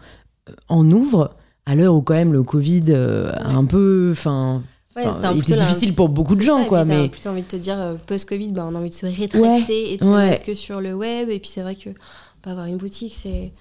en 0.69 0.89
ouvre 0.91 1.33
à 1.65 1.75
l'heure 1.75 1.95
où 1.95 2.01
quand 2.01 2.13
même 2.15 2.33
le 2.33 2.43
Covid 2.43 2.85
euh, 2.89 3.31
a 3.33 3.49
un 3.51 3.65
peu, 3.65 4.09
enfin, 4.11 4.61
Ouais, 4.95 5.05
il 5.33 5.39
était 5.39 5.55
difficile 5.55 5.95
pour 5.95 6.09
beaucoup 6.09 6.35
de 6.35 6.41
gens, 6.41 6.63
ça, 6.63 6.65
quoi. 6.67 6.79
t'as 6.79 6.85
Mais 6.85 7.07
plutôt 7.09 7.29
envie 7.29 7.43
de 7.43 7.47
te 7.47 7.55
dire, 7.55 7.79
euh, 7.79 7.95
post-Covid, 8.07 8.49
bah, 8.49 8.67
on 8.69 8.75
a 8.75 8.79
envie 8.79 8.89
de 8.89 8.93
se 8.95 9.05
rétracter 9.05 9.93
et 9.93 9.97
de 9.97 10.03
se 10.03 10.09
ouais. 10.09 10.31
mettre 10.31 10.43
que 10.45 10.53
sur 10.53 10.81
le 10.81 10.93
web. 10.93 11.29
Et 11.29 11.39
puis 11.39 11.49
c'est 11.49 11.61
vrai 11.61 11.75
que 11.75 11.91
pas 12.41 12.51
avoir 12.51 12.65
une 12.65 12.77
boutique, 12.77 13.13
c'est 13.13 13.53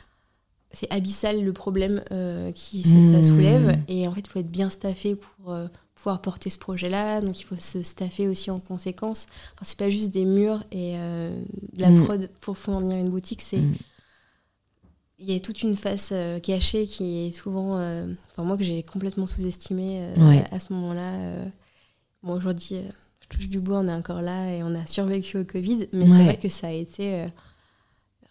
c'est 0.72 0.90
abyssal 0.92 1.42
le 1.42 1.52
problème 1.52 2.02
euh, 2.12 2.50
qui 2.52 2.82
se- 2.82 2.88
ça 3.12 3.18
Mmh. 3.18 3.24
soulève. 3.24 3.78
Et 3.88 4.06
en 4.08 4.12
fait, 4.12 4.20
il 4.20 4.28
faut 4.28 4.38
être 4.38 4.50
bien 4.50 4.70
staffé 4.70 5.16
pour 5.16 5.52
euh, 5.52 5.66
pouvoir 5.96 6.20
porter 6.22 6.48
ce 6.50 6.58
projet-là. 6.58 7.20
Donc 7.20 7.40
il 7.40 7.44
faut 7.44 7.56
se 7.56 7.82
staffer 7.82 8.26
aussi 8.28 8.50
en 8.50 8.58
conséquence. 8.60 9.26
Enfin, 9.54 9.64
c'est 9.64 9.78
pas 9.78 9.90
juste 9.90 10.10
des 10.12 10.24
murs 10.24 10.62
et 10.72 10.94
euh, 10.96 11.30
de 11.74 11.80
la 11.82 11.90
Mmh. 11.90 12.04
prod 12.04 12.30
pour 12.40 12.56
fournir 12.58 12.96
une 12.98 13.10
boutique, 13.10 13.42
c'est 13.42 13.58
Mmh. 13.58 13.74
Il 15.20 15.30
y 15.30 15.36
a 15.36 15.40
toute 15.40 15.62
une 15.62 15.76
face 15.76 16.10
euh, 16.12 16.38
cachée 16.40 16.86
qui 16.86 17.26
est 17.28 17.32
souvent, 17.32 17.76
euh, 17.76 18.06
enfin 18.30 18.42
moi 18.42 18.56
que 18.56 18.64
j'ai 18.64 18.82
complètement 18.82 19.26
sous-estimée 19.26 19.98
euh, 20.00 20.28
Ouais. 20.28 20.44
à 20.50 20.58
ce 20.58 20.72
moment-là. 20.72 21.44
Bon 22.22 22.32
aujourd'hui, 22.34 22.76
je 23.20 23.28
touche 23.28 23.48
du 23.48 23.60
bois, 23.60 23.78
on 23.80 23.88
est 23.88 23.92
encore 23.92 24.22
là 24.22 24.52
et 24.52 24.62
on 24.62 24.74
a 24.74 24.86
survécu 24.86 25.38
au 25.38 25.44
Covid, 25.44 25.88
mais 25.92 26.04
Ouais. 26.04 26.08
c'est 26.10 26.24
vrai 26.24 26.36
que 26.38 26.48
ça 26.48 26.68
a 26.68 26.72
été 26.72 27.26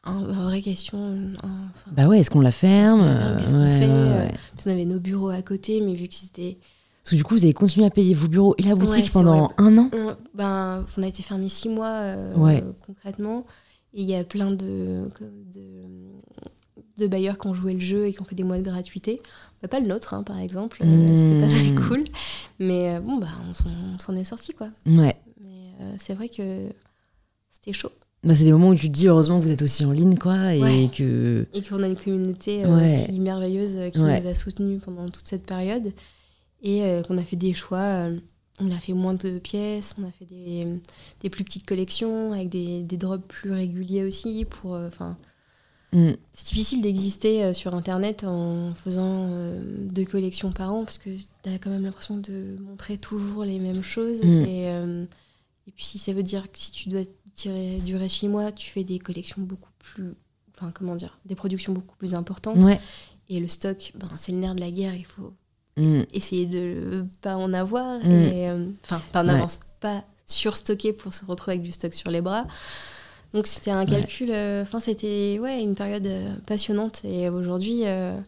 un- 0.03 0.19
une 0.19 0.31
vraie 0.31 0.61
question. 0.61 1.33
enfin, 1.43 1.91
bah 1.91 2.07
ouais, 2.07 2.19
est-ce 2.19 2.29
qu'on 2.31 2.41
la 2.41 2.51
ferme? 2.51 3.37
Qu'est-ce 3.39 3.53
qu'on 3.53 3.61
Ouais, 3.63 3.79
fait 3.79 4.67
on 4.67 4.71
avait 4.71 4.85
nos 4.85 4.99
bureaux 4.99 5.29
à 5.29 5.41
côté, 5.41 5.81
mais 5.81 5.93
vu 5.93 6.07
que 6.07 6.13
c'était, 6.15 6.57
Parce 7.03 7.11
que 7.11 7.15
du 7.15 7.23
coup, 7.23 7.35
vous 7.35 7.43
avez 7.43 7.53
continué 7.53 7.85
à 7.85 7.89
payer 7.89 8.13
vos 8.13 8.27
bureaux 8.27 8.55
et 8.57 8.63
la 8.63 8.75
boutique 8.75 9.11
pendant 9.11 9.51
un 9.57 9.77
an? 9.77 9.89
On, 9.93 10.15
ben, 10.33 10.85
on 10.97 11.03
a 11.03 11.07
été 11.07 11.21
fermé 11.23 11.49
six 11.49 11.69
mois 11.69 12.13
concrètement, 12.85 13.45
et 13.93 14.01
il 14.01 14.07
y 14.09 14.15
a 14.15 14.23
plein 14.23 14.51
de, 14.51 15.09
de 15.53 15.61
de 16.99 17.07
bailleurs 17.07 17.37
qui 17.37 17.47
ont 17.47 17.53
joué 17.53 17.73
le 17.73 17.79
jeu 17.79 18.05
et 18.07 18.13
qui 18.13 18.21
ont 18.21 18.25
fait 18.25 18.35
des 18.35 18.43
mois 18.43 18.57
de 18.57 18.63
gratuité. 18.63 19.19
Bah, 19.61 19.67
pas 19.67 19.79
le 19.79 19.87
nôtre, 19.87 20.13
hein, 20.13 20.23
par 20.23 20.39
exemple. 20.39 20.81
Euh, 20.83 21.07
C'était 21.07 21.41
pas 21.41 21.47
très 21.47 21.71
Mmh. 21.71 21.87
cool. 21.87 22.03
Mais 22.59 22.95
euh, 22.95 22.99
bon, 22.99 23.17
bah, 23.17 23.27
on 23.49 23.53
s'en- 23.97 24.15
est 24.15 24.23
sorti, 24.23 24.53
quoi. 24.53 24.69
Ouais. 24.85 25.15
Mais 25.41 25.73
euh, 25.81 25.93
c'est 25.97 26.13
vrai 26.13 26.29
que 26.29 26.69
c'était 27.49 27.73
chaud. 27.73 27.91
Bah, 28.23 28.35
c'est 28.35 28.43
des 28.43 28.51
moments 28.51 28.69
où 28.69 28.75
tu 28.75 28.87
te 28.89 28.93
dis, 28.93 29.07
heureusement, 29.07 29.39
vous 29.39 29.49
êtes 29.51 29.61
aussi 29.61 29.85
en 29.85 29.91
ligne, 29.91 30.17
quoi, 30.17 30.53
et 30.53 30.61
Ouais. 30.61 30.89
que. 30.95 31.45
Et 31.53 31.61
qu'on 31.61 31.81
a 31.83 31.87
une 31.87 31.95
communauté 31.95 32.65
euh, 32.65 32.75
Ouais. 32.75 32.93
aussi 32.93 33.19
merveilleuse 33.19 33.77
qui 33.93 33.99
Ouais. 33.99 34.21
nous 34.21 34.27
a 34.27 34.35
soutenus 34.35 34.81
pendant 34.83 35.07
toute 35.09 35.25
cette 35.27 35.45
période. 35.45 35.93
Et 36.61 36.83
euh, 36.83 37.01
qu'on 37.03 37.17
a 37.17 37.23
fait 37.23 37.37
des 37.37 37.53
choix. 37.53 38.07
on 38.61 38.71
a 38.71 38.75
fait 38.81 38.91
moins 38.91 39.13
de 39.13 39.39
pièces, 39.39 39.95
on 39.97 40.03
a 40.05 40.11
fait 40.11 40.25
des, 40.25 40.67
des 41.21 41.29
plus 41.29 41.45
petites 41.45 41.65
collections 41.65 42.33
avec 42.33 42.49
des, 42.49 42.83
des 42.83 42.97
drops 42.97 43.23
plus 43.25 43.53
réguliers 43.53 44.03
aussi. 44.03 44.43
Pour, 44.43 44.75
euh, 44.75 44.89
Mm. 45.91 46.11
c'est 46.33 46.47
difficile 46.49 46.81
d'exister 46.83 47.43
euh, 47.43 47.53
sur 47.53 47.73
Internet 47.73 48.23
en 48.23 48.73
faisant 48.75 49.27
euh, 49.31 49.59
deux 49.85 50.05
collections 50.05 50.51
par 50.51 50.71
an 50.73 50.83
parce 50.83 50.99
que 50.99 51.09
tu 51.09 51.49
as 51.49 51.57
quand 51.57 51.71
même 51.71 51.81
l'impression 51.83 52.17
de 52.17 52.57
montrer 52.61 52.97
toujours 52.97 53.43
les 53.43 53.57
mêmes 53.59 53.81
choses. 53.83 54.21
Mm. 54.23 54.27
Et, 54.45 54.69
euh, 54.69 55.05
et 55.67 55.71
puis 55.71 55.85
ça 55.85 56.13
veut 56.13 56.21
dire 56.23 56.51
que 56.51 56.59
si 56.59 56.71
tu 56.71 56.89
dois 56.89 57.01
tirer, 57.35 57.79
durer 57.83 58.07
six 58.09 58.27
mois, 58.27 58.51
tu 58.51 58.69
fais 58.69 58.83
des 58.83 58.99
collections 58.99 59.41
beaucoup 59.41 59.71
plus... 59.79 60.13
Enfin, 60.55 60.71
comment 60.75 60.95
dire 60.95 61.17
Des 61.25 61.35
productions 61.35 61.73
beaucoup 61.73 61.95
plus 61.95 62.13
importantes. 62.13 62.57
Ouais. 62.57 62.79
Et 63.29 63.39
le 63.39 63.47
stock, 63.47 63.93
ben, 63.95 64.09
c'est 64.17 64.31
le 64.31 64.39
nerf 64.39 64.55
de 64.55 64.59
la 64.59 64.71
guerre, 64.71 64.95
il 64.95 65.05
faut 65.05 65.33
Mm. 65.77 66.01
essayer 66.13 66.45
de 66.45 67.05
pas 67.21 67.37
en 67.37 67.53
avoir. 67.53 68.03
Et, 68.05 68.49
euh, 68.49 68.67
Enfin, 68.83 68.99
pas 69.13 69.23
en 69.23 69.27
Ouais. 69.29 69.35
avance, 69.35 69.59
pas 69.79 70.03
surstocker 70.25 70.91
pour 70.91 71.13
se 71.13 71.23
retrouver 71.25 71.53
avec 71.53 71.63
du 71.63 71.71
stock 71.71 71.93
sur 71.93 72.11
les 72.11 72.19
bras. 72.21 72.45
Donc 73.33 73.45
c'était 73.47 73.71
un 73.71 73.85
calcul, 73.85 74.31
euh, 74.31 74.63
enfin 74.63 74.79
c'était 74.79 75.37
ouais, 75.39 75.61
une 75.61 75.75
période 75.75 76.05
euh, 76.07 76.35
passionnante. 76.47 77.01
Et 77.05 77.29
aujourd'hui, 77.29 77.81
euh, 77.85 78.19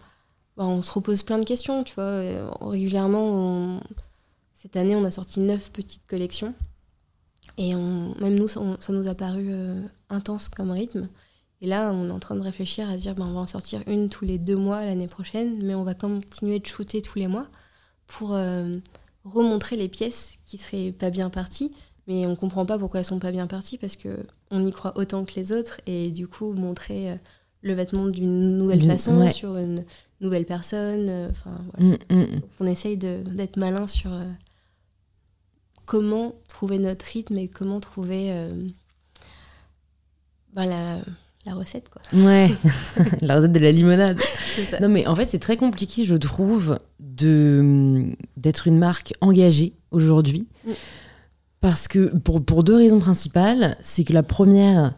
ben, 0.57 0.65
on 0.65 0.81
se 0.83 0.91
repose 0.91 1.23
plein 1.23 1.39
de 1.39 1.45
questions, 1.45 1.83
tu 1.83 1.95
vois. 1.95 2.21
régulièrement, 2.61 3.23
on- 3.77 3.81
cette 4.53 4.75
année, 4.77 4.95
on 4.95 5.03
a 5.03 5.11
sorti 5.11 5.39
neuf 5.39 5.71
petites 5.71 6.05
collections. 6.07 6.53
Et 7.57 7.75
on... 7.75 8.15
même 8.19 8.35
nous, 8.35 8.47
ça, 8.47 8.59
on- 8.61 8.77
ça 8.79 8.93
nous 8.93 9.07
a 9.07 9.15
paru 9.15 9.47
euh, 9.49 9.81
intense 10.09 10.49
comme 10.49 10.71
rythme. 10.71 11.07
Et 11.61 11.67
là, 11.67 11.91
on 11.93 12.09
est 12.09 12.11
en 12.11 12.19
train 12.19 12.35
de 12.35 12.41
réfléchir 12.41 12.89
à 12.89 12.93
se 12.97 13.03
dire, 13.03 13.15
ben, 13.15 13.25
on 13.25 13.33
va 13.33 13.39
en 13.41 13.47
sortir 13.47 13.81
une 13.87 14.09
tous 14.09 14.25
les 14.25 14.37
deux 14.39 14.55
mois 14.55 14.83
l'année 14.85 15.07
prochaine, 15.07 15.63
mais 15.63 15.75
on 15.75 15.83
va 15.83 15.93
continuer 15.93 16.59
de 16.59 16.65
shooter 16.65 17.01
tous 17.01 17.19
les 17.19 17.27
mois 17.27 17.47
pour 18.07 18.33
euh, 18.35 18.77
remontrer 19.23 19.75
les 19.77 19.87
pièces 19.89 20.37
qui 20.45 20.57
seraient 20.57 20.91
pas 20.91 21.09
bien 21.11 21.29
parties. 21.29 21.71
Mais 22.07 22.25
on 22.25 22.35
comprend 22.35 22.65
pas 22.65 22.77
pourquoi 22.79 22.99
elles 23.01 23.05
sont 23.05 23.19
pas 23.19 23.31
bien 23.31 23.47
parties 23.47 23.77
parce 23.77 23.95
que 23.95 24.09
on 24.49 24.65
y 24.65 24.71
croit 24.71 24.97
autant 24.97 25.23
que 25.23 25.33
les 25.35 25.51
autres 25.53 25.79
et 25.85 26.11
du 26.11 26.27
coup 26.27 26.51
montrer 26.53 27.11
euh, 27.11 27.15
le 27.61 27.73
vêtement 27.73 28.07
d'une 28.07 28.57
nouvelle 28.57 28.83
façon 28.83 29.19
ouais. 29.19 29.31
sur 29.31 29.55
une 29.57 29.77
nouvelle 30.19 30.45
personne. 30.45 31.07
euh, 31.09 31.29
Enfin, 31.29 31.51
voilà. 31.77 31.95
Mm, 32.09 32.15
mm. 32.15 32.25
Donc, 32.39 32.43
on 32.59 32.65
essaye 32.65 32.97
de- 32.97 33.21
d'être 33.27 33.57
malin 33.57 33.85
sur 33.87 34.11
euh, 34.11 34.23
comment 35.85 36.33
trouver 36.47 36.79
notre 36.79 37.05
rythme 37.05 37.37
et 37.37 37.47
comment 37.47 37.79
trouver 37.79 38.31
euh, 38.31 38.49
ben, 40.53 40.65
la, 40.65 40.99
la 41.45 41.53
recette. 41.53 41.89
Quoi. 41.89 42.01
Ouais, 42.19 42.49
la 43.21 43.37
recette 43.37 43.51
de 43.51 43.59
la 43.59 43.71
limonade. 43.71 44.19
Ça. 44.69 44.79
Non, 44.79 44.89
mais 44.89 45.05
en 45.07 45.15
fait, 45.15 45.25
c'est 45.29 45.39
très 45.39 45.57
compliqué, 45.57 46.05
je 46.05 46.15
trouve, 46.15 46.79
de 46.99 48.07
d'être 48.37 48.67
une 48.67 48.77
marque 48.79 49.13
engagée 49.21 49.73
aujourd'hui. 49.91 50.47
Mm. 50.65 50.71
Parce 51.61 51.87
que, 51.87 52.15
pour, 52.17 52.43
pour 52.43 52.63
deux 52.63 52.75
raisons 52.75 52.99
principales, 52.99 53.77
c'est 53.81 54.03
que 54.03 54.13
la 54.13 54.23
première, 54.23 54.93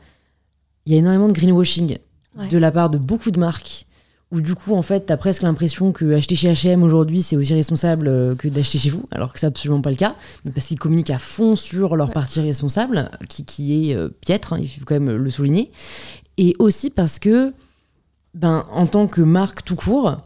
il 0.86 0.94
y 0.94 0.96
a 0.96 1.00
énormément 1.00 1.28
de 1.28 1.34
greenwashing 1.34 1.98
Ouais. 2.36 2.48
de 2.48 2.58
la 2.58 2.72
part 2.72 2.90
de 2.90 2.98
beaucoup 2.98 3.30
de 3.30 3.40
marques, 3.40 3.86
où 4.32 4.42
du 4.42 4.56
coup, 4.56 4.74
en 4.74 4.82
fait, 4.82 5.02
t'as 5.02 5.18
presque 5.18 5.44
l'impression 5.44 5.92
que 5.92 6.16
acheter 6.16 6.34
chez 6.36 6.52
H&M 6.52 6.82
aujourd'hui, 6.82 7.22
c'est 7.22 7.36
aussi 7.36 7.54
responsable 7.54 8.08
euh, 8.08 8.34
que 8.34 8.48
d'acheter 8.48 8.80
chez 8.80 8.90
vous, 8.90 9.04
alors 9.12 9.32
que 9.34 9.40
c'est 9.40 9.46
absolument 9.46 9.82
pas 9.82 9.92
le 9.92 9.96
cas, 9.98 10.16
parce 10.56 10.66
qu'ils 10.66 10.80
communiquent 10.80 11.12
à 11.12 11.20
fond 11.20 11.56
sur 11.56 11.96
leur 11.96 12.08
Ouais. 12.08 12.14
partie 12.16 12.42
responsable, 12.42 13.12
qui, 13.30 13.46
qui 13.46 13.92
est 13.92 13.96
euh, 13.96 14.10
piètre, 14.22 14.54
hein, 14.54 14.58
il 14.60 14.68
faut 14.68 14.84
quand 14.84 14.96
même 15.00 15.12
le 15.16 15.30
souligner, 15.30 15.72
et 16.38 16.56
aussi 16.58 16.90
parce 16.90 17.20
que, 17.20 17.54
ben, 18.34 18.66
en 18.72 18.88
tant 18.88 19.06
que 19.06 19.22
marque 19.22 19.64
tout 19.64 19.76
court, 19.76 20.18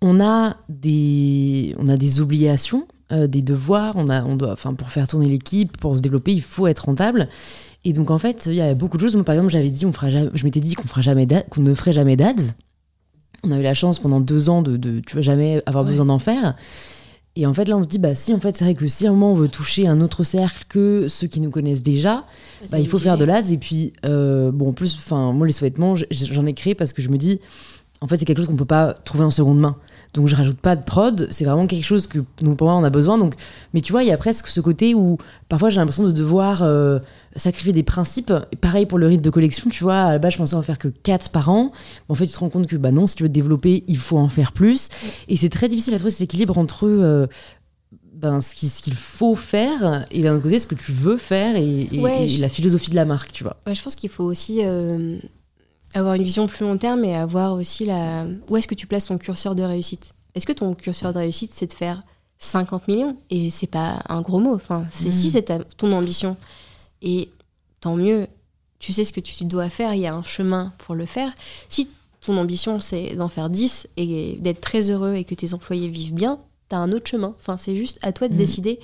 on 0.00 0.22
a 0.22 0.56
des, 0.70 1.74
on 1.78 1.86
a 1.88 1.98
des 1.98 2.20
obligations, 2.22 2.88
euh, 3.12 3.26
des 3.26 3.42
devoirs, 3.42 3.94
on 3.96 4.08
a, 4.08 4.24
on 4.24 4.36
doit, 4.36 4.52
enfin, 4.52 4.74
pour 4.74 4.88
faire 4.88 5.06
tourner 5.06 5.28
l'équipe, 5.28 5.76
pour 5.76 5.96
se 5.96 6.02
développer, 6.02 6.32
il 6.32 6.42
faut 6.42 6.66
être 6.66 6.86
rentable. 6.86 7.28
Et 7.84 7.92
donc, 7.92 8.10
en 8.10 8.18
fait, 8.18 8.44
il 8.46 8.54
y 8.54 8.60
a 8.60 8.74
beaucoup 8.74 8.96
de 8.96 9.02
choses. 9.02 9.14
Moi, 9.16 9.24
par 9.24 9.34
exemple, 9.34 9.52
j'avais 9.52 9.70
dit, 9.70 9.84
on 9.86 9.92
fera 9.92 10.10
jamais, 10.10 10.30
je 10.34 10.44
m'étais 10.44 10.60
dit 10.60 10.74
qu'on 10.74 10.86
fera 10.88 11.02
jamais 11.02 11.26
qu'on 11.50 11.60
ne 11.62 11.74
ferait 11.74 11.92
jamais 11.92 12.16
d'ads. 12.16 12.32
On 13.44 13.50
a 13.50 13.58
eu 13.58 13.62
la 13.62 13.74
chance 13.74 13.98
pendant 13.98 14.20
deux 14.20 14.48
ans 14.50 14.62
de, 14.62 14.76
de 14.76 15.00
tu 15.00 15.16
vas 15.16 15.22
jamais 15.22 15.62
avoir 15.66 15.84
Ouais. 15.84 15.90
besoin 15.90 16.06
d'en 16.06 16.18
faire. 16.20 16.54
Et 17.34 17.46
en 17.46 17.54
fait, 17.54 17.64
là, 17.64 17.76
on 17.78 17.82
se 17.82 17.88
dit, 17.88 17.98
bah 17.98 18.14
si, 18.14 18.32
en 18.34 18.38
fait, 18.38 18.56
c'est 18.56 18.64
vrai 18.64 18.74
que 18.74 18.86
si 18.86 19.06
à 19.06 19.08
un 19.08 19.12
moment 19.12 19.32
on 19.32 19.34
veut 19.34 19.48
toucher 19.48 19.88
un 19.88 20.00
autre 20.02 20.22
cercle 20.22 20.64
que 20.68 21.06
ceux 21.08 21.26
qui 21.26 21.40
nous 21.40 21.50
connaissent 21.50 21.82
déjà, 21.82 22.24
bah, 22.70 22.78
il 22.78 22.86
faut 22.86 22.98
faire 22.98 23.16
de 23.18 23.24
l'ads. 23.24 23.50
Et 23.50 23.56
puis, 23.58 23.94
euh, 24.04 24.52
bon, 24.52 24.68
en 24.68 24.72
plus, 24.72 24.96
enfin, 24.96 25.32
moi, 25.32 25.46
les 25.46 25.52
sous-vêtements, 25.52 25.94
j'en 26.10 26.46
ai 26.46 26.52
créé 26.52 26.74
parce 26.74 26.92
que 26.92 27.00
je 27.02 27.08
me 27.08 27.16
dis, 27.16 27.40
en 28.02 28.06
fait, 28.06 28.16
c'est 28.18 28.26
quelque 28.26 28.38
chose 28.38 28.48
qu'on 28.48 28.56
peut 28.56 28.64
pas 28.66 28.92
trouver 28.92 29.24
en 29.24 29.30
seconde 29.30 29.58
main. 29.60 29.76
Donc 30.14 30.28
je 30.28 30.36
rajoute 30.36 30.58
pas 30.58 30.76
de 30.76 30.82
prod, 30.82 31.26
c'est 31.30 31.44
vraiment 31.44 31.66
quelque 31.66 31.84
chose 31.84 32.06
que 32.06 32.18
pour 32.18 32.66
moi 32.66 32.76
on 32.76 32.84
a 32.84 32.90
besoin. 32.90 33.16
Donc, 33.16 33.34
mais 33.72 33.80
tu 33.80 33.92
vois, 33.92 34.02
il 34.02 34.08
y 34.08 34.12
a 34.12 34.18
presque 34.18 34.46
ce 34.48 34.60
côté 34.60 34.94
où 34.94 35.16
parfois 35.48 35.70
j'ai 35.70 35.76
l'impression 35.76 36.02
de 36.02 36.12
devoir 36.12 36.62
euh, 36.62 36.98
sacrifier 37.34 37.72
des 37.72 37.82
principes. 37.82 38.32
pareil 38.60 38.84
pour 38.84 38.98
le 38.98 39.06
rythme 39.06 39.22
de 39.22 39.30
collection, 39.30 39.70
tu 39.70 39.82
vois, 39.84 40.02
à 40.02 40.12
la 40.12 40.18
base 40.18 40.34
je 40.34 40.38
pensais 40.38 40.54
en 40.54 40.62
faire 40.62 40.78
que 40.78 40.88
4 40.88 41.30
par 41.30 41.48
an. 41.48 41.72
en 42.10 42.14
fait, 42.14 42.26
tu 42.26 42.32
te 42.34 42.38
rends 42.38 42.50
compte 42.50 42.66
que 42.66 42.76
bah 42.76 42.90
non, 42.90 43.06
si 43.06 43.16
tu 43.16 43.22
veux 43.22 43.28
te 43.30 43.34
développer, 43.34 43.84
il 43.88 43.96
faut 43.96 44.18
en 44.18 44.28
faire 44.28 44.52
plus. 44.52 44.90
Et 45.28 45.36
c'est 45.36 45.48
très 45.48 45.68
difficile 45.68 45.94
à 45.94 45.96
trouver 45.96 46.10
cet 46.10 46.20
équilibre 46.20 46.58
entre 46.58 46.86
euh, 46.86 47.26
ben, 48.12 48.40
ce 48.40 48.54
qu'il 48.54 48.94
faut 48.94 49.34
faire 49.34 50.06
et 50.10 50.20
d'un 50.20 50.34
autre 50.34 50.44
côté 50.44 50.58
ce 50.58 50.66
que 50.66 50.76
tu 50.76 50.92
veux 50.92 51.16
faire 51.16 51.56
et, 51.56 51.88
la 52.38 52.48
philosophie 52.48 52.90
de 52.90 52.94
la 52.94 53.04
marque, 53.04 53.32
tu 53.32 53.44
vois. 53.44 53.56
Ouais, 53.66 53.74
je 53.74 53.82
pense 53.82 53.96
qu'il 53.96 54.10
faut 54.10 54.24
aussi 54.24 54.60
euh, 54.62 55.16
avoir 55.94 56.14
une 56.14 56.22
vision 56.22 56.46
plus 56.46 56.64
long 56.64 56.76
terme 56.78 57.04
et 57.04 57.14
avoir 57.14 57.54
aussi 57.54 57.84
la. 57.84 58.26
Où 58.48 58.56
est-ce 58.56 58.68
que 58.68 58.74
tu 58.74 58.86
places 58.86 59.06
ton 59.06 59.18
curseur 59.18 59.54
de 59.54 59.62
réussite? 59.62 60.14
Est-ce 60.34 60.46
que 60.46 60.52
ton 60.52 60.74
curseur 60.74 61.12
de 61.12 61.18
réussite, 61.18 61.52
c'est 61.54 61.66
de 61.66 61.72
faire 61.72 62.02
50 62.38 62.88
millions? 62.88 63.16
Et 63.30 63.50
c'est 63.50 63.66
pas 63.66 64.02
un 64.08 64.20
gros 64.22 64.40
mot. 64.40 64.54
Enfin, 64.54 64.86
c'est 64.90 65.12
si 65.12 65.28
hmm. 65.28 65.30
c'est 65.30 65.76
ton 65.76 65.92
ambition. 65.92 66.36
Et 67.02 67.30
tant 67.80 67.96
mieux, 67.96 68.26
tu 68.78 68.92
sais 68.92 69.04
ce 69.04 69.12
que 69.12 69.20
tu 69.20 69.44
dois 69.44 69.68
faire, 69.68 69.94
il 69.94 70.00
y 70.00 70.06
a 70.06 70.14
un 70.14 70.22
chemin 70.22 70.72
pour 70.78 70.94
le 70.94 71.06
faire. 71.06 71.32
Si 71.68 71.90
ton 72.20 72.36
ambition, 72.38 72.80
c'est 72.80 73.14
d'en 73.16 73.28
faire 73.28 73.50
10 73.50 73.88
et 73.96 74.36
d'être 74.40 74.60
très 74.60 74.90
heureux 74.90 75.14
et 75.14 75.24
que 75.24 75.34
tes 75.34 75.54
employés 75.54 75.88
vivent 75.88 76.14
bien, 76.14 76.38
tu 76.70 76.76
as 76.76 76.78
un 76.78 76.92
autre 76.92 77.10
chemin. 77.10 77.34
Enfin, 77.40 77.56
c'est 77.56 77.76
juste 77.76 77.98
à 78.02 78.12
toi 78.12 78.28
de 78.28 78.34
hmm. 78.34 78.38
décider 78.38 78.80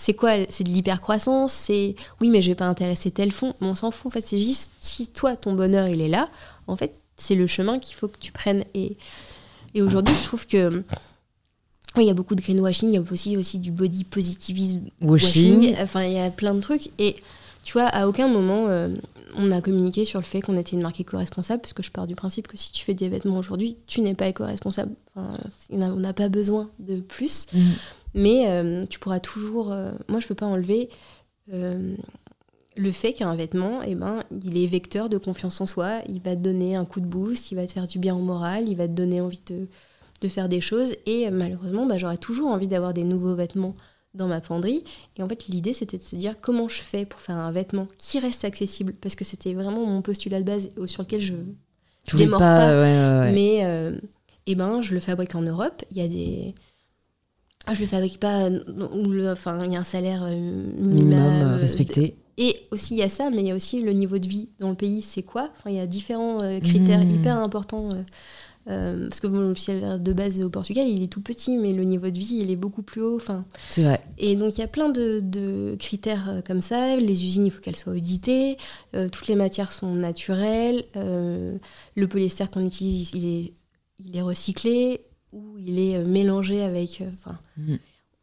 c'est 0.00 0.14
quoi 0.14 0.30
C'est 0.48 0.64
de 0.64 0.70
l'hypercroissance 0.70 1.52
C'est 1.52 1.94
oui, 2.22 2.30
mais 2.30 2.40
je 2.40 2.50
vais 2.50 2.54
pas 2.54 2.66
intéresser 2.66 3.10
tel 3.10 3.30
fond. 3.32 3.54
Mais 3.60 3.66
on 3.66 3.74
s'en 3.74 3.90
fout. 3.90 4.06
En 4.06 4.10
fait, 4.10 4.22
c'est 4.22 4.38
juste 4.38 4.72
si 4.80 5.08
toi, 5.08 5.36
ton 5.36 5.52
bonheur, 5.52 5.88
il 5.88 6.00
est 6.00 6.08
là. 6.08 6.30
En 6.68 6.74
fait, 6.74 6.94
c'est 7.18 7.34
le 7.34 7.46
chemin 7.46 7.78
qu'il 7.78 7.96
faut 7.96 8.08
que 8.08 8.16
tu 8.18 8.32
prennes. 8.32 8.64
Et, 8.72 8.96
et 9.74 9.82
aujourd'hui, 9.82 10.14
je 10.14 10.24
trouve 10.24 10.46
que. 10.46 10.82
Il 11.96 12.04
y 12.04 12.08
a 12.08 12.14
beaucoup 12.14 12.34
de 12.34 12.40
greenwashing, 12.40 12.88
il 12.88 12.94
y 12.94 12.98
a 12.98 13.02
aussi, 13.12 13.36
aussi 13.36 13.58
du 13.58 13.72
body 13.72 14.04
positivisme. 14.04 14.84
Washing. 15.02 15.74
Enfin, 15.82 16.04
il 16.04 16.12
y 16.12 16.18
a 16.18 16.30
plein 16.30 16.54
de 16.54 16.60
trucs. 16.60 16.88
Et 16.98 17.16
tu 17.62 17.74
vois, 17.74 17.86
à 17.86 18.06
aucun 18.06 18.28
moment, 18.28 18.68
euh, 18.68 18.88
on 19.36 19.50
a 19.50 19.60
communiqué 19.60 20.06
sur 20.06 20.18
le 20.18 20.24
fait 20.24 20.40
qu'on 20.40 20.56
était 20.56 20.76
une 20.76 20.82
marque 20.82 21.00
éco-responsable, 21.00 21.60
parce 21.60 21.74
que 21.74 21.82
je 21.82 21.90
pars 21.90 22.06
du 22.06 22.14
principe 22.14 22.48
que 22.48 22.56
si 22.56 22.72
tu 22.72 22.84
fais 22.84 22.94
des 22.94 23.08
vêtements 23.08 23.36
aujourd'hui, 23.36 23.76
tu 23.86 24.00
n'es 24.00 24.14
pas 24.14 24.28
éco-responsable. 24.28 24.92
Enfin, 25.14 25.36
on 25.70 25.96
n'a 25.96 26.12
pas 26.14 26.30
besoin 26.30 26.70
de 26.78 27.00
plus. 27.00 27.48
Mmh. 27.52 27.58
Mais 28.14 28.48
euh, 28.48 28.84
tu 28.84 28.98
pourras 28.98 29.20
toujours. 29.20 29.72
Euh, 29.72 29.92
moi, 30.08 30.20
je 30.20 30.26
peux 30.26 30.34
pas 30.34 30.46
enlever 30.46 30.88
euh, 31.52 31.94
le 32.76 32.92
fait 32.92 33.12
qu'un 33.12 33.34
vêtement, 33.34 33.82
eh 33.82 33.94
ben, 33.94 34.24
il 34.44 34.62
est 34.62 34.66
vecteur 34.66 35.08
de 35.08 35.18
confiance 35.18 35.60
en 35.60 35.66
soi. 35.66 36.00
Il 36.08 36.20
va 36.20 36.34
te 36.36 36.40
donner 36.40 36.76
un 36.76 36.84
coup 36.84 37.00
de 37.00 37.06
boost, 37.06 37.52
il 37.52 37.56
va 37.56 37.66
te 37.66 37.72
faire 37.72 37.86
du 37.86 37.98
bien 37.98 38.14
au 38.14 38.20
moral, 38.20 38.68
il 38.68 38.76
va 38.76 38.88
te 38.88 38.92
donner 38.92 39.20
envie 39.20 39.42
de, 39.46 39.68
de 40.20 40.28
faire 40.28 40.48
des 40.48 40.60
choses. 40.60 40.94
Et 41.06 41.30
malheureusement, 41.30 41.86
bah, 41.86 41.98
j'aurais 41.98 42.18
toujours 42.18 42.48
envie 42.48 42.68
d'avoir 42.68 42.94
des 42.94 43.04
nouveaux 43.04 43.34
vêtements 43.34 43.76
dans 44.14 44.26
ma 44.26 44.40
penderie. 44.40 44.82
Et 45.16 45.22
en 45.22 45.28
fait, 45.28 45.46
l'idée, 45.46 45.72
c'était 45.72 45.98
de 45.98 46.02
se 46.02 46.16
dire 46.16 46.34
comment 46.40 46.68
je 46.68 46.80
fais 46.80 47.04
pour 47.04 47.20
faire 47.20 47.36
un 47.36 47.52
vêtement 47.52 47.86
qui 47.96 48.18
reste 48.18 48.44
accessible, 48.44 48.92
parce 49.00 49.14
que 49.14 49.24
c'était 49.24 49.54
vraiment 49.54 49.86
mon 49.86 50.02
postulat 50.02 50.40
de 50.40 50.44
base 50.44 50.70
sur 50.86 51.04
lequel 51.04 51.20
je 51.20 51.34
ne 51.34 52.18
démords 52.18 52.40
pas. 52.40 53.30
Mais 53.30 53.64
eh 54.46 54.54
ben, 54.56 54.82
je 54.82 54.94
le 54.94 55.00
fabrique 55.00 55.36
en 55.36 55.42
Europe. 55.42 55.84
Il 55.92 55.98
y 55.98 56.00
a 56.00 56.08
des 56.08 56.54
je 57.74 57.80
le 57.80 57.86
fabrique 57.86 58.18
pas, 58.18 58.48
enfin, 59.30 59.64
il 59.64 59.72
y 59.72 59.76
a 59.76 59.80
un 59.80 59.84
salaire 59.84 60.22
euh, 60.24 60.72
minimum, 60.76 61.42
euh, 61.42 61.56
respecté. 61.56 62.16
Et 62.38 62.56
aussi, 62.70 62.94
il 62.94 62.98
y 62.98 63.02
a 63.02 63.08
ça, 63.08 63.30
mais 63.30 63.42
il 63.42 63.48
y 63.48 63.50
a 63.50 63.54
aussi 63.54 63.82
le 63.82 63.92
niveau 63.92 64.18
de 64.18 64.26
vie 64.26 64.48
dans 64.60 64.70
le 64.70 64.74
pays, 64.74 65.02
c'est 65.02 65.22
quoi? 65.22 65.50
Enfin, 65.56 65.70
il 65.70 65.76
y 65.76 65.80
a 65.80 65.86
différents 65.86 66.42
euh, 66.42 66.58
critères 66.58 67.04
mmh. 67.04 67.10
hyper 67.10 67.36
importants. 67.36 67.90
parce 68.64 69.20
que 69.20 69.26
mon 69.26 69.54
salaire 69.54 70.00
de 70.00 70.12
base 70.12 70.40
au 70.40 70.48
Portugal, 70.48 70.88
il 70.88 71.02
est 71.02 71.08
tout 71.08 71.20
petit, 71.20 71.58
mais 71.58 71.72
le 71.72 71.84
niveau 71.84 72.08
de 72.08 72.18
vie, 72.18 72.38
il 72.40 72.50
est 72.50 72.56
beaucoup 72.56 72.82
plus 72.82 73.02
haut. 73.02 73.16
Enfin, 73.16 73.44
c'est 73.68 73.82
vrai. 73.82 74.00
Et 74.16 74.36
donc, 74.36 74.56
il 74.56 74.60
y 74.60 74.64
a 74.64 74.68
plein 74.68 74.88
de, 74.88 75.20
de 75.22 75.76
critères 75.78 76.42
comme 76.46 76.62
ça. 76.62 76.96
Les 76.96 77.24
usines, 77.24 77.46
il 77.46 77.50
faut 77.50 77.60
qu'elles 77.60 77.76
soient 77.76 77.92
auditées. 77.92 78.56
toutes 79.12 79.28
les 79.28 79.36
matières 79.36 79.70
sont 79.70 79.94
naturelles. 79.94 80.84
le 80.94 82.06
polyester 82.08 82.46
qu'on 82.50 82.64
utilise, 82.64 83.10
il 83.12 83.26
est, 83.26 83.52
il 83.98 84.16
est 84.16 84.22
recyclé 84.22 85.02
où 85.32 85.58
il 85.58 85.78
est 85.78 85.96
euh, 85.96 86.04
mélangé 86.04 86.62
avec. 86.62 87.00
Euh, 87.00 87.10
enfin, 87.14 87.38
mm. 87.56 87.76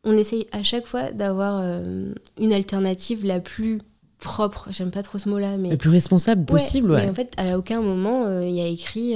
On 0.04 0.13
essaye 0.13 0.48
à 0.52 0.63
chaque 0.63 0.88
fois 0.88 1.12
d'avoir 1.12 1.60
euh, 1.62 2.13
une 2.39 2.54
alternative 2.54 3.26
la 3.26 3.39
plus 3.39 3.80
propre, 4.20 4.70
j'aime 4.72 4.91
pas 4.91 5.04
trop 5.04 5.17
ce 5.17 5.28
mot-là, 5.30 5.58
mais. 5.58 5.70
La 5.70 5.78
plus 5.78 5.89
responsable 5.89 6.46
possible, 6.46 6.91
ouais. 6.91 7.04
Mais 7.04 7.10
en 7.10 7.13
fait, 7.13 7.34
à 7.38 7.58
aucun 7.58 7.82
moment, 7.82 8.41
il 8.41 8.54
y 8.54 8.62
a 8.62 8.67
écrit 8.67 9.15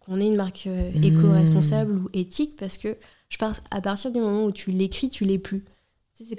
qu'on 0.00 0.20
est 0.20 0.26
une 0.26 0.36
marque 0.36 0.66
mm. 0.66 1.02
éco-responsable 1.02 1.92
ou 1.92 2.08
éthique, 2.12 2.56
parce 2.56 2.78
que 2.78 2.96
je 3.30 3.38
pense 3.38 3.56
à 3.70 3.80
partir 3.80 4.10
du 4.10 4.20
moment 4.20 4.44
où 4.44 4.52
tu 4.52 4.70
l'écris, 4.70 5.08
tu 5.08 5.24
l'es 5.24 5.38
plus. 5.38 5.64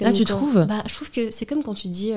ah, 0.02 0.14
tu 0.14 0.24
trouves 0.24 0.66
bah, 0.68 0.84
Je 0.88 0.94
trouve 0.94 1.10
que 1.10 1.32
c'est 1.32 1.46
comme 1.46 1.64
quand 1.64 1.74
tu 1.74 1.88
dis 1.88 2.12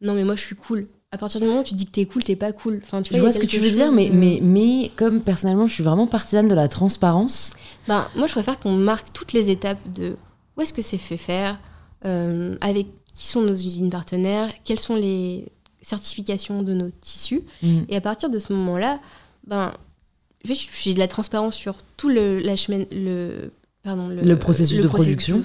non, 0.00 0.14
mais 0.14 0.24
moi 0.24 0.36
je 0.36 0.42
suis 0.42 0.56
cool 0.56 0.88
à 1.10 1.16
partir 1.16 1.40
du 1.40 1.46
moment 1.46 1.60
où 1.60 1.64
tu 1.64 1.74
dis 1.74 1.86
que 1.86 1.92
t'es 1.92 2.04
cool, 2.04 2.22
t'es 2.22 2.36
pas 2.36 2.52
cool. 2.52 2.80
Enfin, 2.82 3.00
tu 3.00 3.14
je 3.14 3.20
vois, 3.20 3.32
ce 3.32 3.38
que 3.38 3.46
tu 3.46 3.60
veux 3.60 3.70
dire, 3.70 3.90
mais, 3.92 4.10
mais, 4.12 4.40
mais 4.42 4.90
comme 4.96 5.22
personnellement, 5.22 5.66
je 5.66 5.74
suis 5.74 5.82
vraiment 5.82 6.06
partisane 6.06 6.48
de 6.48 6.54
la 6.54 6.68
transparence. 6.68 7.54
Ben, 7.86 8.06
moi, 8.14 8.26
je 8.26 8.32
préfère 8.32 8.58
qu'on 8.58 8.72
marque 8.72 9.12
toutes 9.14 9.32
les 9.32 9.48
étapes 9.48 9.78
de 9.94 10.16
où 10.56 10.60
est-ce 10.60 10.74
que 10.74 10.82
c'est 10.82 10.98
fait 10.98 11.16
faire, 11.16 11.58
euh, 12.04 12.56
avec 12.60 12.88
qui 13.14 13.26
sont 13.26 13.40
nos 13.40 13.54
usines 13.54 13.88
partenaires, 13.88 14.50
quelles 14.64 14.78
sont 14.78 14.96
les 14.96 15.46
certifications 15.80 16.62
de 16.62 16.74
nos 16.74 16.90
tissus. 17.00 17.42
Mm. 17.62 17.80
Et 17.88 17.96
à 17.96 18.00
partir 18.02 18.28
de 18.28 18.38
ce 18.38 18.52
moment-là, 18.52 19.00
ben, 19.46 19.72
j'ai 20.44 20.92
de 20.92 20.98
la 20.98 21.08
transparence 21.08 21.54
sur 21.54 21.76
tout 21.96 22.10
le, 22.10 22.38
la 22.38 22.56
chemin, 22.56 22.84
le, 22.92 23.50
pardon, 23.82 24.08
le, 24.08 24.38
processus, 24.38 24.80
de, 24.80 24.88
production. 24.88 25.42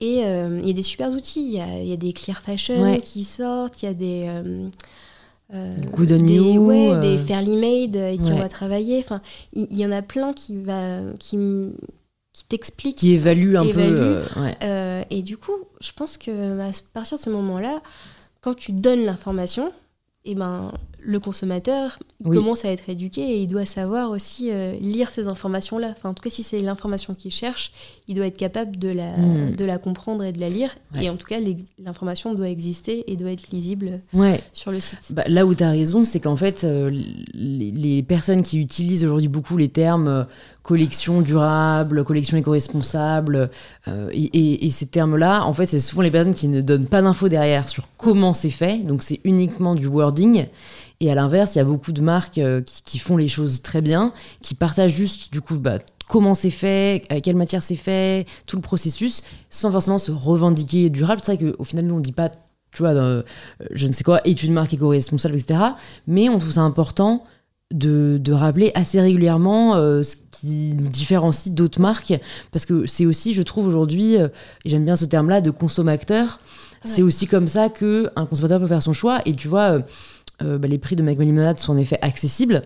Et 0.00 0.24
euh, 0.24 0.60
il 0.62 0.68
y 0.68 0.70
a 0.70 0.74
des 0.74 0.82
super 0.82 1.10
outils. 1.10 1.44
Il 1.44 1.86
y 1.86 1.92
a, 1.92 1.96
des 1.96 2.12
Clear 2.12 2.40
Fashion 2.40 2.98
qui 3.00 3.24
sortent, 3.24 3.82
il 3.82 3.86
y 3.86 3.88
a 3.88 3.94
des. 3.94 4.24
Euh, 4.26 4.68
euh 5.54 5.76
Good 5.92 6.12
on 6.12 6.22
des, 6.22 6.34
you, 6.34 6.66
ouais, 6.66 6.98
des 7.00 7.18
Fairly 7.18 7.56
Made 7.56 7.96
et 7.96 8.18
qui 8.18 8.30
va 8.30 8.48
travailler. 8.48 8.98
Enfin, 8.98 9.20
il 9.52 9.76
y, 9.76 9.86
en 9.86 9.92
a 9.92 10.02
plein 10.02 10.32
qui 10.32 10.56
va 10.56 11.00
qui, 11.18 11.38
qui 12.32 12.44
t'expliquent, 12.44 12.98
qui 12.98 13.12
évaluent 13.12 13.56
un 13.56 13.66
peu. 13.66 14.22
et 15.10 15.22
du 15.22 15.36
coup, 15.36 15.52
je 15.80 15.92
pense 15.92 16.16
que 16.16 16.60
à 16.60 16.70
partir 16.92 17.18
de 17.18 17.22
ce 17.22 17.30
moment-là, 17.30 17.82
quand 18.40 18.54
tu 18.54 18.72
donnes 18.72 19.04
l'information, 19.04 19.68
et 20.26 20.30
eh 20.30 20.34
ben 20.34 20.72
le 21.04 21.20
consommateur, 21.20 21.98
il 22.20 22.30
commence 22.30 22.64
à 22.64 22.70
être 22.70 22.88
éduqué 22.88 23.20
et 23.20 23.42
il 23.42 23.46
doit 23.46 23.66
savoir 23.66 24.10
aussi 24.10 24.50
euh, 24.50 24.72
lire 24.80 25.10
ces 25.10 25.28
informations-là. 25.28 25.92
Enfin, 25.96 26.08
en 26.08 26.14
tout 26.14 26.22
cas, 26.22 26.30
si 26.30 26.42
c'est 26.42 26.58
l'information 26.58 27.14
qu'il 27.14 27.30
cherche, 27.30 27.72
il 28.08 28.14
doit 28.14 28.26
être 28.26 28.36
capable 28.36 28.78
de 28.78 28.88
la, 28.88 29.16
hmm. 29.16 29.54
de 29.54 29.64
la 29.64 29.78
comprendre 29.78 30.24
et 30.24 30.32
de 30.32 30.40
la 30.40 30.48
lire. 30.48 30.74
Et 31.00 31.10
en 31.10 31.16
tout 31.16 31.26
cas, 31.26 31.36
l'information 31.78 32.34
doit 32.34 32.48
exister 32.48 33.10
et 33.12 33.16
doit 33.16 33.30
être 33.30 33.50
lisible 33.50 34.00
sur 34.52 34.72
le 34.72 34.80
site. 34.80 35.12
Bah, 35.12 35.24
là 35.26 35.44
où 35.44 35.54
tu 35.54 35.62
as 35.62 35.70
raison, 35.70 36.04
c'est 36.04 36.20
qu'en 36.20 36.36
fait, 36.36 36.64
euh, 36.64 36.90
les, 37.34 38.02
personnes 38.02 38.42
qui 38.42 38.58
utilisent 38.58 39.04
aujourd'hui 39.04 39.28
beaucoup 39.28 39.56
les 39.56 39.68
termes 39.68 40.08
euh, 40.08 40.24
collection 40.62 41.20
durable, 41.20 42.04
collection 42.04 42.38
éco-responsable, 42.38 43.50
et, 44.12 44.66
et, 44.66 44.70
ces 44.70 44.86
termes-là, 44.86 45.44
en 45.44 45.52
fait, 45.52 45.66
c'est 45.66 45.78
souvent 45.78 46.00
les 46.00 46.10
personnes 46.10 46.32
qui 46.32 46.48
ne 46.48 46.62
donnent 46.62 46.86
pas 46.86 47.02
d'infos 47.02 47.28
derrière 47.28 47.68
sur 47.68 47.88
comment 47.98 48.32
c'est 48.32 48.48
fait. 48.48 48.78
Donc, 48.78 49.02
c'est 49.02 49.20
uniquement 49.24 49.74
du 49.74 49.86
wording. 49.86 50.46
Et 51.00 51.10
à 51.10 51.14
l'inverse, 51.14 51.54
il 51.54 51.58
y 51.58 51.60
a 51.60 51.64
beaucoup 51.64 51.92
de 51.92 52.00
marques 52.00 52.38
euh, 52.38 52.62
qui, 52.62 52.98
font 52.98 53.16
les 53.16 53.28
choses 53.28 53.62
très 53.62 53.82
bien, 53.82 54.12
qui 54.42 54.54
partagent 54.54 54.94
juste 54.94 55.32
du 55.32 55.40
coup 55.40 55.58
bah, 55.58 55.78
comment 56.08 56.34
c'est 56.34 56.50
fait, 56.50 57.04
à 57.10 57.20
quelle 57.20 57.36
matière 57.36 57.62
c'est 57.62 57.76
fait, 57.76 58.26
tout 58.46 58.56
le 58.56 58.62
processus, 58.62 59.22
sans 59.50 59.70
forcément 59.70 59.98
se 59.98 60.12
revendiquer 60.12 60.90
durable. 60.90 61.20
C'est 61.24 61.36
vrai 61.36 61.52
qu'au 61.52 61.64
final, 61.64 61.86
nous, 61.86 61.94
on 61.94 61.98
ne 61.98 62.02
dit 62.02 62.12
pas, 62.12 62.30
tu 62.72 62.82
vois, 62.82 62.90
euh, 62.90 63.22
je 63.70 63.86
ne 63.86 63.92
sais 63.92 64.04
quoi, 64.04 64.20
étude 64.24 64.52
marque 64.52 64.74
éco-responsable, 64.74 65.34
etc. 65.34 65.60
Mais 66.06 66.28
on 66.28 66.38
trouve 66.38 66.52
ça 66.52 66.62
important 66.62 67.24
de, 67.72 68.20
rappeler 68.30 68.70
assez 68.74 69.00
régulièrement 69.00 69.74
euh, 69.74 70.02
ce 70.02 70.16
qui 70.30 70.74
nous 70.74 70.88
différencie 70.88 71.52
d'autres 71.52 71.80
marques, 71.80 72.14
parce 72.52 72.66
que 72.66 72.86
c'est 72.86 73.06
aussi, 73.06 73.34
je 73.34 73.42
trouve 73.42 73.66
aujourd'hui, 73.66 74.14
et 74.14 74.30
j'aime 74.64 74.84
bien 74.84 74.96
ce 74.96 75.06
terme-là, 75.06 75.40
de 75.40 75.50
consommateur. 75.50 76.40
C'est 76.84 77.02
aussi 77.02 77.26
comme 77.26 77.48
ça 77.48 77.70
qu'un 77.70 78.26
consommateur 78.28 78.60
peut 78.60 78.66
faire 78.66 78.82
son 78.82 78.92
choix. 78.92 79.22
Et 79.24 79.32
tu 79.32 79.48
vois, 79.48 79.78
euh, 80.42 80.58
bah, 80.58 80.68
les 80.68 80.78
prix 80.78 80.96
de 80.96 81.02
Limonade 81.02 81.58
sont 81.58 81.72
en 81.72 81.76
effet 81.76 81.98
accessibles. 82.02 82.64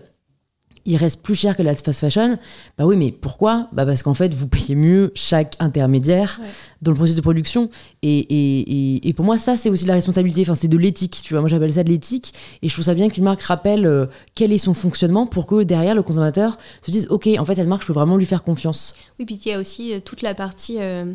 il 0.85 0.95
reste 0.95 1.21
plus 1.21 1.35
cher 1.35 1.55
que 1.55 1.61
la 1.61 1.75
fast 1.75 1.99
fashion. 1.99 2.37
Bah 2.77 2.85
oui, 2.85 2.95
mais 2.95 3.11
pourquoi? 3.11 3.67
Bah 3.73 3.85
parce 3.85 4.01
qu'en 4.01 4.13
fait, 4.13 4.33
vous 4.33 4.47
payez 4.47 4.75
mieux 4.75 5.11
chaque 5.13 5.55
intermédiaire 5.59 6.39
dans 6.81 6.91
le 6.91 6.95
processus 6.95 7.17
de 7.17 7.21
production. 7.21 7.69
Et, 8.01 8.17
et, 8.19 9.07
et, 9.07 9.13
pour 9.13 9.25
moi, 9.25 9.37
ça, 9.37 9.55
c'est 9.57 9.69
aussi 9.69 9.83
de 9.83 9.89
la 9.89 9.95
responsabilité. 9.95 10.41
Enfin, 10.41 10.55
c'est 10.55 10.67
de 10.67 10.77
l'éthique. 10.77 11.21
Tu 11.23 11.33
vois, 11.33 11.41
moi, 11.41 11.49
j'appelle 11.49 11.73
ça 11.73 11.83
de 11.83 11.89
l'éthique. 11.89 12.33
Et 12.61 12.67
je 12.69 12.73
trouve 12.73 12.85
ça 12.85 12.95
bien 12.95 13.09
qu'une 13.09 13.23
marque 13.23 13.41
rappelle 13.41 13.85
euh, 13.85 14.07
quel 14.35 14.51
est 14.51 14.57
son 14.57 14.73
fonctionnement 14.73 15.27
pour 15.27 15.45
que 15.45 15.63
derrière, 15.63 15.95
le 15.95 16.03
consommateur 16.03 16.57
se 16.81 16.91
dise, 16.91 17.07
OK, 17.09 17.27
en 17.37 17.45
fait, 17.45 17.55
cette 17.55 17.67
marque, 17.67 17.81
je 17.81 17.87
peux 17.87 17.93
vraiment 17.93 18.17
lui 18.17 18.25
faire 18.25 18.43
confiance. 18.43 18.95
Oui, 19.19 19.25
puis 19.25 19.39
il 19.45 19.51
y 19.51 19.53
a 19.53 19.59
aussi 19.59 19.93
euh, 19.93 19.99
toute 19.99 20.21
la 20.21 20.33
partie... 20.33 20.77
Euh, 20.79 21.13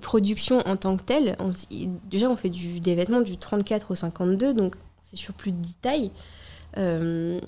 production 0.00 0.58
en 0.66 0.76
tant 0.76 0.96
que 0.96 1.02
telle, 1.02 1.36
déjà 2.10 2.28
on 2.28 2.36
fait 2.36 2.50
du, 2.50 2.80
des 2.80 2.94
vêtements 2.94 3.20
du 3.20 3.36
34 3.36 3.92
au 3.92 3.94
52, 3.94 4.54
donc 4.54 4.76
c'est 5.00 5.16
sur 5.16 5.34
plus 5.34 5.52
de 5.52 5.56
10 5.56 5.74
tailles. 5.76 6.10
Euh, 6.76 7.40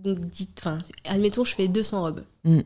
donc, 0.00 0.18
admettons, 1.04 1.44
je 1.44 1.54
fais 1.54 1.68
200 1.68 2.02
robes. 2.02 2.24
Mm. 2.44 2.60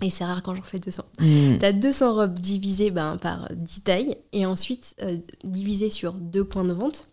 Et 0.00 0.10
c'est 0.10 0.24
rare 0.24 0.42
quand 0.44 0.54
j'en 0.54 0.62
fais 0.62 0.78
200. 0.78 1.02
Mm. 1.18 1.58
Tu 1.58 1.64
as 1.64 1.72
200 1.72 2.14
robes 2.14 2.38
divisées 2.38 2.90
ben, 2.92 3.16
par 3.16 3.48
10 3.52 3.80
tailles 3.80 4.16
et 4.32 4.46
ensuite 4.46 4.94
euh, 5.02 5.18
divisées 5.42 5.90
sur 5.90 6.12
deux 6.12 6.44
points 6.44 6.64
de 6.64 6.72
vente. 6.72 7.08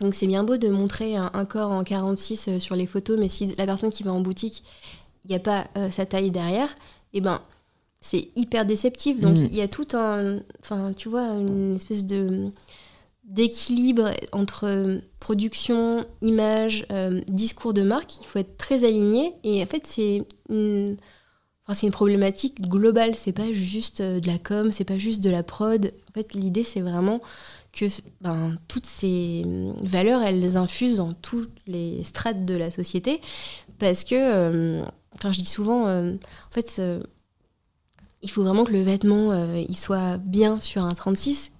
Donc 0.00 0.14
c'est 0.14 0.26
bien 0.26 0.42
beau 0.42 0.56
de 0.56 0.68
montrer 0.68 1.16
un, 1.16 1.44
corps 1.44 1.70
en 1.70 1.84
46 1.84 2.58
sur 2.58 2.74
les 2.74 2.86
photos, 2.86 3.18
mais 3.20 3.28
si 3.28 3.46
la 3.56 3.66
personne 3.66 3.90
qui 3.90 4.02
va 4.02 4.12
en 4.12 4.20
boutique, 4.20 4.64
il 5.24 5.28
n'y 5.28 5.36
a 5.36 5.38
pas 5.38 5.68
sa 5.92 6.06
taille 6.06 6.32
derrière, 6.32 6.74
et 7.12 7.20
ben 7.20 7.40
c'est 8.02 8.28
hyper 8.36 8.66
déceptif. 8.66 9.20
Donc 9.20 9.38
mm. 9.38 9.46
il 9.46 9.56
y 9.56 9.62
a 9.62 9.68
tout 9.68 9.86
un, 9.94 10.40
enfin 10.60 10.92
tu 10.94 11.08
vois, 11.08 11.28
une 11.28 11.76
espèce 11.76 12.04
de 12.04 12.50
d'équilibre 13.24 14.10
entre 14.32 15.00
production, 15.20 16.04
image, 16.20 16.84
euh, 16.90 17.22
discours 17.28 17.72
de 17.72 17.82
marque. 17.82 18.20
Il 18.20 18.26
faut 18.26 18.40
être 18.40 18.58
très 18.58 18.84
aligné. 18.84 19.34
Et 19.44 19.62
en 19.62 19.66
fait, 19.66 19.86
c'est 19.86 20.26
une, 20.50 20.96
enfin, 21.64 21.74
c'est 21.74 21.86
une 21.86 21.92
problématique 21.92 22.60
globale. 22.68 23.14
C'est 23.14 23.32
pas 23.32 23.52
juste 23.52 24.00
euh, 24.00 24.18
de 24.18 24.26
la 24.26 24.38
com, 24.38 24.72
c'est 24.72 24.84
pas 24.84 24.98
juste 24.98 25.22
de 25.22 25.30
la 25.30 25.44
prod. 25.44 25.92
En 26.10 26.12
fait, 26.12 26.34
l'idée, 26.34 26.64
c'est 26.64 26.80
vraiment 26.80 27.20
que 27.72 27.86
ben, 28.20 28.56
toutes 28.66 28.86
ces 28.86 29.44
valeurs, 29.80 30.20
elles 30.22 30.56
infusent 30.56 30.96
dans 30.96 31.14
toutes 31.14 31.56
les 31.68 32.02
strates 32.02 32.44
de 32.44 32.56
la 32.56 32.72
société. 32.72 33.20
Parce 33.78 34.02
que, 34.02 34.16
euh, 34.16 34.84
enfin, 35.14 35.30
je 35.30 35.38
dis 35.38 35.46
souvent, 35.46 35.88
en 35.88 36.18
fait, 36.50 36.82
il 38.22 38.30
faut 38.30 38.42
vraiment 38.42 38.64
que 38.64 38.72
le 38.72 38.82
vêtement 38.82 39.32
euh, 39.32 39.62
il 39.68 39.76
soit 39.76 40.16
bien 40.18 40.60
sur 40.60 40.84
un 40.84 40.92
36 40.92 41.52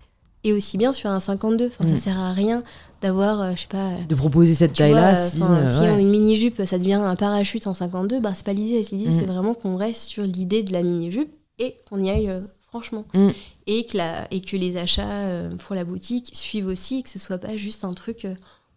et 0.45 0.53
aussi 0.53 0.79
bien 0.79 0.93
sur 0.93 1.11
un 1.11 1.21
52. 1.21 1.67
Enfin, 1.67 1.85
Ça 1.85 1.95
mm. 1.95 1.97
sert 1.97 2.19
à 2.19 2.33
rien 2.33 2.63
d'avoir, 3.01 3.41
euh, 3.41 3.53
je 3.55 3.63
sais 3.63 3.67
pas. 3.69 3.91
De 4.09 4.15
proposer 4.15 4.55
cette 4.55 4.73
taille-là. 4.75 5.17
Si, 5.17 5.37
si 5.37 5.43
on 5.43 5.99
une 5.99 6.11
mini-jupe, 6.11 6.65
ça 6.65 6.79
devient 6.79 6.95
un 6.95 7.17
parachute 7.17 7.67
en 7.67 7.75
52, 7.75 8.21
bah, 8.21 8.33
c'est 8.35 8.47
pas 8.47 8.53
l'idée. 8.53 8.83
L'idée, 8.93 9.13
c'est 9.13 9.27
mm. 9.27 9.31
vraiment 9.31 9.55
qu'on 9.55 9.77
reste 9.77 10.03
sur 10.03 10.25
l'idée 10.25 10.63
de 10.63 10.73
la 10.73 10.83
mini-jupe 10.83 11.31
et 11.59 11.77
qu'on 11.89 12.03
y 12.03 12.11
aille 12.11 12.29
euh, 12.29 12.41
franchement. 12.61 13.05
Mm. 13.15 13.29
Et, 13.67 13.87
que 13.87 13.97
la, 13.97 14.27
et 14.31 14.41
que 14.41 14.57
les 14.57 14.77
achats 14.77 15.49
pour 15.59 15.77
la 15.77 15.85
boutique 15.85 16.31
suivent 16.33 16.67
aussi, 16.67 17.03
que 17.03 17.09
ce 17.09 17.19
soit 17.19 17.39
pas 17.39 17.57
juste 17.57 17.85
un 17.85 17.95
truc 17.95 18.27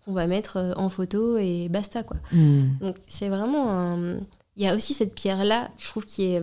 qu'on 0.03 0.13
va 0.13 0.27
mettre 0.27 0.73
en 0.77 0.89
photo 0.89 1.37
et 1.37 1.69
basta. 1.69 2.03
quoi. 2.03 2.17
Donc, 2.31 2.97
c'est 3.07 3.29
vraiment 3.29 3.71
un. 3.71 4.17
Il 4.57 4.63
y 4.63 4.67
a 4.67 4.75
aussi 4.75 4.93
cette 4.93 5.15
pierre-là, 5.15 5.69
je 5.77 5.87
trouve, 5.87 6.05
qui 6.05 6.23
est 6.23 6.41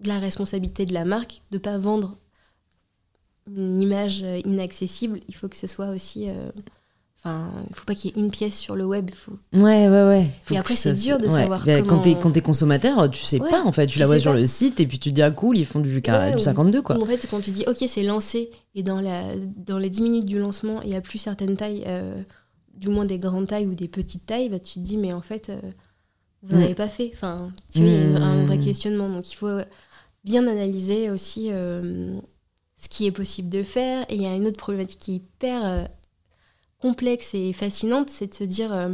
de 0.00 0.08
la 0.08 0.18
responsabilité 0.18 0.86
de 0.86 0.94
la 0.94 1.04
marque 1.04 1.42
de 1.50 1.56
ne 1.56 1.62
pas 1.62 1.78
vendre 1.78 2.18
une 3.56 3.80
image 3.80 4.22
euh, 4.22 4.40
inaccessible. 4.44 5.20
Il 5.28 5.34
faut 5.34 5.48
que 5.48 5.56
ce 5.56 5.66
soit 5.66 5.88
aussi. 5.88 6.28
Euh, 6.28 6.50
enfin, 7.18 7.50
il 7.64 7.70
ne 7.70 7.74
faut 7.74 7.84
pas 7.84 7.94
qu'il 7.94 8.10
y 8.10 8.18
ait 8.18 8.22
une 8.22 8.30
pièce 8.30 8.58
sur 8.58 8.76
le 8.76 8.84
web. 8.84 9.10
Faut... 9.14 9.32
Ouais, 9.52 9.88
ouais, 9.88 10.08
ouais. 10.08 10.30
et 10.50 10.58
après, 10.58 10.74
c'est 10.74 10.94
dur 10.94 11.18
de 11.18 11.28
savoir 11.28 11.64
comment... 11.64 11.86
Quand 11.86 11.98
t'es, 11.98 12.16
quand 12.20 12.36
es 12.36 12.40
consommateur, 12.40 13.10
tu 13.10 13.24
sais 13.24 13.38
pas, 13.38 13.62
en 13.64 13.72
fait. 13.72 13.86
Tu, 13.86 13.98
la 13.98 14.06
vois 14.06 14.18
sur 14.18 14.34
le 14.34 14.46
site 14.46 14.80
et 14.80 14.86
puis 14.86 14.98
tu 14.98 15.10
te 15.10 15.14
dis, 15.14 15.22
ah 15.22 15.30
cool, 15.30 15.56
ils 15.56 15.66
font 15.66 15.80
du, 15.80 16.00
52, 16.02 16.82
quoi. 16.82 17.00
en 17.00 17.06
fait, 17.06 17.26
quand 17.30 17.40
tu 17.40 17.50
dis, 17.50 17.64
ok, 17.66 17.84
c'est 17.88 18.02
lancé, 18.02 18.50
et 18.74 18.82
dans, 18.82 19.00
la, 19.00 19.22
dans 19.56 19.78
les 19.78 19.90
10 19.90 20.02
minutes 20.02 20.26
du 20.26 20.38
lancement, 20.38 20.82
il 20.82 20.90
n'y 20.90 20.96
a 20.96 21.00
plus 21.00 21.18
certaines 21.18 21.56
tailles, 21.56 21.84
euh, 21.86 22.22
du 22.74 22.88
moins 22.88 23.04
des 23.04 23.18
grandes 23.18 23.48
tailles 23.48 23.66
ou 23.66 23.74
des 23.74 23.88
petites 23.88 24.26
tailles, 24.26 24.48
bah, 24.48 24.58
tu 24.58 24.74
te 24.74 24.80
dis, 24.80 24.96
mais 24.96 25.12
en 25.12 25.22
fait, 25.22 25.50
vous 26.42 26.54
n'en 26.54 26.60
mm. 26.60 26.64
avez 26.64 26.74
pas 26.74 26.88
fait. 26.88 27.10
Enfin, 27.12 27.50
tu 27.72 27.80
vois, 27.80 27.88
il 27.88 28.12
y 28.12 28.16
a 28.16 28.22
un 28.22 28.44
vrai 28.44 28.58
mm. 28.58 28.64
questionnement. 28.64 29.08
Donc, 29.08 29.32
il 29.32 29.34
faut 29.34 29.58
bien 30.28 30.46
analyser 30.46 31.10
aussi 31.10 31.48
euh, 31.50 32.20
ce 32.76 32.88
qui 32.88 33.06
est 33.06 33.12
possible 33.12 33.48
de 33.48 33.62
faire. 33.62 34.04
Et 34.10 34.14
il 34.14 34.22
y 34.22 34.26
a 34.26 34.34
une 34.34 34.46
autre 34.46 34.58
problématique 34.58 35.00
qui 35.00 35.12
est 35.12 35.16
hyper 35.16 35.66
euh, 35.66 35.84
complexe 36.80 37.34
et 37.34 37.52
fascinante, 37.54 38.10
c'est 38.10 38.26
de 38.28 38.34
se 38.34 38.44
dire, 38.44 38.72
euh, 38.72 38.90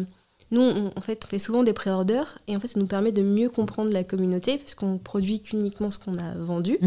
nous, 0.52 0.60
on, 0.60 0.92
en 0.96 1.00
fait, 1.00 1.20
on 1.24 1.26
fait 1.26 1.40
souvent 1.40 1.64
des 1.64 1.72
pré-orders, 1.72 2.38
et 2.46 2.56
en 2.56 2.60
fait, 2.60 2.68
ça 2.68 2.78
nous 2.78 2.86
permet 2.86 3.10
de 3.10 3.22
mieux 3.22 3.48
comprendre 3.48 3.90
la 3.90 4.04
communauté, 4.04 4.58
parce 4.58 4.76
qu'on 4.76 4.98
produit 4.98 5.40
qu'uniquement 5.40 5.90
ce 5.90 5.98
qu'on 5.98 6.14
a 6.14 6.34
vendu, 6.38 6.78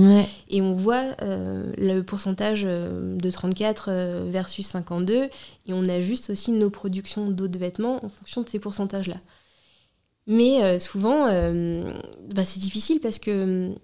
et 0.49 0.61
on 0.61 0.73
voit 0.73 1.15
le 1.19 2.01
pourcentage 2.01 2.63
de 2.63 3.29
34 3.29 4.25
versus 4.27 4.65
52, 4.65 5.23
et 5.23 5.29
on 5.73 5.83
ajuste 5.85 6.29
aussi 6.29 6.51
nos 6.51 6.69
productions 6.69 7.29
d'autres 7.29 7.59
vêtements 7.59 8.03
en 8.05 8.09
fonction 8.09 8.41
de 8.41 8.49
ces 8.49 8.59
pourcentages-là. 8.59 9.17
Mais 10.27 10.79
souvent, 10.79 11.25
bah, 12.33 12.45
c'est 12.45 12.59
difficile 12.59 12.99
parce 13.01 13.19
que 13.19 13.75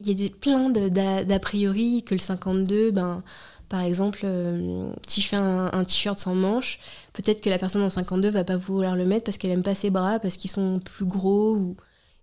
il 0.00 0.08
y 0.08 0.10
a 0.10 0.14
des, 0.14 0.30
plein 0.30 0.70
d'a 0.70 1.38
priori 1.38 2.02
que 2.02 2.14
le 2.14 2.20
52, 2.20 2.90
ben, 2.90 3.22
par 3.68 3.80
exemple, 3.80 4.20
euh, 4.24 4.90
si 5.06 5.20
je 5.20 5.28
fais 5.28 5.36
un, 5.36 5.84
t-shirt 5.84 6.18
sans 6.18 6.34
manches, 6.34 6.78
peut-être 7.12 7.40
que 7.40 7.50
la 7.50 7.58
personne 7.58 7.82
en 7.82 7.90
52 7.90 8.30
va 8.30 8.44
pas 8.44 8.56
vouloir 8.56 8.94
le 8.94 9.04
mettre 9.04 9.24
parce 9.24 9.38
qu'elle 9.38 9.50
aime 9.50 9.62
pas 9.62 9.74
ses 9.74 9.90
bras, 9.90 10.18
parce 10.18 10.36
qu'ils 10.36 10.50
sont 10.50 10.80
plus 10.80 11.06
gros. 11.06 11.74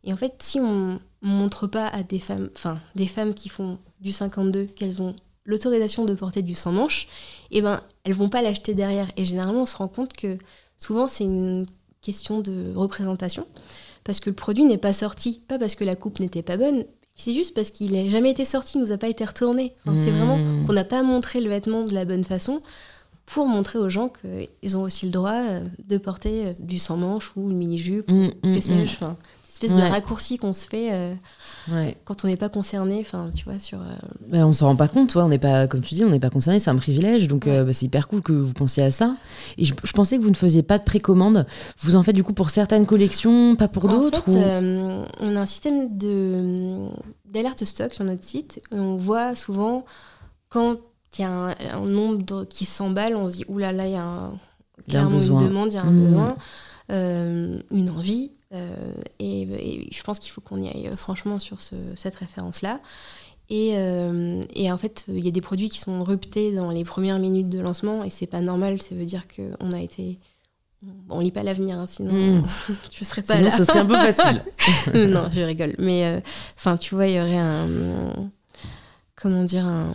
Et 0.04 0.14
en 0.14 0.18
fait, 0.18 0.36
si 0.40 0.60
on 0.60 1.00
montre 1.22 1.68
pas 1.68 1.88
à 1.88 2.04
des 2.04 2.20
femmes, 2.20 2.50
enfin, 2.56 2.80
des 2.96 3.08
femmes 3.08 3.34
qui 3.34 3.50
font 3.50 3.80
du 4.02 4.12
52 4.12 4.66
qu'elles 4.66 5.02
ont 5.02 5.16
l'autorisation 5.46 6.06
de 6.06 6.14
porter 6.14 6.42
du 6.42 6.54
sans 6.54 6.72
manches, 6.72 7.08
et 7.52 7.58
eh 7.58 7.62
ben, 7.62 7.82
elles 8.04 8.14
vont 8.14 8.30
pas 8.30 8.42
l'acheter 8.42 8.74
derrière. 8.74 9.08
Et 9.18 9.26
généralement, 9.26 9.64
on 9.64 9.66
se 9.66 9.78
rend 9.78 9.90
compte 9.90 10.14
que 10.14 10.38
souvent, 10.78 11.08
c'est 11.08 11.26
une 11.26 11.66
question 12.02 12.42
de 12.42 12.74
représentation 12.76 13.48
parce 14.04 14.20
que 14.20 14.30
le 14.30 14.36
produit 14.36 14.66
n'est 14.66 14.78
pas 14.78 14.94
sorti, 14.94 15.42
pas 15.48 15.58
parce 15.58 15.76
que 15.76 15.84
la 15.84 15.96
coupe 15.96 16.20
n'était 16.20 16.42
pas 16.42 16.58
bonne, 16.58 16.84
c'est 17.16 17.34
juste 17.34 17.54
parce 17.54 17.72
qu'il 17.72 17.94
n'a 17.94 18.10
jamais 18.10 18.32
été 18.32 18.46
sorti, 18.46 18.78
il 18.78 18.82
nous 18.82 18.92
a 18.92 18.98
pas 18.98 19.08
été 19.08 19.24
retourné. 19.24 19.74
C'est 19.86 20.12
vraiment 20.12 20.38
hmm. 20.38 20.66
qu'on 20.66 20.74
n'a 20.74 20.84
pas 20.84 21.04
montré 21.04 21.42
le 21.42 21.50
vêtement 21.50 21.84
de 21.84 21.94
la 21.94 22.06
bonne 22.06 22.24
façon 22.24 22.62
pour 23.26 23.48
montrer 23.48 23.80
aux 23.80 23.90
gens 23.90 24.10
qu'ils 24.10 24.78
ont 24.78 24.82
aussi 24.82 25.06
le 25.06 25.12
droit 25.12 25.32
euh, 25.32 25.64
de 25.88 25.98
porter 25.98 26.48
euh, 26.48 26.54
du 26.60 26.78
sans-manche 26.78 27.32
ou 27.36 27.50
une 27.50 27.58
mini-jupe, 27.58 28.12
mmh, 28.12 28.30
que 28.44 28.60
sais-je. 28.60 28.96
Enfin, 28.96 29.16
espèce 29.48 29.74
de 29.74 29.82
raccourci 29.82 30.38
qu'on 30.38 30.54
se 30.54 30.68
fait 30.68 30.90
euh, 30.92 31.14
quand 32.04 32.26
on 32.26 32.28
n'est 32.28 32.38
pas 32.38 32.50
concerné, 32.50 33.00
enfin, 33.02 33.30
tu 33.34 33.46
vois, 33.46 33.60
sur... 33.60 33.80
Ben, 34.28 34.46
on 34.46 34.54
s'en 34.54 34.68
rend 34.68 34.76
pas 34.76 34.88
compte, 34.88 35.16
on 35.16 35.30
n'est 35.30 35.40
pas, 35.40 35.68
comme 35.68 35.82
tu 35.82 35.96
dis, 35.96 36.04
on 36.04 36.10
n'est 36.10 36.20
pas 36.20 36.30
concerné, 36.30 36.60
c'est 36.60 36.70
un 36.70 36.76
privilège, 36.76 37.28
donc 37.28 37.48
bah, 37.48 37.72
c'est 37.74 37.86
hyper 37.86 38.08
cool 38.08 38.22
que 38.22 38.34
vous 38.34 38.54
pensiez 38.54 38.84
à 38.84 38.92
ça. 38.92 39.16
Et 39.58 39.66
je, 39.66 39.74
pensais 39.94 40.18
que 40.18 40.24
vous 40.24 40.30
ne 40.30 40.36
faisiez 40.36 40.64
pas 40.64 40.78
de 40.78 40.84
précommande. 40.84 41.46
Vous 41.80 41.96
en 41.96 42.04
faites 42.04 42.16
du 42.16 42.24
coup 42.24 42.34
pour 42.34 42.50
certaines 42.50 42.86
collections, 42.86 43.56
pas 43.56 43.68
pour 43.68 43.88
d'autres 43.88 44.24
on 45.20 45.36
a 45.36 45.42
un 45.42 45.46
système 45.46 45.98
de 45.98 46.88
d'alerte 47.26 47.64
stock 47.64 47.94
sur 47.94 48.04
notre 48.04 48.24
site. 48.24 48.62
On 48.72 48.96
voit 48.96 49.36
souvent 49.36 49.86
quand 50.50 50.78
il 51.18 51.22
y 51.22 51.26
a 51.26 51.56
un, 51.74 51.86
nombre 51.86 52.46
qui 52.46 52.66
s'emballe, 52.66 53.16
on 53.16 53.28
se 53.28 53.38
dit 53.38 53.46
oulala, 53.48 53.88
il 53.88 53.94
y 53.94 53.96
a, 53.96 54.04
un, 54.04 54.40
une 54.88 55.38
demande, 55.40 55.72
il 55.72 55.76
y 55.76 55.80
a 55.80 55.84
un 55.84 55.92
mmh. 55.92 56.04
besoin, 56.04 56.36
euh, 56.92 57.60
une 57.72 57.90
envie. 57.90 58.32
Euh, 58.54 58.94
et, 59.20 59.88
je 59.92 60.04
pense 60.04 60.20
qu'il 60.20 60.32
faut 60.32 60.42
qu'on 60.42 60.62
y 60.62 60.68
aille 60.68 60.88
euh, 60.88 60.96
franchement 60.96 61.40
sur 61.40 61.58
cette 61.96 62.16
référence-là. 62.16 62.80
Et, 63.50 63.76
et, 64.56 64.72
en 64.72 64.78
fait, 64.78 65.06
il 65.10 65.24
y 65.24 65.28
a 65.28 65.32
des 65.32 65.42
produits 65.42 65.70
qui 65.70 65.78
sont 65.78 66.04
ruptés 66.04 66.54
dans 66.54 66.72
les 66.72 66.84
premières 66.84 67.20
minutes 67.20 67.50
de 67.50 67.60
lancement 67.60 68.04
et 68.04 68.10
c'est 68.10 68.26
pas 68.26 68.42
normal. 68.42 68.82
Ça 68.82 68.96
veut 68.96 69.06
dire 69.06 69.26
qu'on 69.28 69.72
a 69.72 69.80
été. 69.80 70.18
Bon, 70.82 71.18
on 71.18 71.20
lit 71.20 71.32
pas 71.32 71.44
l'avenir, 71.44 71.78
hein, 71.78 71.86
sinon 71.86 72.12
mmh. 72.12 72.46
je 72.92 73.04
serais 73.04 73.22
pas 73.22 73.36
sinon, 73.36 73.46
là. 73.46 73.52
ce 73.52 73.64
serait 73.64 73.80
un 73.80 73.86
peu 73.86 73.96
facile. 74.12 74.44
non, 74.94 75.30
je 75.32 75.42
rigole. 75.42 75.76
Mais 75.78 76.22
enfin, 76.58 76.78
tu 76.78 76.96
vois, 76.96 77.08
il 77.08 77.16
y 77.16 77.20
aurait 77.20 77.38
un. 77.38 77.68
Comment 79.16 79.44
dire 79.44 79.66
un 79.66 79.94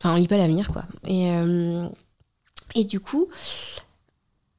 Enfin, 0.00 0.14
on 0.14 0.16
lit 0.16 0.28
pas 0.28 0.36
l'avenir, 0.36 0.72
quoi. 0.72 0.84
Et, 1.06 1.30
euh, 1.30 1.88
et 2.74 2.84
du 2.84 3.00
coup, 3.00 3.28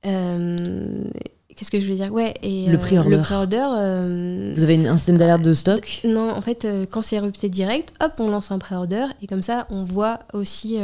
euh, 0.05 0.55
qu'est-ce 1.57 1.71
que 1.71 1.79
je 1.79 1.87
veux 1.87 1.95
dire 1.95 2.13
Ouais, 2.13 2.33
et 2.43 2.67
le 2.67 2.77
pré-order. 2.77 3.21
Vous 4.55 4.63
avez 4.63 4.87
un 4.87 4.97
système 4.97 5.17
d'alerte 5.17 5.41
de 5.41 5.53
stock 5.53 6.01
Non, 6.05 6.29
en 6.29 6.41
fait, 6.41 6.65
quand 6.89 7.01
c'est 7.01 7.19
rupté 7.19 7.49
direct, 7.49 7.93
hop, 8.01 8.13
on 8.19 8.29
lance 8.29 8.51
un 8.51 8.59
pré-order 8.59 9.07
et 9.21 9.27
comme 9.27 9.41
ça, 9.41 9.67
on 9.69 9.83
voit 9.83 10.19
aussi, 10.33 10.77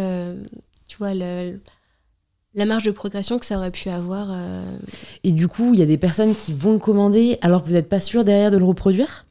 tu 0.88 0.98
vois, 0.98 1.14
le, 1.14 1.60
la 2.56 2.66
marge 2.66 2.84
de 2.84 2.92
progression 2.92 3.40
que 3.40 3.46
ça 3.46 3.58
aurait 3.58 3.72
pu 3.72 3.90
avoir. 3.90 4.28
Et 5.24 5.32
du 5.32 5.48
coup, 5.48 5.74
il 5.74 5.80
y 5.80 5.84
a 5.84 5.88
des 5.88 5.98
personnes 5.98 6.36
qui 6.36 6.54
vont 6.54 6.74
le 6.74 6.80
commander 6.80 7.38
alors 7.42 7.64
que 7.64 7.68
vous 7.68 7.74
n'êtes 7.74 7.90
pas 7.90 8.00
sûr 8.00 8.24
derrière 8.24 8.52
de 8.52 8.58
le 8.58 8.66
reproduire? 8.66 9.26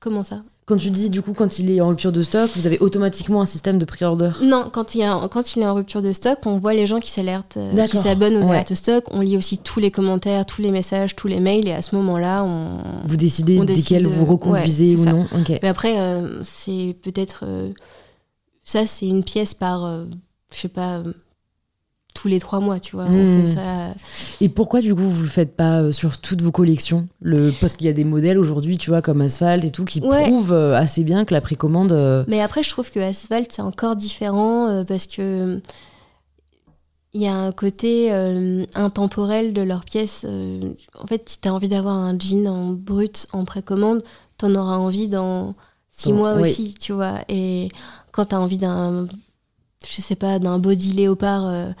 Comment 0.00 0.24
ça? 0.24 0.42
Quand 0.68 0.76
tu 0.76 0.90
dis 0.90 1.08
du 1.08 1.22
coup 1.22 1.32
quand 1.32 1.58
il 1.58 1.70
est 1.70 1.80
en 1.80 1.88
rupture 1.88 2.12
de 2.12 2.22
stock, 2.22 2.50
vous 2.54 2.66
avez 2.66 2.78
automatiquement 2.80 3.40
un 3.40 3.46
système 3.46 3.78
de 3.78 3.86
pré-order 3.86 4.32
Non, 4.42 4.68
quand 4.70 4.94
il, 4.94 5.02
a, 5.02 5.26
quand 5.28 5.56
il 5.56 5.62
est 5.62 5.66
en 5.66 5.72
rupture 5.72 6.02
de 6.02 6.12
stock, 6.12 6.38
on 6.44 6.58
voit 6.58 6.74
les 6.74 6.86
gens 6.86 7.00
qui 7.00 7.10
s'alertent, 7.10 7.56
euh, 7.56 7.86
qui 7.86 7.96
s'abonnent 7.96 8.36
aux 8.36 8.50
alertes 8.50 8.74
stock. 8.74 9.04
On 9.10 9.20
lit 9.20 9.38
aussi 9.38 9.56
tous 9.56 9.80
les 9.80 9.90
commentaires, 9.90 10.44
tous 10.44 10.60
les 10.60 10.70
messages, 10.70 11.16
tous 11.16 11.26
les 11.26 11.40
mails, 11.40 11.66
et 11.66 11.72
à 11.72 11.80
ce 11.80 11.96
moment-là, 11.96 12.44
on. 12.44 12.82
Vous 13.06 13.16
décidez 13.16 13.58
desquels 13.64 14.06
vous 14.06 14.26
reconduisez 14.26 14.96
ou 14.96 15.06
non. 15.06 15.26
Mais 15.62 15.68
après, 15.68 15.98
euh, 15.98 16.42
c'est 16.44 16.94
peut-être. 17.02 17.44
Euh, 17.46 17.70
ça, 18.62 18.86
c'est 18.86 19.06
une 19.06 19.24
pièce 19.24 19.54
par, 19.54 20.04
je 20.52 20.60
sais 20.60 20.68
pas, 20.68 21.02
tous 22.14 22.28
les 22.28 22.40
trois 22.40 22.60
mois, 22.60 22.80
tu 22.80 22.96
vois. 22.96 23.04
Hmm. 23.04 23.44
Et 24.40 24.48
pourquoi, 24.48 24.80
du 24.80 24.94
coup, 24.94 25.08
vous 25.08 25.22
le 25.22 25.28
faites 25.28 25.54
pas 25.54 25.82
euh, 25.82 25.92
sur 25.92 26.18
toutes 26.18 26.42
vos 26.42 26.50
collections 26.50 27.08
le... 27.20 27.52
Parce 27.60 27.74
qu'il 27.74 27.86
y 27.86 27.90
a 27.90 27.92
des 27.92 28.04
modèles 28.04 28.38
aujourd'hui, 28.38 28.76
tu 28.76 28.90
vois, 28.90 29.02
comme 29.02 29.20
Asphalt 29.20 29.64
et 29.64 29.70
tout, 29.70 29.84
qui 29.84 30.00
prouvent 30.00 30.52
euh, 30.52 30.74
assez 30.74 31.04
bien 31.04 31.24
que 31.24 31.32
la 31.32 31.40
précommande. 31.40 31.92
Euh, 31.92 32.24
Mais 32.26 32.40
après, 32.40 32.62
je 32.62 32.70
trouve 32.70 32.90
que 32.90 32.98
Asphalt, 32.98 33.50
c'est 33.52 33.62
encore 33.62 33.96
différent 33.96 34.84
parce 34.86 35.06
que. 35.06 35.60
Il 37.14 37.22
y 37.22 37.26
a 37.26 37.34
un 37.34 37.52
côté 37.52 38.12
intemporel 38.74 39.54
de 39.54 39.62
leurs 39.62 39.86
pièces. 39.86 40.26
en 40.26 41.06
fait, 41.06 41.26
si 41.30 41.40
tu 41.40 41.48
as 41.48 41.54
envie 41.54 41.70
d'avoir 41.70 41.96
un 41.96 42.16
jean 42.18 42.46
en 42.46 42.72
brut, 42.72 43.26
en 43.32 43.46
précommande, 43.46 44.04
tu 44.38 44.44
en 44.44 44.54
auras 44.54 44.76
envie 44.76 45.08
dans 45.08 45.54
six 45.88 46.12
mois 46.12 46.34
aussi, 46.34 46.74
tu 46.78 46.92
vois. 46.92 47.14
Et 47.30 47.68
quand 48.12 48.26
tu 48.26 48.34
as 48.34 48.40
envie 48.40 48.58
d'un 48.58 49.06
je 49.86 50.00
sais 50.00 50.16
pas, 50.16 50.38
d'un 50.38 50.58
body 50.58 50.92
léopard 50.92 51.74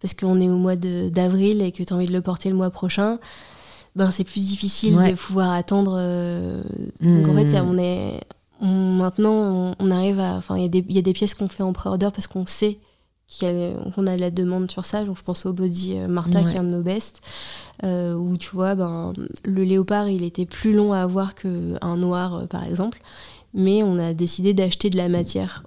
parce 0.00 0.14
qu'on 0.14 0.40
est 0.40 0.48
au 0.48 0.56
mois 0.56 0.76
d'avril 0.76 1.62
et 1.62 1.72
que 1.72 1.82
tu 1.82 1.92
as 1.92 1.96
envie 1.96 2.06
de 2.06 2.12
le 2.12 2.20
porter 2.20 2.50
le 2.50 2.56
mois 2.56 2.70
prochain, 2.70 3.18
ben 3.94 4.10
c'est 4.10 4.24
plus 4.24 4.46
difficile 4.46 4.96
de 4.96 5.14
pouvoir 5.14 5.52
attendre. 5.52 5.96
Euh, 5.98 6.62
donc 7.00 7.28
en 7.28 7.34
fait, 7.34 7.60
hmm. 7.60 7.66
on 7.66 7.78
est, 7.78 8.20
maintenant, 8.60 9.74
on, 9.78 9.90
arrive 9.90 10.20
à. 10.20 10.34
Enfin, 10.36 10.58
il 10.58 10.74
y, 10.74 10.94
y, 10.94 10.98
a 10.98 11.02
des 11.02 11.12
pièces 11.12 11.34
qu'on 11.34 11.48
fait 11.48 11.62
en 11.62 11.72
pré-order 11.72 12.10
parce 12.14 12.26
qu'on 12.26 12.46
sait 12.46 12.78
qu'on 13.40 14.06
a, 14.06 14.16
de 14.16 14.20
la 14.20 14.30
demande 14.30 14.70
sur 14.70 14.84
ça. 14.84 15.02
Donc 15.02 15.16
je 15.16 15.22
pense 15.22 15.46
au 15.46 15.52
body 15.52 15.94
euh, 15.96 16.08
Martha 16.08 16.42
qui 16.44 16.54
est 16.54 16.58
un 16.58 16.64
de 16.64 16.68
nos 16.68 16.82
best, 16.82 17.22
euh, 17.82 18.14
où 18.14 18.36
tu 18.36 18.50
vois, 18.52 18.74
ben, 18.74 19.14
le 19.44 19.64
léopard 19.64 20.08
il 20.08 20.22
était 20.22 20.46
plus 20.46 20.74
long 20.74 20.92
à 20.92 21.00
avoir 21.00 21.34
qu'un 21.34 21.96
noir 21.96 22.46
par 22.48 22.64
exemple, 22.64 23.00
mais 23.54 23.82
on 23.82 23.98
a 23.98 24.12
décidé 24.12 24.52
d'acheter 24.52 24.90
de 24.90 24.98
la 24.98 25.08
matière 25.08 25.64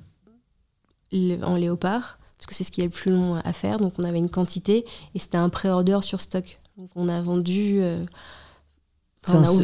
en 1.12 1.56
léopard 1.56 2.20
parce 2.40 2.48
que 2.48 2.56
c'est 2.56 2.64
ce 2.64 2.72
qui 2.72 2.80
est 2.80 2.86
le 2.86 2.90
plus 2.90 3.12
long 3.12 3.36
à 3.36 3.52
faire. 3.52 3.80
Donc 3.80 3.94
on 3.98 4.04
avait 4.04 4.18
une 4.18 4.30
quantité 4.30 4.86
et 5.14 5.20
c'était 5.20 5.38
un 5.38 5.50
pré-order 5.50 6.00
sur 6.02 6.22
stock. 6.22 6.60
Donc 6.78 6.90
on 6.96 7.10
a 7.10 7.22
vendu. 7.22 7.80
Euh, 7.82 8.04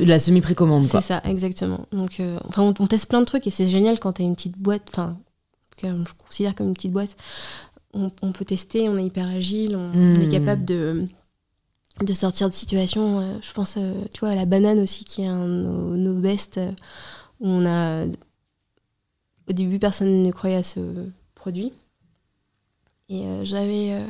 la 0.06 0.20
semi-précommande, 0.20 0.84
C'est 0.84 1.00
ça, 1.00 1.22
exactement. 1.24 1.88
Donc 1.94 2.20
euh, 2.20 2.38
enfin, 2.50 2.74
on, 2.78 2.88
teste 2.88 3.08
plein 3.08 3.22
de 3.22 3.26
trucs 3.26 3.48
et 3.48 3.50
c'est 3.50 3.68
génial 3.68 3.98
quand 4.02 4.14
tu 4.14 4.22
as 4.22 4.26
une 4.26 4.36
petite 4.36 4.58
boîte. 4.58 4.84
Enfin, 4.90 5.18
je 5.82 5.88
considère 6.18 6.54
comme 6.54 6.68
une 6.68 6.74
petite 6.74 6.92
boîte. 6.92 7.16
On, 7.94 8.10
peut 8.10 8.44
tester, 8.44 8.90
on 8.90 8.98
est 8.98 9.06
hyper 9.06 9.26
agile, 9.26 9.78
on, 9.78 9.94
est 9.94 10.28
hmm. 10.28 10.30
capable 10.30 10.66
de, 10.66 11.08
de 12.06 12.14
sortir 12.14 12.50
de 12.50 12.54
situation. 12.54 13.22
Euh, 13.22 13.38
je 13.42 13.54
pense, 13.54 13.78
tu 14.14 14.20
vois, 14.20 14.32
à 14.32 14.36
la 14.36 14.46
banane 14.46 14.80
aussi, 14.80 15.06
qui 15.06 15.22
est 15.22 15.28
un 15.28 15.48
de 15.48 15.54
nos, 15.54 15.96
nos 15.96 16.16
best, 16.16 16.60
où 17.40 17.48
on 17.48 17.66
a. 17.66 18.06
Au 19.48 19.54
début, 19.54 19.80
personne 19.80 20.24
ne 20.24 20.32
croyait 20.32 20.58
à 20.58 20.64
ce 20.64 20.82
Et 23.10 23.26
euh, 23.26 23.46
j'avais 23.46 23.94
euh, 23.94 24.06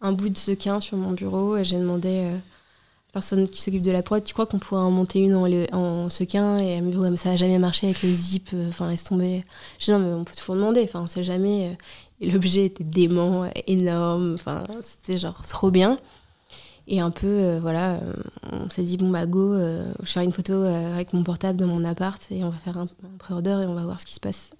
un 0.00 0.12
bout 0.12 0.28
de 0.28 0.36
sequin 0.36 0.80
sur 0.80 0.96
mon 0.96 1.12
bureau 1.12 1.56
et 1.56 1.64
j'ai 1.64 1.78
demandé 1.78 2.08
euh, 2.08 2.30
à 2.30 2.34
la 2.34 3.12
personne 3.12 3.48
qui 3.48 3.60
s'occupe 3.60 3.82
de 3.82 3.90
la 3.90 4.02
prod, 4.02 4.22
tu 4.24 4.32
crois 4.32 4.46
qu'on 4.46 4.58
pourrait 4.58 4.80
en 4.80 4.90
monter 4.90 5.20
une 5.20 5.34
en, 5.34 6.08
sequin? 6.08 6.58
Et 6.58 6.68
elle 6.68 6.84
me 6.84 6.90
dit, 6.90 6.96
ouais, 6.96 7.16
ça 7.16 7.30
n'a 7.30 7.36
jamais 7.36 7.58
marché 7.58 7.86
avec 7.88 8.02
le 8.02 8.10
zip, 8.10 8.50
enfin, 8.68 8.88
laisse 8.88 9.04
tomber. 9.04 9.44
Je 9.78 9.86
dis, 9.86 9.90
non, 9.90 9.98
mais 9.98 10.12
on 10.12 10.24
peut 10.24 10.34
toujours 10.34 10.54
demander, 10.54 10.82
enfin, 10.84 11.02
on 11.02 11.06
sait 11.06 11.24
jamais. 11.24 11.76
Et 12.20 12.30
l'objet 12.30 12.66
était 12.66 12.84
dément, 12.84 13.50
énorme, 13.66 14.34
enfin, 14.34 14.64
c'était 14.82 15.16
genre 15.16 15.42
trop 15.42 15.70
bien. 15.70 15.98
Et 16.86 17.00
un 17.00 17.10
peu, 17.10 17.58
voilà, 17.58 18.00
on 18.52 18.70
s'est 18.70 18.82
dit, 18.82 18.96
bon, 18.96 19.10
bah, 19.10 19.26
go, 19.26 19.54
je 19.56 19.88
vais 19.98 20.06
faire 20.06 20.22
une 20.22 20.32
photo 20.32 20.62
avec 20.62 21.12
mon 21.12 21.24
portable 21.24 21.58
dans 21.58 21.66
mon 21.66 21.84
appart 21.84 22.20
et 22.30 22.44
on 22.44 22.50
va 22.50 22.58
faire 22.58 22.78
un, 22.78 22.84
un 22.84 23.18
pré-order 23.18 23.60
et 23.62 23.66
on 23.66 23.74
va 23.74 23.84
voir 23.84 24.00
ce 24.00 24.06
qui 24.06 24.14
se 24.14 24.20
passe. 24.20 24.52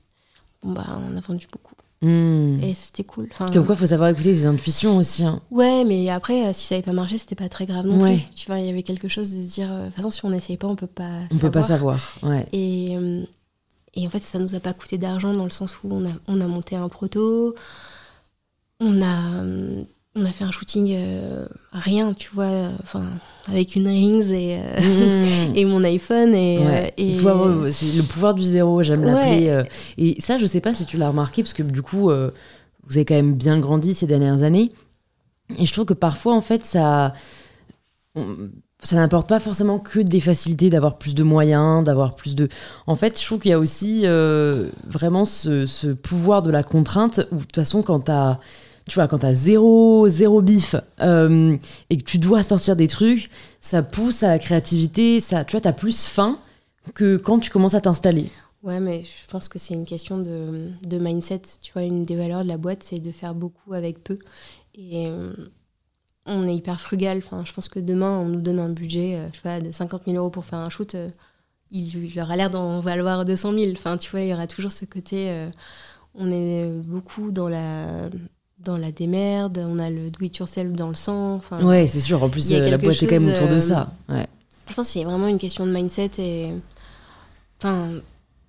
Bon, 0.62 0.73
bah, 0.73 0.87
on 1.12 1.16
a 1.16 1.21
vendu 1.21 1.47
beaucoup. 1.51 1.80
Hmm. 2.03 2.59
Et 2.62 2.72
c'était 2.72 3.05
cool. 3.05 3.28
Enfin, 3.30 3.51
Comme 3.51 3.66
quoi, 3.66 3.74
il 3.74 3.78
faut 3.78 3.86
savoir 3.86 4.09
écouter 4.09 4.32
ses 4.34 4.46
intuitions 4.46 4.96
aussi. 4.96 5.22
Hein. 5.24 5.42
Ouais, 5.51 5.84
mais 5.84 6.09
après, 6.09 6.46
euh, 6.46 6.53
si 6.55 6.66
ça 6.66 6.74
n'avait 6.74 6.84
pas 6.84 6.92
marché, 6.94 7.18
c'était 7.18 7.34
pas 7.34 7.51
très 7.51 7.66
grave 7.66 7.86
non 7.86 8.03
plus. 8.03 8.20
Tu 8.34 8.46
vois, 8.46 8.59
il 8.59 8.64
y 8.66 8.70
avait 8.70 8.82
quelque 8.82 9.09
chose 9.09 9.30
de 9.34 9.42
se 9.42 9.48
dire, 9.48 9.70
euh, 9.70 9.80
de 9.82 9.86
toute 9.86 9.96
façon, 9.96 10.11
si 10.11 10.24
on 10.24 10.30
n'essaye 10.30 10.57
pas, 10.57 10.66
on 10.66 10.76
peut 10.76 10.86
pas 10.86 11.05
on 11.30 11.34
savoir. 11.34 11.40
peut 11.40 11.51
pas 11.51 11.62
savoir, 11.62 12.18
ouais. 12.22 12.46
Et, 12.53 12.96
euh, 12.96 13.22
et 13.94 14.07
en 14.07 14.11
fait, 14.11 14.22
ça 14.22 14.38
nous 14.38 14.55
a 14.55 14.61
pas 14.61 14.72
coûté 14.72 14.96
d'argent 14.96 15.34
dans 15.34 15.44
le 15.44 15.51
sens 15.51 15.76
où 15.84 15.88
on 15.90 16.07
a, 16.07 16.12
on 16.26 16.40
a 16.40 16.46
monté 16.46 16.74
un 16.74 16.88
proto, 16.88 17.55
on 18.80 19.03
a 19.03 19.44
on 20.16 20.24
a 20.24 20.30
fait 20.30 20.44
un 20.44 20.50
shooting 20.50 20.92
euh, 20.92 21.46
rien, 21.72 22.14
tu 22.14 22.30
vois, 22.32 22.70
enfin 22.82 23.04
avec 23.46 23.76
une 23.76 23.86
rings 23.86 24.32
et, 24.32 24.58
euh, 24.58 25.52
et 25.54 25.64
mon 25.64 25.84
iPhone 25.84 26.34
et, 26.34 26.90
euh, 26.98 27.70
c'est 27.70 27.86
le 27.96 28.02
pouvoir 28.02 28.34
du 28.34 28.42
zéro, 28.42 28.82
j'aime 28.82 29.04
l'appeler. 29.04 29.64
et 29.98 30.20
ça, 30.20 30.36
je 30.38 30.46
sais 30.46 30.61
pas 30.61 30.74
si 30.74 30.84
tu 30.84 30.96
l'as 30.96 31.08
remarqué 31.08 31.42
parce 31.42 31.52
que 31.52 31.62
du 31.62 31.82
coup, 31.82 32.11
vous 32.11 32.96
avez 32.96 33.04
quand 33.04 33.14
même 33.14 33.34
bien 33.34 33.58
grandi 33.61 33.94
ces 33.94 34.06
dernières 34.06 34.42
années. 34.42 34.72
Et 35.58 35.66
je 35.66 35.72
trouve 35.72 35.84
que 35.84 35.94
parfois, 35.94 36.34
en 36.34 36.42
fait, 36.42 36.64
ça, 36.64 37.12
ça 38.14 38.96
n'apporte 38.96 39.28
pas 39.28 39.40
forcément 39.40 39.80
que 39.80 39.98
des 39.98 40.20
facilités 40.20 40.70
d'avoir 40.70 40.98
plus 40.98 41.14
de 41.14 41.22
moyens, 41.22 41.84
d'avoir 41.84 42.14
plus 42.14 42.34
de. 42.34 42.48
En 42.86 42.94
fait, 42.96 43.20
je 43.20 43.24
trouve 43.24 43.38
qu'il 43.38 43.50
y 43.52 43.54
a 43.54 43.58
aussi 43.61 44.04
vraiment 44.86 45.24
ce, 45.24 45.66
ce, 45.66 45.88
pouvoir 45.88 46.42
de 46.42 46.50
la 46.50 46.64
contrainte 46.64 47.20
où 47.30 47.36
de 47.36 47.42
toute 47.42 47.54
façon, 47.54 47.82
quand 47.82 48.06
tu 48.06 48.11
as 48.12 48.40
tu 48.91 48.97
vois, 48.97 49.07
quand 49.07 49.18
t'as 49.18 49.34
zéro, 49.34 50.09
zéro 50.09 50.43
bif 50.43 50.74
euh, 51.01 51.57
et 51.91 51.97
que 51.97 52.03
tu 52.03 52.18
dois 52.18 52.43
sortir 52.43 52.74
des 52.74 52.88
trucs, 52.88 53.30
ça 53.61 53.84
pousse 53.84 54.24
à 54.24 54.30
la 54.30 54.41
créativité, 54.41 55.20
ça, 55.20 55.45
tu 55.45 55.53
vois, 55.53 55.61
t'as 55.61 55.72
plus 55.72 56.05
faim 56.07 56.41
que 56.95 57.16
quand 57.16 57.38
tu 57.38 57.51
commences 57.51 57.74
à 57.74 57.80
t'installer. 57.80 58.26
Ouais, 58.64 58.80
mais 58.80 59.03
je 59.03 59.30
pense 59.30 59.47
que 59.47 59.61
c'est 59.61 59.74
une 59.74 59.84
question 59.84 60.18
de, 60.18 60.70
de, 60.84 60.99
mindset. 60.99 61.43
Tu 61.62 61.72
vois, 61.72 61.84
une 61.84 62.03
des 62.03 62.16
valeurs 62.16 62.43
de 62.43 62.49
la 62.49 62.57
boîte, 62.57 62.82
c'est 62.82 62.99
de 62.99 63.12
faire 63.12 63.36
beaucoup 63.36 63.74
avec 63.74 64.03
peu. 64.03 64.18
Et 64.74 65.07
euh, 65.07 65.32
on 66.26 66.49
est 66.49 66.57
hyper 66.57 66.80
frugal. 66.80 67.18
Enfin, 67.18 67.45
je 67.45 67.53
pense 67.53 67.68
que 67.68 67.78
demain, 67.78 68.18
on 68.18 68.26
nous 68.26 68.41
donne 68.41 68.59
un 68.59 68.70
budget 68.70 69.14
euh, 69.14 69.28
je 69.32 69.36
sais 69.36 69.43
pas, 69.43 69.61
de 69.61 69.70
50 69.70 70.07
000 70.07 70.16
euros 70.16 70.30
pour 70.30 70.45
faire 70.45 70.59
un 70.59 70.68
shoot. 70.68 70.97
il, 71.70 72.12
il, 72.12 72.20
aura 72.20 72.34
l'air 72.34 72.51
d'en 72.51 72.80
valoir 72.80 73.24
200 73.24 73.57
000. 73.57 73.70
Enfin, 73.70 73.97
tu 73.99 74.11
vois, 74.11 74.22
il 74.22 74.28
y 74.30 74.34
aura 74.34 74.49
toujours 74.49 74.72
ce 74.72 74.84
côté. 74.84 75.32
on 76.16 76.28
est 76.28 76.68
beaucoup 76.84 77.30
dans 77.30 77.49
la 77.49 78.11
dans 78.64 78.76
la 78.76 78.92
démerde, 78.92 79.58
on 79.58 79.78
a 79.78 79.90
le 79.90 80.11
do 80.11 80.24
it 80.24 80.36
yourself 80.36 80.72
dans 80.72 80.88
le 80.88 80.94
sang. 80.94 81.34
Enfin, 81.34 81.64
ouais, 81.64 81.86
c'est 81.86 82.00
sûr. 82.00 82.22
En 82.22 82.28
plus, 82.28 82.52
euh, 82.52 82.68
la 82.68 82.78
boîte 82.78 83.02
est 83.02 83.06
quand 83.06 83.20
même 83.20 83.32
autour 83.32 83.48
de 83.48 83.58
ça. 83.58 83.92
Euh, 84.11 84.18
ouais. 84.18 84.26
Je 84.68 84.74
pense 84.74 84.86
que 84.86 84.92
c'est 84.92 85.04
vraiment 85.04 85.28
une 85.28 85.38
question 85.38 85.66
de 85.66 85.72
mindset 85.72 86.11
et. 86.18 86.52
Enfin, 87.58 87.90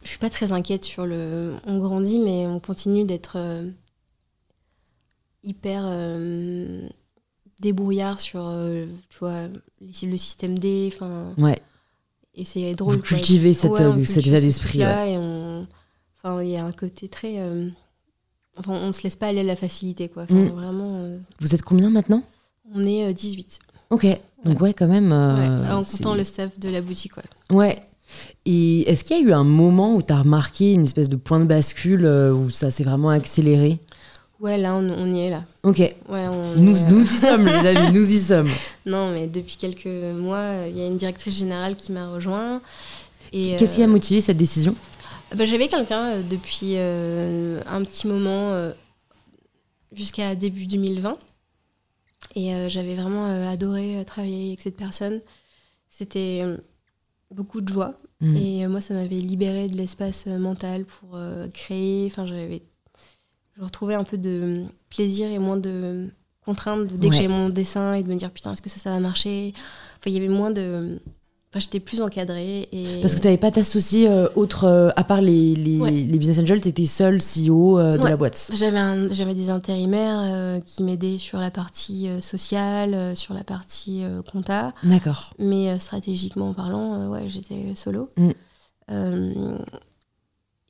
je 0.04 0.10
suis 0.10 0.20
pas 0.20 0.30
très 0.30 0.52
inquiète 0.52 0.86
sur 0.86 1.06
le. 1.06 1.54
On 1.66 1.78
grandit, 1.78 2.20
mais 2.20 2.46
on 2.48 2.60
continue 2.60 3.06
d'être 3.06 3.34
euh, 3.38 3.70
hyper 5.44 5.90
débrouillard 7.60 8.20
sur, 8.20 8.54
tu 9.10 9.18
vois, 9.20 9.48
le 9.80 10.18
système 10.18 10.60
D. 10.60 10.92
Enfin. 10.94 11.34
Ouais. 11.38 11.60
Et 12.34 12.46
c'est 12.46 12.74
drôle. 12.76 12.96
Vous 12.96 13.02
cultivez 13.02 13.54
cet 13.54 13.72
état 13.74 14.42
d'esprit. 14.42 14.80
Là, 14.80 15.08
et 15.08 15.18
on... 15.18 15.68
Enfin, 16.24 16.42
il 16.44 16.50
y 16.50 16.58
a 16.58 16.64
un 16.64 16.72
côté 16.72 17.10
très 17.10 17.40
Enfin, 18.58 18.74
on 18.74 18.92
se 18.92 19.04
laisse 19.04 19.16
pas 19.16 19.28
aller 19.28 19.40
à 19.40 19.44
la 19.44 19.56
facilité, 19.56 20.10
quoi. 20.10 20.26
Mm. 20.30 20.48
vraiment, 20.48 20.98
euh, 20.98 21.18
Vous 21.40 21.56
êtes 21.56 21.62
combien 21.62 21.90
maintenant 21.90 22.24
On 22.74 22.84
est 22.84 23.14
18. 23.14 23.60
Euh, 23.64 23.96
ok, 23.96 24.08
donc 24.46 24.62
ouais, 24.62 24.74
quand 24.74 24.88
même. 24.88 25.12
Euh, 25.12 25.72
en 25.72 25.84
comptant 25.84 26.16
le 26.16 26.24
staff 26.24 26.60
de 26.60 26.70
la 26.70 26.82
boutique, 26.82 27.14
ouais. 27.18 27.56
Ouais. 27.56 27.80
Et 28.46 28.90
est-ce 28.90 29.06
qu'il 29.06 29.18
y 29.18 29.20
a 29.22 29.24
eu 29.24 29.32
un 29.32 29.46
moment 29.46 29.96
où 29.96 30.02
tu 30.02 30.12
as 30.12 30.18
remarqué 30.18 30.74
une 30.74 30.84
espèce 30.84 31.08
de 31.08 31.16
point 31.16 31.40
de 31.40 31.46
bascule 31.46 32.06
où 32.06 32.50
ça 32.50 32.70
s'est 32.70 32.84
vraiment 32.84 33.10
accéléré 33.10 33.80
Ouais, 34.42 34.58
là, 34.58 34.76
on, 34.76 35.14
y 35.14 35.20
est, 35.20 35.30
là. 35.30 35.44
Ok. 35.64 35.78
Ouais, 35.78 36.26
nous, 36.58 36.76
nous 36.90 37.04
y 37.04 37.08
sommes, 37.08 37.46
les 37.46 37.68
amis, 37.68 37.94
nous 37.94 38.12
y 38.12 38.18
sommes. 38.20 38.50
Non, 38.88 39.12
mais 39.12 39.28
depuis 39.28 39.56
quelques 39.56 39.86
mois, 39.86 40.66
il 40.68 40.78
y 40.78 40.82
a 40.82 40.88
une 40.88 40.98
directrice 40.98 41.38
générale 41.38 41.76
qui 41.76 41.92
m'a 41.92 42.10
rejoint. 42.10 42.60
Qu'est-ce 43.32 43.76
qui 43.76 43.84
a 43.84 43.88
motivé 43.88 44.20
cette 44.20 44.38
décision 44.38 44.76
bah, 45.36 45.46
J'avais 45.46 45.68
quelqu'un 45.68 46.18
euh, 46.18 46.24
depuis 46.24 46.74
euh, 46.76 47.62
un 47.66 47.84
petit 47.84 48.08
moment 48.08 48.54
euh, 48.54 48.72
jusqu'à 49.92 50.36
début 50.36 50.68
2020. 50.68 51.18
Et 52.36 52.54
j'avais 52.70 52.96
vraiment 52.96 53.26
adoré 53.50 54.04
travailler 54.06 54.50
avec 54.50 54.62
cette 54.62 54.78
personne. 54.78 55.20
C'était 55.90 56.44
beaucoup 57.30 57.60
de 57.60 57.68
joie. 57.68 57.94
Mmh. 58.22 58.38
Et 58.38 58.68
moi, 58.68 58.80
ça 58.80 58.94
m'avait 58.94 59.16
libéré 59.16 59.68
de 59.68 59.76
l'espace 59.76 60.28
mental 60.28 60.86
pour 60.86 61.20
créer. 61.54 62.06
Enfin, 62.06 62.26
j'avais 62.26 62.62
je 63.58 63.64
retrouvais 63.64 63.96
un 63.96 64.06
peu 64.06 64.18
de 64.18 64.64
plaisir 64.90 65.30
et 65.30 65.40
moins 65.40 65.58
de 65.58 66.08
contraintes 66.46 66.88
dès 66.94 67.10
que 67.10 67.16
j'ai 67.16 67.28
mon 67.28 67.50
dessin 67.50 67.96
et 67.96 68.04
de 68.04 68.08
me 68.08 68.16
dire 68.16 68.32
putain 68.32 68.54
est-ce 68.54 68.62
que 68.62 68.70
ça 68.70 68.80
ça 68.80 68.92
va 68.92 69.00
marcher? 69.00 69.54
Enfin 69.56 70.08
il 70.08 70.14
y 70.14 70.18
avait 70.18 70.30
moins 70.30 70.52
de 70.52 71.00
Enfin, 71.54 71.60
j'étais 71.60 71.82
plus 71.82 72.00
encadrée. 72.00 72.70
Et... 72.72 73.02
Parce 73.02 73.14
que 73.14 73.20
tu 73.20 73.28
n'avais 73.28 73.38
pas 73.38 73.52
d'associé 73.52 74.08
euh, 74.08 74.30
autre, 74.38 74.64
euh, 74.64 74.90
à 74.96 75.04
part 75.04 75.20
les, 75.20 75.54
les, 75.54 76.06
les 76.06 76.18
business 76.18 76.40
angels, 76.40 76.62
tu 76.62 76.70
étais 76.70 76.86
seule 76.86 77.20
CEO 77.20 77.78
euh, 77.78 77.98
de 77.98 78.06
la 78.06 78.16
boîte. 78.16 78.52
J'avais, 78.54 79.14
j'avais 79.14 79.34
des 79.34 79.50
intérimaires 79.50 80.62
qui 80.66 80.82
m'aidaient 80.82 81.18
sur 81.18 81.40
la 81.40 81.52
partie 81.52 82.08
sociale, 82.22 83.18
sur 83.18 83.34
la 83.34 83.44
partie 83.44 84.06
compta. 84.32 84.72
D'accord. 84.84 85.34
Mais 85.40 85.78
stratégiquement 85.80 86.54
parlant, 86.54 87.10
ouais, 87.10 87.28
j'étais 87.28 87.74
solo. 87.76 88.10
Mm. 88.16 88.32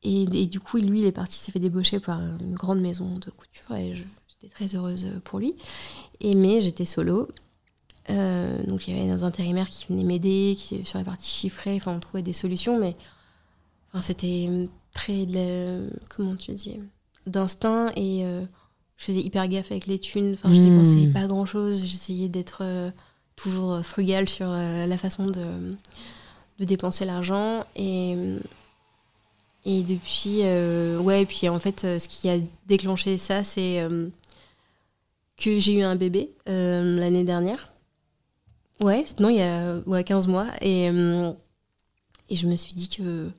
Et, 0.04 0.24
et, 0.24 0.48
du 0.48 0.60
coup, 0.60 0.78
lui, 0.78 1.02
il 1.02 1.06
est 1.06 1.12
parti, 1.12 1.38
s'est 1.38 1.52
fait 1.52 1.60
débaucher 1.60 2.00
par 2.00 2.20
une 2.40 2.56
grande 2.56 2.82
maison 2.82 3.20
de 3.20 3.30
couture 3.30 3.76
et 3.76 3.94
j'étais 3.94 4.52
très 4.52 4.76
heureuse 4.76 5.10
pour 5.26 5.38
lui. 5.38 5.56
Et, 6.22 6.34
mais 6.34 6.62
j'étais 6.62 6.86
solo. 6.86 7.28
Euh, 8.12 8.64
donc 8.64 8.88
il 8.88 8.96
y 8.96 9.00
avait 9.00 9.12
des 9.12 9.24
intérimaires 9.24 9.70
qui 9.70 9.86
venaient 9.90 10.04
m'aider 10.04 10.56
sur 10.84 10.98
la 10.98 11.04
partie 11.04 11.30
chiffrée. 11.30 11.76
Enfin, 11.76 11.94
on 11.96 12.00
trouvait 12.00 12.24
des 12.24 12.34
solutions, 12.34 12.80
mais 12.80 12.96
enfin, 13.90 14.02
c'était 14.02 14.50
très 14.94 15.26
comment 16.10 16.36
tu 16.36 16.54
dis 16.54 16.80
d'instinct 17.28 17.92
et 17.96 18.26
euh, 18.26 18.44
je 18.98 19.06
faisais 19.06 19.22
hyper 19.22 19.48
gaffe 19.48 19.72
avec 19.72 19.88
les 19.88 20.00
thunes. 20.00 20.34
Enfin, 20.34 20.54
je 20.54 20.60
dépensais 20.60 21.08
hmm. 21.08 21.14
pas 21.14 21.28
grand 21.28 21.46
chose. 21.46 21.84
J'essayais 21.84 22.28
d'être 22.28 22.60
euh, 22.62 22.92
toujours 23.36 23.84
frugale 23.84 24.28
sur 24.28 24.48
la 24.48 24.98
façon 24.98 25.28
de, 25.28 25.76
de 26.60 26.66
dépenser 26.66 27.06
l'argent 27.06 27.66
et 27.76 28.16
et 29.64 29.84
depuis 29.84 30.42
ouais 31.00 31.26
puis 31.26 31.50
en 31.50 31.60
fait 31.60 31.82
ce 31.82 32.08
qui 32.08 32.30
a 32.30 32.38
déclenché 32.68 33.18
ça 33.18 33.44
c'est 33.44 33.88
que 35.38 35.60
j'ai 35.60 35.74
eu 35.74 35.82
un 35.82 35.96
bébé 35.96 36.30
l'année 36.46 37.24
dernière 37.24 37.71
Ouais, 38.82 39.06
non, 39.20 39.30
il 39.30 39.38
y 39.38 39.42
a 39.42 39.78
ouais, 39.86 40.04
15 40.04 40.28
mois. 40.28 40.48
Et, 40.62 40.90
euh, 40.90 41.32
et 42.30 42.36
je 42.36 42.48
me 42.48 42.56
suis 42.58 42.74
dit 42.74 42.90
que 42.90 43.30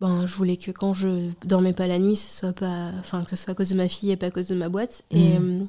ben, 0.00 0.26
je 0.26 0.34
voulais 0.34 0.58
que 0.58 0.70
quand 0.70 0.92
je 0.92 1.30
dormais 1.44 1.72
pas 1.72 1.86
la 1.86 1.98
nuit, 1.98 2.16
ce 2.16 2.30
soit 2.30 2.52
pas, 2.52 2.90
enfin, 3.00 3.24
que 3.24 3.30
ce 3.30 3.36
soit 3.36 3.52
à 3.52 3.54
cause 3.54 3.70
de 3.70 3.74
ma 3.74 3.88
fille 3.88 4.10
et 4.10 4.16
pas 4.16 4.26
à 4.26 4.30
cause 4.30 4.46
de 4.46 4.54
ma 4.54 4.68
boîte. 4.68 5.02
Et, 5.10 5.38
mmh. 5.38 5.60
euh, 5.60 5.64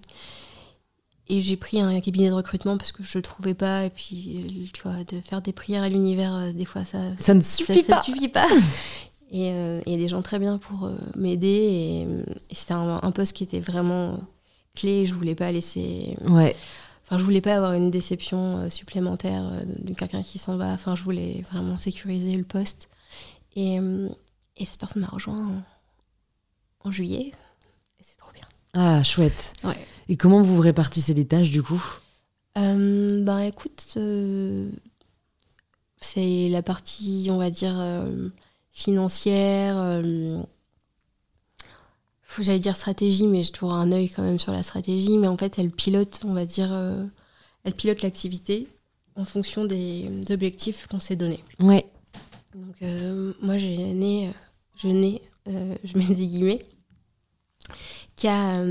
et 1.29 1.41
j'ai 1.41 1.55
pris 1.55 1.79
un 1.79 1.99
cabinet 2.01 2.27
de 2.27 2.33
recrutement 2.33 2.77
parce 2.77 2.91
que 2.91 3.01
je 3.01 3.17
le 3.17 3.21
trouvais 3.21 3.53
pas. 3.53 3.85
Et 3.85 3.89
puis, 3.89 4.69
tu 4.73 4.81
vois, 4.83 5.03
de 5.05 5.21
faire 5.21 5.41
des 5.41 5.53
prières 5.53 5.83
à 5.83 5.89
l'univers, 5.89 6.35
euh, 6.35 6.51
des 6.51 6.65
fois, 6.65 6.83
ça, 6.83 6.99
ça 7.17 7.33
ne 7.33 7.41
suffit 7.41 7.81
ça, 7.81 7.95
pas. 7.95 8.03
suffit 8.03 8.27
pas. 8.27 8.47
et 9.31 9.49
il 9.85 9.91
y 9.91 9.95
a 9.95 9.97
des 9.97 10.09
gens 10.09 10.21
très 10.21 10.37
bien 10.37 10.57
pour 10.57 10.91
m'aider. 11.15 11.47
Et, 11.47 12.01
et 12.01 12.55
c'était 12.55 12.73
un, 12.73 12.99
un, 13.01 13.11
poste 13.11 13.33
qui 13.33 13.43
était 13.43 13.61
vraiment 13.61 14.19
clé. 14.75 15.05
Je 15.05 15.13
voulais 15.13 15.35
pas 15.35 15.51
laisser. 15.51 16.17
Ouais 16.27 16.55
Enfin, 17.05 17.19
je 17.19 17.23
voulais 17.23 17.41
pas 17.41 17.55
avoir 17.55 17.73
une 17.73 17.91
déception 17.91 18.57
euh, 18.57 18.69
supplémentaire 18.69 19.43
euh, 19.45 19.61
de 19.77 19.93
quelqu'un 19.93 20.23
qui 20.23 20.39
s'en 20.39 20.57
va. 20.57 20.69
Enfin, 20.69 20.95
je 20.95 21.03
voulais 21.03 21.43
vraiment 21.51 21.77
sécuriser 21.77 22.35
le 22.35 22.43
poste. 22.43 22.89
Et, 23.55 23.79
euh, 23.79 24.09
et 24.57 24.65
cette 24.65 24.79
personne 24.79 25.03
m'a 25.03 25.09
rejoint 25.09 25.63
en, 26.83 26.91
juillet. 26.91 27.31
Et 27.99 28.01
c'est 28.01 28.17
trop 28.17 28.31
bien. 28.31 28.47
Ah, 28.73 29.03
chouette. 29.03 29.53
Ouais. 29.63 29.77
Et 30.09 30.17
comment 30.17 30.41
vous 30.41 30.59
répartissez 30.59 31.13
les 31.13 31.27
tâches 31.27 31.51
du 31.51 31.61
coup? 31.61 31.83
Euh, 32.57 33.23
Ben 33.23 33.39
écoute, 33.39 33.97
c'est 36.01 36.49
la 36.49 36.63
partie, 36.63 37.27
on 37.29 37.37
va 37.37 37.49
dire, 37.49 37.75
financière 38.71 40.01
j'allais 42.43 42.59
dire 42.59 42.75
stratégie, 42.75 43.27
mais 43.27 43.43
j'ai 43.43 43.51
toujours 43.51 43.73
un 43.73 43.91
œil 43.91 44.09
quand 44.09 44.23
même 44.23 44.39
sur 44.39 44.51
la 44.51 44.63
stratégie. 44.63 45.17
Mais 45.17 45.27
en 45.27 45.37
fait, 45.37 45.57
elle 45.59 45.71
pilote, 45.71 46.21
on 46.25 46.33
va 46.33 46.45
dire, 46.45 46.69
euh, 46.71 47.05
elle 47.63 47.73
pilote 47.73 48.01
l'activité 48.01 48.67
en 49.15 49.25
fonction 49.25 49.65
des 49.65 50.09
objectifs 50.29 50.87
qu'on 50.87 50.99
s'est 50.99 51.15
donnés. 51.15 51.43
Ouais. 51.59 51.85
Donc, 52.53 52.81
euh, 52.81 53.33
moi, 53.41 53.57
j'ai 53.57 53.77
né, 53.77 54.31
je 54.77 54.87
n'ai, 54.87 55.21
euh, 55.47 55.75
je 55.83 55.97
mets 55.97 56.07
des 56.07 56.25
guillemets, 56.27 56.65
qui 58.15 58.27
a 58.27 58.63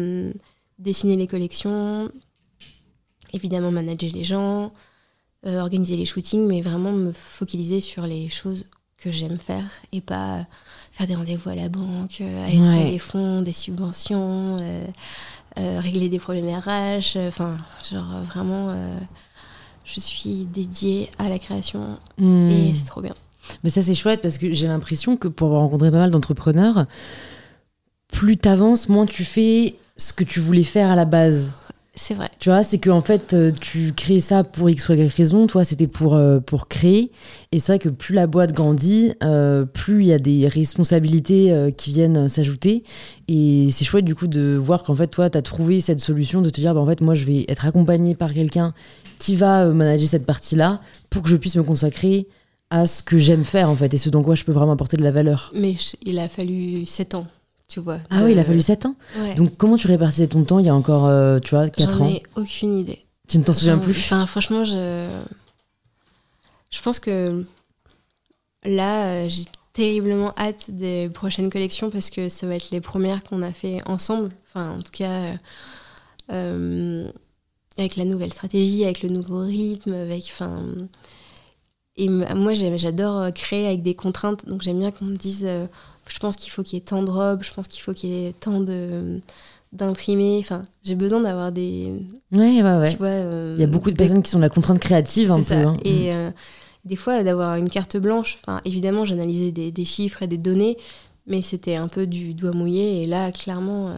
dessiné 0.78 1.16
les 1.16 1.26
collections, 1.26 2.10
évidemment 3.32 3.70
manager 3.70 4.10
les 4.12 4.24
gens, 4.24 4.72
organiser 5.44 5.96
les 5.96 6.06
shootings, 6.06 6.46
mais 6.46 6.62
vraiment 6.62 6.92
me 6.92 7.12
focaliser 7.12 7.80
sur 7.80 8.06
les 8.06 8.30
choses 8.30 8.68
que 9.04 9.10
j'aime 9.10 9.36
faire 9.36 9.64
et 9.92 10.00
pas 10.00 10.46
faire 10.92 11.06
des 11.06 11.14
rendez-vous 11.14 11.50
à 11.50 11.54
la 11.54 11.68
banque, 11.68 12.18
euh, 12.20 12.46
aller 12.46 12.56
trouver 12.56 12.90
des 12.90 12.98
fonds, 12.98 13.42
des 13.42 13.52
subventions, 13.52 14.56
euh, 14.60 14.86
euh, 15.58 15.80
régler 15.80 16.08
des 16.08 16.18
problèmes 16.18 16.48
RH. 16.48 17.18
Enfin, 17.28 17.58
genre 17.90 18.22
vraiment, 18.24 18.74
je 19.84 20.00
suis 20.00 20.46
dédiée 20.46 21.10
à 21.18 21.28
la 21.28 21.38
création 21.38 21.98
hmm. 22.18 22.50
et 22.50 22.74
c'est 22.74 22.86
trop 22.86 23.02
bien. 23.02 23.14
Mais 23.62 23.70
ça, 23.70 23.82
c'est 23.82 23.94
chouette 23.94 24.22
parce 24.22 24.38
que 24.38 24.52
j'ai 24.52 24.68
l'impression 24.68 25.18
que 25.18 25.28
pour 25.28 25.48
avoir 25.48 25.62
rencontré 25.62 25.90
pas 25.90 25.98
mal 25.98 26.10
d'entrepreneurs, 26.10 26.86
plus 28.08 28.38
tu 28.38 28.48
avances, 28.48 28.88
moins 28.88 29.04
tu 29.04 29.24
fais 29.24 29.76
ce 29.98 30.14
que 30.14 30.24
tu 30.24 30.40
voulais 30.40 30.64
faire 30.64 30.90
à 30.90 30.96
la 30.96 31.04
base. 31.04 31.50
C'est 31.96 32.14
vrai. 32.14 32.28
Tu 32.40 32.48
vois, 32.48 32.64
c'est 32.64 32.78
qu'en 32.78 33.00
fait, 33.00 33.34
euh, 33.34 33.52
tu 33.52 33.92
crées 33.92 34.18
ça 34.18 34.42
pour 34.42 34.68
X 34.68 34.88
ou 34.88 34.94
Y 34.94 35.14
raison. 35.14 35.46
Toi, 35.46 35.62
c'était 35.62 35.86
pour, 35.86 36.14
euh, 36.14 36.40
pour 36.40 36.66
créer. 36.66 37.12
Et 37.52 37.60
c'est 37.60 37.72
vrai 37.72 37.78
que 37.78 37.88
plus 37.88 38.14
la 38.16 38.26
boîte 38.26 38.52
grandit, 38.52 39.12
euh, 39.22 39.64
plus 39.64 40.02
il 40.02 40.08
y 40.08 40.12
a 40.12 40.18
des 40.18 40.48
responsabilités 40.48 41.72
qui 41.76 41.92
viennent 41.92 42.28
s'ajouter. 42.28 42.82
Et 43.28 43.68
c'est 43.70 43.84
chouette, 43.84 44.04
du 44.04 44.16
coup, 44.16 44.26
de 44.26 44.56
voir 44.56 44.82
qu'en 44.82 44.94
fait, 44.94 45.06
toi, 45.06 45.30
tu 45.30 45.38
as 45.38 45.42
trouvé 45.42 45.78
cette 45.78 46.00
solution 46.00 46.42
de 46.42 46.50
te 46.50 46.60
dire, 46.60 46.74
bah, 46.74 46.80
en 46.80 46.86
fait, 46.86 47.00
moi, 47.00 47.14
je 47.14 47.24
vais 47.24 47.44
être 47.46 47.64
accompagné 47.64 48.16
par 48.16 48.32
quelqu'un 48.32 48.74
qui 49.20 49.36
va 49.36 49.66
manager 49.66 50.08
cette 50.08 50.26
partie-là 50.26 50.80
pour 51.10 51.22
que 51.22 51.28
je 51.28 51.36
puisse 51.36 51.54
me 51.54 51.62
consacrer 51.62 52.26
à 52.70 52.86
ce 52.86 53.04
que 53.04 53.18
j'aime 53.18 53.44
faire, 53.44 53.70
en 53.70 53.76
fait, 53.76 53.94
et 53.94 53.98
ce 53.98 54.08
dans 54.08 54.22
quoi 54.22 54.34
je 54.34 54.42
peux 54.42 54.52
vraiment 54.52 54.72
apporter 54.72 54.96
de 54.96 55.04
la 55.04 55.12
valeur. 55.12 55.52
Mais 55.54 55.76
il 56.04 56.18
a 56.18 56.28
fallu 56.28 56.86
7 56.86 57.14
ans 57.14 57.26
vois. 57.80 57.98
Ah 58.10 58.22
oui, 58.24 58.32
il 58.32 58.38
a 58.38 58.44
fallu 58.44 58.62
7 58.62 58.86
ans 58.86 58.94
Donc 59.36 59.56
comment 59.56 59.76
tu 59.76 59.86
répartissais 59.86 60.26
ton 60.26 60.44
temps 60.44 60.58
il 60.58 60.66
y 60.66 60.68
a 60.68 60.74
encore, 60.74 61.06
euh, 61.06 61.38
tu 61.38 61.54
vois, 61.54 61.68
4 61.68 62.02
ans 62.02 62.08
J'en 62.08 62.14
ai 62.14 62.22
aucune 62.36 62.76
idée. 62.76 63.04
Tu 63.28 63.38
ne 63.38 63.44
t'en 63.44 63.54
souviens 63.54 63.78
plus 63.78 63.92
Enfin, 63.92 64.26
franchement, 64.26 64.64
je... 64.64 65.06
Je 66.70 66.82
pense 66.82 66.98
que 66.98 67.44
là, 68.64 69.06
euh, 69.06 69.28
j'ai 69.28 69.44
terriblement 69.72 70.32
hâte 70.36 70.70
des 70.72 71.08
prochaines 71.08 71.48
collections 71.50 71.88
parce 71.88 72.10
que 72.10 72.28
ça 72.28 72.46
va 72.46 72.56
être 72.56 72.70
les 72.70 72.80
premières 72.80 73.22
qu'on 73.22 73.42
a 73.42 73.52
fait 73.52 73.80
ensemble. 73.86 74.30
Enfin, 74.48 74.78
en 74.78 74.82
tout 74.82 74.92
cas, 74.92 75.34
euh, 76.32 77.08
avec 77.78 77.96
la 77.96 78.04
nouvelle 78.04 78.32
stratégie, 78.32 78.84
avec 78.84 79.02
le 79.02 79.08
nouveau 79.08 79.40
rythme, 79.40 79.92
avec... 79.94 80.24
Enfin, 80.32 80.64
et 81.96 82.08
moi, 82.08 82.54
j'adore 82.54 83.32
créer 83.32 83.68
avec 83.68 83.82
des 83.82 83.94
contraintes, 83.94 84.46
donc 84.48 84.62
j'aime 84.62 84.80
bien 84.80 84.90
qu'on 84.90 85.04
me 85.04 85.16
dise 85.16 85.48
je 86.08 86.18
pense 86.18 86.36
qu'il 86.36 86.50
faut 86.50 86.62
qu'il 86.62 86.78
y 86.78 86.82
ait 86.82 86.84
tant 86.84 87.02
de 87.02 87.10
robes, 87.10 87.42
je 87.42 87.52
pense 87.52 87.68
qu'il 87.68 87.82
faut 87.82 87.92
qu'il 87.92 88.10
y 88.10 88.26
ait 88.26 88.32
tant 88.32 88.60
de 88.60 89.20
d'imprimer. 89.74 90.38
Enfin, 90.40 90.64
j'ai 90.82 90.94
besoin 90.94 91.20
d'avoir 91.20 91.52
des. 91.52 91.92
Ouais, 92.32 92.62
ouais, 92.62 92.78
ouais. 92.78 92.96
Euh, 93.00 93.54
Il 93.56 93.60
y 93.60 93.64
a 93.64 93.66
beaucoup 93.66 93.90
de 93.90 93.96
personnes 93.96 94.22
qui 94.22 94.30
sont 94.30 94.38
de 94.38 94.44
la 94.44 94.48
contrainte 94.48 94.78
créative 94.78 95.30
un 95.30 95.42
peu. 95.42 95.54
Hein. 95.54 95.76
Et 95.84 96.12
mm. 96.12 96.16
euh, 96.16 96.30
des 96.84 96.96
fois, 96.96 97.22
d'avoir 97.22 97.56
une 97.56 97.68
carte 97.68 97.96
blanche. 97.96 98.38
Enfin, 98.42 98.60
évidemment, 98.64 99.04
j'analysais 99.04 99.52
des, 99.52 99.72
des, 99.72 99.84
chiffres 99.84 100.22
et 100.22 100.26
des 100.26 100.38
données, 100.38 100.76
mais 101.26 101.42
c'était 101.42 101.76
un 101.76 101.88
peu 101.88 102.06
du 102.06 102.34
doigt 102.34 102.52
mouillé. 102.52 103.02
Et 103.02 103.06
là, 103.06 103.32
clairement, 103.32 103.90
euh, 103.90 103.92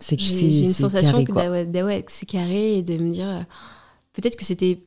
j'ai 0.00 0.64
une 0.64 0.72
sensation 0.72 1.24
carré, 1.24 2.02
que 2.02 2.12
c'est 2.12 2.26
carré 2.26 2.78
et 2.78 2.82
de 2.82 2.96
me 2.96 3.10
dire 3.10 3.44
peut-être 4.14 4.36
que 4.36 4.44
c'était 4.44 4.80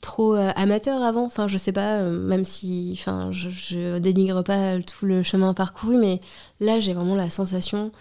trop 0.00 0.34
euh, 0.34 0.50
amateur 0.56 1.02
avant. 1.02 1.24
Enfin, 1.24 1.48
je 1.48 1.58
sais 1.58 1.72
pas, 1.72 2.00
euh, 2.00 2.18
même 2.18 2.44
si, 2.44 2.96
enfin, 2.98 3.30
je, 3.32 3.50
je, 3.50 3.98
dénigre 3.98 4.42
pas 4.42 4.80
tout 4.80 5.06
le 5.06 5.22
chemin 5.22 5.54
parcouru, 5.54 5.96
mais 5.96 6.20
là, 6.60 6.80
j'ai 6.80 6.94
vraiment 6.94 7.14
la 7.14 7.30
sensation 7.30 7.92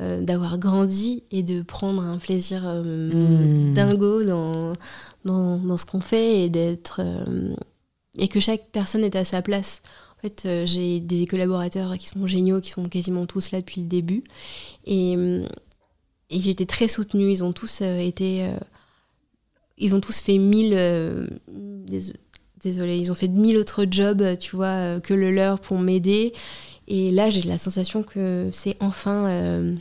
euh, 0.00 0.20
d'avoir 0.20 0.58
grandi 0.58 1.24
et 1.30 1.42
de 1.42 1.62
prendre 1.62 2.02
un 2.02 2.18
plaisir 2.18 2.62
hmm. 2.62 3.74
dingo 3.74 4.24
dans, 4.24 4.74
dans, 5.24 5.58
dans 5.58 5.76
ce 5.76 5.84
qu'on 5.84 6.00
fait 6.00 6.44
et 6.44 6.48
d'être 6.48 7.00
et 8.18 8.28
que 8.28 8.40
chaque 8.40 8.70
personne 8.72 9.04
est 9.04 9.16
à 9.16 9.24
sa 9.24 9.42
place. 9.42 9.82
En 10.18 10.28
fait, 10.28 10.46
j'ai 10.66 11.00
des 11.00 11.26
collaborateurs 11.26 11.96
qui 11.96 12.06
sont 12.06 12.26
géniaux, 12.26 12.60
qui 12.60 12.70
sont 12.70 12.84
quasiment 12.84 13.24
tous 13.24 13.52
là 13.52 13.60
depuis 13.60 13.80
le 13.80 13.86
début, 13.86 14.22
et, 14.84 15.12
et 15.12 16.40
j'étais 16.40 16.66
très 16.66 16.88
soutenue. 16.88 17.30
Ils 17.32 17.42
ont 17.42 17.52
tous 17.52 17.80
été 17.80 18.46
ils 19.80 19.94
ont 19.94 20.00
tous 20.00 20.20
fait 20.20 20.38
mille. 20.38 20.74
Euh, 20.76 21.26
désolé, 22.62 22.98
ils 22.98 23.10
ont 23.10 23.14
fait 23.14 23.28
mille 23.28 23.56
autres 23.56 23.86
jobs, 23.90 24.22
tu 24.38 24.54
vois, 24.54 24.66
euh, 24.66 25.00
que 25.00 25.14
le 25.14 25.30
leur 25.30 25.58
pour 25.58 25.78
m'aider. 25.78 26.32
Et 26.86 27.10
là, 27.10 27.30
j'ai 27.30 27.42
la 27.42 27.58
sensation 27.58 28.02
que 28.02 28.48
c'est 28.52 28.76
enfin. 28.80 29.28
Euh, 29.28 29.74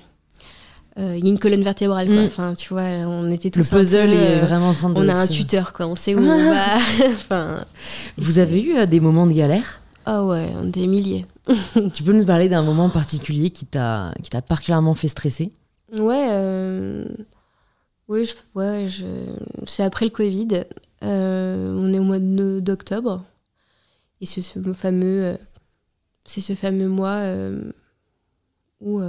il 0.97 1.23
y 1.23 1.27
a 1.27 1.31
une 1.31 1.39
colonne 1.39 1.63
vertébrale, 1.63 2.07
quoi. 2.07 2.23
Mm. 2.23 2.25
Enfin, 2.25 2.55
tu 2.55 2.73
vois, 2.73 2.81
on 2.81 3.31
était 3.31 3.49
tous. 3.49 3.71
Le 3.71 3.77
puzzle 3.77 4.11
est 4.11 4.39
vraiment 4.39 4.69
en 4.69 4.73
train 4.73 4.89
de. 4.89 4.99
On 4.99 5.07
a 5.07 5.13
un 5.13 5.27
tuteur, 5.27 5.71
quoi. 5.73 5.87
On 5.87 5.95
sait 5.95 6.15
où 6.15 6.19
on 6.19 6.49
va. 6.51 6.75
enfin, 7.09 7.65
Vous 8.17 8.39
avez 8.39 8.61
eu 8.61 8.87
des 8.87 8.99
moments 8.99 9.25
de 9.25 9.31
galère? 9.33 9.81
Ah 10.05 10.23
ouais, 10.23 10.47
des 10.63 10.87
milliers. 10.87 11.25
tu 11.93 12.03
peux 12.03 12.13
nous 12.13 12.25
parler 12.25 12.49
d'un 12.49 12.63
moment 12.63 12.89
particulier 12.89 13.49
qui 13.49 13.65
t'a 13.65 14.13
particulièrement 14.47 14.95
fait 14.95 15.07
stresser? 15.07 15.51
Ouais. 15.93 16.27
Oui, 18.09 18.25
je, 18.25 18.33
ouais, 18.55 18.87
je... 18.89 19.05
c'est 19.65 19.83
après 19.83 20.05
le 20.05 20.11
Covid. 20.11 20.65
on 21.01 21.93
est 21.93 21.99
au 21.99 22.03
mois 22.03 22.19
d'octobre. 22.19 23.23
Et 24.19 24.25
c'est 24.25 24.41
ce 24.41 24.59
fameux, 24.73 25.37
c'est 26.25 26.41
ce 26.41 26.55
fameux 26.55 26.89
mois 26.89 27.23
où 28.81 28.99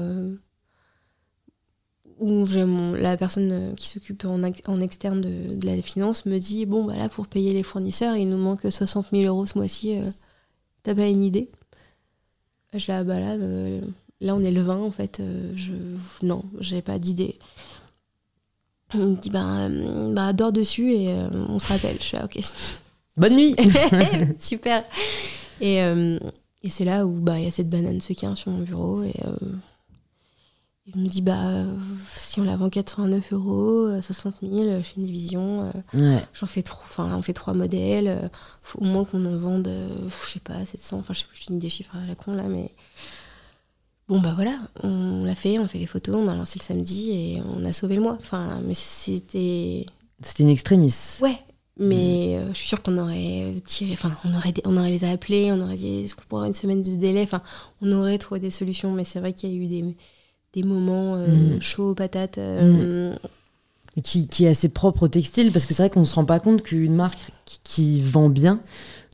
où 2.21 2.45
mon, 2.67 2.93
la 2.93 3.17
personne 3.17 3.51
euh, 3.51 3.75
qui 3.75 3.89
s'occupe 3.89 4.25
en, 4.25 4.41
en, 4.43 4.81
externe 4.81 5.21
de, 5.23 5.67
la 5.67 5.81
finance 5.81 6.27
me 6.27 6.39
dit 6.39 6.67
bon 6.67 6.85
bah 6.85 6.97
là 6.97 7.09
pour 7.09 7.27
payer 7.27 7.55
les 7.55 7.63
fournisseurs 7.63 8.15
il 8.17 8.29
nous 8.29 8.39
manque 8.39 8.71
60 8.71 9.07
000 9.13 9.25
euros 9.25 9.47
ce 9.47 9.57
mois-ci 9.59 9.99
euh, 9.99 10.11
t'as 10.83 10.95
pas 10.95 11.09
une 11.09 11.25
idée? 11.25 11.51
Je 12.75 12.93
la 12.93 13.03
là 13.03 13.35
euh, 13.35 13.81
là 14.21 14.37
on 14.37 14.41
est 14.41 14.51
le 14.51 14.61
20 14.61 14.77
en 14.77 14.91
fait 14.91 15.23
je 15.57 15.73
non 16.23 16.45
j'ai 16.61 16.83
pas 16.83 16.99
d'idée 16.99 17.39
il 18.95 19.01
me 19.01 19.17
dit 19.17 19.31
bah, 19.31 19.69
bah 20.15 20.33
dors 20.33 20.53
dessus 20.53 20.93
et 20.93 21.15
on 21.49 21.59
se 21.59 21.69
rappelle 21.69 21.97
je 21.99 22.05
suis 22.05 22.17
ok 22.17 22.39
bonne 23.17 23.37
nuit 23.37 23.55
super 24.39 24.85
et, 25.61 25.79
et 25.79 26.71
c'est 26.71 26.85
là 26.85 27.07
où 27.07 27.13
bah 27.13 27.39
il 27.39 27.45
y 27.45 27.49
a 27.49 27.51
cette 27.51 27.71
banane 27.71 28.01
sequin 28.01 28.35
sur 28.35 28.51
mon 28.51 28.63
bureau 28.63 29.03
et 29.03 29.15
il 30.87 31.03
me 31.03 31.09
dit 31.09 31.23
bah 31.23 31.65
si 32.15 32.41
on 32.41 32.45
la 32.45 32.57
vend 32.57 32.69
89 32.69 33.33
euros, 33.33 34.01
60 34.01 34.37
000, 34.43 34.79
je 34.79 34.83
fais 34.83 34.95
une 34.97 35.05
division. 35.05 35.71
Euh, 35.95 36.19
j'en 36.33 36.47
fais 36.47 36.63
trop, 36.63 36.83
enfin 36.85 37.15
on 37.15 37.23
fait 37.23 37.33
trois 37.33 37.55
modèles. 37.55 38.09
Euh, 38.09 38.29
faut 38.63 38.81
au 38.81 38.85
moins 38.85 39.05
qu'on 39.05 39.25
en 39.27 39.37
vende, 39.37 39.69
euh, 39.69 39.89
je 40.27 40.33
sais 40.33 40.41
pas 40.41 40.65
700. 40.65 40.99
Enfin 40.99 41.13
je 41.13 41.21
sais 41.21 41.27
plus, 41.27 41.45
je 41.49 41.55
des 41.55 41.69
chiffres 41.69 41.97
à 41.97 42.07
la 42.07 42.15
con 42.15 42.35
là, 42.35 42.45
mais 42.45 42.73
bon 44.11 44.21
bah 44.21 44.33
voilà, 44.35 44.59
on 44.83 45.25
l'a 45.25 45.35
fait, 45.35 45.59
on 45.59 45.65
a 45.65 45.69
fait 45.69 45.79
les 45.79 45.87
photos, 45.87 46.17
on 46.17 46.29
a 46.29 46.35
lancé 46.35 46.59
le 46.59 46.65
samedi 46.65 47.13
et 47.13 47.43
on 47.57 47.65
a 47.65 47.73
sauvé 47.73 47.97
le 47.97 48.03
mois. 48.03 48.19
Enfin 48.21 48.61
mais 48.65 48.75
c'était. 48.75 49.87
C'était 50.23 50.43
une 50.43 50.51
extrémiste. 50.51 51.23
Ouais. 51.23 51.39
Mais 51.79 52.39
mm. 52.39 52.49
je 52.53 52.59
suis 52.59 52.69
sûre 52.69 52.83
qu'on 52.83 52.99
aurait 52.99 53.55
tiré, 53.65 53.93
enfin, 53.95 54.13
on 54.25 54.35
aurait, 54.35 54.53
on 54.67 54.77
aurait 54.77 54.91
les 54.91 55.05
appelés, 55.05 55.51
on 55.51 55.63
aurait 55.63 55.77
dit 55.77 56.05
est-ce 56.05 56.15
qu'on 56.15 56.25
pourrait 56.29 56.49
une 56.49 56.55
semaine 56.55 56.83
de 56.83 56.95
délai, 56.95 57.23
enfin, 57.23 57.41
on 57.81 57.91
aurait 57.93 58.19
trouvé 58.19 58.39
des 58.39 58.51
solutions, 58.51 58.93
mais 58.93 59.05
c'est 59.05 59.19
vrai 59.19 59.33
qu'il 59.33 59.51
y 59.51 59.53
a 59.55 59.57
eu 59.57 59.67
des, 59.67 59.97
des 60.53 60.63
moments 60.63 61.15
euh, 61.17 61.57
mm. 61.57 61.63
chauds, 61.63 61.95
patates. 61.95 62.39
Euh, 62.39 63.15
mm. 63.15 63.19
Qui, 64.03 64.29
qui, 64.29 64.45
est 64.45 64.49
assez 64.49 64.69
propre 64.69 65.05
au 65.05 65.09
textile, 65.09 65.51
parce 65.51 65.67
que 65.67 65.75
c'est 65.75 65.83
vrai 65.83 65.91
qu'on 65.91 66.01
ne 66.01 66.05
se 66.05 66.15
rend 66.15 66.25
pas 66.25 66.39
compte 66.39 66.63
qu'une 66.63 66.95
marque 66.95 67.33
qui, 67.65 68.01
vend 68.01 68.29
bien 68.29 68.61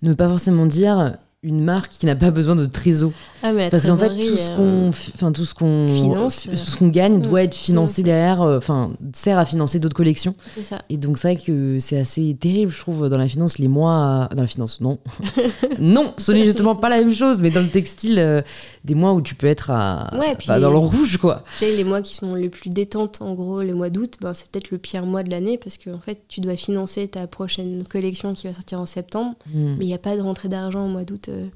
ne 0.02 0.10
veut 0.10 0.16
pas 0.16 0.28
forcément 0.28 0.66
dire 0.66 1.16
une 1.46 1.62
marque 1.62 1.92
qui 1.92 2.06
n'a 2.06 2.16
pas 2.16 2.32
besoin 2.32 2.56
de 2.56 2.66
trésor. 2.66 3.12
Ah, 3.42 3.52
Parce 3.70 3.86
qu'en 3.86 3.96
fait, 3.96 4.08
tout 4.08 4.36
ce 4.36 4.50
qu'on, 4.56 4.88
enfin 4.88 5.30
tout 5.30 5.44
ce 5.44 5.54
qu'on, 5.54 5.88
finance, 5.88 6.48
tout 6.50 6.56
ce 6.56 6.76
qu'on 6.76 6.88
gagne 6.88 7.20
doit 7.20 7.44
être 7.44 7.54
financé 7.54 8.02
derrière, 8.02 8.42
euh, 8.42 8.58
enfin 8.58 8.90
sert 9.14 9.38
à 9.38 9.44
financer 9.44 9.78
d'autres 9.78 9.94
collections. 9.94 10.34
Ça. 10.60 10.78
Et 10.88 10.96
donc 10.96 11.18
c'est 11.18 11.34
vrai 11.34 11.42
que 11.42 11.78
c'est 11.78 11.98
assez 11.98 12.36
terrible, 12.40 12.72
je 12.72 12.80
trouve, 12.80 13.08
dans 13.08 13.18
la 13.18 13.28
finance, 13.28 13.58
les 13.58 13.68
mois, 13.68 14.28
dans 14.34 14.42
la 14.42 14.48
finance, 14.48 14.80
non, 14.80 14.98
non, 15.78 16.14
ce 16.18 16.32
n'est 16.32 16.44
justement 16.44 16.74
pas 16.74 16.88
la 16.88 16.98
même 16.98 17.14
chose, 17.14 17.38
mais 17.38 17.50
dans 17.50 17.60
le 17.60 17.68
textile, 17.68 18.18
euh, 18.18 18.42
des 18.84 18.96
mois 18.96 19.12
où 19.12 19.20
tu 19.20 19.36
peux 19.36 19.46
être 19.46 19.70
à, 19.70 20.10
bah, 20.48 20.58
dans 20.58 20.70
le 20.70 20.78
rouge, 20.78 21.18
quoi. 21.18 21.44
les 21.60 21.84
mois 21.84 22.02
qui 22.02 22.16
sont 22.16 22.34
les 22.34 22.48
plus 22.48 22.70
détentes, 22.70 23.22
en 23.22 23.34
gros, 23.34 23.62
le 23.62 23.74
mois 23.74 23.90
d'août, 23.90 24.14
ben, 24.20 24.34
c'est 24.34 24.48
peut-être 24.48 24.72
le 24.72 24.78
pire 24.78 25.06
mois 25.06 25.22
de 25.22 25.30
l'année 25.30 25.58
parce 25.58 25.76
que 25.76 25.90
en 25.90 26.00
fait, 26.00 26.22
tu 26.26 26.40
dois 26.40 26.56
financer 26.56 27.06
ta 27.06 27.28
prochaine 27.28 27.84
collection 27.88 28.34
qui 28.34 28.48
va 28.48 28.54
sortir 28.54 28.80
en 28.80 28.86
septembre, 28.86 29.36
hmm. 29.54 29.76
mais 29.78 29.84
il 29.84 29.88
n'y 29.88 29.94
a 29.94 29.98
pas 29.98 30.16
de 30.16 30.22
rentrée 30.22 30.48
d'argent 30.48 30.84
au 30.84 30.88
mois 30.88 31.04
d'août. 31.04 31.28
Euh, 31.36 31.46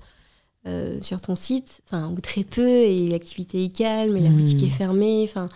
euh, 0.67 0.99
sur 1.01 1.23
ton 1.23 1.37
site, 1.37 1.81
enfin, 1.87 2.13
ou 2.15 2.21
très 2.21 2.45
peu, 2.45 2.69
et 2.69 3.09
l'activité 3.09 3.65
est 3.65 3.75
calme, 3.75 4.15
et 4.19 4.21
la 4.21 4.29
boutique 4.29 4.63
est 4.63 4.67
hmm. 4.67 4.71
fermée, 4.71 5.23
enfin, 5.25 5.49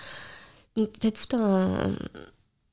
donc 0.76 0.88
t'as 0.98 1.10
tout 1.10 1.36
un... 1.36 1.92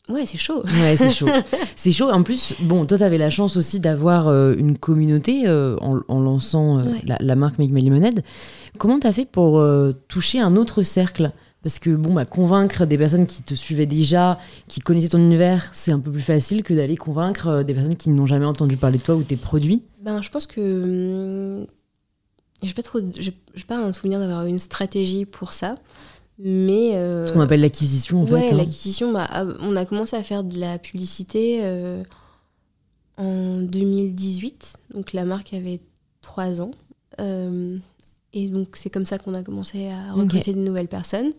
Ouais, 0.07 0.25
c'est 0.25 0.37
chaud. 0.37 0.63
Ouais, 0.63 0.95
c'est 0.95 1.11
chaud. 1.11 1.27
c'est 1.75 1.91
chaud. 1.91 2.09
En 2.09 2.23
plus, 2.23 2.53
bon, 2.61 2.85
toi, 2.85 2.99
t'avais 2.99 3.17
la 3.17 3.29
chance 3.29 3.57
aussi 3.57 3.81
d'avoir 3.81 4.29
euh, 4.29 4.53
une 4.57 4.77
communauté 4.77 5.45
euh, 5.45 5.75
en, 5.81 6.19
lançant 6.21 6.81
la, 7.03 7.35
marque 7.35 7.59
Make 7.59 7.71
My 7.71 7.81
Lemonade. 7.81 8.23
Comment 8.77 8.99
t'as 8.99 9.11
fait 9.11 9.25
pour 9.25 9.61
toucher 10.07 10.39
un 10.39 10.55
autre 10.55 10.83
cercle? 10.83 11.33
Parce 11.63 11.79
que 11.79 11.91
bon, 11.91 12.13
bah, 12.13 12.25
convaincre 12.25 12.85
des 12.85 12.97
personnes 12.97 13.25
qui 13.25 13.43
te 13.43 13.53
suivaient 13.53 13.85
déjà, 13.85 14.39
qui 14.67 14.79
connaissaient 14.79 15.09
ton 15.09 15.19
univers, 15.19 15.69
c'est 15.73 15.91
un 15.91 15.99
peu 15.99 16.11
plus 16.11 16.21
facile 16.21 16.63
que 16.63 16.73
d'aller 16.73 16.97
convaincre 16.97 17.63
des 17.63 17.73
personnes 17.73 17.95
qui 17.95 18.09
n'ont 18.09 18.25
jamais 18.25 18.45
entendu 18.45 18.77
parler 18.77 18.97
de 18.97 19.03
toi 19.03 19.15
ou 19.15 19.23
tes 19.23 19.37
produits. 19.37 19.83
Ben, 20.01 20.21
je 20.21 20.29
pense 20.29 20.47
que 20.47 21.59
hum, 21.61 21.67
j'ai 22.63 22.73
pas 22.73 22.83
trop, 22.83 22.99
j'ai 23.17 23.63
pas 23.67 23.77
un 23.77 23.93
souvenir 23.93 24.19
d'avoir 24.19 24.45
une 24.45 24.59
stratégie 24.59 25.25
pour 25.25 25.51
ça, 25.51 25.75
mais 26.37 26.95
euh, 26.95 27.27
ce 27.27 27.33
qu'on 27.33 27.41
appelle 27.41 27.61
l'acquisition 27.61 28.21
en 28.21 28.25
ouais, 28.25 28.41
fait. 28.41 28.53
Hein. 28.53 28.57
l'acquisition, 28.57 29.11
bah, 29.11 29.27
ah, 29.29 29.45
on 29.61 29.75
a 29.75 29.85
commencé 29.85 30.15
à 30.15 30.23
faire 30.23 30.43
de 30.43 30.59
la 30.59 30.77
publicité 30.77 31.59
euh, 31.63 32.03
en 33.17 33.61
2018, 33.61 34.77
donc 34.93 35.13
la 35.13 35.25
marque 35.25 35.53
avait 35.53 35.81
trois 36.21 36.61
ans, 36.61 36.71
euh, 37.19 37.77
et 38.33 38.47
donc 38.47 38.75
c'est 38.75 38.89
comme 38.89 39.05
ça 39.05 39.17
qu'on 39.17 39.33
a 39.33 39.43
commencé 39.43 39.89
à 39.89 40.13
recruter 40.13 40.53
de 40.53 40.59
nouvelles 40.59 40.87
personnes, 40.87 41.31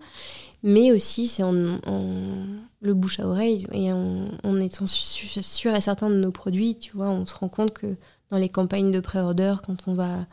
mais 0.63 0.93
aussi 0.93 1.27
c'est 1.27 1.43
en, 1.43 1.53
le 1.53 2.95
bouche 2.95 3.21
à 3.21 3.27
oreille 3.27 3.67
et 3.73 3.93
en, 3.93 4.29
en 4.43 4.61
étant 4.61 4.87
sûr 4.87 5.75
et 5.75 5.81
certain 5.81 6.11
de 6.11 6.17
nos 6.17 6.33
produits, 6.33 6.77
tu 6.77 6.93
vois, 6.97 7.11
on 7.11 7.27
se 7.27 7.35
rend 7.35 7.49
compte 7.49 7.73
que 7.73 7.97
dans 8.31 8.39
les 8.39 8.49
campagnes 8.49 8.91
de 8.91 9.01
pré-order, 9.01 9.57
quand 9.67 9.89
on 9.89 9.95
va 9.95 10.27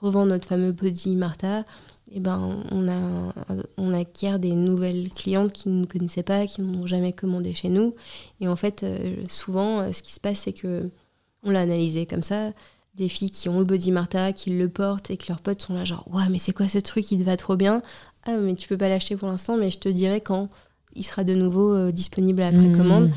revend 0.00 0.26
notre 0.26 0.46
fameux 0.46 0.72
Body 0.72 1.16
Martha, 1.16 1.64
eh 2.12 2.20
ben, 2.20 2.62
on, 2.70 2.88
a, 2.88 3.32
on 3.76 3.92
acquiert 3.92 4.38
des 4.38 4.54
nouvelles 4.54 5.10
clientes 5.10 5.52
qui 5.52 5.68
ne 5.68 5.80
nous 5.80 5.86
connaissaient 5.86 6.22
pas, 6.22 6.46
qui 6.46 6.60
n'ont 6.62 6.86
jamais 6.86 7.12
commandé 7.12 7.54
chez 7.54 7.68
nous. 7.68 7.94
Et 8.40 8.46
en 8.46 8.56
fait, 8.56 8.82
euh, 8.82 9.16
souvent, 9.28 9.80
euh, 9.80 9.92
ce 9.92 10.02
qui 10.02 10.12
se 10.12 10.20
passe, 10.20 10.40
c'est 10.40 10.52
que 10.52 10.90
on 11.42 11.50
l'a 11.50 11.60
analysé 11.60 12.06
comme 12.06 12.22
ça. 12.22 12.52
Des 12.96 13.08
filles 13.08 13.30
qui 13.30 13.48
ont 13.48 13.58
le 13.58 13.64
Body 13.64 13.90
Martha, 13.90 14.32
qui 14.32 14.50
le 14.50 14.68
portent 14.68 15.10
et 15.10 15.16
que 15.16 15.26
leurs 15.28 15.40
potes 15.40 15.62
sont 15.62 15.74
là, 15.74 15.84
genre, 15.84 16.04
ouais, 16.10 16.28
mais 16.30 16.38
c'est 16.38 16.52
quoi 16.52 16.68
ce 16.68 16.78
truc, 16.78 17.10
il 17.12 17.18
te 17.18 17.24
va 17.24 17.36
trop 17.36 17.56
bien? 17.56 17.82
Ah, 18.24 18.36
mais 18.36 18.54
tu 18.54 18.68
peux 18.68 18.78
pas 18.78 18.88
l'acheter 18.88 19.16
pour 19.16 19.28
l'instant, 19.28 19.56
mais 19.56 19.70
je 19.70 19.78
te 19.78 19.88
dirai 19.88 20.20
quand 20.20 20.48
il 20.94 21.04
sera 21.04 21.22
de 21.24 21.34
nouveau 21.34 21.74
euh, 21.74 21.92
disponible 21.92 22.42
à 22.42 22.50
la 22.50 22.58
précommande. 22.58 23.08
Mmh. 23.08 23.14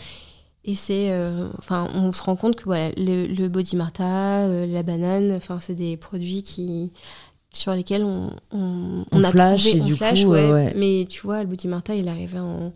Et 0.65 0.75
c'est, 0.75 1.11
euh, 1.11 1.47
enfin, 1.57 1.88
on 1.95 2.11
se 2.11 2.21
rend 2.21 2.36
compte 2.36 2.55
que 2.55 2.65
voilà, 2.65 2.91
le, 2.97 3.47
Body 3.47 3.75
Martha, 3.75 4.41
euh, 4.41 4.67
la 4.67 4.84
banane, 4.84 5.32
enfin, 5.32 5.59
c'est 5.59 5.75
des 5.75 5.97
produits 5.97 6.43
qui 6.43 6.91
sur 7.51 7.73
lesquels 7.73 8.03
on, 8.03 8.30
on, 8.51 9.23
a 9.23 9.32
flash 9.32 9.63
trouvé, 9.63 9.80
du 9.80 9.95
flash, 9.95 10.23
coup, 10.23 10.32
ouais. 10.32 10.73
Mais 10.75 11.07
tu 11.09 11.21
vois, 11.21 11.41
le 11.41 11.49
Body 11.49 11.67
Martha, 11.67 11.95
il 11.95 12.07
arrivait 12.07 12.38
en 12.38 12.73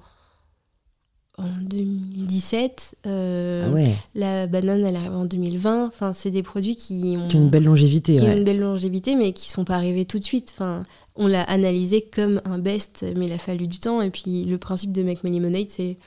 en 1.38 1.48
2017. 1.62 2.96
Euh, 3.06 3.66
ah 3.68 3.72
ouais. 3.72 3.96
La 4.16 4.48
banane, 4.48 4.84
elle 4.86 4.96
arrive 4.96 5.14
en 5.14 5.26
2020. 5.26 5.88
Enfin, 5.88 6.14
c'est 6.14 6.32
des 6.32 6.44
produits 6.44 6.76
qui 6.76 7.18
ont, 7.18 7.28
qui 7.28 7.36
ont 7.36 7.42
une 7.42 7.50
belle 7.50 7.64
longévité. 7.64 8.14
Qui 8.14 8.22
ont 8.22 8.38
une 8.38 8.44
belle 8.44 8.60
longévité, 8.60 9.16
mais 9.16 9.34
qui 9.34 9.50
sont 9.50 9.66
pas 9.66 9.76
arrivés 9.76 10.06
tout 10.06 10.20
de 10.20 10.24
suite. 10.24 10.54
Enfin, 10.54 10.84
on 11.16 11.28
l'a 11.28 11.44
analysé 11.44 12.02
comme 12.02 12.42
un 12.46 12.60
best, 12.60 13.06
mais 13.18 13.28
il 13.28 13.34
a 13.34 13.40
fallu 13.40 13.68
du 13.68 13.80
temps. 13.80 14.02
Et 14.02 14.10
puis, 14.10 14.46
le 14.46 14.58
principe 14.58 14.92
de 14.92 15.04
Make 15.04 15.24
Money 15.24 15.40
Lemonade, 15.40 15.70
c'est 15.70 15.98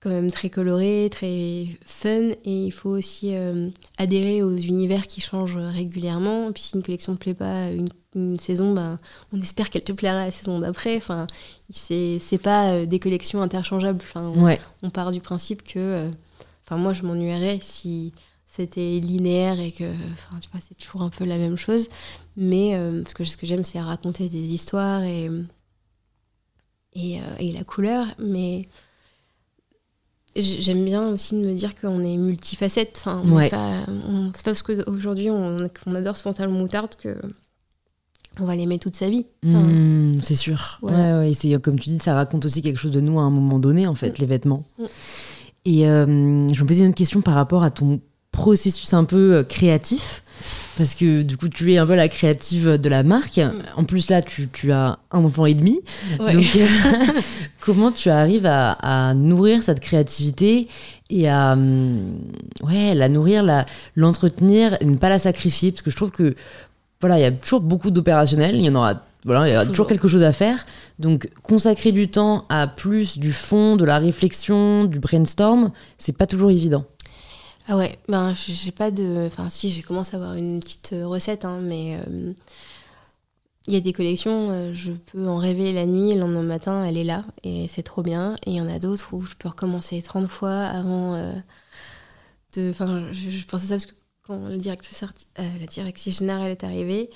quand 0.00 0.10
même 0.10 0.30
très 0.30 0.48
coloré, 0.48 1.08
très 1.10 1.66
fun, 1.84 2.30
et 2.44 2.66
il 2.66 2.70
faut 2.70 2.90
aussi 2.90 3.34
euh, 3.34 3.68
adhérer 3.96 4.42
aux 4.42 4.56
univers 4.56 5.08
qui 5.08 5.20
changent 5.20 5.56
régulièrement. 5.56 6.52
Puis 6.52 6.62
si 6.62 6.76
une 6.76 6.84
collection 6.84 7.12
ne 7.12 7.18
plaît 7.18 7.34
pas 7.34 7.70
une, 7.70 8.38
saison, 8.38 8.74
ben, 8.74 8.98
on 9.32 9.40
espère 9.40 9.70
qu'elle 9.70 9.84
te 9.84 9.92
plaira 9.92 10.24
la 10.26 10.30
saison 10.30 10.60
d'après. 10.60 10.96
Enfin, 10.96 11.26
c'est, 11.70 12.20
pas 12.42 12.70
euh, 12.70 12.86
des 12.86 13.00
collections 13.00 13.42
interchangeables. 13.42 14.00
Enfin, 14.02 14.58
on, 14.82 14.90
part 14.90 15.10
du 15.10 15.20
principe 15.20 15.62
que, 15.62 15.78
euh, 15.78 16.10
enfin, 16.64 16.76
moi, 16.76 16.92
je 16.92 17.02
m'ennuierais 17.02 17.58
si 17.60 18.12
c'était 18.46 19.00
linéaire 19.00 19.60
et 19.60 19.72
que, 19.72 19.84
enfin, 20.12 20.38
tu 20.40 20.48
vois, 20.50 20.60
c'est 20.60 20.76
toujours 20.76 21.02
un 21.02 21.10
peu 21.10 21.24
la 21.24 21.38
même 21.38 21.56
chose. 21.56 21.88
Mais 22.36 22.80
parce 23.02 23.14
que 23.14 23.24
ce 23.24 23.36
que 23.36 23.46
j'aime, 23.46 23.64
c'est 23.64 23.80
raconter 23.80 24.28
des 24.28 24.38
histoires 24.38 25.02
et 25.02 25.28
et, 26.94 27.20
et 27.38 27.52
la 27.52 27.62
couleur, 27.62 28.06
mais 28.18 28.64
J'aime 30.36 30.84
bien 30.84 31.08
aussi 31.08 31.34
de 31.34 31.46
me 31.46 31.54
dire 31.54 31.74
qu'on 31.74 32.02
est 32.04 32.16
multifacette. 32.16 33.02
Enfin, 33.04 33.22
c'est 33.24 33.50
pas, 33.50 33.84
parce 34.44 34.62
qu'aujourd'hui 34.62 35.30
on, 35.30 35.56
on, 35.86 35.94
adore 35.94 36.16
ce 36.16 36.22
pantalon 36.22 36.52
moutarde 36.52 36.94
que 36.96 37.16
on 38.40 38.44
va 38.44 38.56
l'aimer 38.56 38.78
toute 38.78 38.94
sa 38.94 39.08
vie. 39.08 39.26
Mmh, 39.42 40.18
c'est 40.22 40.36
sûr. 40.36 40.78
Ouais, 40.82 40.92
ouais, 40.92 41.32
c'est 41.34 41.60
comme 41.60 41.78
tu 41.78 41.90
dis, 41.90 41.98
ça 41.98 42.14
raconte 42.14 42.44
aussi 42.44 42.62
quelque 42.62 42.78
chose 42.78 42.90
de 42.90 43.00
nous 43.00 43.18
à 43.18 43.22
un 43.22 43.30
moment 43.30 43.58
donné, 43.58 43.86
en 43.86 43.94
fait, 43.94 44.10
mm. 44.10 44.20
les 44.20 44.26
vêtements. 44.26 44.64
Mm. 44.78 44.84
Et 45.64 45.88
euh, 45.88 46.06
je 46.52 46.62
me 46.62 46.66
posais 46.66 46.80
une 46.80 46.88
autre 46.88 46.94
question 46.94 47.20
par 47.20 47.34
rapport 47.34 47.62
à 47.62 47.70
ton 47.70 48.00
processus 48.32 48.94
un 48.94 49.04
peu 49.04 49.36
euh, 49.36 49.42
créatif. 49.42 50.22
Parce 50.76 50.94
que 50.94 51.22
du 51.22 51.36
coup, 51.36 51.48
tu 51.48 51.72
es 51.72 51.78
un 51.78 51.86
peu 51.86 51.94
la 51.94 52.08
créative 52.08 52.78
de 52.78 52.88
la 52.88 53.02
marque. 53.02 53.40
En 53.76 53.84
plus, 53.84 54.10
là, 54.10 54.22
tu, 54.22 54.48
tu 54.52 54.72
as 54.72 54.98
un 55.10 55.24
enfant 55.24 55.46
et 55.46 55.54
demi. 55.54 55.80
Donc, 56.18 56.56
euh, 56.56 56.66
comment 57.60 57.92
tu 57.92 58.10
arrives 58.10 58.46
à, 58.46 59.14
nourrir 59.14 59.62
cette 59.62 59.80
créativité 59.80 60.68
et 61.10 61.28
à 61.28 61.52
hum, 61.52 62.20
ouais, 62.62 62.94
la 62.94 63.08
nourrir, 63.08 63.44
l'entretenir, 63.96 64.76
et 64.80 64.84
ne 64.84 64.96
pas 64.96 65.08
la 65.08 65.18
sacrifier? 65.18 65.72
Parce 65.72 65.82
que 65.82 65.90
je 65.90 65.96
trouve 65.96 66.10
que 66.10 66.34
voilà, 67.00 67.18
il 67.18 67.22
y 67.22 67.26
a 67.26 67.30
toujours 67.30 67.60
beaucoup 67.60 67.90
d'opérationnels. 67.90 68.56
Il 68.56 68.64
y 68.64 68.68
en 68.68 68.74
aura 68.74 69.02
voilà, 69.24 69.48
il 69.48 69.52
y 69.52 69.54
a 69.54 69.66
toujours 69.66 69.86
quelque 69.86 70.08
chose 70.08 70.22
à 70.22 70.32
faire. 70.32 70.64
Donc, 70.98 71.28
consacrer 71.42 71.92
du 71.92 72.08
temps 72.08 72.44
à 72.48 72.66
plus 72.66 73.18
du 73.18 73.32
fond, 73.32 73.76
de 73.76 73.84
la 73.84 73.98
réflexion, 73.98 74.84
du 74.84 75.00
brainstorm, 75.00 75.72
c'est 75.98 76.16
pas 76.16 76.26
toujours 76.26 76.50
évident. 76.50 76.84
Ah 77.68 77.76
ouais, 77.76 77.98
ben 78.08 78.32
j'ai 78.34 78.72
pas 78.72 78.90
de. 78.90 79.26
Enfin, 79.26 79.50
si, 79.50 79.70
j'ai 79.70 79.82
commencé 79.82 80.16
à 80.16 80.18
avoir 80.18 80.34
une 80.34 80.58
petite 80.60 80.94
recette, 81.04 81.44
hein, 81.44 81.60
mais 81.62 81.98
il 83.66 83.74
y 83.74 83.76
a 83.76 83.80
des 83.80 83.92
collections, 83.92 84.72
je 84.72 84.92
peux 84.92 85.28
en 85.28 85.36
rêver 85.36 85.72
la 85.74 85.84
nuit, 85.84 86.14
le 86.14 86.20
lendemain 86.20 86.42
matin, 86.42 86.84
elle 86.84 86.96
est 86.96 87.04
là, 87.04 87.24
et 87.44 87.68
c'est 87.68 87.82
trop 87.82 88.02
bien. 88.02 88.36
Et 88.46 88.52
il 88.52 88.56
y 88.56 88.60
en 88.62 88.70
a 88.70 88.78
d'autres 88.78 89.12
où 89.12 89.22
je 89.22 89.34
peux 89.34 89.48
recommencer 89.48 90.00
30 90.00 90.28
fois 90.28 90.62
avant 90.64 91.14
de. 92.54 92.70
Enfin, 92.70 93.12
je, 93.12 93.44
pensais 93.44 93.66
ça 93.66 93.74
parce 93.74 93.86
que 93.86 93.94
quand 94.26 94.48
la 94.48 94.56
directrice, 94.56 95.04
la 95.36 95.66
directrice 95.66 96.18
générale 96.18 96.50
est 96.50 96.64
arrivée, 96.64 97.10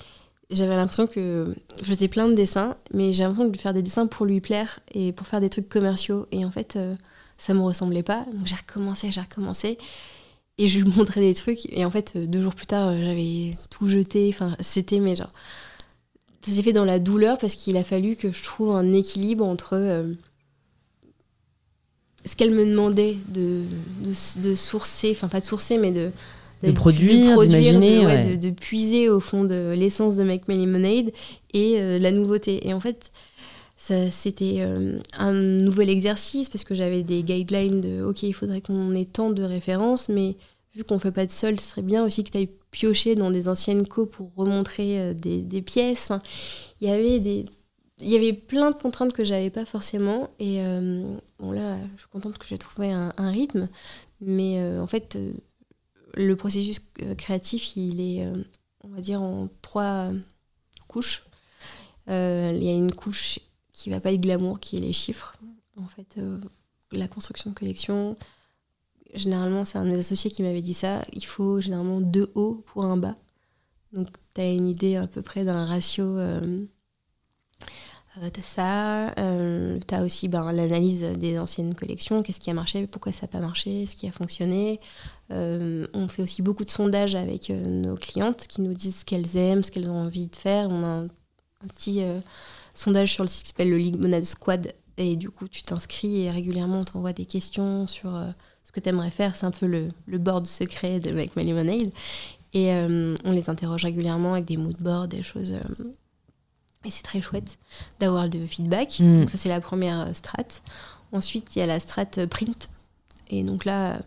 j'avais 0.49 0.75
l'impression 0.75 1.07
que 1.07 1.55
je 1.81 1.85
faisais 1.85 2.07
plein 2.07 2.27
de 2.27 2.33
dessins, 2.33 2.77
mais 2.93 3.13
j'ai 3.13 3.23
l'impression 3.23 3.49
de 3.49 3.57
faire 3.57 3.73
des 3.73 3.81
dessins 3.81 4.07
pour 4.07 4.25
lui 4.25 4.41
plaire 4.41 4.79
et 4.93 5.11
pour 5.11 5.27
faire 5.27 5.41
des 5.41 5.49
trucs 5.49 5.69
commerciaux. 5.69 6.27
Et 6.31 6.45
en 6.45 6.51
fait, 6.51 6.75
euh, 6.75 6.95
ça 7.37 7.53
me 7.53 7.61
ressemblait 7.61 8.03
pas. 8.03 8.25
Donc 8.31 8.45
j'ai 8.45 8.55
recommencé, 8.55 9.11
j'ai 9.11 9.21
recommencé. 9.21 9.77
Et 10.57 10.67
je 10.67 10.79
lui 10.79 10.91
montrais 10.95 11.21
des 11.21 11.33
trucs. 11.33 11.71
Et 11.71 11.85
en 11.85 11.91
fait, 11.91 12.13
euh, 12.15 12.25
deux 12.25 12.41
jours 12.41 12.55
plus 12.55 12.65
tard, 12.65 12.95
j'avais 12.97 13.57
tout 13.69 13.87
jeté. 13.87 14.29
Enfin, 14.29 14.55
c'était, 14.59 14.99
mais 14.99 15.15
genre. 15.15 15.31
Ça 16.45 16.51
s'est 16.51 16.63
fait 16.63 16.73
dans 16.73 16.85
la 16.85 16.99
douleur 16.99 17.37
parce 17.37 17.55
qu'il 17.55 17.77
a 17.77 17.83
fallu 17.85 18.17
que 18.17 18.31
je 18.31 18.43
trouve 18.43 18.71
un 18.71 18.91
équilibre 18.93 19.45
entre. 19.45 19.73
Euh, 19.73 20.13
ce 22.25 22.35
qu'elle 22.35 22.51
me 22.51 22.65
demandait 22.65 23.17
de, 23.27 23.63
de, 24.01 24.41
de 24.41 24.55
sourcer, 24.55 25.11
enfin 25.11 25.27
pas 25.27 25.41
de 25.41 25.45
sourcer, 25.45 25.77
mais 25.77 25.91
de, 25.91 26.11
de, 26.63 26.71
produire, 26.71 27.37
de, 27.37 28.35
de, 28.35 28.49
puiser 28.49 29.09
au 29.09 29.19
fond 29.19 29.43
de 29.43 29.73
l'essence 29.75 30.15
de 30.15 30.23
Make 30.23 30.47
My 30.47 30.57
Lemonade 30.57 31.11
et 31.53 31.75
euh, 31.79 31.99
la 31.99 32.11
nouveauté. 32.11 32.65
Et 32.67 32.73
en 32.73 32.79
fait, 32.79 33.11
c'était 34.11 34.57
euh, 34.59 34.99
un 35.17 35.33
nouvel 35.33 35.89
exercice 35.89 36.49
parce 36.49 36.63
que 36.63 36.75
j'avais 36.75 37.03
des 37.03 37.23
guidelines 37.23 37.81
de 37.81 38.03
OK, 38.03 38.23
il 38.23 38.33
faudrait 38.33 38.61
qu'on 38.61 38.95
ait 38.95 39.05
tant 39.05 39.29
de 39.29 39.43
références, 39.43 40.09
mais 40.09 40.35
vu 40.75 40.83
qu'on 40.83 40.99
fait 40.99 41.11
pas 41.11 41.25
de 41.25 41.31
sol, 41.31 41.59
ce 41.59 41.69
serait 41.69 41.81
bien 41.81 42.03
aussi 42.03 42.23
que 42.23 42.31
tu 42.31 42.37
ailles 42.37 42.49
piocher 42.71 43.15
dans 43.15 43.29
des 43.29 43.47
anciennes 43.47 43.87
co 43.87 44.05
pour 44.05 44.31
remontrer 44.35 44.99
euh, 44.99 45.13
des, 45.13 45.61
pièces. 45.61 46.11
il 46.81 46.87
y 46.87 46.91
avait 46.91 47.19
des 47.19 47.45
il 47.99 48.09
y 48.09 48.15
avait 48.15 48.33
plein 48.33 48.71
de 48.71 48.75
contraintes 48.75 49.13
que 49.13 49.23
j'avais 49.23 49.51
pas 49.51 49.65
forcément 49.65 50.31
et 50.39 50.61
bon 51.39 51.51
là 51.51 51.77
je 51.95 52.01
suis 52.01 52.09
contente 52.09 52.37
que 52.37 52.45
j'ai 52.45 52.57
trouvé 52.57 52.91
un, 52.91 53.29
rythme 53.29 53.69
mais 54.19 54.59
en 54.79 54.87
fait 54.87 55.15
le 56.15 56.35
processus 56.35 56.79
euh, 57.01 57.15
créatif, 57.15 57.75
il 57.75 58.01
est, 58.01 58.25
euh, 58.25 58.43
on 58.83 58.89
va 58.89 59.01
dire, 59.01 59.21
en 59.21 59.49
trois 59.61 60.11
couches. 60.87 61.25
Euh, 62.09 62.51
il 62.55 62.63
y 62.63 62.69
a 62.69 62.73
une 62.73 62.93
couche 62.93 63.39
qui 63.73 63.89
va 63.89 63.99
pas 63.99 64.11
être 64.11 64.21
glamour, 64.21 64.59
qui 64.59 64.77
est 64.77 64.81
les 64.81 64.93
chiffres. 64.93 65.35
En 65.77 65.87
fait, 65.87 66.19
la 66.91 67.07
construction 67.07 67.49
de 67.49 67.55
collection, 67.55 68.15
généralement, 69.13 69.65
c'est 69.65 69.77
un 69.77 69.83
de 69.83 69.89
mes 69.89 69.99
associés 69.99 70.29
qui 70.29 70.43
m'avait 70.43 70.61
dit 70.61 70.75
ça. 70.75 71.03
Il 71.11 71.25
faut 71.25 71.59
généralement 71.59 71.99
deux 71.99 72.31
hauts 72.35 72.63
pour 72.67 72.85
un 72.85 72.97
bas. 72.97 73.15
Donc, 73.91 74.07
tu 74.33 74.41
as 74.41 74.51
une 74.51 74.67
idée 74.67 74.95
à 74.95 75.07
peu 75.07 75.21
près 75.21 75.43
d'un 75.43 75.65
ratio 75.65 76.17
euh, 78.21 78.29
t'as 78.31 78.43
ça, 78.43 79.11
euh, 79.17 79.79
t'as 79.87 80.03
aussi 80.03 80.27
ben, 80.27 80.51
l'analyse 80.51 81.01
des 81.01 81.39
anciennes 81.39 81.73
collections, 81.73 82.21
qu'est-ce 82.21 82.39
qui 82.39 82.51
a 82.51 82.53
marché, 82.53 82.85
pourquoi 82.85 83.11
ça 83.11 83.23
n'a 83.23 83.27
pas 83.27 83.39
marché, 83.39 83.87
ce 83.87 83.95
qui 83.95 84.07
a 84.07 84.11
fonctionné. 84.11 84.79
Euh, 85.31 85.87
on 85.93 86.07
fait 86.07 86.21
aussi 86.21 86.43
beaucoup 86.43 86.63
de 86.63 86.69
sondages 86.69 87.15
avec 87.15 87.49
nos 87.49 87.95
clientes 87.95 88.45
qui 88.45 88.61
nous 88.61 88.75
disent 88.75 88.97
ce 88.97 89.05
qu'elles 89.05 89.35
aiment, 89.35 89.63
ce 89.63 89.71
qu'elles 89.71 89.89
ont 89.89 89.99
envie 89.99 90.27
de 90.27 90.35
faire. 90.35 90.69
On 90.69 90.83
a 90.83 90.87
un, 90.87 91.07
petit 91.75 92.03
sondage 92.73 93.13
sur 93.13 93.23
le 93.23 93.29
site 93.29 93.43
qui 93.43 93.49
s'appelle 93.49 93.69
le 93.69 93.77
Limonade 93.77 94.25
Squad 94.25 94.73
et 94.97 95.15
du 95.15 95.29
coup 95.29 95.47
tu 95.47 95.63
t'inscris 95.63 96.23
et 96.23 96.31
régulièrement 96.31 96.81
on 96.81 96.85
t'envoie 96.85 97.13
des 97.13 97.25
questions 97.25 97.87
sur 97.87 98.11
ce 98.63 98.71
que 98.71 98.79
tu 98.79 98.89
aimerais 98.89 99.11
faire. 99.11 99.35
C'est 99.35 99.45
un 99.45 99.51
peu 99.51 99.65
le, 99.65 99.89
le 100.05 100.17
board 100.17 100.45
secret 100.45 100.99
de 100.99 101.11
Make 101.11 101.35
My 101.35 101.43
Lemonade. 101.45 101.91
Et 102.55 102.71
on 102.71 103.31
les 103.31 103.49
interroge 103.49 103.83
régulièrement 103.83 104.33
avec 104.33 104.45
des 104.45 104.57
mood 104.57 104.77
boards, 104.79 105.07
des 105.07 105.23
choses 105.23 105.55
et 106.85 106.89
c'est 106.89 107.03
très 107.03 107.21
chouette 107.21 107.57
d'avoir 107.99 108.27
le 108.27 108.45
feedback. 108.45 108.99
Mm. 108.99 109.21
Donc 109.21 109.29
ça, 109.29 109.37
c'est 109.37 109.49
la 109.49 109.61
première 109.61 110.01
euh, 110.01 110.13
strat. 110.13 110.61
Ensuite, 111.11 111.55
il 111.55 111.59
y 111.59 111.61
a 111.61 111.65
la 111.65 111.79
strat 111.79 112.05
euh, 112.17 112.27
print. 112.27 112.69
Et 113.29 113.43
donc 113.43 113.65
là, 113.65 114.01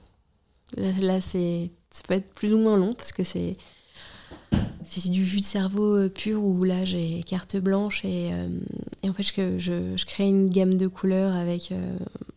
là, 0.77 1.21
c'est, 1.21 1.71
ça 1.91 2.03
peut 2.07 2.15
être 2.15 2.33
plus 2.35 2.53
ou 2.55 2.59
moins 2.59 2.77
long 2.77 2.93
parce 2.93 3.13
que 3.13 3.25
c'est, 3.25 3.57
c'est 5.01 5.11
du 5.11 5.25
jus 5.25 5.41
de 5.41 5.45
cerveau 5.45 5.97
euh, 5.97 6.09
pur 6.09 6.43
où 6.43 6.65
là, 6.65 6.85
j'ai 6.85 7.23
carte 7.23 7.57
blanche 7.57 8.05
et, 8.05 8.31
et 9.03 9.11
en 9.11 9.13
fait, 9.13 9.23
je, 9.23 9.59
je, 9.59 10.05
crée 10.05 10.29
une 10.29 10.49
gamme 10.49 10.77
de 10.77 10.87
couleurs 10.87 11.35
avec 11.35 11.73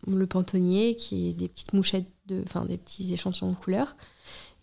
le 0.06 0.26
pantonnier 0.26 0.96
qui 0.96 1.28
est 1.28 1.32
des 1.32 1.48
petites 1.48 1.72
mouchettes, 1.72 2.10
de, 2.26 2.42
enfin 2.44 2.64
des 2.64 2.78
petits 2.78 3.12
échantillons 3.12 3.50
de 3.50 3.56
couleurs. 3.56 3.96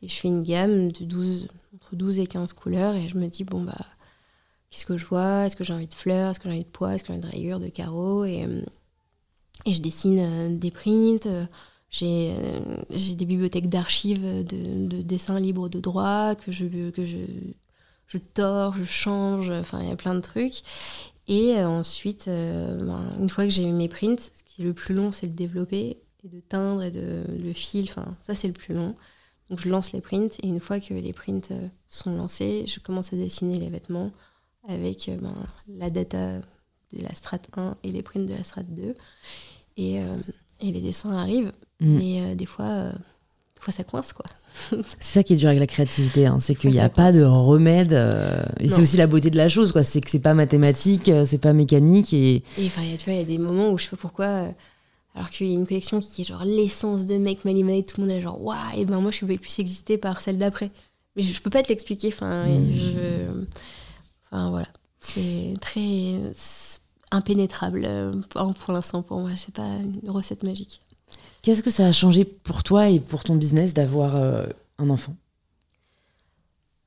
Et 0.01 0.07
je 0.07 0.13
fais 0.15 0.27
une 0.27 0.43
gamme 0.43 0.91
de 0.91 1.05
12, 1.05 1.47
entre 1.75 1.95
12 1.95 2.19
et 2.19 2.27
15 2.27 2.53
couleurs 2.53 2.95
et 2.95 3.07
je 3.07 3.17
me 3.17 3.27
dis, 3.27 3.43
bon, 3.43 3.61
bah 3.61 3.73
qu'est-ce 4.69 4.85
que 4.85 4.97
je 4.97 5.05
vois? 5.05 5.45
Est-ce 5.45 5.55
que 5.55 5.63
j'ai 5.63 5.73
envie 5.73 5.87
de 5.87 5.93
fleurs? 5.93 6.31
Est-ce 6.31 6.39
que 6.39 6.49
j'ai 6.49 6.55
envie 6.55 6.63
de 6.63 6.69
pois? 6.69 6.95
Est-ce 6.95 7.03
que 7.03 7.07
j'ai 7.07 7.13
envie 7.13 7.27
de 7.27 7.31
rayures, 7.31 7.59
de 7.59 7.69
carreaux? 7.69 8.25
Et, 8.25 8.43
euh, 8.43 8.61
et, 9.65 9.73
je 9.73 9.81
dessine 9.81 10.19
euh, 10.19 10.55
des 10.55 10.71
prints. 10.71 11.25
Euh, 11.25 11.45
j'ai 11.89 13.15
des 13.15 13.25
bibliothèques 13.25 13.69
d'archives 13.69 14.43
de, 14.43 14.87
de, 14.87 15.01
dessins 15.01 15.39
libres 15.39 15.69
de 15.69 15.79
droit 15.79 16.35
que 16.35 16.51
je, 16.51 16.89
que 16.91 17.05
je, 17.05 17.17
je 18.07 18.17
tords, 18.17 18.73
je 18.73 18.83
change. 18.83 19.49
Enfin, 19.49 19.81
il 19.81 19.89
y 19.89 19.91
a 19.91 19.95
plein 19.95 20.15
de 20.15 20.21
trucs. 20.21 20.63
Et 21.27 21.61
ensuite, 21.61 22.27
ben, 22.27 23.01
une 23.19 23.27
fois 23.27 23.43
que 23.43 23.49
j'ai 23.49 23.63
eu 23.63 23.73
mes 23.73 23.89
prints, 23.89 24.19
ce 24.19 24.43
qui 24.45 24.61
est 24.61 24.65
le 24.65 24.73
plus 24.73 24.95
long, 24.95 25.11
c'est 25.11 25.27
le 25.27 25.33
développer 25.33 25.97
et 26.23 26.29
de 26.29 26.39
teindre 26.39 26.83
et 26.83 26.91
de 26.91 27.25
le 27.27 27.51
fil. 27.51 27.85
Enfin, 27.89 28.15
ça, 28.21 28.33
c'est 28.33 28.47
le 28.47 28.53
plus 28.53 28.73
long. 28.73 28.95
Donc, 29.49 29.59
je 29.59 29.69
lance 29.69 29.91
les 29.91 29.99
prints 29.99 30.39
et 30.41 30.47
une 30.47 30.61
fois 30.61 30.79
que 30.79 30.93
les 30.93 31.11
prints 31.11 31.51
sont 31.89 32.15
lancés, 32.15 32.63
je 32.65 32.79
commence 32.79 33.11
à 33.11 33.17
dessiner 33.17 33.59
les 33.59 33.69
vêtements 33.69 34.13
avec 34.67 35.09
euh, 35.09 35.17
ben, 35.17 35.33
la 35.67 35.89
data 35.89 36.39
de 36.39 37.01
la 37.01 37.13
strat 37.13 37.39
1 37.55 37.77
et 37.83 37.91
les 37.91 38.01
prints 38.01 38.25
de 38.25 38.33
la 38.33 38.43
strat 38.43 38.63
2. 38.63 38.93
Et, 39.77 40.01
euh, 40.01 40.17
et 40.59 40.71
les 40.71 40.81
dessins 40.81 41.15
arrivent, 41.15 41.51
mm. 41.79 41.97
mais 41.97 42.21
euh, 42.21 42.35
des, 42.35 42.45
fois, 42.45 42.91
ça 43.71 43.83
coince 43.83 44.13
quoi. 44.13 44.25
c'est 44.99 45.19
ça 45.19 45.23
qui 45.23 45.33
est 45.33 45.37
dur 45.37 45.49
avec 45.49 45.59
la 45.59 45.67
créativité, 45.67 46.25
hein. 46.25 46.39
c'est 46.39 46.55
qu'il 46.55 46.71
n'y 46.71 46.79
a 46.79 46.89
pas 46.89 47.11
de 47.11 47.23
remède. 47.23 47.93
et 48.59 48.67
c'est 48.67 48.81
aussi 48.81 48.97
la 48.97 49.07
beauté 49.07 49.29
de 49.29 49.37
la 49.37 49.49
chose, 49.49 49.71
quoi. 49.71 49.83
C'est 49.83 50.01
que 50.01 50.09
c'est 50.09 50.19
pas 50.19 50.33
mathématique, 50.33 51.11
c'est 51.25 51.37
pas 51.37 51.53
mécanique. 51.53 52.11
Et, 52.13 52.43
enfin, 52.59 52.81
tu 52.97 53.05
vois, 53.05 53.13
il 53.13 53.19
y 53.19 53.21
a 53.21 53.25
des 53.25 53.37
moments 53.37 53.69
où 53.71 53.77
je 53.77 53.83
sais 53.83 53.89
pas 53.91 53.97
pourquoi. 53.97 54.47
alors 55.13 55.29
qu'il 55.29 55.47
y 55.47 55.51
a 55.51 55.53
une 55.53 55.67
collection 55.67 55.99
qui 55.99 56.21
est 56.21 56.25
genre 56.25 56.43
l'essence 56.43 57.05
de 57.05 57.17
Make 57.17 57.45
My 57.45 57.53
Lemonade, 57.53 57.85
tout 57.85 58.01
le 58.01 58.07
monde 58.07 58.17
est 58.17 58.21
genre 58.21 58.41
waouh, 58.41 58.57
et 58.75 58.85
ben 58.85 58.99
moi 58.99 59.11
je 59.11 59.19
pouvais 59.19 59.37
plus 59.37 59.59
exister 59.59 59.97
par 59.97 60.21
celle 60.21 60.39
d'après. 60.39 60.71
Mais 61.15 61.21
je, 61.21 61.41
peux 61.41 61.49
pas 61.49 61.61
te 61.61 61.69
l'expliquer. 61.69 62.09
Enfin, 62.09 62.45
mm. 62.45 62.77
je 62.77 63.45
Enfin 64.31 64.49
voilà, 64.49 64.67
c'est 64.99 65.55
très 65.61 66.33
impénétrable 67.11 67.83
euh, 67.85 68.11
pour 68.29 68.73
l'instant 68.73 69.01
pour 69.01 69.19
moi. 69.19 69.31
C'est 69.37 69.53
pas 69.53 69.69
une 70.03 70.09
recette 70.09 70.43
magique. 70.43 70.81
Qu'est-ce 71.41 71.61
que 71.61 71.69
ça 71.69 71.87
a 71.87 71.91
changé 71.91 72.25
pour 72.25 72.63
toi 72.63 72.89
et 72.89 72.99
pour 72.99 73.23
ton 73.23 73.35
business 73.35 73.73
d'avoir 73.73 74.15
euh, 74.15 74.47
un 74.77 74.89
enfant? 74.89 75.15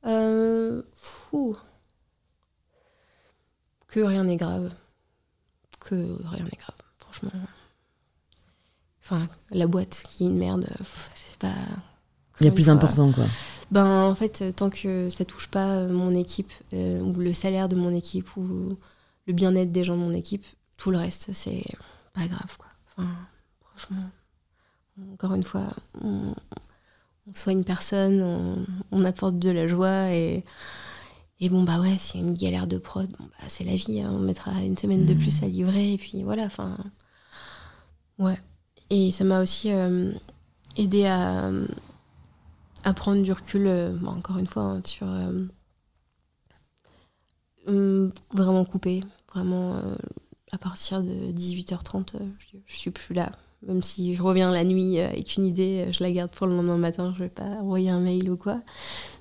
Euh, 0.07 0.83
Que 3.89 4.01
rien 4.01 4.25
n'est 4.25 4.37
grave. 4.37 4.73
Que 5.81 5.95
rien 5.95 6.45
n'est 6.45 6.59
grave, 6.59 6.79
franchement. 6.97 7.31
Enfin, 9.03 9.29
la 9.51 9.67
boîte 9.67 10.05
qui 10.09 10.25
est 10.25 10.27
une 10.29 10.37
merde, 10.39 10.69
c'est 11.15 11.39
pas. 11.39 11.55
Il 12.41 12.47
y 12.47 12.49
a 12.49 12.53
plus 12.53 12.69
important, 12.69 13.13
quoi. 13.13 13.25
Ben, 13.71 14.05
en 14.05 14.15
fait, 14.15 14.55
tant 14.55 14.71
que 14.71 15.11
ça 15.11 15.25
touche 15.25 15.49
pas 15.49 15.85
mon 15.87 16.15
équipe, 16.15 16.53
euh, 16.73 17.01
ou 17.01 17.13
le 17.15 17.33
salaire 17.33 17.69
de 17.69 17.77
mon 17.77 17.95
équipe, 17.95 18.37
ou 18.37 18.79
le 19.27 19.33
bien-être 19.33 19.73
des 19.73 19.85
gens 19.85 19.97
de 19.97 20.03
mon 20.03 20.13
équipe, 20.13 20.45
tout 20.77 20.91
le 20.91 20.99
reste, 20.99 21.33
c'est 21.33 21.65
pas 22.15 22.27
grave, 22.27 22.57
quoi. 22.59 22.69
Enfin, 22.87 23.09
encore 25.13 25.35
une 25.35 25.43
fois, 25.43 25.69
on, 26.01 26.35
on 27.27 27.35
soigne 27.35 27.65
personne, 27.65 28.67
on, 28.91 29.05
apporte 29.05 29.39
de 29.39 29.51
la 29.51 29.69
joie 29.69 30.13
et. 30.13 30.45
Et 31.43 31.49
bon, 31.49 31.63
bah 31.63 31.81
ouais, 31.81 31.97
s'il 31.97 32.21
y 32.21 32.23
a 32.23 32.27
une 32.27 32.37
galère 32.37 32.67
de 32.67 32.77
prod, 32.77 33.11
bon, 33.19 33.25
bah, 33.25 33.47
c'est 33.49 33.65
la 33.65 33.75
vie, 33.75 34.03
hein. 34.03 34.11
on 34.13 34.19
mettra 34.19 34.53
une 34.63 34.77
semaine 34.77 35.07
de 35.07 35.15
plus 35.15 35.41
mmh. 35.41 35.45
à 35.45 35.49
livrer, 35.49 35.93
et 35.95 35.97
puis 35.97 36.23
voilà, 36.23 36.45
enfin. 36.45 36.77
Ouais. 38.19 38.39
Et 38.91 39.11
ça 39.11 39.25
m'a 39.25 39.43
aussi 39.43 39.73
euh, 39.73 40.13
aidé 40.77 41.07
à, 41.07 41.51
à 42.85 42.93
prendre 42.93 43.23
du 43.23 43.33
recul, 43.33 43.67
euh, 43.67 43.97
encore 44.05 44.37
une 44.37 44.47
fois, 44.47 44.65
hein, 44.65 44.83
sur 44.85 45.09
euh, 45.09 45.47
hum, 47.67 48.13
vraiment 48.35 48.67
couper, 48.67 49.03
vraiment 49.33 49.81
à 50.53 50.59
partir 50.59 51.03
de 51.03 51.33
18h30, 51.33 52.17
je, 52.39 52.59
je, 52.67 52.77
suis 52.77 52.91
plus 52.91 53.15
là. 53.15 53.33
Même 53.67 53.83
si 53.83 54.15
je 54.15 54.23
reviens 54.23 54.51
la 54.51 54.65
nuit 54.65 54.99
avec 55.01 55.37
une 55.37 55.45
idée, 55.47 55.89
je 55.93 56.03
la 56.03 56.11
garde 56.11 56.31
pour 56.31 56.47
le 56.47 56.57
lendemain 56.57 56.79
matin, 56.79 57.13
je 57.17 57.25
vais 57.25 57.29
pas 57.29 57.45
envoyer 57.61 57.91
un 57.91 58.01
mail 58.01 58.31
ou 58.31 58.37
quoi. 58.37 58.61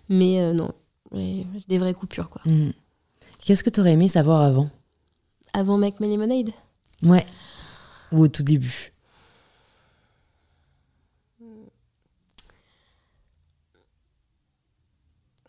Mais 0.08 0.54
non, 0.54 0.72
des 1.12 1.78
vraies 1.78 1.94
coupures 1.94 2.30
quoi. 2.30 2.42
Mmh. 2.46 2.70
Qu'est-ce 3.42 3.64
que 3.64 3.70
tu 3.70 3.80
aurais 3.82 3.94
aimé 3.94 4.08
savoir 4.08 4.42
avant? 4.42 4.70
Avant 5.54 5.78
Make 5.78 6.00
My 6.00 6.08
Lemonade 6.10 6.52
Ouais. 7.04 7.26
Ou 8.12 8.22
au 8.24 8.28
tout 8.28 8.44
début? 8.44 8.94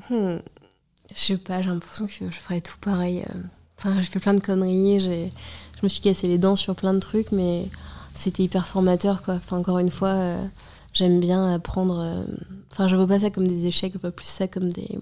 Hmm. 0.09 0.39
Je 1.15 1.19
sais 1.21 1.37
pas, 1.39 1.61
j'ai 1.63 1.69
l'impression 1.71 2.07
que 2.07 2.13
je 2.13 2.25
ferais 2.31 2.61
tout 2.61 2.79
pareil. 2.81 3.23
euh. 3.31 3.39
Enfin, 3.79 3.99
j'ai 4.01 4.07
fait 4.07 4.21
plein 4.21 4.35
de 4.35 4.41
conneries, 4.41 5.01
j'ai- 5.01 5.33
je 5.77 5.81
me 5.83 5.89
suis 5.89 6.01
cassé 6.01 6.29
les 6.29 6.39
dents 6.39 6.57
sur 6.57 6.75
plein 6.77 6.93
de 6.95 6.99
trucs, 7.01 7.33
mais 7.33 7.69
c'était 8.15 8.43
hyper 8.43 8.67
formateur, 8.67 9.23
quoi. 9.23 9.35
Enfin, 9.35 9.57
encore 9.59 9.79
une 9.79 9.91
fois, 9.91 10.09
euh, 10.11 10.45
j'aime 10.93 11.21
bien 11.21 11.53
apprendre. 11.55 11.99
euh, 12.01 12.25
Enfin, 12.73 12.87
je 12.89 12.97
vois 12.97 13.07
pas 13.07 13.19
ça 13.21 13.31
comme 13.31 13.47
des 13.47 13.67
échecs, 13.67 13.93
je 13.95 13.99
vois 13.99 14.11
plus 14.13 14.27
ça 14.27 14.47
comme 14.49 14.69
des 14.73 14.99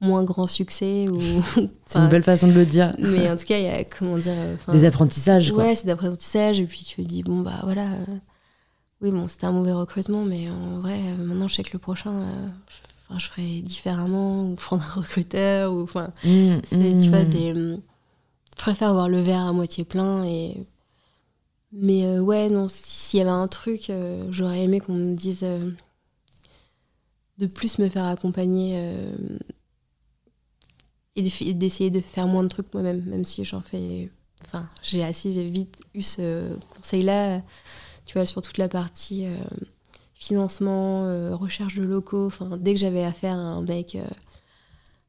moins 0.00 0.24
grands 0.24 0.46
succès. 0.46 1.08
Ou... 1.08 1.20
C'est 1.54 1.68
Enfin, 1.88 2.04
une 2.04 2.10
belle 2.10 2.22
façon 2.22 2.48
de 2.48 2.52
le 2.52 2.64
dire. 2.66 2.92
Mais 2.98 3.30
en 3.30 3.36
tout 3.36 3.44
cas, 3.44 3.58
il 3.58 3.64
y 3.64 3.68
a, 3.68 3.84
comment 3.84 4.16
dire... 4.18 4.32
euh, 4.36 4.54
enfin, 4.54 4.72
Des 4.72 4.84
apprentissages, 4.84 5.52
quoi. 5.52 5.64
Ouais, 5.64 5.74
c'est 5.74 5.86
d'apprentissage, 5.86 6.60
et 6.60 6.66
puis 6.66 6.84
tu 6.84 7.02
te 7.02 7.08
dis, 7.08 7.22
bon, 7.22 7.40
bah 7.40 7.60
voilà. 7.64 7.82
euh, 7.92 8.04
oui, 9.00 9.10
bon, 9.10 9.26
c'était 9.26 9.46
un 9.46 9.52
mauvais 9.52 9.72
recrutement, 9.72 10.24
mais 10.24 10.48
en 10.48 10.78
vrai, 10.80 10.94
euh, 10.98 11.24
maintenant, 11.24 11.48
je 11.48 11.54
sais 11.56 11.62
que 11.64 11.72
le 11.72 11.78
prochain, 11.80 12.12
euh, 12.12 12.46
je, 12.68 12.74
enfin, 13.08 13.18
je 13.18 13.26
ferai 13.28 13.62
différemment, 13.62 14.44
ou 14.48 14.54
prendre 14.54 14.84
un 14.96 15.00
recruteur, 15.00 15.72
ou 15.72 15.82
enfin, 15.82 16.10
Mmh, 16.24 16.54
c'est, 16.70 16.98
tu 17.00 17.08
vois, 17.08 17.24
mmh. 17.24 17.28
des. 17.30 17.52
hum, 17.52 17.80
Je 18.56 18.62
préfère 18.62 18.90
avoir 18.90 19.08
le 19.08 19.20
verre 19.20 19.42
à 19.46 19.52
moitié 19.52 19.84
plein, 19.84 20.24
et. 20.24 20.56
Mais 21.72 22.04
euh, 22.04 22.20
ouais, 22.20 22.48
non, 22.50 22.68
si- 22.68 22.82
s'il 22.84 23.18
y 23.18 23.22
avait 23.22 23.30
un 23.30 23.48
truc, 23.48 23.88
euh, 23.90 24.26
j'aurais 24.30 24.62
aimé 24.62 24.80
qu'on 24.80 24.92
me 24.94 25.14
dise 25.14 25.40
euh, 25.42 25.70
de 27.38 27.46
plus 27.46 27.78
me 27.78 27.88
faire 27.88 28.04
accompagner 28.04 28.76
et 31.16 31.22
d'essayer 31.54 31.90
de 31.90 32.00
faire 32.00 32.26
moins 32.26 32.42
de 32.42 32.48
trucs 32.48 32.72
moi-même, 32.72 33.02
même 33.04 33.24
si 33.24 33.44
j'en 33.44 33.60
fais. 33.60 34.10
Enfin, 34.44 34.68
j'ai 34.82 35.02
assez 35.04 35.30
vite 35.44 35.80
eu 35.94 36.02
ce 36.02 36.54
conseil-là, 36.76 37.42
tu 38.06 38.14
vois, 38.18 38.26
sur 38.26 38.42
toute 38.42 38.58
la 38.58 38.68
partie 38.68 39.26
financement, 40.14 41.02
recherche 41.36 41.74
de 41.76 41.82
locaux. 41.84 42.26
Enfin, 42.26 42.56
dès 42.58 42.74
que 42.74 42.80
j'avais 42.80 43.04
affaire 43.04 43.34
à 43.34 43.40
un 43.40 43.62
mec, 43.62 43.96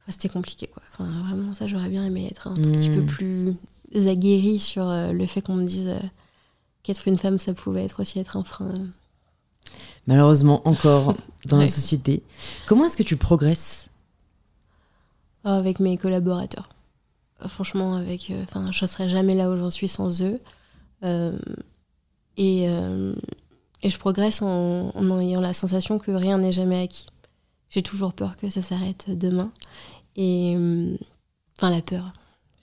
c'était 0.08 0.28
compliqué, 0.28 0.66
quoi. 0.66 0.82
Enfin, 0.92 1.08
vraiment, 1.26 1.52
ça, 1.52 1.66
j'aurais 1.66 1.88
bien 1.88 2.04
aimé 2.06 2.26
être 2.30 2.48
un 2.48 2.54
tout 2.54 2.70
petit 2.72 2.90
peu 2.90 3.00
Mm. 3.02 3.06
plus 3.06 3.56
aguerri 4.08 4.58
sur 4.58 4.86
le 4.88 5.26
fait 5.26 5.40
qu'on 5.42 5.54
me 5.54 5.64
dise 5.64 5.94
qu'être 6.84 7.08
une 7.08 7.18
femme, 7.18 7.38
ça 7.40 7.52
pouvait 7.54 7.82
être 7.84 8.00
aussi 8.00 8.20
être 8.20 8.36
un 8.36 8.44
frein. 8.44 8.72
Malheureusement, 10.06 10.66
encore 10.68 11.14
dans 11.46 11.56
Ouais. 11.58 11.64
notre 11.64 11.74
société. 11.74 12.22
Comment 12.66 12.84
est-ce 12.84 12.96
que 12.96 13.02
tu 13.02 13.16
progresses? 13.16 13.88
Ah, 15.44 15.56
avec 15.56 15.80
mes 15.80 15.96
collaborateurs. 15.98 16.68
Euh, 17.42 17.48
Franchement, 17.48 17.96
avec, 17.96 18.30
euh, 18.30 18.44
je 18.70 18.86
serais 18.86 19.08
jamais 19.08 19.34
là 19.34 19.50
où 19.50 19.56
j'en 19.56 19.70
suis 19.70 19.88
sans 19.88 20.22
eux. 20.22 20.38
Euh, 21.02 21.36
et, 22.36 22.66
euh, 22.68 23.14
et 23.82 23.90
je 23.90 23.98
progresse 23.98 24.40
en, 24.42 24.90
en 24.94 25.20
ayant 25.20 25.40
la 25.40 25.52
sensation 25.54 25.98
que 25.98 26.10
rien 26.12 26.38
n'est 26.38 26.52
jamais 26.52 26.82
acquis. 26.82 27.06
J'ai 27.70 27.82
toujours 27.82 28.12
peur 28.12 28.36
que 28.36 28.48
ça 28.50 28.62
s'arrête 28.62 29.06
demain. 29.18 29.50
Et 30.16 30.54
euh, 30.56 30.96
enfin, 31.58 31.70
la 31.70 31.82
peur. 31.82 32.12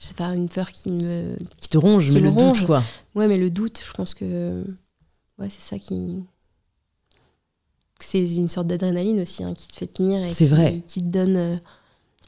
Je 0.01 0.07
sais 0.07 0.13
pas, 0.15 0.33
une 0.33 0.49
peur 0.49 0.71
qui 0.71 0.89
me. 0.91 1.35
Qui 1.61 1.69
te 1.69 1.77
ronge, 1.77 2.07
Qui 2.07 2.15
mais 2.15 2.21
me 2.21 2.25
le 2.25 2.31
ronge. 2.31 2.57
doute, 2.59 2.65
quoi. 2.65 2.83
Ouais, 3.15 3.27
mais 3.27 3.37
le 3.37 3.49
doute, 3.51 3.81
je 3.85 3.91
pense 3.93 4.13
que. 4.15 4.65
Ouais, 5.37 5.47
c'est 5.47 5.61
ça 5.61 5.77
qui. 5.79 6.23
C'est 7.99 8.25
une 8.35 8.49
sorte 8.49 8.65
d'adrénaline 8.67 9.21
aussi 9.21 9.43
hein, 9.43 9.53
qui 9.53 9.67
te 9.67 9.75
fait 9.77 9.85
tenir 9.87 10.23
et 10.25 10.31
C'est 10.31 10.45
qui, 10.45 10.49
vrai. 10.51 10.81
qui 10.87 11.01
te 11.03 11.07
donne 11.07 11.37
euh, 11.37 11.55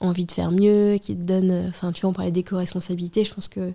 envie 0.01 0.25
de 0.25 0.31
faire 0.31 0.51
mieux, 0.51 0.97
qui 1.01 1.15
te 1.15 1.21
donne. 1.23 1.49
euh, 1.49 1.69
Enfin, 1.69 1.91
tu 1.91 2.01
vois, 2.01 2.11
on 2.11 2.13
parlait 2.13 2.31
d'éco-responsabilité, 2.31 3.25
je 3.25 3.33
pense 3.33 3.47
que 3.47 3.73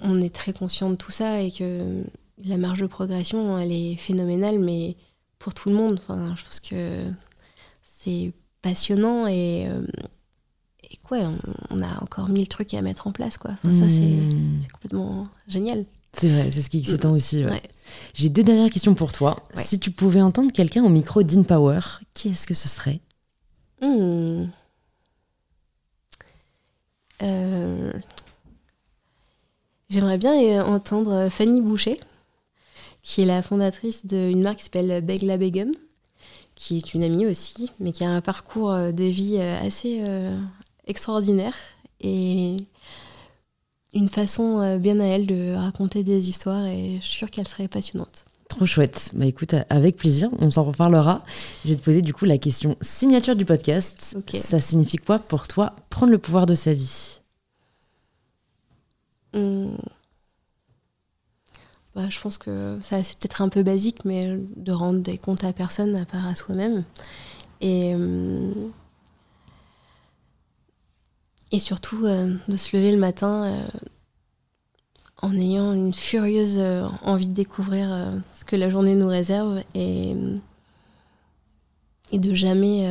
on 0.00 0.20
est 0.20 0.34
très 0.34 0.52
conscient 0.52 0.90
de 0.90 0.94
tout 0.94 1.10
ça 1.10 1.40
et 1.40 1.50
que 1.50 2.04
la 2.44 2.58
marge 2.58 2.80
de 2.80 2.86
progression, 2.86 3.58
elle 3.58 3.72
est 3.72 3.96
phénoménale, 3.96 4.58
mais 4.60 4.94
pour 5.38 5.52
tout 5.52 5.68
le 5.68 5.74
monde. 5.74 5.94
Enfin, 5.98 6.34
je 6.36 6.44
pense 6.44 6.60
que 6.60 7.02
c'est 7.82 8.32
passionnant 8.62 9.26
et. 9.26 9.66
euh, 9.68 9.82
quoi, 11.06 11.18
on, 11.18 11.38
on 11.70 11.82
a 11.82 12.02
encore 12.02 12.28
mille 12.28 12.48
trucs 12.48 12.74
à 12.74 12.82
mettre 12.82 13.06
en 13.06 13.12
place, 13.12 13.38
quoi. 13.38 13.52
Enfin, 13.52 13.72
ça, 13.72 13.88
c'est 13.88 14.00
Mmh. 14.00 14.58
c'est 14.60 14.70
complètement 14.72 15.28
génial. 15.48 15.84
C'est 16.12 16.30
vrai, 16.30 16.50
c'est 16.50 16.62
ce 16.62 16.70
qui 16.70 16.78
est 16.78 16.80
excitant 16.80 17.12
aussi. 17.12 17.44
ouais. 17.44 17.50
Ouais. 17.50 17.62
J'ai 18.14 18.28
deux 18.30 18.42
dernières 18.42 18.70
questions 18.70 18.94
pour 18.94 19.12
toi. 19.12 19.42
Ouais. 19.54 19.62
Si 19.64 19.78
tu 19.78 19.90
pouvais 19.90 20.22
entendre 20.22 20.50
quelqu'un 20.52 20.82
au 20.84 20.88
micro 20.88 21.22
d'InPower, 21.22 21.80
qui 22.14 22.30
est-ce 22.30 22.46
que 22.46 22.54
ce 22.54 22.68
serait? 22.68 23.00
Hmm. 23.82 24.46
Euh, 27.22 27.92
J'aimerais 29.88 30.18
bien 30.18 30.64
entendre 30.64 31.28
Fanny 31.30 31.60
Boucher, 31.60 31.96
qui 33.02 33.22
est 33.22 33.26
la 33.26 33.40
fondatrice 33.42 34.04
d'une 34.04 34.42
marque 34.42 34.58
qui 34.58 34.64
s'appelle 34.64 35.00
Begla 35.04 35.36
Begum, 35.38 35.70
qui 36.56 36.78
est 36.78 36.94
une 36.94 37.04
amie 37.04 37.24
aussi, 37.26 37.70
mais 37.78 37.92
qui 37.92 38.02
a 38.04 38.10
un 38.10 38.20
parcours 38.20 38.72
de 38.72 39.04
vie 39.04 39.38
assez 39.38 40.00
euh, 40.02 40.36
extraordinaire 40.86 41.54
et 42.00 42.56
une 43.94 44.08
façon 44.08 44.60
euh, 44.60 44.78
bien 44.78 45.00
à 45.00 45.04
elle 45.04 45.26
de 45.26 45.54
raconter 45.54 46.04
des 46.04 46.28
histoires 46.28 46.66
et 46.66 46.98
je 47.00 47.06
suis 47.06 47.18
sûre 47.18 47.30
qu'elle 47.30 47.48
serait 47.48 47.68
passionnante. 47.68 48.24
Trop 48.48 48.66
chouette. 48.66 49.10
Bah 49.14 49.26
écoute, 49.26 49.54
avec 49.68 49.96
plaisir, 49.96 50.30
on 50.38 50.50
s'en 50.50 50.62
reparlera. 50.62 51.24
Je 51.64 51.70
vais 51.70 51.76
te 51.76 51.82
poser 51.82 52.00
du 52.00 52.14
coup 52.14 52.24
la 52.24 52.38
question 52.38 52.76
signature 52.80 53.34
du 53.34 53.44
podcast. 53.44 54.14
Ok. 54.16 54.36
Ça 54.40 54.58
signifie 54.60 54.98
quoi 54.98 55.18
pour 55.18 55.48
toi 55.48 55.74
prendre 55.90 56.12
le 56.12 56.18
pouvoir 56.18 56.46
de 56.46 56.54
sa 56.54 56.72
vie? 56.72 57.20
Hmm. 59.34 59.74
Bah, 61.94 62.08
je 62.08 62.20
pense 62.20 62.38
que 62.38 62.78
ça 62.82 63.02
c'est 63.02 63.18
peut-être 63.18 63.40
un 63.42 63.48
peu 63.48 63.62
basique, 63.62 64.04
mais 64.04 64.38
de 64.56 64.72
rendre 64.72 65.00
des 65.00 65.18
comptes 65.18 65.44
à 65.44 65.52
personne 65.52 65.96
à 65.96 66.04
part 66.04 66.26
à 66.26 66.34
soi-même. 66.34 66.84
Et, 67.62 67.94
hum, 67.94 68.70
et 71.56 71.58
surtout 71.58 72.04
euh, 72.04 72.34
de 72.48 72.56
se 72.56 72.76
lever 72.76 72.92
le 72.92 72.98
matin 72.98 73.44
euh, 73.44 73.66
en 75.22 75.32
ayant 75.34 75.72
une 75.72 75.94
furieuse 75.94 76.58
euh, 76.58 76.84
envie 77.02 77.26
de 77.26 77.32
découvrir 77.32 77.88
ce 78.34 78.44
que 78.44 78.56
la 78.56 78.68
journée 78.68 78.94
nous 78.94 79.08
réserve 79.08 79.62
et, 79.74 80.14
et 82.12 82.18
de 82.18 82.34
jamais 82.34 82.86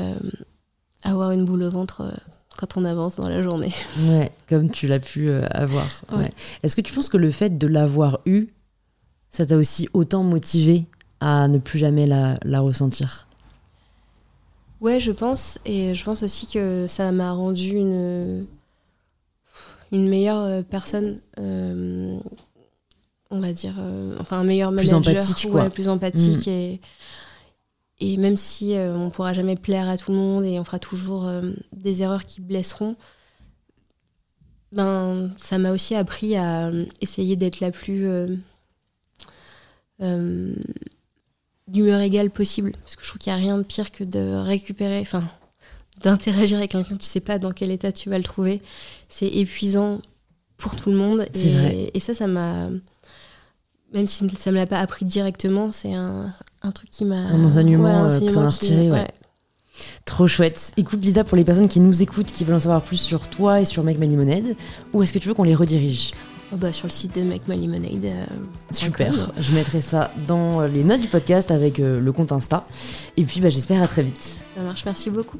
avoir 1.04 1.32
une 1.32 1.46
boule 1.46 1.62
au 1.62 1.70
ventre 1.70 2.12
quand 2.58 2.78
on 2.78 2.86
avance 2.86 3.18
dans 3.18 3.30
la 3.30 3.44
journée. 3.44 3.72
Ouais, 4.10 4.32
comme 4.50 4.72
tu 4.72 4.88
l'as 4.88 5.00
pu 5.00 5.32
avoir. 5.32 5.86
Ouais. 6.12 6.18
Ouais. 6.18 6.32
Est-ce 6.64 6.76
que 6.76 6.82
tu 6.82 6.92
penses 6.92 7.10
que 7.10 7.18
le 7.18 7.30
fait 7.30 7.60
de 7.60 7.68
l'avoir 7.68 8.20
eu, 8.26 8.48
ça 9.30 9.46
t'a 9.46 9.58
aussi 9.58 9.88
autant 9.94 10.24
motivé 10.24 10.86
à 11.20 11.48
ne 11.48 11.60
plus 11.60 11.78
jamais 11.78 12.08
la, 12.08 12.40
la 12.44 12.62
ressentir? 12.62 13.28
Ouais, 14.82 15.00
je 15.00 15.12
pense. 15.12 15.58
Et 15.66 15.96
je 15.96 16.04
pense 16.04 16.24
aussi 16.24 16.48
que 16.48 16.86
ça 16.88 17.12
m'a 17.12 17.32
rendu 17.32 17.72
une, 17.72 18.46
une 19.96 20.08
meilleure 20.10 20.42
euh, 20.44 20.62
personne. 20.62 21.20
euh, 21.40 22.18
on 23.32 23.40
va 23.40 23.52
dire. 23.54 23.76
euh, 23.80 24.16
enfin, 24.20 24.40
un 24.40 24.44
meilleur 24.44 24.72
Plus 24.72 24.92
manager. 24.92 25.14
empathique. 25.22 25.48
Ouais, 25.54 25.70
plus 25.70 25.88
empathique. 25.90 26.48
Mm. 26.48 26.50
Et, 26.52 26.82
et 28.00 28.18
même 28.18 28.38
si 28.38 28.76
euh, 28.76 28.96
on 28.96 29.10
pourra 29.10 29.34
jamais 29.34 29.56
plaire 29.56 29.90
à 29.90 29.98
tout 29.98 30.12
le 30.12 30.18
monde 30.18 30.46
et 30.46 30.60
on 30.60 30.64
fera 30.64 30.80
toujours 30.80 31.30
des 31.74 32.04
erreurs 32.04 32.26
qui 32.26 32.42
blesseront, 32.42 32.96
ben, 34.72 35.32
ça 35.38 35.58
m'a 35.58 35.72
aussi 35.72 35.96
appris 35.96 36.36
à 36.36 36.72
essayer 37.02 37.36
d'être 37.36 37.60
la 37.62 37.72
plus. 37.72 38.08
d'humeur 41.68 42.00
égale 42.02 42.30
possible. 42.30 42.74
Parce 42.84 42.96
que 42.96 43.04
je 43.04 43.08
trouve 43.10 43.20
qu'il 43.20 43.34
n'y 43.34 43.40
a 43.40 43.42
rien 43.42 43.58
de 43.58 43.64
pire 43.64 43.92
que 43.92 44.04
de 44.04 44.36
récupérer, 44.44 45.00
enfin, 45.02 45.24
d'interagir 46.06 46.58
avec 46.58 46.72
quelqu'un, 46.72 46.96
tu 46.96 47.06
sais 47.06 47.20
pas 47.20 47.38
dans 47.40 47.52
quel 47.52 47.72
état 47.72 47.92
tu 47.92 48.10
vas 48.10 48.18
le 48.18 48.24
trouver. 48.24 48.62
C'est 49.10 49.28
épuisant 49.28 50.00
pour 50.58 50.76
tout 50.76 50.90
le 50.90 50.96
monde. 50.96 51.26
Et, 51.34 51.50
vrai. 51.54 51.92
et 51.94 52.00
ça, 52.00 52.14
ça 52.14 52.28
m'a. 52.28 52.70
Même 53.94 54.08
si 54.08 54.28
ça 54.38 54.52
me 54.52 54.56
l'a 54.58 54.66
pas 54.66 54.80
appris 54.80 55.06
directement, 55.06 55.72
c'est 55.72 55.94
un, 55.94 56.32
un 56.64 56.72
truc 56.72 56.90
qui 56.90 57.06
m'a. 57.06 57.16
Un 57.16 57.44
enseignement, 57.44 57.88
un 57.88 58.06
euh, 58.12 58.20
que 58.20 58.26
enseignement 58.26 58.48
qui- 58.50 58.56
retiré, 58.66 58.92
ouais. 58.92 59.08
Trop 60.06 60.28
chouette. 60.28 60.72
Écoute 60.78 61.04
Lisa, 61.04 61.24
pour 61.26 61.36
les 61.38 61.44
personnes 61.44 61.68
qui 61.68 61.82
nous 61.82 62.02
écoutent, 62.02 62.32
qui 62.32 62.46
veulent 62.46 62.56
en 62.56 62.60
savoir 62.60 62.82
plus 62.82 62.96
sur 62.98 63.28
toi 63.28 63.60
et 63.60 63.66
sur 63.66 63.84
Make 63.84 63.98
My 64.00 64.08
Lemonade, 64.08 64.56
où 64.94 65.04
est-ce 65.04 65.12
que 65.12 65.20
tu 65.20 65.28
veux 65.28 65.34
qu'on 65.34 65.44
les 65.44 65.56
redirige? 65.56 66.12
Oh 66.54 66.58
bah, 66.58 66.72
sur 66.72 66.88
le 66.88 66.92
site 66.92 67.16
de 67.16 67.24
Make 67.24 67.48
My 67.50 67.58
Lemonade. 67.58 68.06
euh, 68.06 68.26
Super. 68.72 69.12
Je 69.38 69.52
mettrai 69.54 69.82
ça 69.82 70.12
dans 70.28 70.62
les 70.62 70.84
notes 70.84 71.02
du 71.02 71.08
podcast 71.10 71.52
avec 71.52 71.80
euh, 71.80 72.00
le 72.00 72.12
compte 72.14 72.32
Insta. 72.32 72.66
Et 73.18 73.24
puis 73.24 73.42
bah, 73.42 73.50
j'espère 73.50 73.82
à 73.84 73.88
très 73.88 74.04
vite. 74.04 74.22
Ça 74.56 74.62
marche, 74.62 74.86
merci 74.86 75.10
beaucoup. 75.10 75.40